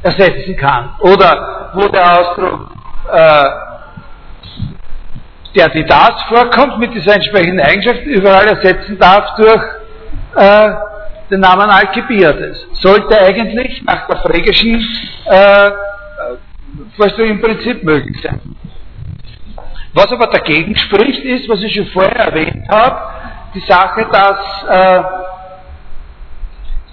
ersetzen 0.02 0.56
kann. 0.56 0.96
Oder 1.00 1.72
wo 1.74 1.88
der 1.88 2.20
Ausdruck 2.20 2.72
äh, 3.12 3.69
der 5.56 5.70
die 5.70 5.86
das 5.86 6.22
vorkommt 6.28 6.80
mit 6.80 6.94
dieser 6.94 7.16
entsprechenden 7.16 7.60
Eigenschaft, 7.60 8.04
überall 8.04 8.48
ersetzen 8.48 8.98
darf 9.00 9.36
durch 9.36 9.64
äh, 10.36 10.72
den 11.32 11.40
Namen 11.40 11.70
Alcibiades. 11.70 12.66
Sollte 12.74 13.20
eigentlich 13.20 13.84
nach 13.84 14.08
der 14.08 14.18
frägischen 14.18 14.76
äh, 15.26 15.72
Vorstellung 16.96 17.32
im 17.32 17.42
Prinzip 17.42 17.84
möglich 17.84 18.18
sein. 18.22 18.40
Was 19.94 20.12
aber 20.12 20.28
dagegen 20.28 20.76
spricht, 20.78 21.24
ist, 21.24 21.50
was 21.50 21.62
ich 21.64 21.74
schon 21.74 21.88
vorher 21.88 22.28
erwähnt 22.28 22.68
habe, 22.70 23.02
die 23.56 23.60
Sache, 23.62 24.08
dass, 24.12 24.64
äh, 24.70 25.04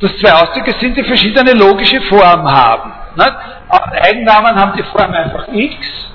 dass 0.00 0.16
zwei 0.18 0.32
Ausdrücke 0.32 0.74
sind, 0.80 0.96
die 0.96 1.04
verschiedene 1.04 1.52
logische 1.52 2.00
Formen 2.02 2.50
haben. 2.50 2.92
Nicht? 3.16 3.32
Eigennamen 3.68 4.54
haben 4.56 4.76
die 4.76 4.82
Form 4.84 5.12
einfach 5.12 5.48
x 5.52 6.05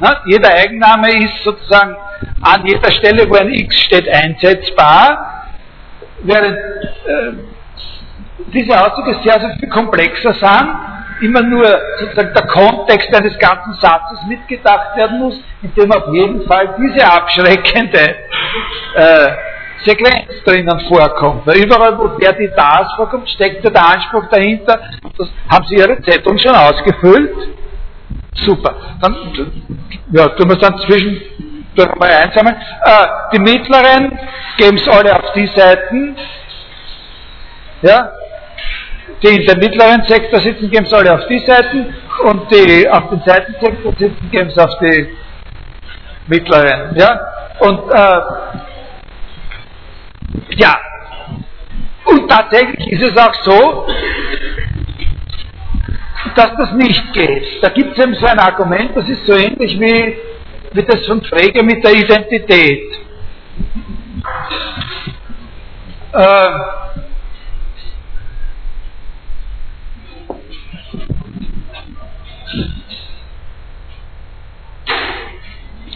na, 0.00 0.22
jeder 0.26 0.48
Eigenname 0.54 1.10
ist 1.24 1.44
sozusagen 1.44 1.96
an 2.42 2.66
jeder 2.66 2.90
Stelle, 2.90 3.28
wo 3.28 3.34
ein 3.34 3.52
X 3.52 3.80
steht, 3.80 4.08
einsetzbar, 4.08 5.44
während 6.22 6.56
äh, 6.56 7.32
diese 8.52 8.80
Ausdrücke 8.80 9.18
sehr, 9.22 9.40
sehr 9.40 9.56
viel 9.58 9.68
komplexer 9.68 10.34
sind, 10.34 10.68
immer 11.20 11.42
nur 11.42 11.66
sozusagen 12.00 12.32
der 12.34 12.46
Kontext 12.46 13.14
eines 13.14 13.38
ganzen 13.38 13.74
Satzes 13.74 14.18
mitgedacht 14.26 14.96
werden 14.96 15.18
muss, 15.18 15.34
indem 15.62 15.92
auf 15.92 16.12
jeden 16.12 16.46
Fall 16.46 16.74
diese 16.78 17.06
abschreckende 17.06 18.14
äh, 18.94 19.28
Sequenz 19.84 20.42
drinnen 20.44 20.80
vorkommt. 20.88 21.46
Weil 21.46 21.58
überall, 21.58 21.98
wo 21.98 22.08
der 22.18 22.32
die 22.32 22.50
das 22.54 22.92
vorkommt, 22.96 23.28
steckt 23.28 23.64
ja 23.64 23.70
der 23.70 23.86
Anspruch 23.86 24.24
dahinter, 24.30 24.80
das 25.16 25.28
haben 25.48 25.66
Sie 25.68 25.76
Ihre 25.76 26.00
Zetteln 26.02 26.38
schon 26.38 26.54
ausgefüllt. 26.54 27.59
Super. 28.34 28.74
Dann 29.00 29.16
ja, 30.12 30.28
tun 30.28 30.48
wir 30.48 30.54
es 30.54 30.60
dann 30.60 30.78
zwischen 30.80 31.20
mal 31.98 32.10
einsammeln. 32.10 32.56
Äh, 32.84 33.06
die 33.32 33.38
mittleren 33.38 34.18
geben 34.56 34.76
es 34.76 34.88
alle 34.88 35.14
auf 35.16 35.32
die 35.32 35.46
Seiten. 35.46 36.16
Ja? 37.82 38.12
Die 39.22 39.28
in 39.28 39.46
der 39.46 39.56
mittleren 39.56 40.02
Sektor 40.04 40.40
sitzen, 40.40 40.70
geben 40.70 40.86
es 40.86 40.92
alle 40.92 41.14
auf 41.14 41.26
die 41.26 41.38
Seiten 41.40 41.94
und 42.24 42.50
die 42.50 42.88
auf 42.88 43.10
den 43.10 43.20
Seitensektor 43.22 43.92
sitzen, 43.98 44.30
geben 44.30 44.48
es 44.48 44.58
auf 44.58 44.78
die 44.80 45.08
mittleren. 46.26 46.96
Ja? 46.96 47.20
Und 47.60 47.90
äh, 47.90 48.20
ja, 50.56 50.76
und 52.04 52.28
tatsächlich 52.28 52.92
ist 52.92 53.02
es 53.02 53.16
auch 53.16 53.34
so, 53.44 53.86
dass 56.34 56.56
das 56.56 56.72
nicht 56.72 57.12
geht. 57.12 57.62
Da 57.62 57.68
gibt 57.70 57.96
es 57.96 58.04
eben 58.04 58.14
so 58.14 58.26
ein 58.26 58.38
Argument, 58.38 58.96
das 58.96 59.08
ist 59.08 59.26
so 59.26 59.32
ähnlich 59.32 59.78
wie, 59.80 60.16
wie 60.72 60.82
das 60.82 61.06
von 61.06 61.22
Frege 61.22 61.62
mit 61.62 61.82
der 61.84 61.92
Identität. 61.92 62.92
Äh, 66.12 66.50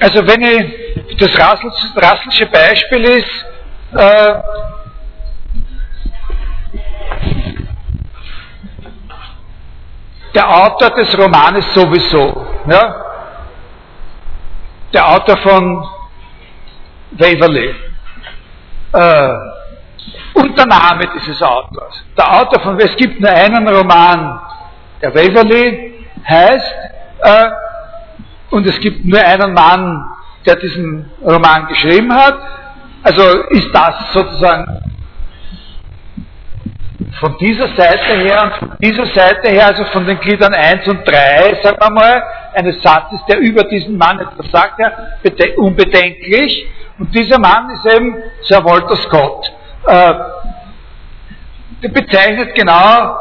also 0.00 0.26
wenn 0.26 0.42
ich 0.42 1.16
das 1.18 1.38
Rasselsche 1.38 2.46
Beispiel 2.46 3.04
ist, 3.04 3.44
äh, 3.96 4.34
der 10.34 10.48
Autor 10.48 10.90
des 10.90 11.16
Romanes 11.18 11.72
sowieso. 11.74 12.46
Ja? 12.66 12.94
Der 14.92 15.08
Autor 15.08 15.36
von 15.38 15.86
Waverley. 17.12 17.74
Äh, 18.92 19.28
und 20.34 20.58
der 20.58 20.66
Name 20.66 21.08
dieses 21.14 21.40
Autors. 21.42 22.04
Der 22.16 22.40
Autor 22.40 22.60
von, 22.60 22.78
es 22.78 22.96
gibt 22.96 23.20
nur 23.20 23.30
einen 23.30 23.66
Roman, 23.68 24.40
der 25.00 25.14
Waverley 25.14 26.06
heißt, 26.28 26.74
äh, 27.22 27.50
und 28.50 28.66
es 28.66 28.78
gibt 28.80 29.04
nur 29.04 29.20
einen 29.20 29.52
Mann, 29.54 30.04
der 30.46 30.56
diesen 30.56 31.10
Roman 31.22 31.66
geschrieben 31.68 32.12
hat. 32.14 32.38
Also 33.02 33.22
ist 33.50 33.74
das 33.74 34.12
sozusagen 34.12 34.93
von 37.20 37.36
dieser 37.38 37.68
Seite 37.76 38.16
her 38.16 38.42
und 38.42 38.52
von 38.54 38.78
dieser 38.80 39.06
Seite 39.06 39.48
her, 39.48 39.66
also 39.66 39.84
von 39.86 40.06
den 40.06 40.18
Gliedern 40.18 40.52
1 40.52 40.86
und 40.88 41.06
3, 41.06 41.60
sagen 41.62 41.76
wir 41.80 41.90
mal, 41.90 42.22
eines 42.54 42.82
Satzes, 42.82 43.20
der 43.28 43.38
über 43.38 43.64
diesen 43.64 43.96
Mann 43.96 44.18
etwas 44.18 44.50
sagt, 44.50 44.78
ja, 44.80 44.92
unbedenklich. 45.56 46.66
Und 46.98 47.14
dieser 47.14 47.38
Mann 47.38 47.70
ist 47.70 47.86
eben 47.86 48.16
Sir 48.42 48.64
Walter 48.64 48.96
Scott. 48.96 49.52
Äh, 49.86 50.14
der 51.82 51.88
bezeichnet 51.88 52.54
genau, 52.54 53.16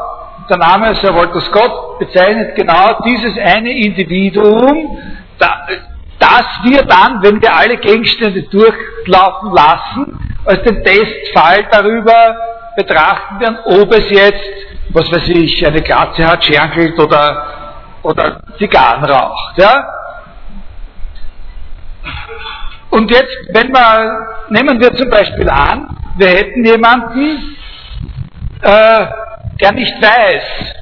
der 0.48 0.56
Name 0.56 0.94
Sir 0.96 1.14
Walter 1.14 1.40
Scott 1.40 1.98
bezeichnet 1.98 2.54
genau 2.56 3.00
dieses 3.04 3.36
eine 3.38 3.70
Individuum, 3.70 4.98
das 5.38 6.46
wir 6.62 6.82
dann, 6.82 7.22
wenn 7.22 7.40
wir 7.40 7.54
alle 7.54 7.76
Gegenstände 7.76 8.42
durchlaufen 8.42 9.52
lassen, 9.52 10.36
als 10.44 10.62
den 10.62 10.82
Testfall 10.82 11.66
darüber 11.70 12.53
betrachten 12.76 13.40
werden, 13.40 13.58
ob 13.64 13.92
es 13.92 14.10
jetzt, 14.10 14.44
was 14.90 15.10
weiß 15.10 15.28
ich, 15.28 15.66
eine 15.66 15.80
Glatze 15.82 16.26
hat, 16.26 16.44
schernkelt 16.44 16.98
oder, 16.98 17.46
oder 18.02 18.40
Zigarren 18.58 19.04
raucht. 19.04 19.58
Ja? 19.58 19.84
Und 22.90 23.10
jetzt, 23.10 23.48
wenn 23.52 23.72
wir, 23.72 24.36
nehmen 24.50 24.80
wir 24.80 24.94
zum 24.94 25.10
Beispiel 25.10 25.48
an, 25.48 25.96
wir 26.16 26.28
hätten 26.28 26.64
jemanden, 26.64 27.56
äh, 28.62 29.06
der 29.60 29.72
nicht 29.72 29.94
weiß, 30.00 30.74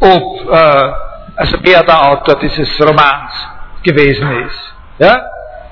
ob, 0.00 0.50
äh, 0.50 0.92
also 1.36 1.58
wer 1.62 1.82
der 1.82 2.08
Autor 2.08 2.38
dieses 2.40 2.68
Romans 2.80 3.32
gewesen 3.82 4.46
ist. 4.46 4.74
Ja? 4.98 5.22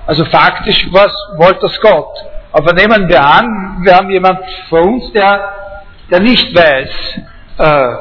Also 0.06 0.24
faktisch 0.26 0.86
was 0.92 1.12
Walter 1.38 1.68
Scott. 1.70 2.24
Aber 2.58 2.72
nehmen 2.72 3.06
wir 3.06 3.22
an, 3.22 3.80
wir 3.82 3.94
haben 3.94 4.08
jemand 4.08 4.40
vor 4.70 4.80
uns, 4.80 5.12
der, 5.12 5.52
der 6.10 6.20
nicht 6.20 6.56
weiß, 6.56 7.20
äh, 7.58 7.96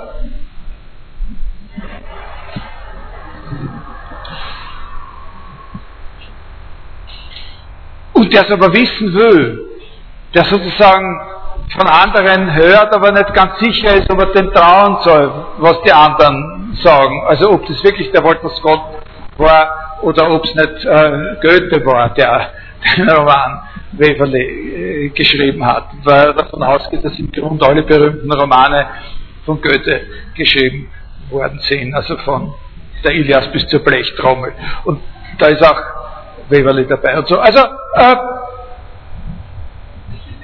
und 8.14 8.32
der 8.32 8.46
es 8.46 8.52
aber 8.54 8.72
wissen 8.72 9.14
will, 9.14 9.72
der 10.34 10.46
sozusagen 10.46 11.20
von 11.78 11.88
anderen 11.90 12.54
hört, 12.54 12.96
aber 12.96 13.12
nicht 13.12 13.34
ganz 13.34 13.60
sicher 13.60 13.96
ist, 13.96 14.10
ob 14.10 14.22
er 14.22 14.28
dem 14.28 14.54
trauen 14.54 15.00
soll, 15.04 15.34
was 15.58 15.82
die 15.82 15.92
anderen 15.92 16.78
sagen. 16.82 17.26
Also 17.28 17.52
ob 17.52 17.68
das 17.68 17.84
wirklich 17.84 18.10
der 18.12 18.24
Walter 18.24 18.50
Scott 18.52 19.04
war 19.36 20.00
oder 20.02 20.32
ob 20.32 20.46
es 20.46 20.56
nicht 20.56 20.86
äh, 20.86 21.36
Goethe 21.42 21.86
war, 21.86 22.14
der 22.14 22.52
den 22.98 23.10
Roman 23.10 23.62
Waverley 23.94 25.12
geschrieben 25.16 25.66
hat, 25.66 25.88
weil 26.04 26.28
er 26.28 26.34
davon 26.34 26.64
ausgeht, 26.64 27.04
dass 27.04 27.18
im 27.18 27.32
Grunde 27.32 27.66
alle 27.66 27.84
berühmten 27.84 28.32
Romane 28.32 28.88
von 29.46 29.62
Goethe 29.62 30.02
geschrieben 30.36 30.90
worden 31.30 31.60
sind, 31.62 31.94
also 31.94 32.18
von 32.18 32.54
der 33.04 33.14
Ilias 33.14 33.52
bis 33.52 33.68
zur 33.68 33.80
Blechtrommel. 33.80 34.54
Und 34.84 35.02
da 35.38 35.48
ist 35.48 35.64
auch 35.64 35.82
Waverley 36.50 36.88
dabei 36.88 37.18
und 37.18 37.28
so. 37.28 37.38
Also, 37.40 37.60
äh, 37.60 38.16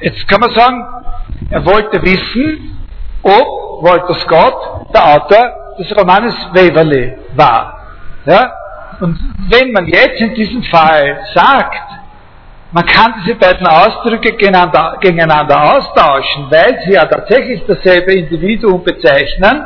jetzt 0.01 0.27
kann 0.27 0.39
man 0.39 0.51
sagen, 0.51 0.83
er 1.49 1.65
wollte 1.65 2.01
wissen, 2.01 2.77
ob 3.23 3.83
Walter 3.83 4.13
Scott 4.15 4.93
der 4.93 5.15
Autor 5.15 5.75
des 5.77 5.95
Romanes 5.97 6.35
Waverley 6.53 7.17
war. 7.35 7.87
Ja? 8.25 8.51
Und 8.99 9.17
wenn 9.49 9.71
man 9.71 9.87
jetzt 9.87 10.21
in 10.21 10.33
diesem 10.35 10.63
Fall 10.63 11.19
sagt, 11.33 12.00
man 12.71 12.85
kann 12.85 13.13
diese 13.21 13.35
beiden 13.35 13.67
Ausdrücke 13.67 14.31
gegeneinander, 14.31 15.73
austauschen, 15.75 16.47
weil 16.49 16.79
sie 16.85 16.93
ja 16.93 17.05
tatsächlich 17.05 17.63
dasselbe 17.67 18.13
Individuum 18.13 18.83
bezeichnen, 18.83 19.65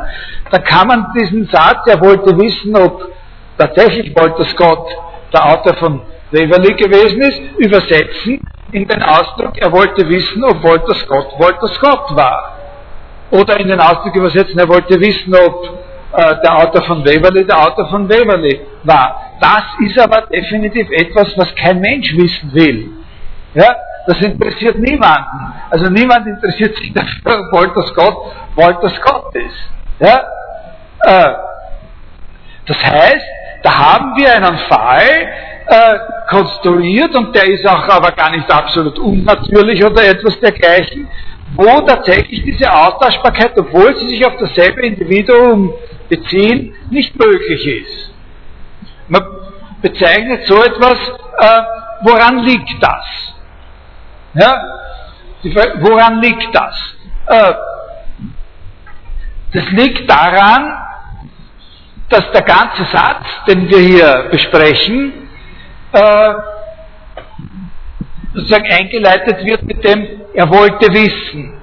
dann 0.50 0.64
kann 0.64 0.88
man 0.88 1.14
diesen 1.16 1.48
Satz, 1.48 1.86
er 1.88 2.02
wollte 2.02 2.36
wissen, 2.38 2.76
ob 2.76 3.12
tatsächlich 3.58 4.16
Walter 4.16 4.46
Scott 4.46 4.88
der 5.32 5.46
Autor 5.46 5.76
von 5.76 6.02
Waverley 6.32 6.74
gewesen 6.74 7.22
ist, 7.22 7.42
übersetzen 7.58 8.42
in 8.72 8.88
den 8.88 9.04
Ausdruck, 9.04 9.58
er 9.58 9.72
wollte 9.72 10.08
wissen, 10.10 10.44
ob 10.44 10.64
Walter 10.64 10.96
Scott 10.96 11.28
Walter 11.38 11.68
Scott 11.68 12.16
war. 12.16 12.58
Oder 13.32 13.60
in 13.60 13.68
den 13.68 13.80
Ausdruck 13.80 14.16
übersetzen, 14.16 14.60
er 14.60 14.68
wollte 14.68 15.00
wissen, 15.00 15.34
ob 15.36 15.85
äh, 16.18 16.42
der 16.42 16.58
Autor 16.58 16.84
von 16.84 17.06
Waverley 17.06 17.46
der 17.46 17.60
Autor 17.60 17.90
von 17.90 18.10
Waverley 18.10 18.62
war. 18.84 19.22
Das 19.40 19.64
ist 19.86 20.00
aber 20.00 20.28
definitiv 20.28 20.90
etwas, 20.92 21.34
was 21.38 21.54
kein 21.56 21.80
Mensch 21.80 22.16
wissen 22.16 22.54
will. 22.54 22.90
Ja, 23.54 23.76
das 24.08 24.22
interessiert 24.22 24.78
niemanden. 24.80 25.54
Also 25.70 25.90
niemand 25.90 26.28
interessiert 26.28 26.76
sich 26.78 26.94
dafür, 26.94 27.40
ob 27.52 27.60
Walter 27.60 27.84
Scott 27.84 28.18
Walter 28.56 28.90
Scott 28.90 29.36
ist. 29.36 29.70
Ja? 30.00 30.24
Äh, 31.02 31.34
das 32.68 32.78
heißt, 32.84 33.26
da 33.64 33.94
haben 33.94 34.16
wir 34.16 34.34
einen 34.34 34.58
Fall 34.70 35.28
äh, 35.68 35.98
konstruiert 36.30 37.16
und 37.16 37.36
der 37.36 37.48
ist 37.48 37.66
auch 37.68 37.88
aber 37.90 38.12
gar 38.12 38.32
nicht 38.32 38.52
absolut 38.52 38.98
unnatürlich 39.00 39.84
oder 39.84 40.08
etwas 40.08 40.40
dergleichen, 40.40 41.08
wo 41.56 41.82
tatsächlich 41.82 42.44
diese 42.44 42.72
Austauschbarkeit, 42.72 43.58
obwohl 43.58 43.96
sie 43.98 44.08
sich 44.08 44.26
auf 44.26 44.34
dasselbe 44.38 44.86
Individuum 44.86 45.74
beziehen, 46.10 46.74
nicht 46.90 47.16
möglich 47.18 47.66
ist. 47.66 48.14
Man 49.08 49.24
bezeichnet 49.82 50.46
so 50.48 50.64
etwas, 50.64 50.98
äh, 51.40 51.62
woran 52.02 52.40
liegt 52.40 52.82
das? 52.82 53.06
Ja? 54.34 54.82
Woran 55.80 56.22
liegt 56.22 56.56
das? 56.56 56.96
Äh, 57.28 57.54
das 59.54 59.70
liegt 59.72 60.10
daran, 60.10 60.74
dass 62.10 62.32
der 62.32 62.42
ganze 62.42 62.84
Satz, 62.86 63.26
den 63.48 63.70
wir 63.70 63.80
hier 63.80 64.28
besprechen, 64.32 65.30
äh, 65.92 66.34
sozusagen 68.34 68.66
eingeleitet 68.70 69.46
wird 69.46 69.64
mit 69.64 69.84
dem, 69.84 70.08
er 70.34 70.50
wollte 70.50 70.92
wissen. 70.92 71.54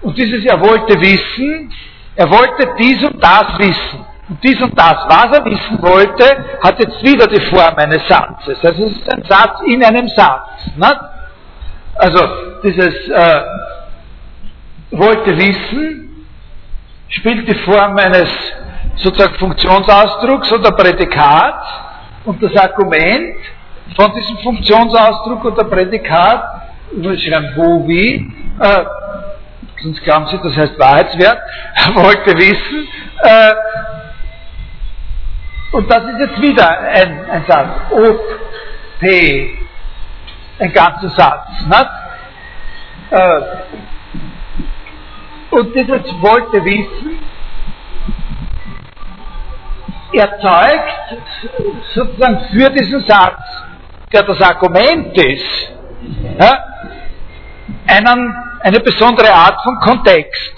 Und 0.00 0.16
dieses 0.16 0.44
Er 0.44 0.60
wollte 0.60 1.00
wissen 1.00 1.72
er 2.18 2.28
wollte 2.30 2.74
dies 2.76 3.00
und 3.04 3.22
das 3.22 3.56
wissen. 3.58 4.04
Und 4.28 4.42
dies 4.42 4.60
und 4.60 4.76
das, 4.76 4.96
was 5.08 5.38
er 5.38 5.44
wissen 5.44 5.80
wollte, 5.80 6.24
hat 6.64 6.76
jetzt 6.80 7.00
wieder 7.00 7.28
die 7.28 7.40
Form 7.42 7.76
eines 7.76 8.06
Satzes. 8.08 8.58
Also 8.64 8.86
es 8.86 8.96
ist 8.96 9.12
ein 9.12 9.22
Satz 9.22 9.60
in 9.66 9.84
einem 9.84 10.08
Satz. 10.08 10.48
Ne? 10.76 11.00
Also 11.94 12.18
dieses 12.64 13.08
äh, 13.08 13.42
wollte 14.90 15.38
wissen 15.38 16.26
spielt 17.06 17.48
die 17.48 17.54
Form 17.54 17.96
eines 17.96 18.28
sozusagen 18.96 19.34
Funktionsausdrucks 19.36 20.52
oder 20.52 20.72
Prädikat 20.72 21.62
und 22.24 22.42
das 22.42 22.56
Argument 22.56 23.36
von 23.94 24.12
diesem 24.12 24.38
Funktionsausdruck 24.38 25.44
oder 25.44 25.64
Prädikat, 25.64 26.42
schreiben 26.90 27.52
wo, 27.54 27.86
wie, 27.86 28.28
äh, 28.58 28.84
sonst 29.82 30.02
glauben 30.02 30.26
Sie, 30.26 30.38
das 30.42 30.56
heißt 30.56 30.78
Wahrheitswert, 30.78 31.40
wollte 31.94 32.36
wissen, 32.36 32.88
äh, 33.22 33.54
und 35.70 35.90
das 35.90 36.02
ist 36.04 36.18
jetzt 36.20 36.40
wieder 36.40 36.78
ein, 36.80 37.30
ein 37.30 37.44
Satz, 37.46 37.68
ob 37.90 38.20
P, 39.00 39.58
ein 40.58 40.72
ganzer 40.72 41.10
Satz, 41.10 41.48
nicht? 41.66 41.90
Äh, 43.10 43.40
und 45.50 45.74
dieses 45.74 46.22
wollte 46.22 46.64
wissen, 46.64 47.18
erzeugt 50.12 51.18
sozusagen 51.94 52.40
für 52.50 52.70
diesen 52.70 53.00
Satz, 53.00 53.42
der 54.12 54.22
das 54.22 54.40
Argument 54.40 55.16
ist, 55.16 55.72
ja, 56.38 56.64
einen, 57.86 58.34
eine 58.60 58.80
besondere 58.80 59.32
Art 59.32 59.62
von 59.62 59.78
Kontext. 59.80 60.54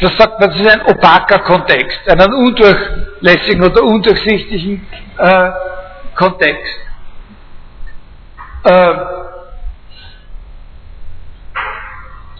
Das 0.00 0.16
sagt 0.16 0.40
man, 0.40 0.50
das 0.50 0.60
ist 0.60 0.68
ein 0.68 0.82
opaker 0.86 1.38
Kontext, 1.40 2.08
einen 2.08 2.32
undurchlässigen 2.34 3.62
oder 3.62 3.82
undurchsichtigen 3.82 4.86
äh, 5.18 5.50
Kontext. 6.14 6.80
Äh, 8.64 8.94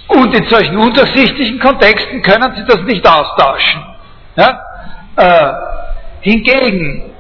und 0.08 0.34
in 0.34 0.44
solchen 0.44 0.76
undurchsichtigen 0.76 1.58
Kontexten 1.58 2.22
können 2.22 2.54
Sie 2.54 2.64
das 2.66 2.82
nicht 2.82 3.06
austauschen. 3.06 3.82
Ja? 4.36 4.60
Äh, 5.16 5.52
hingegen, 6.20 7.12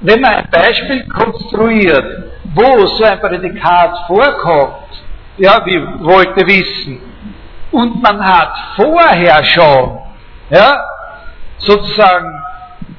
wenn 0.00 0.20
man 0.20 0.34
ein 0.34 0.50
Beispiel 0.50 1.06
konstruiert, 1.08 2.30
wo 2.54 2.86
so 2.86 3.04
ein 3.04 3.20
Prädikat 3.20 4.06
vorkommt, 4.06 5.02
ja, 5.40 5.64
wie 5.64 5.80
wollte 6.04 6.46
wissen, 6.46 7.00
und 7.72 8.02
man 8.02 8.22
hat 8.22 8.52
vorher 8.76 9.44
schon, 9.44 9.98
ja, 10.50 10.84
sozusagen, 11.58 12.42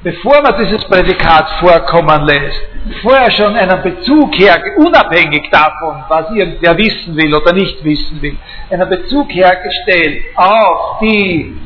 bevor 0.02 0.42
man 0.42 0.54
dieses 0.58 0.84
Prädikat 0.86 1.48
vorkommen 1.60 2.24
lässt, 2.24 2.60
vorher 3.02 3.30
schon 3.30 3.54
einen 3.54 3.82
Bezug 3.82 4.34
her, 4.38 4.60
unabhängig 4.76 5.48
davon, 5.50 6.02
was 6.08 6.30
irgendwer 6.30 6.76
wissen 6.76 7.16
will 7.16 7.34
oder 7.34 7.52
nicht 7.52 7.84
wissen 7.84 8.20
will, 8.20 8.36
einen 8.70 8.88
Bezug 8.88 9.30
hergestellt 9.32 10.24
auf 10.34 10.98
die 11.00 11.56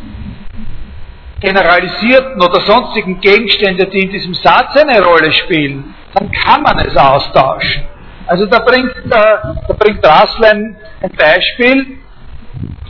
generalisierten 1.40 2.42
oder 2.42 2.60
sonstigen 2.60 3.20
Gegenstände, 3.20 3.86
die 3.86 4.00
in 4.00 4.10
diesem 4.10 4.34
Satz 4.34 4.76
eine 4.76 5.02
Rolle 5.02 5.32
spielen, 5.32 5.94
dann 6.14 6.30
kann 6.30 6.62
man 6.62 6.78
es 6.80 6.96
austauschen. 6.96 7.84
Also 8.26 8.46
da 8.46 8.58
bringt, 8.58 8.96
äh, 8.96 9.10
da 9.10 9.74
bringt 9.78 10.04
Rasslein 10.04 10.76
ein 11.00 11.12
Beispiel, 11.12 11.98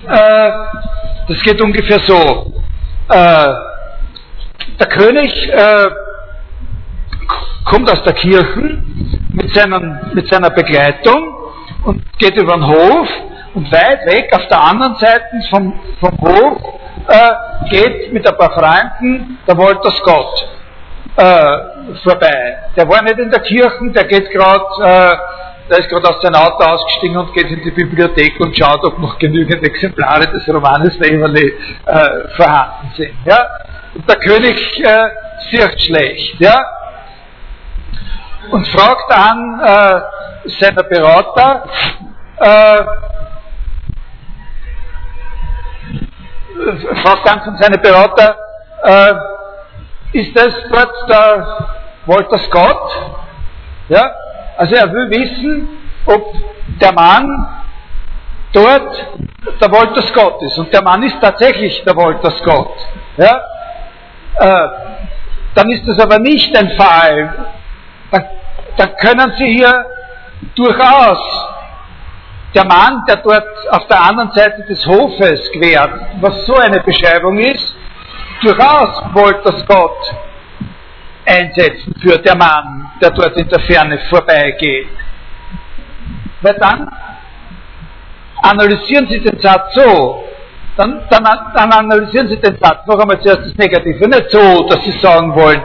äh, 0.08 0.50
das 1.28 1.42
geht 1.42 1.60
ungefähr 1.60 2.00
so. 2.00 2.52
Äh, 3.08 3.54
der 4.78 4.86
König 4.88 5.48
äh, 5.52 5.90
kommt 7.64 7.90
aus 7.90 8.02
der 8.02 8.14
Kirche 8.14 8.82
mit, 9.32 9.54
seinem, 9.54 9.98
mit 10.14 10.28
seiner 10.28 10.50
Begleitung 10.50 11.34
und 11.84 12.18
geht 12.18 12.36
über 12.36 12.54
den 12.54 12.66
Hof 12.66 13.08
und 13.54 13.70
weit 13.70 14.06
weg 14.06 14.30
auf 14.32 14.46
der 14.48 14.62
anderen 14.62 14.96
Seite 14.96 15.24
vom, 15.50 15.78
vom 16.00 16.18
Hof 16.18 16.80
äh, 17.08 17.68
geht 17.70 18.12
mit 18.12 18.26
ein 18.26 18.36
paar 18.36 18.52
Freunden 18.52 19.38
der 19.46 19.56
Walter 19.58 19.90
Scott 19.90 20.48
äh, 21.16 21.58
vorbei. 22.02 22.58
Der 22.76 22.88
war 22.88 23.02
nicht 23.02 23.18
in 23.18 23.30
der 23.30 23.40
Kirche, 23.40 23.90
der 23.94 24.04
geht 24.04 24.30
gerade, 24.30 24.64
äh, 24.80 25.16
der 25.70 25.78
ist 25.78 25.88
gerade 25.88 26.08
aus 26.08 26.20
seinem 26.22 26.34
Auto 26.34 26.62
ausgestiegen 26.62 27.16
und 27.16 27.32
geht 27.32 27.50
in 27.50 27.62
die 27.62 27.70
Bibliothek 27.70 28.38
und 28.40 28.56
schaut, 28.56 28.84
ob 28.84 28.98
noch 28.98 29.18
genügend 29.18 29.62
Exemplare 29.64 30.26
des 30.28 30.46
Romanes 30.48 30.98
Waverley 31.00 31.54
äh, 31.86 32.28
vorhanden 32.36 32.92
sind. 32.96 33.14
Ja? 33.24 33.48
Und 33.94 34.08
der 34.08 34.16
König 34.16 34.84
äh, 34.84 35.08
sieht 35.50 35.80
schlecht. 35.80 36.38
Ja? 36.38 36.60
Und 38.50 38.66
fragt 38.68 39.10
an 39.10 39.60
äh, 39.64 40.50
seiner 40.60 40.82
Berater, 40.84 41.64
äh, 42.38 42.84
fragt 47.02 47.26
dann 47.26 47.40
von 47.42 47.56
seinen 47.56 47.80
Berater, 47.80 48.36
äh, 48.84 49.14
ist 50.12 50.36
das 50.36 50.54
dort 50.70 51.08
der 51.08 51.68
Walter 52.06 52.38
Scott? 52.38 52.96
Ja? 53.88 54.10
Also 54.56 54.74
er 54.74 54.92
will 54.92 55.10
wissen, 55.10 55.68
ob 56.06 56.34
der 56.80 56.92
Mann 56.92 57.26
dort 58.52 59.06
der 59.60 59.70
Walter 59.70 60.02
Scott 60.02 60.42
ist. 60.42 60.58
Und 60.58 60.72
der 60.72 60.82
Mann 60.82 61.02
ist 61.02 61.20
tatsächlich 61.20 61.82
der 61.84 61.96
Walter 61.96 62.30
Scott. 62.32 62.72
Ja? 63.16 63.40
Äh, 64.38 64.68
dann 65.54 65.70
ist 65.70 65.86
das 65.88 65.98
aber 65.98 66.18
nicht 66.18 66.56
ein 66.56 66.70
Fall. 66.70 67.34
Dann, 68.10 68.24
dann 68.76 68.96
können 68.96 69.32
Sie 69.38 69.46
hier 69.46 69.86
durchaus 70.54 71.18
der 72.54 72.64
Mann, 72.64 73.04
der 73.08 73.16
dort 73.16 73.46
auf 73.70 73.86
der 73.86 74.02
anderen 74.02 74.32
Seite 74.32 74.62
des 74.62 74.86
Hofes 74.86 75.50
quert, 75.52 75.90
was 76.20 76.46
so 76.46 76.54
eine 76.54 76.80
Beschreibung 76.80 77.38
ist, 77.38 77.74
durchaus 78.42 79.02
Walter 79.14 79.58
Scott 79.60 80.14
einsetzen 81.26 81.94
für 82.00 82.18
der 82.18 82.36
Mann, 82.36 82.90
der 83.00 83.10
dort 83.10 83.36
in 83.36 83.48
der 83.48 83.60
Ferne 83.60 83.98
vorbeigeht. 84.10 84.88
Weil 86.42 86.54
dann? 86.54 86.88
Analysieren 88.42 89.08
Sie 89.08 89.20
den 89.20 89.38
Satz 89.40 89.74
so, 89.74 90.24
dann, 90.76 91.02
dann, 91.10 91.24
dann 91.54 91.72
analysieren 91.72 92.28
Sie 92.28 92.36
den 92.36 92.56
Satz 92.58 92.86
noch 92.86 92.98
einmal 92.98 93.20
zuerst 93.20 93.46
das 93.46 93.56
Negative, 93.56 94.06
nicht 94.08 94.30
so, 94.30 94.66
dass 94.68 94.84
Sie 94.84 94.92
sagen 94.92 95.34
wollen, 95.34 95.62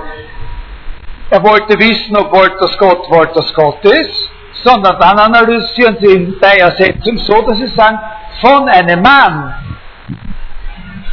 er 1.29 1.43
wollte 1.43 1.77
wissen, 1.77 2.15
ob 2.17 2.31
Walter 2.33 2.67
Scott 2.69 3.09
Walter 3.09 3.43
Scott 3.43 3.85
ist, 3.85 4.29
sondern 4.63 4.99
dann 4.99 5.19
analysieren 5.19 5.97
Sie 5.99 6.13
in 6.13 6.39
der 6.39 6.59
Ersetzung 6.59 7.17
so, 7.17 7.41
dass 7.41 7.57
Sie 7.57 7.67
sagen, 7.67 7.99
von 8.41 8.67
einem 8.67 9.01
Mann, 9.01 9.53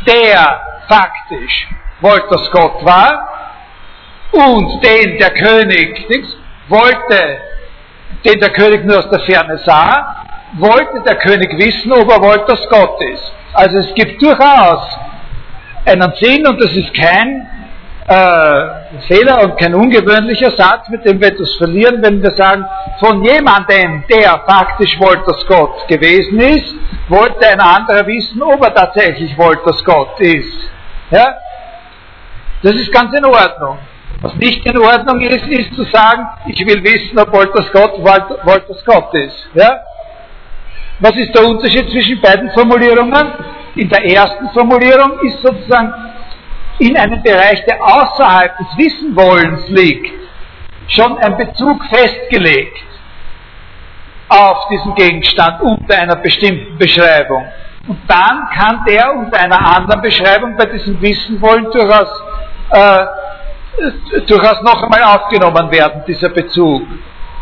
der 0.06 0.67
faktisch 0.88 1.68
Walter 2.00 2.38
Scott 2.38 2.84
war 2.84 3.28
und 4.32 4.84
den 4.84 5.18
der 5.18 5.30
König 5.30 6.06
wollte, 6.68 7.38
den 8.24 8.40
der 8.40 8.50
König 8.50 8.84
nur 8.84 8.98
aus 8.98 9.10
der 9.10 9.20
Ferne 9.20 9.58
sah, 9.58 10.24
wollte 10.54 11.02
der 11.04 11.16
König 11.16 11.50
wissen, 11.58 11.92
ob 11.92 12.10
er 12.10 12.20
Walter 12.20 12.56
Scott 12.56 13.00
ist. 13.12 13.32
Also 13.52 13.78
es 13.78 13.94
gibt 13.94 14.22
durchaus 14.22 14.98
einen 15.84 16.12
Sinn 16.20 16.46
und 16.46 16.62
das 16.62 16.72
ist 16.72 16.92
kein 16.94 17.48
äh, 18.06 19.00
Fehler 19.06 19.42
und 19.42 19.58
kein 19.58 19.74
ungewöhnlicher 19.74 20.50
Satz, 20.52 20.88
mit 20.88 21.04
dem 21.04 21.20
wir 21.20 21.28
etwas 21.28 21.54
verlieren, 21.56 22.02
wenn 22.02 22.22
wir 22.22 22.32
sagen, 22.32 22.64
von 23.00 23.22
jemandem, 23.22 24.04
der 24.10 24.42
faktisch 24.46 24.98
Walter 24.98 25.34
Scott 25.40 25.86
gewesen 25.88 26.40
ist, 26.40 26.74
wollte 27.08 27.46
ein 27.46 27.60
anderer 27.60 28.06
wissen, 28.06 28.42
ob 28.42 28.64
er 28.64 28.74
tatsächlich 28.74 29.36
Walter 29.36 29.74
Scott 29.74 30.18
ist. 30.20 30.70
Ja? 31.10 31.34
Das 32.62 32.74
ist 32.74 32.92
ganz 32.92 33.16
in 33.16 33.24
Ordnung. 33.24 33.78
Was 34.20 34.34
nicht 34.34 34.64
in 34.66 34.78
Ordnung 34.78 35.20
ist, 35.20 35.46
ist 35.46 35.74
zu 35.74 35.84
sagen, 35.84 36.26
ich 36.46 36.58
will 36.66 36.82
wissen, 36.82 37.18
ob 37.18 37.32
Walter 37.32 37.62
Scott 37.64 37.92
Walter, 38.02 38.74
Scott 38.74 39.14
ist. 39.14 39.48
Ja? 39.54 39.80
Was 40.98 41.12
ist 41.12 41.32
der 41.34 41.46
Unterschied 41.46 41.88
zwischen 41.90 42.20
beiden 42.20 42.50
Formulierungen? 42.50 43.32
In 43.76 43.88
der 43.88 44.04
ersten 44.04 44.48
Formulierung 44.50 45.20
ist 45.20 45.40
sozusagen 45.40 45.92
in 46.80 46.96
einem 46.96 47.22
Bereich, 47.22 47.64
der 47.64 47.80
außerhalb 47.80 48.58
des 48.58 48.66
Wissenwollens 48.76 49.68
liegt, 49.68 50.12
schon 50.88 51.16
ein 51.18 51.36
Bezug 51.36 51.84
festgelegt 51.84 52.76
auf 54.28 54.68
diesen 54.68 54.94
Gegenstand 54.94 55.60
unter 55.62 55.96
einer 55.96 56.16
bestimmten 56.16 56.76
Beschreibung. 56.76 57.46
Und 57.88 57.98
dann 58.06 58.48
kann 58.54 58.84
der 58.86 59.16
unter 59.16 59.40
einer 59.40 59.58
anderen 59.76 60.02
Beschreibung 60.02 60.56
bei 60.56 60.66
diesem 60.66 61.00
Wissenwollen 61.00 61.70
durchaus, 61.70 62.22
äh, 62.70 63.06
durchaus 64.26 64.62
noch 64.62 64.82
einmal 64.82 65.02
aufgenommen 65.16 65.70
werden, 65.70 66.02
dieser 66.06 66.28
Bezug. 66.28 66.82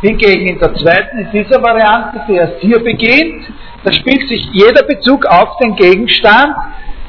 Hingegen 0.03 0.47
in 0.47 0.59
der 0.59 0.73
zweiten, 0.77 1.19
in 1.19 1.31
dieser 1.33 1.61
Variante, 1.61 2.21
die 2.29 2.35
erst 2.35 2.61
hier 2.61 2.79
beginnt, 2.79 3.47
da 3.83 3.93
spielt 3.93 4.29
sich 4.29 4.49
jeder 4.53 4.85
Bezug 4.85 5.27
auf 5.27 5.57
den 5.57 5.75
Gegenstand 5.75 6.55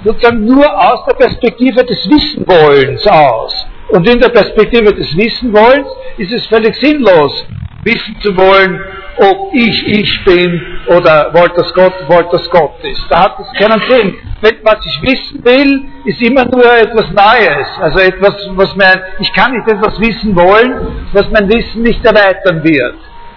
sozusagen 0.03 0.43
nur 0.45 0.65
aus 0.65 1.05
der 1.05 1.15
Perspektive 1.15 1.84
des 1.84 2.09
Wissenwollens 2.09 3.05
aus. 3.05 3.68
Und 3.89 4.07
in 4.07 4.19
der 4.19 4.30
Perspektive 4.30 4.93
des 4.93 5.15
Wissenwollens 5.15 5.88
ist 6.18 6.31
es 6.31 6.45
völlig 6.47 6.76
sinnlos, 6.76 7.45
wissen 7.88 8.15
zu 8.22 8.35
wollen, 8.35 8.80
ob 9.18 9.53
ich 9.53 9.88
ich 9.88 10.26
bin 10.26 10.61
oder 10.88 11.34
Walter 11.34 11.64
Scott 11.65 11.93
Walter 12.07 12.39
Scott 12.39 12.76
ist. 12.84 13.03
Da 13.09 13.22
hat 13.22 13.38
es 13.39 13.51
keinen 13.59 13.81
Sinn. 13.89 14.15
was 14.64 14.85
ich 14.85 15.01
wissen 15.01 15.43
will, 15.43 15.85
ist 16.05 16.22
immer 16.22 16.45
nur 16.45 16.65
etwas 16.65 17.07
Neues. 17.11 17.68
Also 17.81 17.99
etwas, 17.99 18.35
was 18.55 18.76
mein, 18.76 19.01
ich 19.19 19.34
kann 19.34 19.51
nicht 19.51 19.68
etwas 19.68 19.99
wissen 19.99 20.35
wollen, 20.35 21.07
was 21.14 21.30
mein 21.31 21.49
Wissen 21.49 21.81
nicht 21.81 22.05
erweitern 22.05 22.64
wird. 22.64 22.95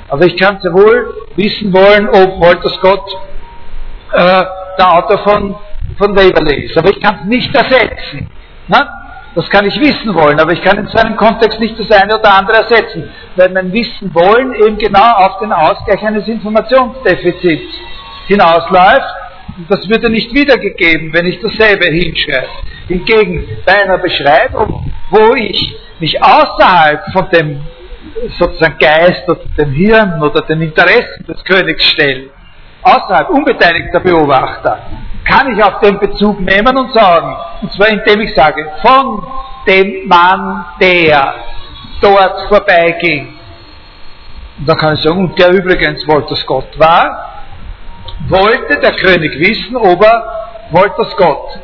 Aber 0.08 0.26
ich 0.26 0.36
kann 0.36 0.58
sehr 0.60 0.72
wohl 0.72 1.14
wissen 1.36 1.72
wollen, 1.72 2.08
ob 2.08 2.40
Walter 2.40 2.70
Scott 2.70 3.06
äh, 4.12 4.42
der 4.78 4.92
Autor 4.92 5.18
von, 5.18 5.54
von 5.96 6.16
Waverley 6.16 6.66
ist. 6.66 6.76
Aber 6.76 6.90
ich 6.90 7.00
kann 7.00 7.20
es 7.20 7.24
nicht 7.26 7.54
ersetzen. 7.54 8.28
Na? 8.68 9.09
Das 9.34 9.48
kann 9.48 9.64
ich 9.64 9.78
wissen 9.78 10.12
wollen, 10.14 10.40
aber 10.40 10.52
ich 10.52 10.62
kann 10.62 10.76
in 10.76 10.88
seinem 10.88 11.16
Kontext 11.16 11.60
nicht 11.60 11.78
das 11.78 11.90
eine 11.90 12.18
oder 12.18 12.34
andere 12.34 12.64
ersetzen, 12.64 13.08
weil 13.36 13.50
mein 13.50 13.72
Wissen 13.72 14.12
wollen 14.12 14.54
eben 14.54 14.76
genau 14.76 15.08
auf 15.18 15.38
den 15.38 15.52
Ausgleich 15.52 16.02
eines 16.02 16.26
Informationsdefizits 16.26 17.72
hinausläuft. 18.26 19.14
Und 19.56 19.70
das 19.70 19.88
wird 19.88 20.02
ja 20.02 20.08
nicht 20.08 20.34
wiedergegeben, 20.34 21.12
wenn 21.12 21.26
ich 21.26 21.40
dasselbe 21.40 21.86
hinschreibe. 21.86 22.48
Hingegen 22.88 23.46
bei 23.64 23.84
einer 23.84 23.98
Beschreibung, 23.98 24.92
wo 25.10 25.34
ich 25.34 25.76
mich 26.00 26.20
außerhalb 26.20 27.12
von 27.12 27.28
dem 27.30 27.60
sozusagen 28.38 28.78
Geist 28.78 29.28
oder 29.28 29.40
dem 29.58 29.72
Hirn 29.72 30.20
oder 30.22 30.40
den 30.42 30.62
Interessen 30.62 31.24
des 31.28 31.44
Königs 31.44 31.84
stelle, 31.84 32.30
außerhalb 32.82 33.30
unbeteiligter 33.30 34.00
Beobachter, 34.00 34.78
kann 35.24 35.54
ich 35.54 35.62
auf 35.62 35.80
den 35.80 35.98
Bezug 35.98 36.40
nehmen 36.40 36.76
und 36.76 36.92
sagen, 36.92 37.36
und 37.62 37.72
zwar 37.72 37.88
indem 37.88 38.20
ich 38.22 38.34
sage, 38.34 38.66
von 38.82 39.22
dem 39.66 40.08
Mann, 40.08 40.64
der 40.80 41.34
dort 42.00 42.48
vorbeiging. 42.48 43.34
Und 44.58 44.68
dann 44.68 44.76
kann 44.76 44.94
ich 44.94 45.02
sagen, 45.02 45.18
und 45.18 45.38
der 45.38 45.52
übrigens 45.52 46.06
Walter 46.08 46.36
Scott 46.36 46.78
war, 46.78 47.30
wollte 48.28 48.78
der 48.78 48.92
König 48.92 49.38
wissen, 49.38 49.76
ob 49.76 50.02
er 50.02 50.24
Walter 50.70 51.04
Scott 51.06 51.58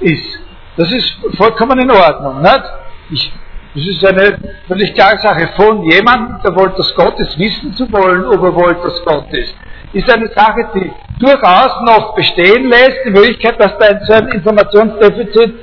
ist. 0.00 0.40
Das 0.76 0.90
ist 0.92 1.18
vollkommen 1.36 1.78
in 1.80 1.90
Ordnung. 1.90 2.40
Nicht? 2.40 2.62
Ich, 3.10 3.32
das 3.74 3.86
ist 3.86 4.04
eine 4.04 4.38
völlig 4.66 4.94
klare 4.94 5.18
Sache. 5.18 5.48
Von 5.56 5.82
jemandem, 5.82 6.40
der 6.42 6.54
Walter 6.54 6.84
Scott 6.84 7.18
ist, 7.18 7.38
wissen 7.38 7.74
zu 7.74 7.90
wollen, 7.92 8.24
ob 8.26 8.42
er 8.42 8.54
Walter 8.54 8.90
Scott 8.90 9.32
ist 9.32 9.54
ist 9.92 10.10
eine 10.10 10.28
Sache, 10.28 10.68
die 10.74 10.92
durchaus 11.18 11.80
noch 11.84 12.14
bestehen 12.14 12.68
lässt, 12.68 12.98
die 13.04 13.10
Möglichkeit, 13.10 13.58
dass 13.60 13.76
da 13.78 13.86
ein 13.86 14.00
so 14.04 14.12
ein 14.12 14.28
Informationsdefizit 14.28 15.54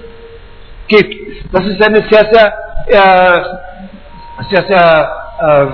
gibt. 0.88 1.54
Das 1.54 1.66
ist 1.66 1.82
eine 1.82 2.04
sehr, 2.10 2.26
sehr, 2.32 2.54
äh, 2.88 3.42
sehr, 4.50 4.64
sehr, 4.68 5.12
äh, 5.40 5.66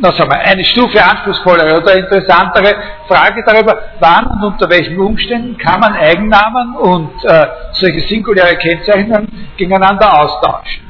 na 0.00 0.12
sagen 0.12 0.30
wir, 0.30 0.40
eine 0.40 0.64
Stufe 0.64 1.02
anspruchsvollere 1.02 1.82
oder 1.82 1.96
interessantere 1.96 2.74
Frage 3.08 3.42
darüber, 3.44 3.76
wann 3.98 4.26
und 4.26 4.44
unter 4.44 4.70
welchen 4.70 4.98
Umständen 4.98 5.58
kann 5.58 5.80
man 5.80 5.94
Eigennamen 5.94 6.76
und 6.76 7.24
äh, 7.24 7.46
solche 7.72 8.00
singuläre 8.00 8.56
Kennzeichnungen 8.56 9.50
gegeneinander 9.56 10.20
austauschen. 10.20 10.89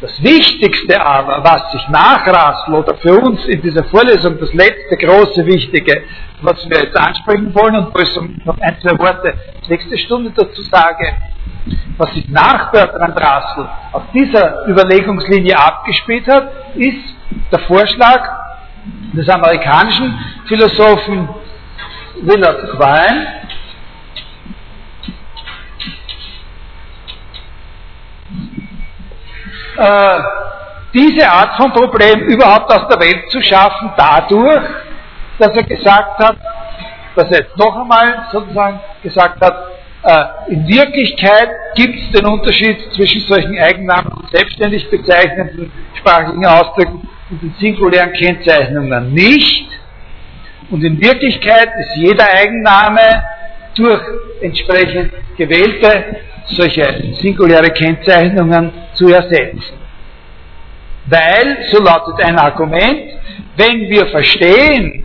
Das 0.00 0.22
Wichtigste 0.22 1.00
aber, 1.04 1.42
was 1.42 1.72
sich 1.72 1.88
nach 1.88 2.24
Rassel 2.24 2.74
oder 2.74 2.94
für 2.98 3.18
uns 3.18 3.44
in 3.46 3.60
dieser 3.60 3.82
Vorlesung 3.82 4.38
das 4.38 4.54
letzte 4.54 4.96
große 4.96 5.44
Wichtige, 5.44 6.04
was 6.40 6.68
wir 6.68 6.78
jetzt 6.84 6.96
ansprechen 6.96 7.52
wollen 7.52 7.74
und 7.74 7.92
wo 7.92 7.98
ich 7.98 8.44
noch 8.44 8.56
ein, 8.60 8.76
zwei 8.80 8.96
Worte 8.96 9.34
nächste 9.68 9.98
Stunde 9.98 10.30
dazu 10.36 10.62
sage, 10.62 11.14
was 11.96 12.14
sich 12.14 12.28
nach 12.28 12.70
Bertrand 12.70 13.20
Rassel 13.20 13.68
auf 13.90 14.04
dieser 14.14 14.68
Überlegungslinie 14.68 15.58
abgespielt 15.58 16.28
hat, 16.28 16.48
ist 16.76 17.16
der 17.50 17.58
Vorschlag 17.60 18.22
des 19.14 19.28
amerikanischen 19.28 20.16
Philosophen 20.46 21.28
Willard 22.22 22.70
Quine, 22.70 23.26
äh, 29.78 30.20
diese 30.92 31.30
Art 31.30 31.56
von 31.56 31.72
Problem 31.72 32.20
überhaupt 32.22 32.72
aus 32.72 32.88
der 32.88 32.98
Welt 33.00 33.30
zu 33.30 33.40
schaffen, 33.42 33.92
dadurch, 33.96 34.62
dass 35.38 35.54
er 35.54 35.62
gesagt 35.62 36.18
hat, 36.18 36.36
dass 37.14 37.30
er 37.30 37.40
jetzt 37.40 37.56
noch 37.56 37.76
einmal 37.76 38.26
sozusagen 38.32 38.80
gesagt 39.02 39.40
hat, 39.40 39.54
äh, 40.02 40.52
in 40.52 40.66
Wirklichkeit 40.66 41.50
gibt 41.74 41.94
es 41.96 42.20
den 42.20 42.26
Unterschied 42.26 42.92
zwischen 42.94 43.20
solchen 43.22 43.58
Eigennamen 43.58 44.12
und 44.12 44.30
selbstständig 44.30 44.88
bezeichnenden 44.90 45.70
sprachlichen 45.94 46.46
Ausdrücken 46.46 47.08
und 47.30 47.42
den 47.42 47.54
singulären 47.60 48.12
Kennzeichnungen 48.12 49.12
nicht. 49.12 49.68
Und 50.70 50.82
in 50.84 51.00
Wirklichkeit 51.00 51.68
ist 51.78 51.96
jeder 51.96 52.26
Eigenname 52.32 53.22
durch 53.74 54.02
entsprechend 54.40 55.12
gewählte 55.36 56.16
solche 56.48 57.14
singuläre 57.20 57.70
Kennzeichnungen 57.70 58.72
zu 58.94 59.08
ersetzen. 59.08 59.62
Weil, 61.06 61.58
so 61.70 61.82
lautet 61.82 62.22
ein 62.24 62.38
Argument, 62.38 63.02
wenn 63.56 63.88
wir 63.88 64.06
verstehen, 64.06 65.04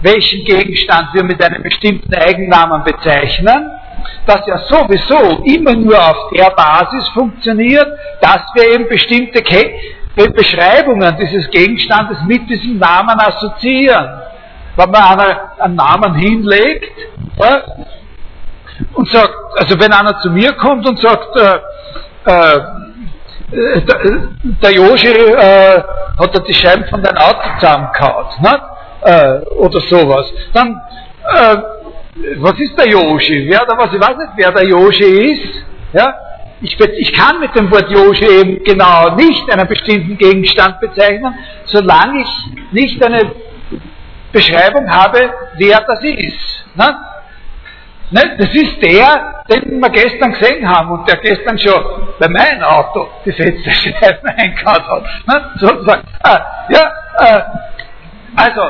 welchen 0.00 0.44
Gegenstand 0.44 1.14
wir 1.14 1.24
mit 1.24 1.42
einem 1.42 1.62
bestimmten 1.62 2.14
Eigennamen 2.14 2.84
bezeichnen, 2.84 3.70
das 4.26 4.46
ja 4.46 4.58
sowieso 4.58 5.42
immer 5.44 5.74
nur 5.74 5.98
auf 5.98 6.30
der 6.32 6.50
Basis 6.50 7.08
funktioniert, 7.10 7.86
dass 8.20 8.40
wir 8.54 8.72
eben 8.72 8.88
bestimmte 8.88 9.42
Ke 9.42 9.72
Beschreibungen 10.34 11.16
dieses 11.16 11.48
Gegenstandes 11.50 12.18
mit 12.26 12.50
diesem 12.50 12.78
Namen 12.78 13.20
assoziieren. 13.20 14.20
Wenn 14.74 14.90
man 14.90 15.20
einen 15.58 15.76
Namen 15.76 16.14
hinlegt, 16.16 16.90
ja, 17.40 17.62
und 18.94 19.08
sagt, 19.08 19.34
also 19.56 19.78
wenn 19.80 19.92
einer 19.92 20.18
zu 20.20 20.30
mir 20.30 20.52
kommt 20.54 20.86
und 20.86 20.98
sagt, 21.00 21.36
äh, 21.36 21.58
äh, 22.30 22.60
der, 23.50 24.28
der 24.62 24.72
Joshi 24.72 25.08
äh, 25.08 25.82
hat 26.18 26.34
er 26.34 26.40
die 26.40 26.54
Scheiben 26.54 26.84
von 26.86 27.02
deinem 27.02 27.16
Auto 27.16 27.40
zusammengehauen, 27.58 28.26
ne? 28.42 28.62
Äh, 29.00 29.40
oder 29.54 29.80
sowas, 29.82 30.26
dann, 30.52 30.80
äh, 31.24 31.56
was 32.38 32.58
ist 32.58 32.76
der 32.78 32.88
Joshi? 32.88 33.46
Wer 33.48 33.64
da 33.66 33.78
was, 33.78 33.92
ich 33.92 34.00
weiß 34.00 34.16
nicht, 34.18 34.32
wer 34.36 34.52
der 34.52 34.66
Joshi 34.66 35.04
ist, 35.04 35.64
ja? 35.92 36.14
Ich, 36.60 36.78
ich, 36.78 37.12
kann 37.12 37.38
mit 37.38 37.54
dem 37.54 37.70
Wort 37.70 37.88
Joshi 37.88 38.26
eben 38.26 38.64
genau 38.64 39.14
nicht 39.14 39.48
einen 39.48 39.68
bestimmten 39.68 40.18
Gegenstand 40.18 40.80
bezeichnen, 40.80 41.32
solange 41.66 42.22
ich 42.22 42.72
nicht 42.72 43.04
eine 43.04 43.30
Beschreibung 44.32 44.90
habe, 44.90 45.32
wer 45.56 45.80
das 45.86 46.02
ist. 46.02 46.64
Ne? 46.74 46.96
Ne? 48.10 48.36
Das 48.38 48.54
ist 48.54 48.82
der, 48.82 49.44
den 49.50 49.80
wir 49.80 49.90
gestern 49.90 50.32
gesehen 50.32 50.68
haben 50.68 50.90
und 50.90 51.08
der 51.08 51.16
gestern 51.16 51.58
schon 51.58 52.08
bei 52.18 52.28
meinem 52.28 52.62
Auto 52.62 53.08
die 53.24 53.32
Fensterscheiben 53.32 54.28
eingehauen 54.36 54.86
hat. 54.88 55.02
Ne? 55.26 55.50
Sozusagen. 55.56 56.02
Ah, 56.22 56.40
ja, 56.68 56.92
äh, 57.18 57.42
also, 58.36 58.62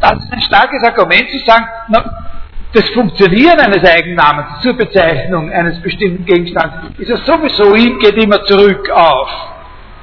das 0.00 0.12
ist 0.24 0.32
ein 0.32 0.40
starkes 0.42 0.82
Argument 0.84 1.28
zu 1.30 1.38
sagen, 1.44 1.66
na, 1.88 2.04
das 2.72 2.88
Funktionieren 2.90 3.58
eines 3.58 3.84
Eigennamens 3.88 4.60
zur 4.62 4.74
Bezeichnung 4.74 5.50
eines 5.50 5.80
bestimmten 5.80 6.24
Gegenstands 6.24 6.74
ist 6.98 7.08
ja 7.08 7.16
sowieso, 7.18 7.72
geht 7.72 8.22
immer 8.22 8.42
zurück 8.44 8.90
auf 8.90 9.28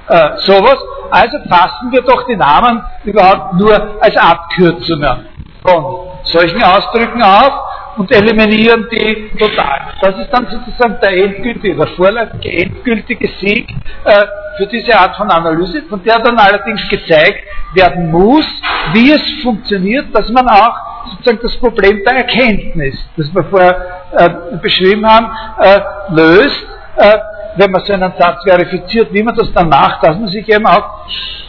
äh, 0.08 0.38
sowas. 0.38 0.78
Also 1.12 1.38
fassen 1.48 1.92
wir 1.92 2.02
doch 2.02 2.26
die 2.26 2.36
Namen 2.36 2.84
überhaupt 3.04 3.54
nur 3.54 4.02
als 4.02 4.18
Abkürzungen 4.18 5.28
von 5.62 6.08
solchen 6.24 6.64
Ausdrücken 6.64 7.22
auf 7.22 7.73
und 7.98 8.12
eliminieren 8.12 8.88
die 8.92 9.30
total. 9.38 9.94
Das 10.02 10.18
ist 10.20 10.30
dann 10.32 10.48
sozusagen 10.48 11.00
der 11.02 11.12
endgültige, 11.12 11.76
der 11.76 11.88
vorläufige 11.88 12.52
endgültige 12.52 13.30
Sieg 13.40 13.70
äh, 14.06 14.26
für 14.58 14.68
diese 14.68 14.98
Art 14.98 15.16
von 15.16 15.30
Analyse, 15.30 15.84
von 15.84 16.04
der 16.04 16.20
dann 16.20 16.38
allerdings 16.38 16.88
gezeigt 16.90 17.44
werden 17.74 18.12
muss, 18.12 18.46
wie 18.94 19.12
es 19.12 19.22
funktioniert, 19.44 20.08
dass 20.14 20.30
man 20.30 20.48
auch 20.48 20.76
sozusagen 21.12 21.40
das 21.42 21.56
Problem 21.58 22.02
der 22.06 22.14
Erkenntnis, 22.18 22.96
das 23.18 23.34
wir 23.34 23.44
vorher 23.46 24.04
äh, 24.12 24.58
beschrieben 24.62 25.06
haben, 25.06 25.30
äh, 25.60 25.80
löst, 26.10 26.66
äh, 26.98 27.18
wenn 27.56 27.72
man 27.72 27.82
so 27.86 27.94
einen 27.94 28.14
Satz 28.18 28.44
verifiziert, 28.44 29.14
wie 29.14 29.24
man 29.24 29.36
das 29.36 29.52
dann 29.54 29.70
macht, 29.70 30.04
dass 30.04 30.18
man 30.18 30.28
sich 30.28 30.48
eben 30.48 30.66
auf 30.66 30.84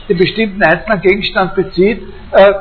den 0.09 0.19
bestimmten 0.19 0.63
einzelnen 0.63 1.01
Gegenstand 1.01 1.55
bezieht, 1.55 2.03
äh, 2.33 2.53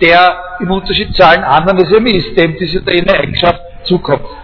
der 0.00 0.56
im 0.60 0.70
Unterschied 0.70 1.14
zu 1.14 1.26
allen 1.26 1.44
anderen 1.44 1.78
es 1.78 1.90
eben 1.90 2.06
ist, 2.06 2.36
dem 2.36 2.56
diese 2.56 2.82
eine 2.86 3.12
Eigenschaft 3.12 3.60
zukommt. 3.84 4.26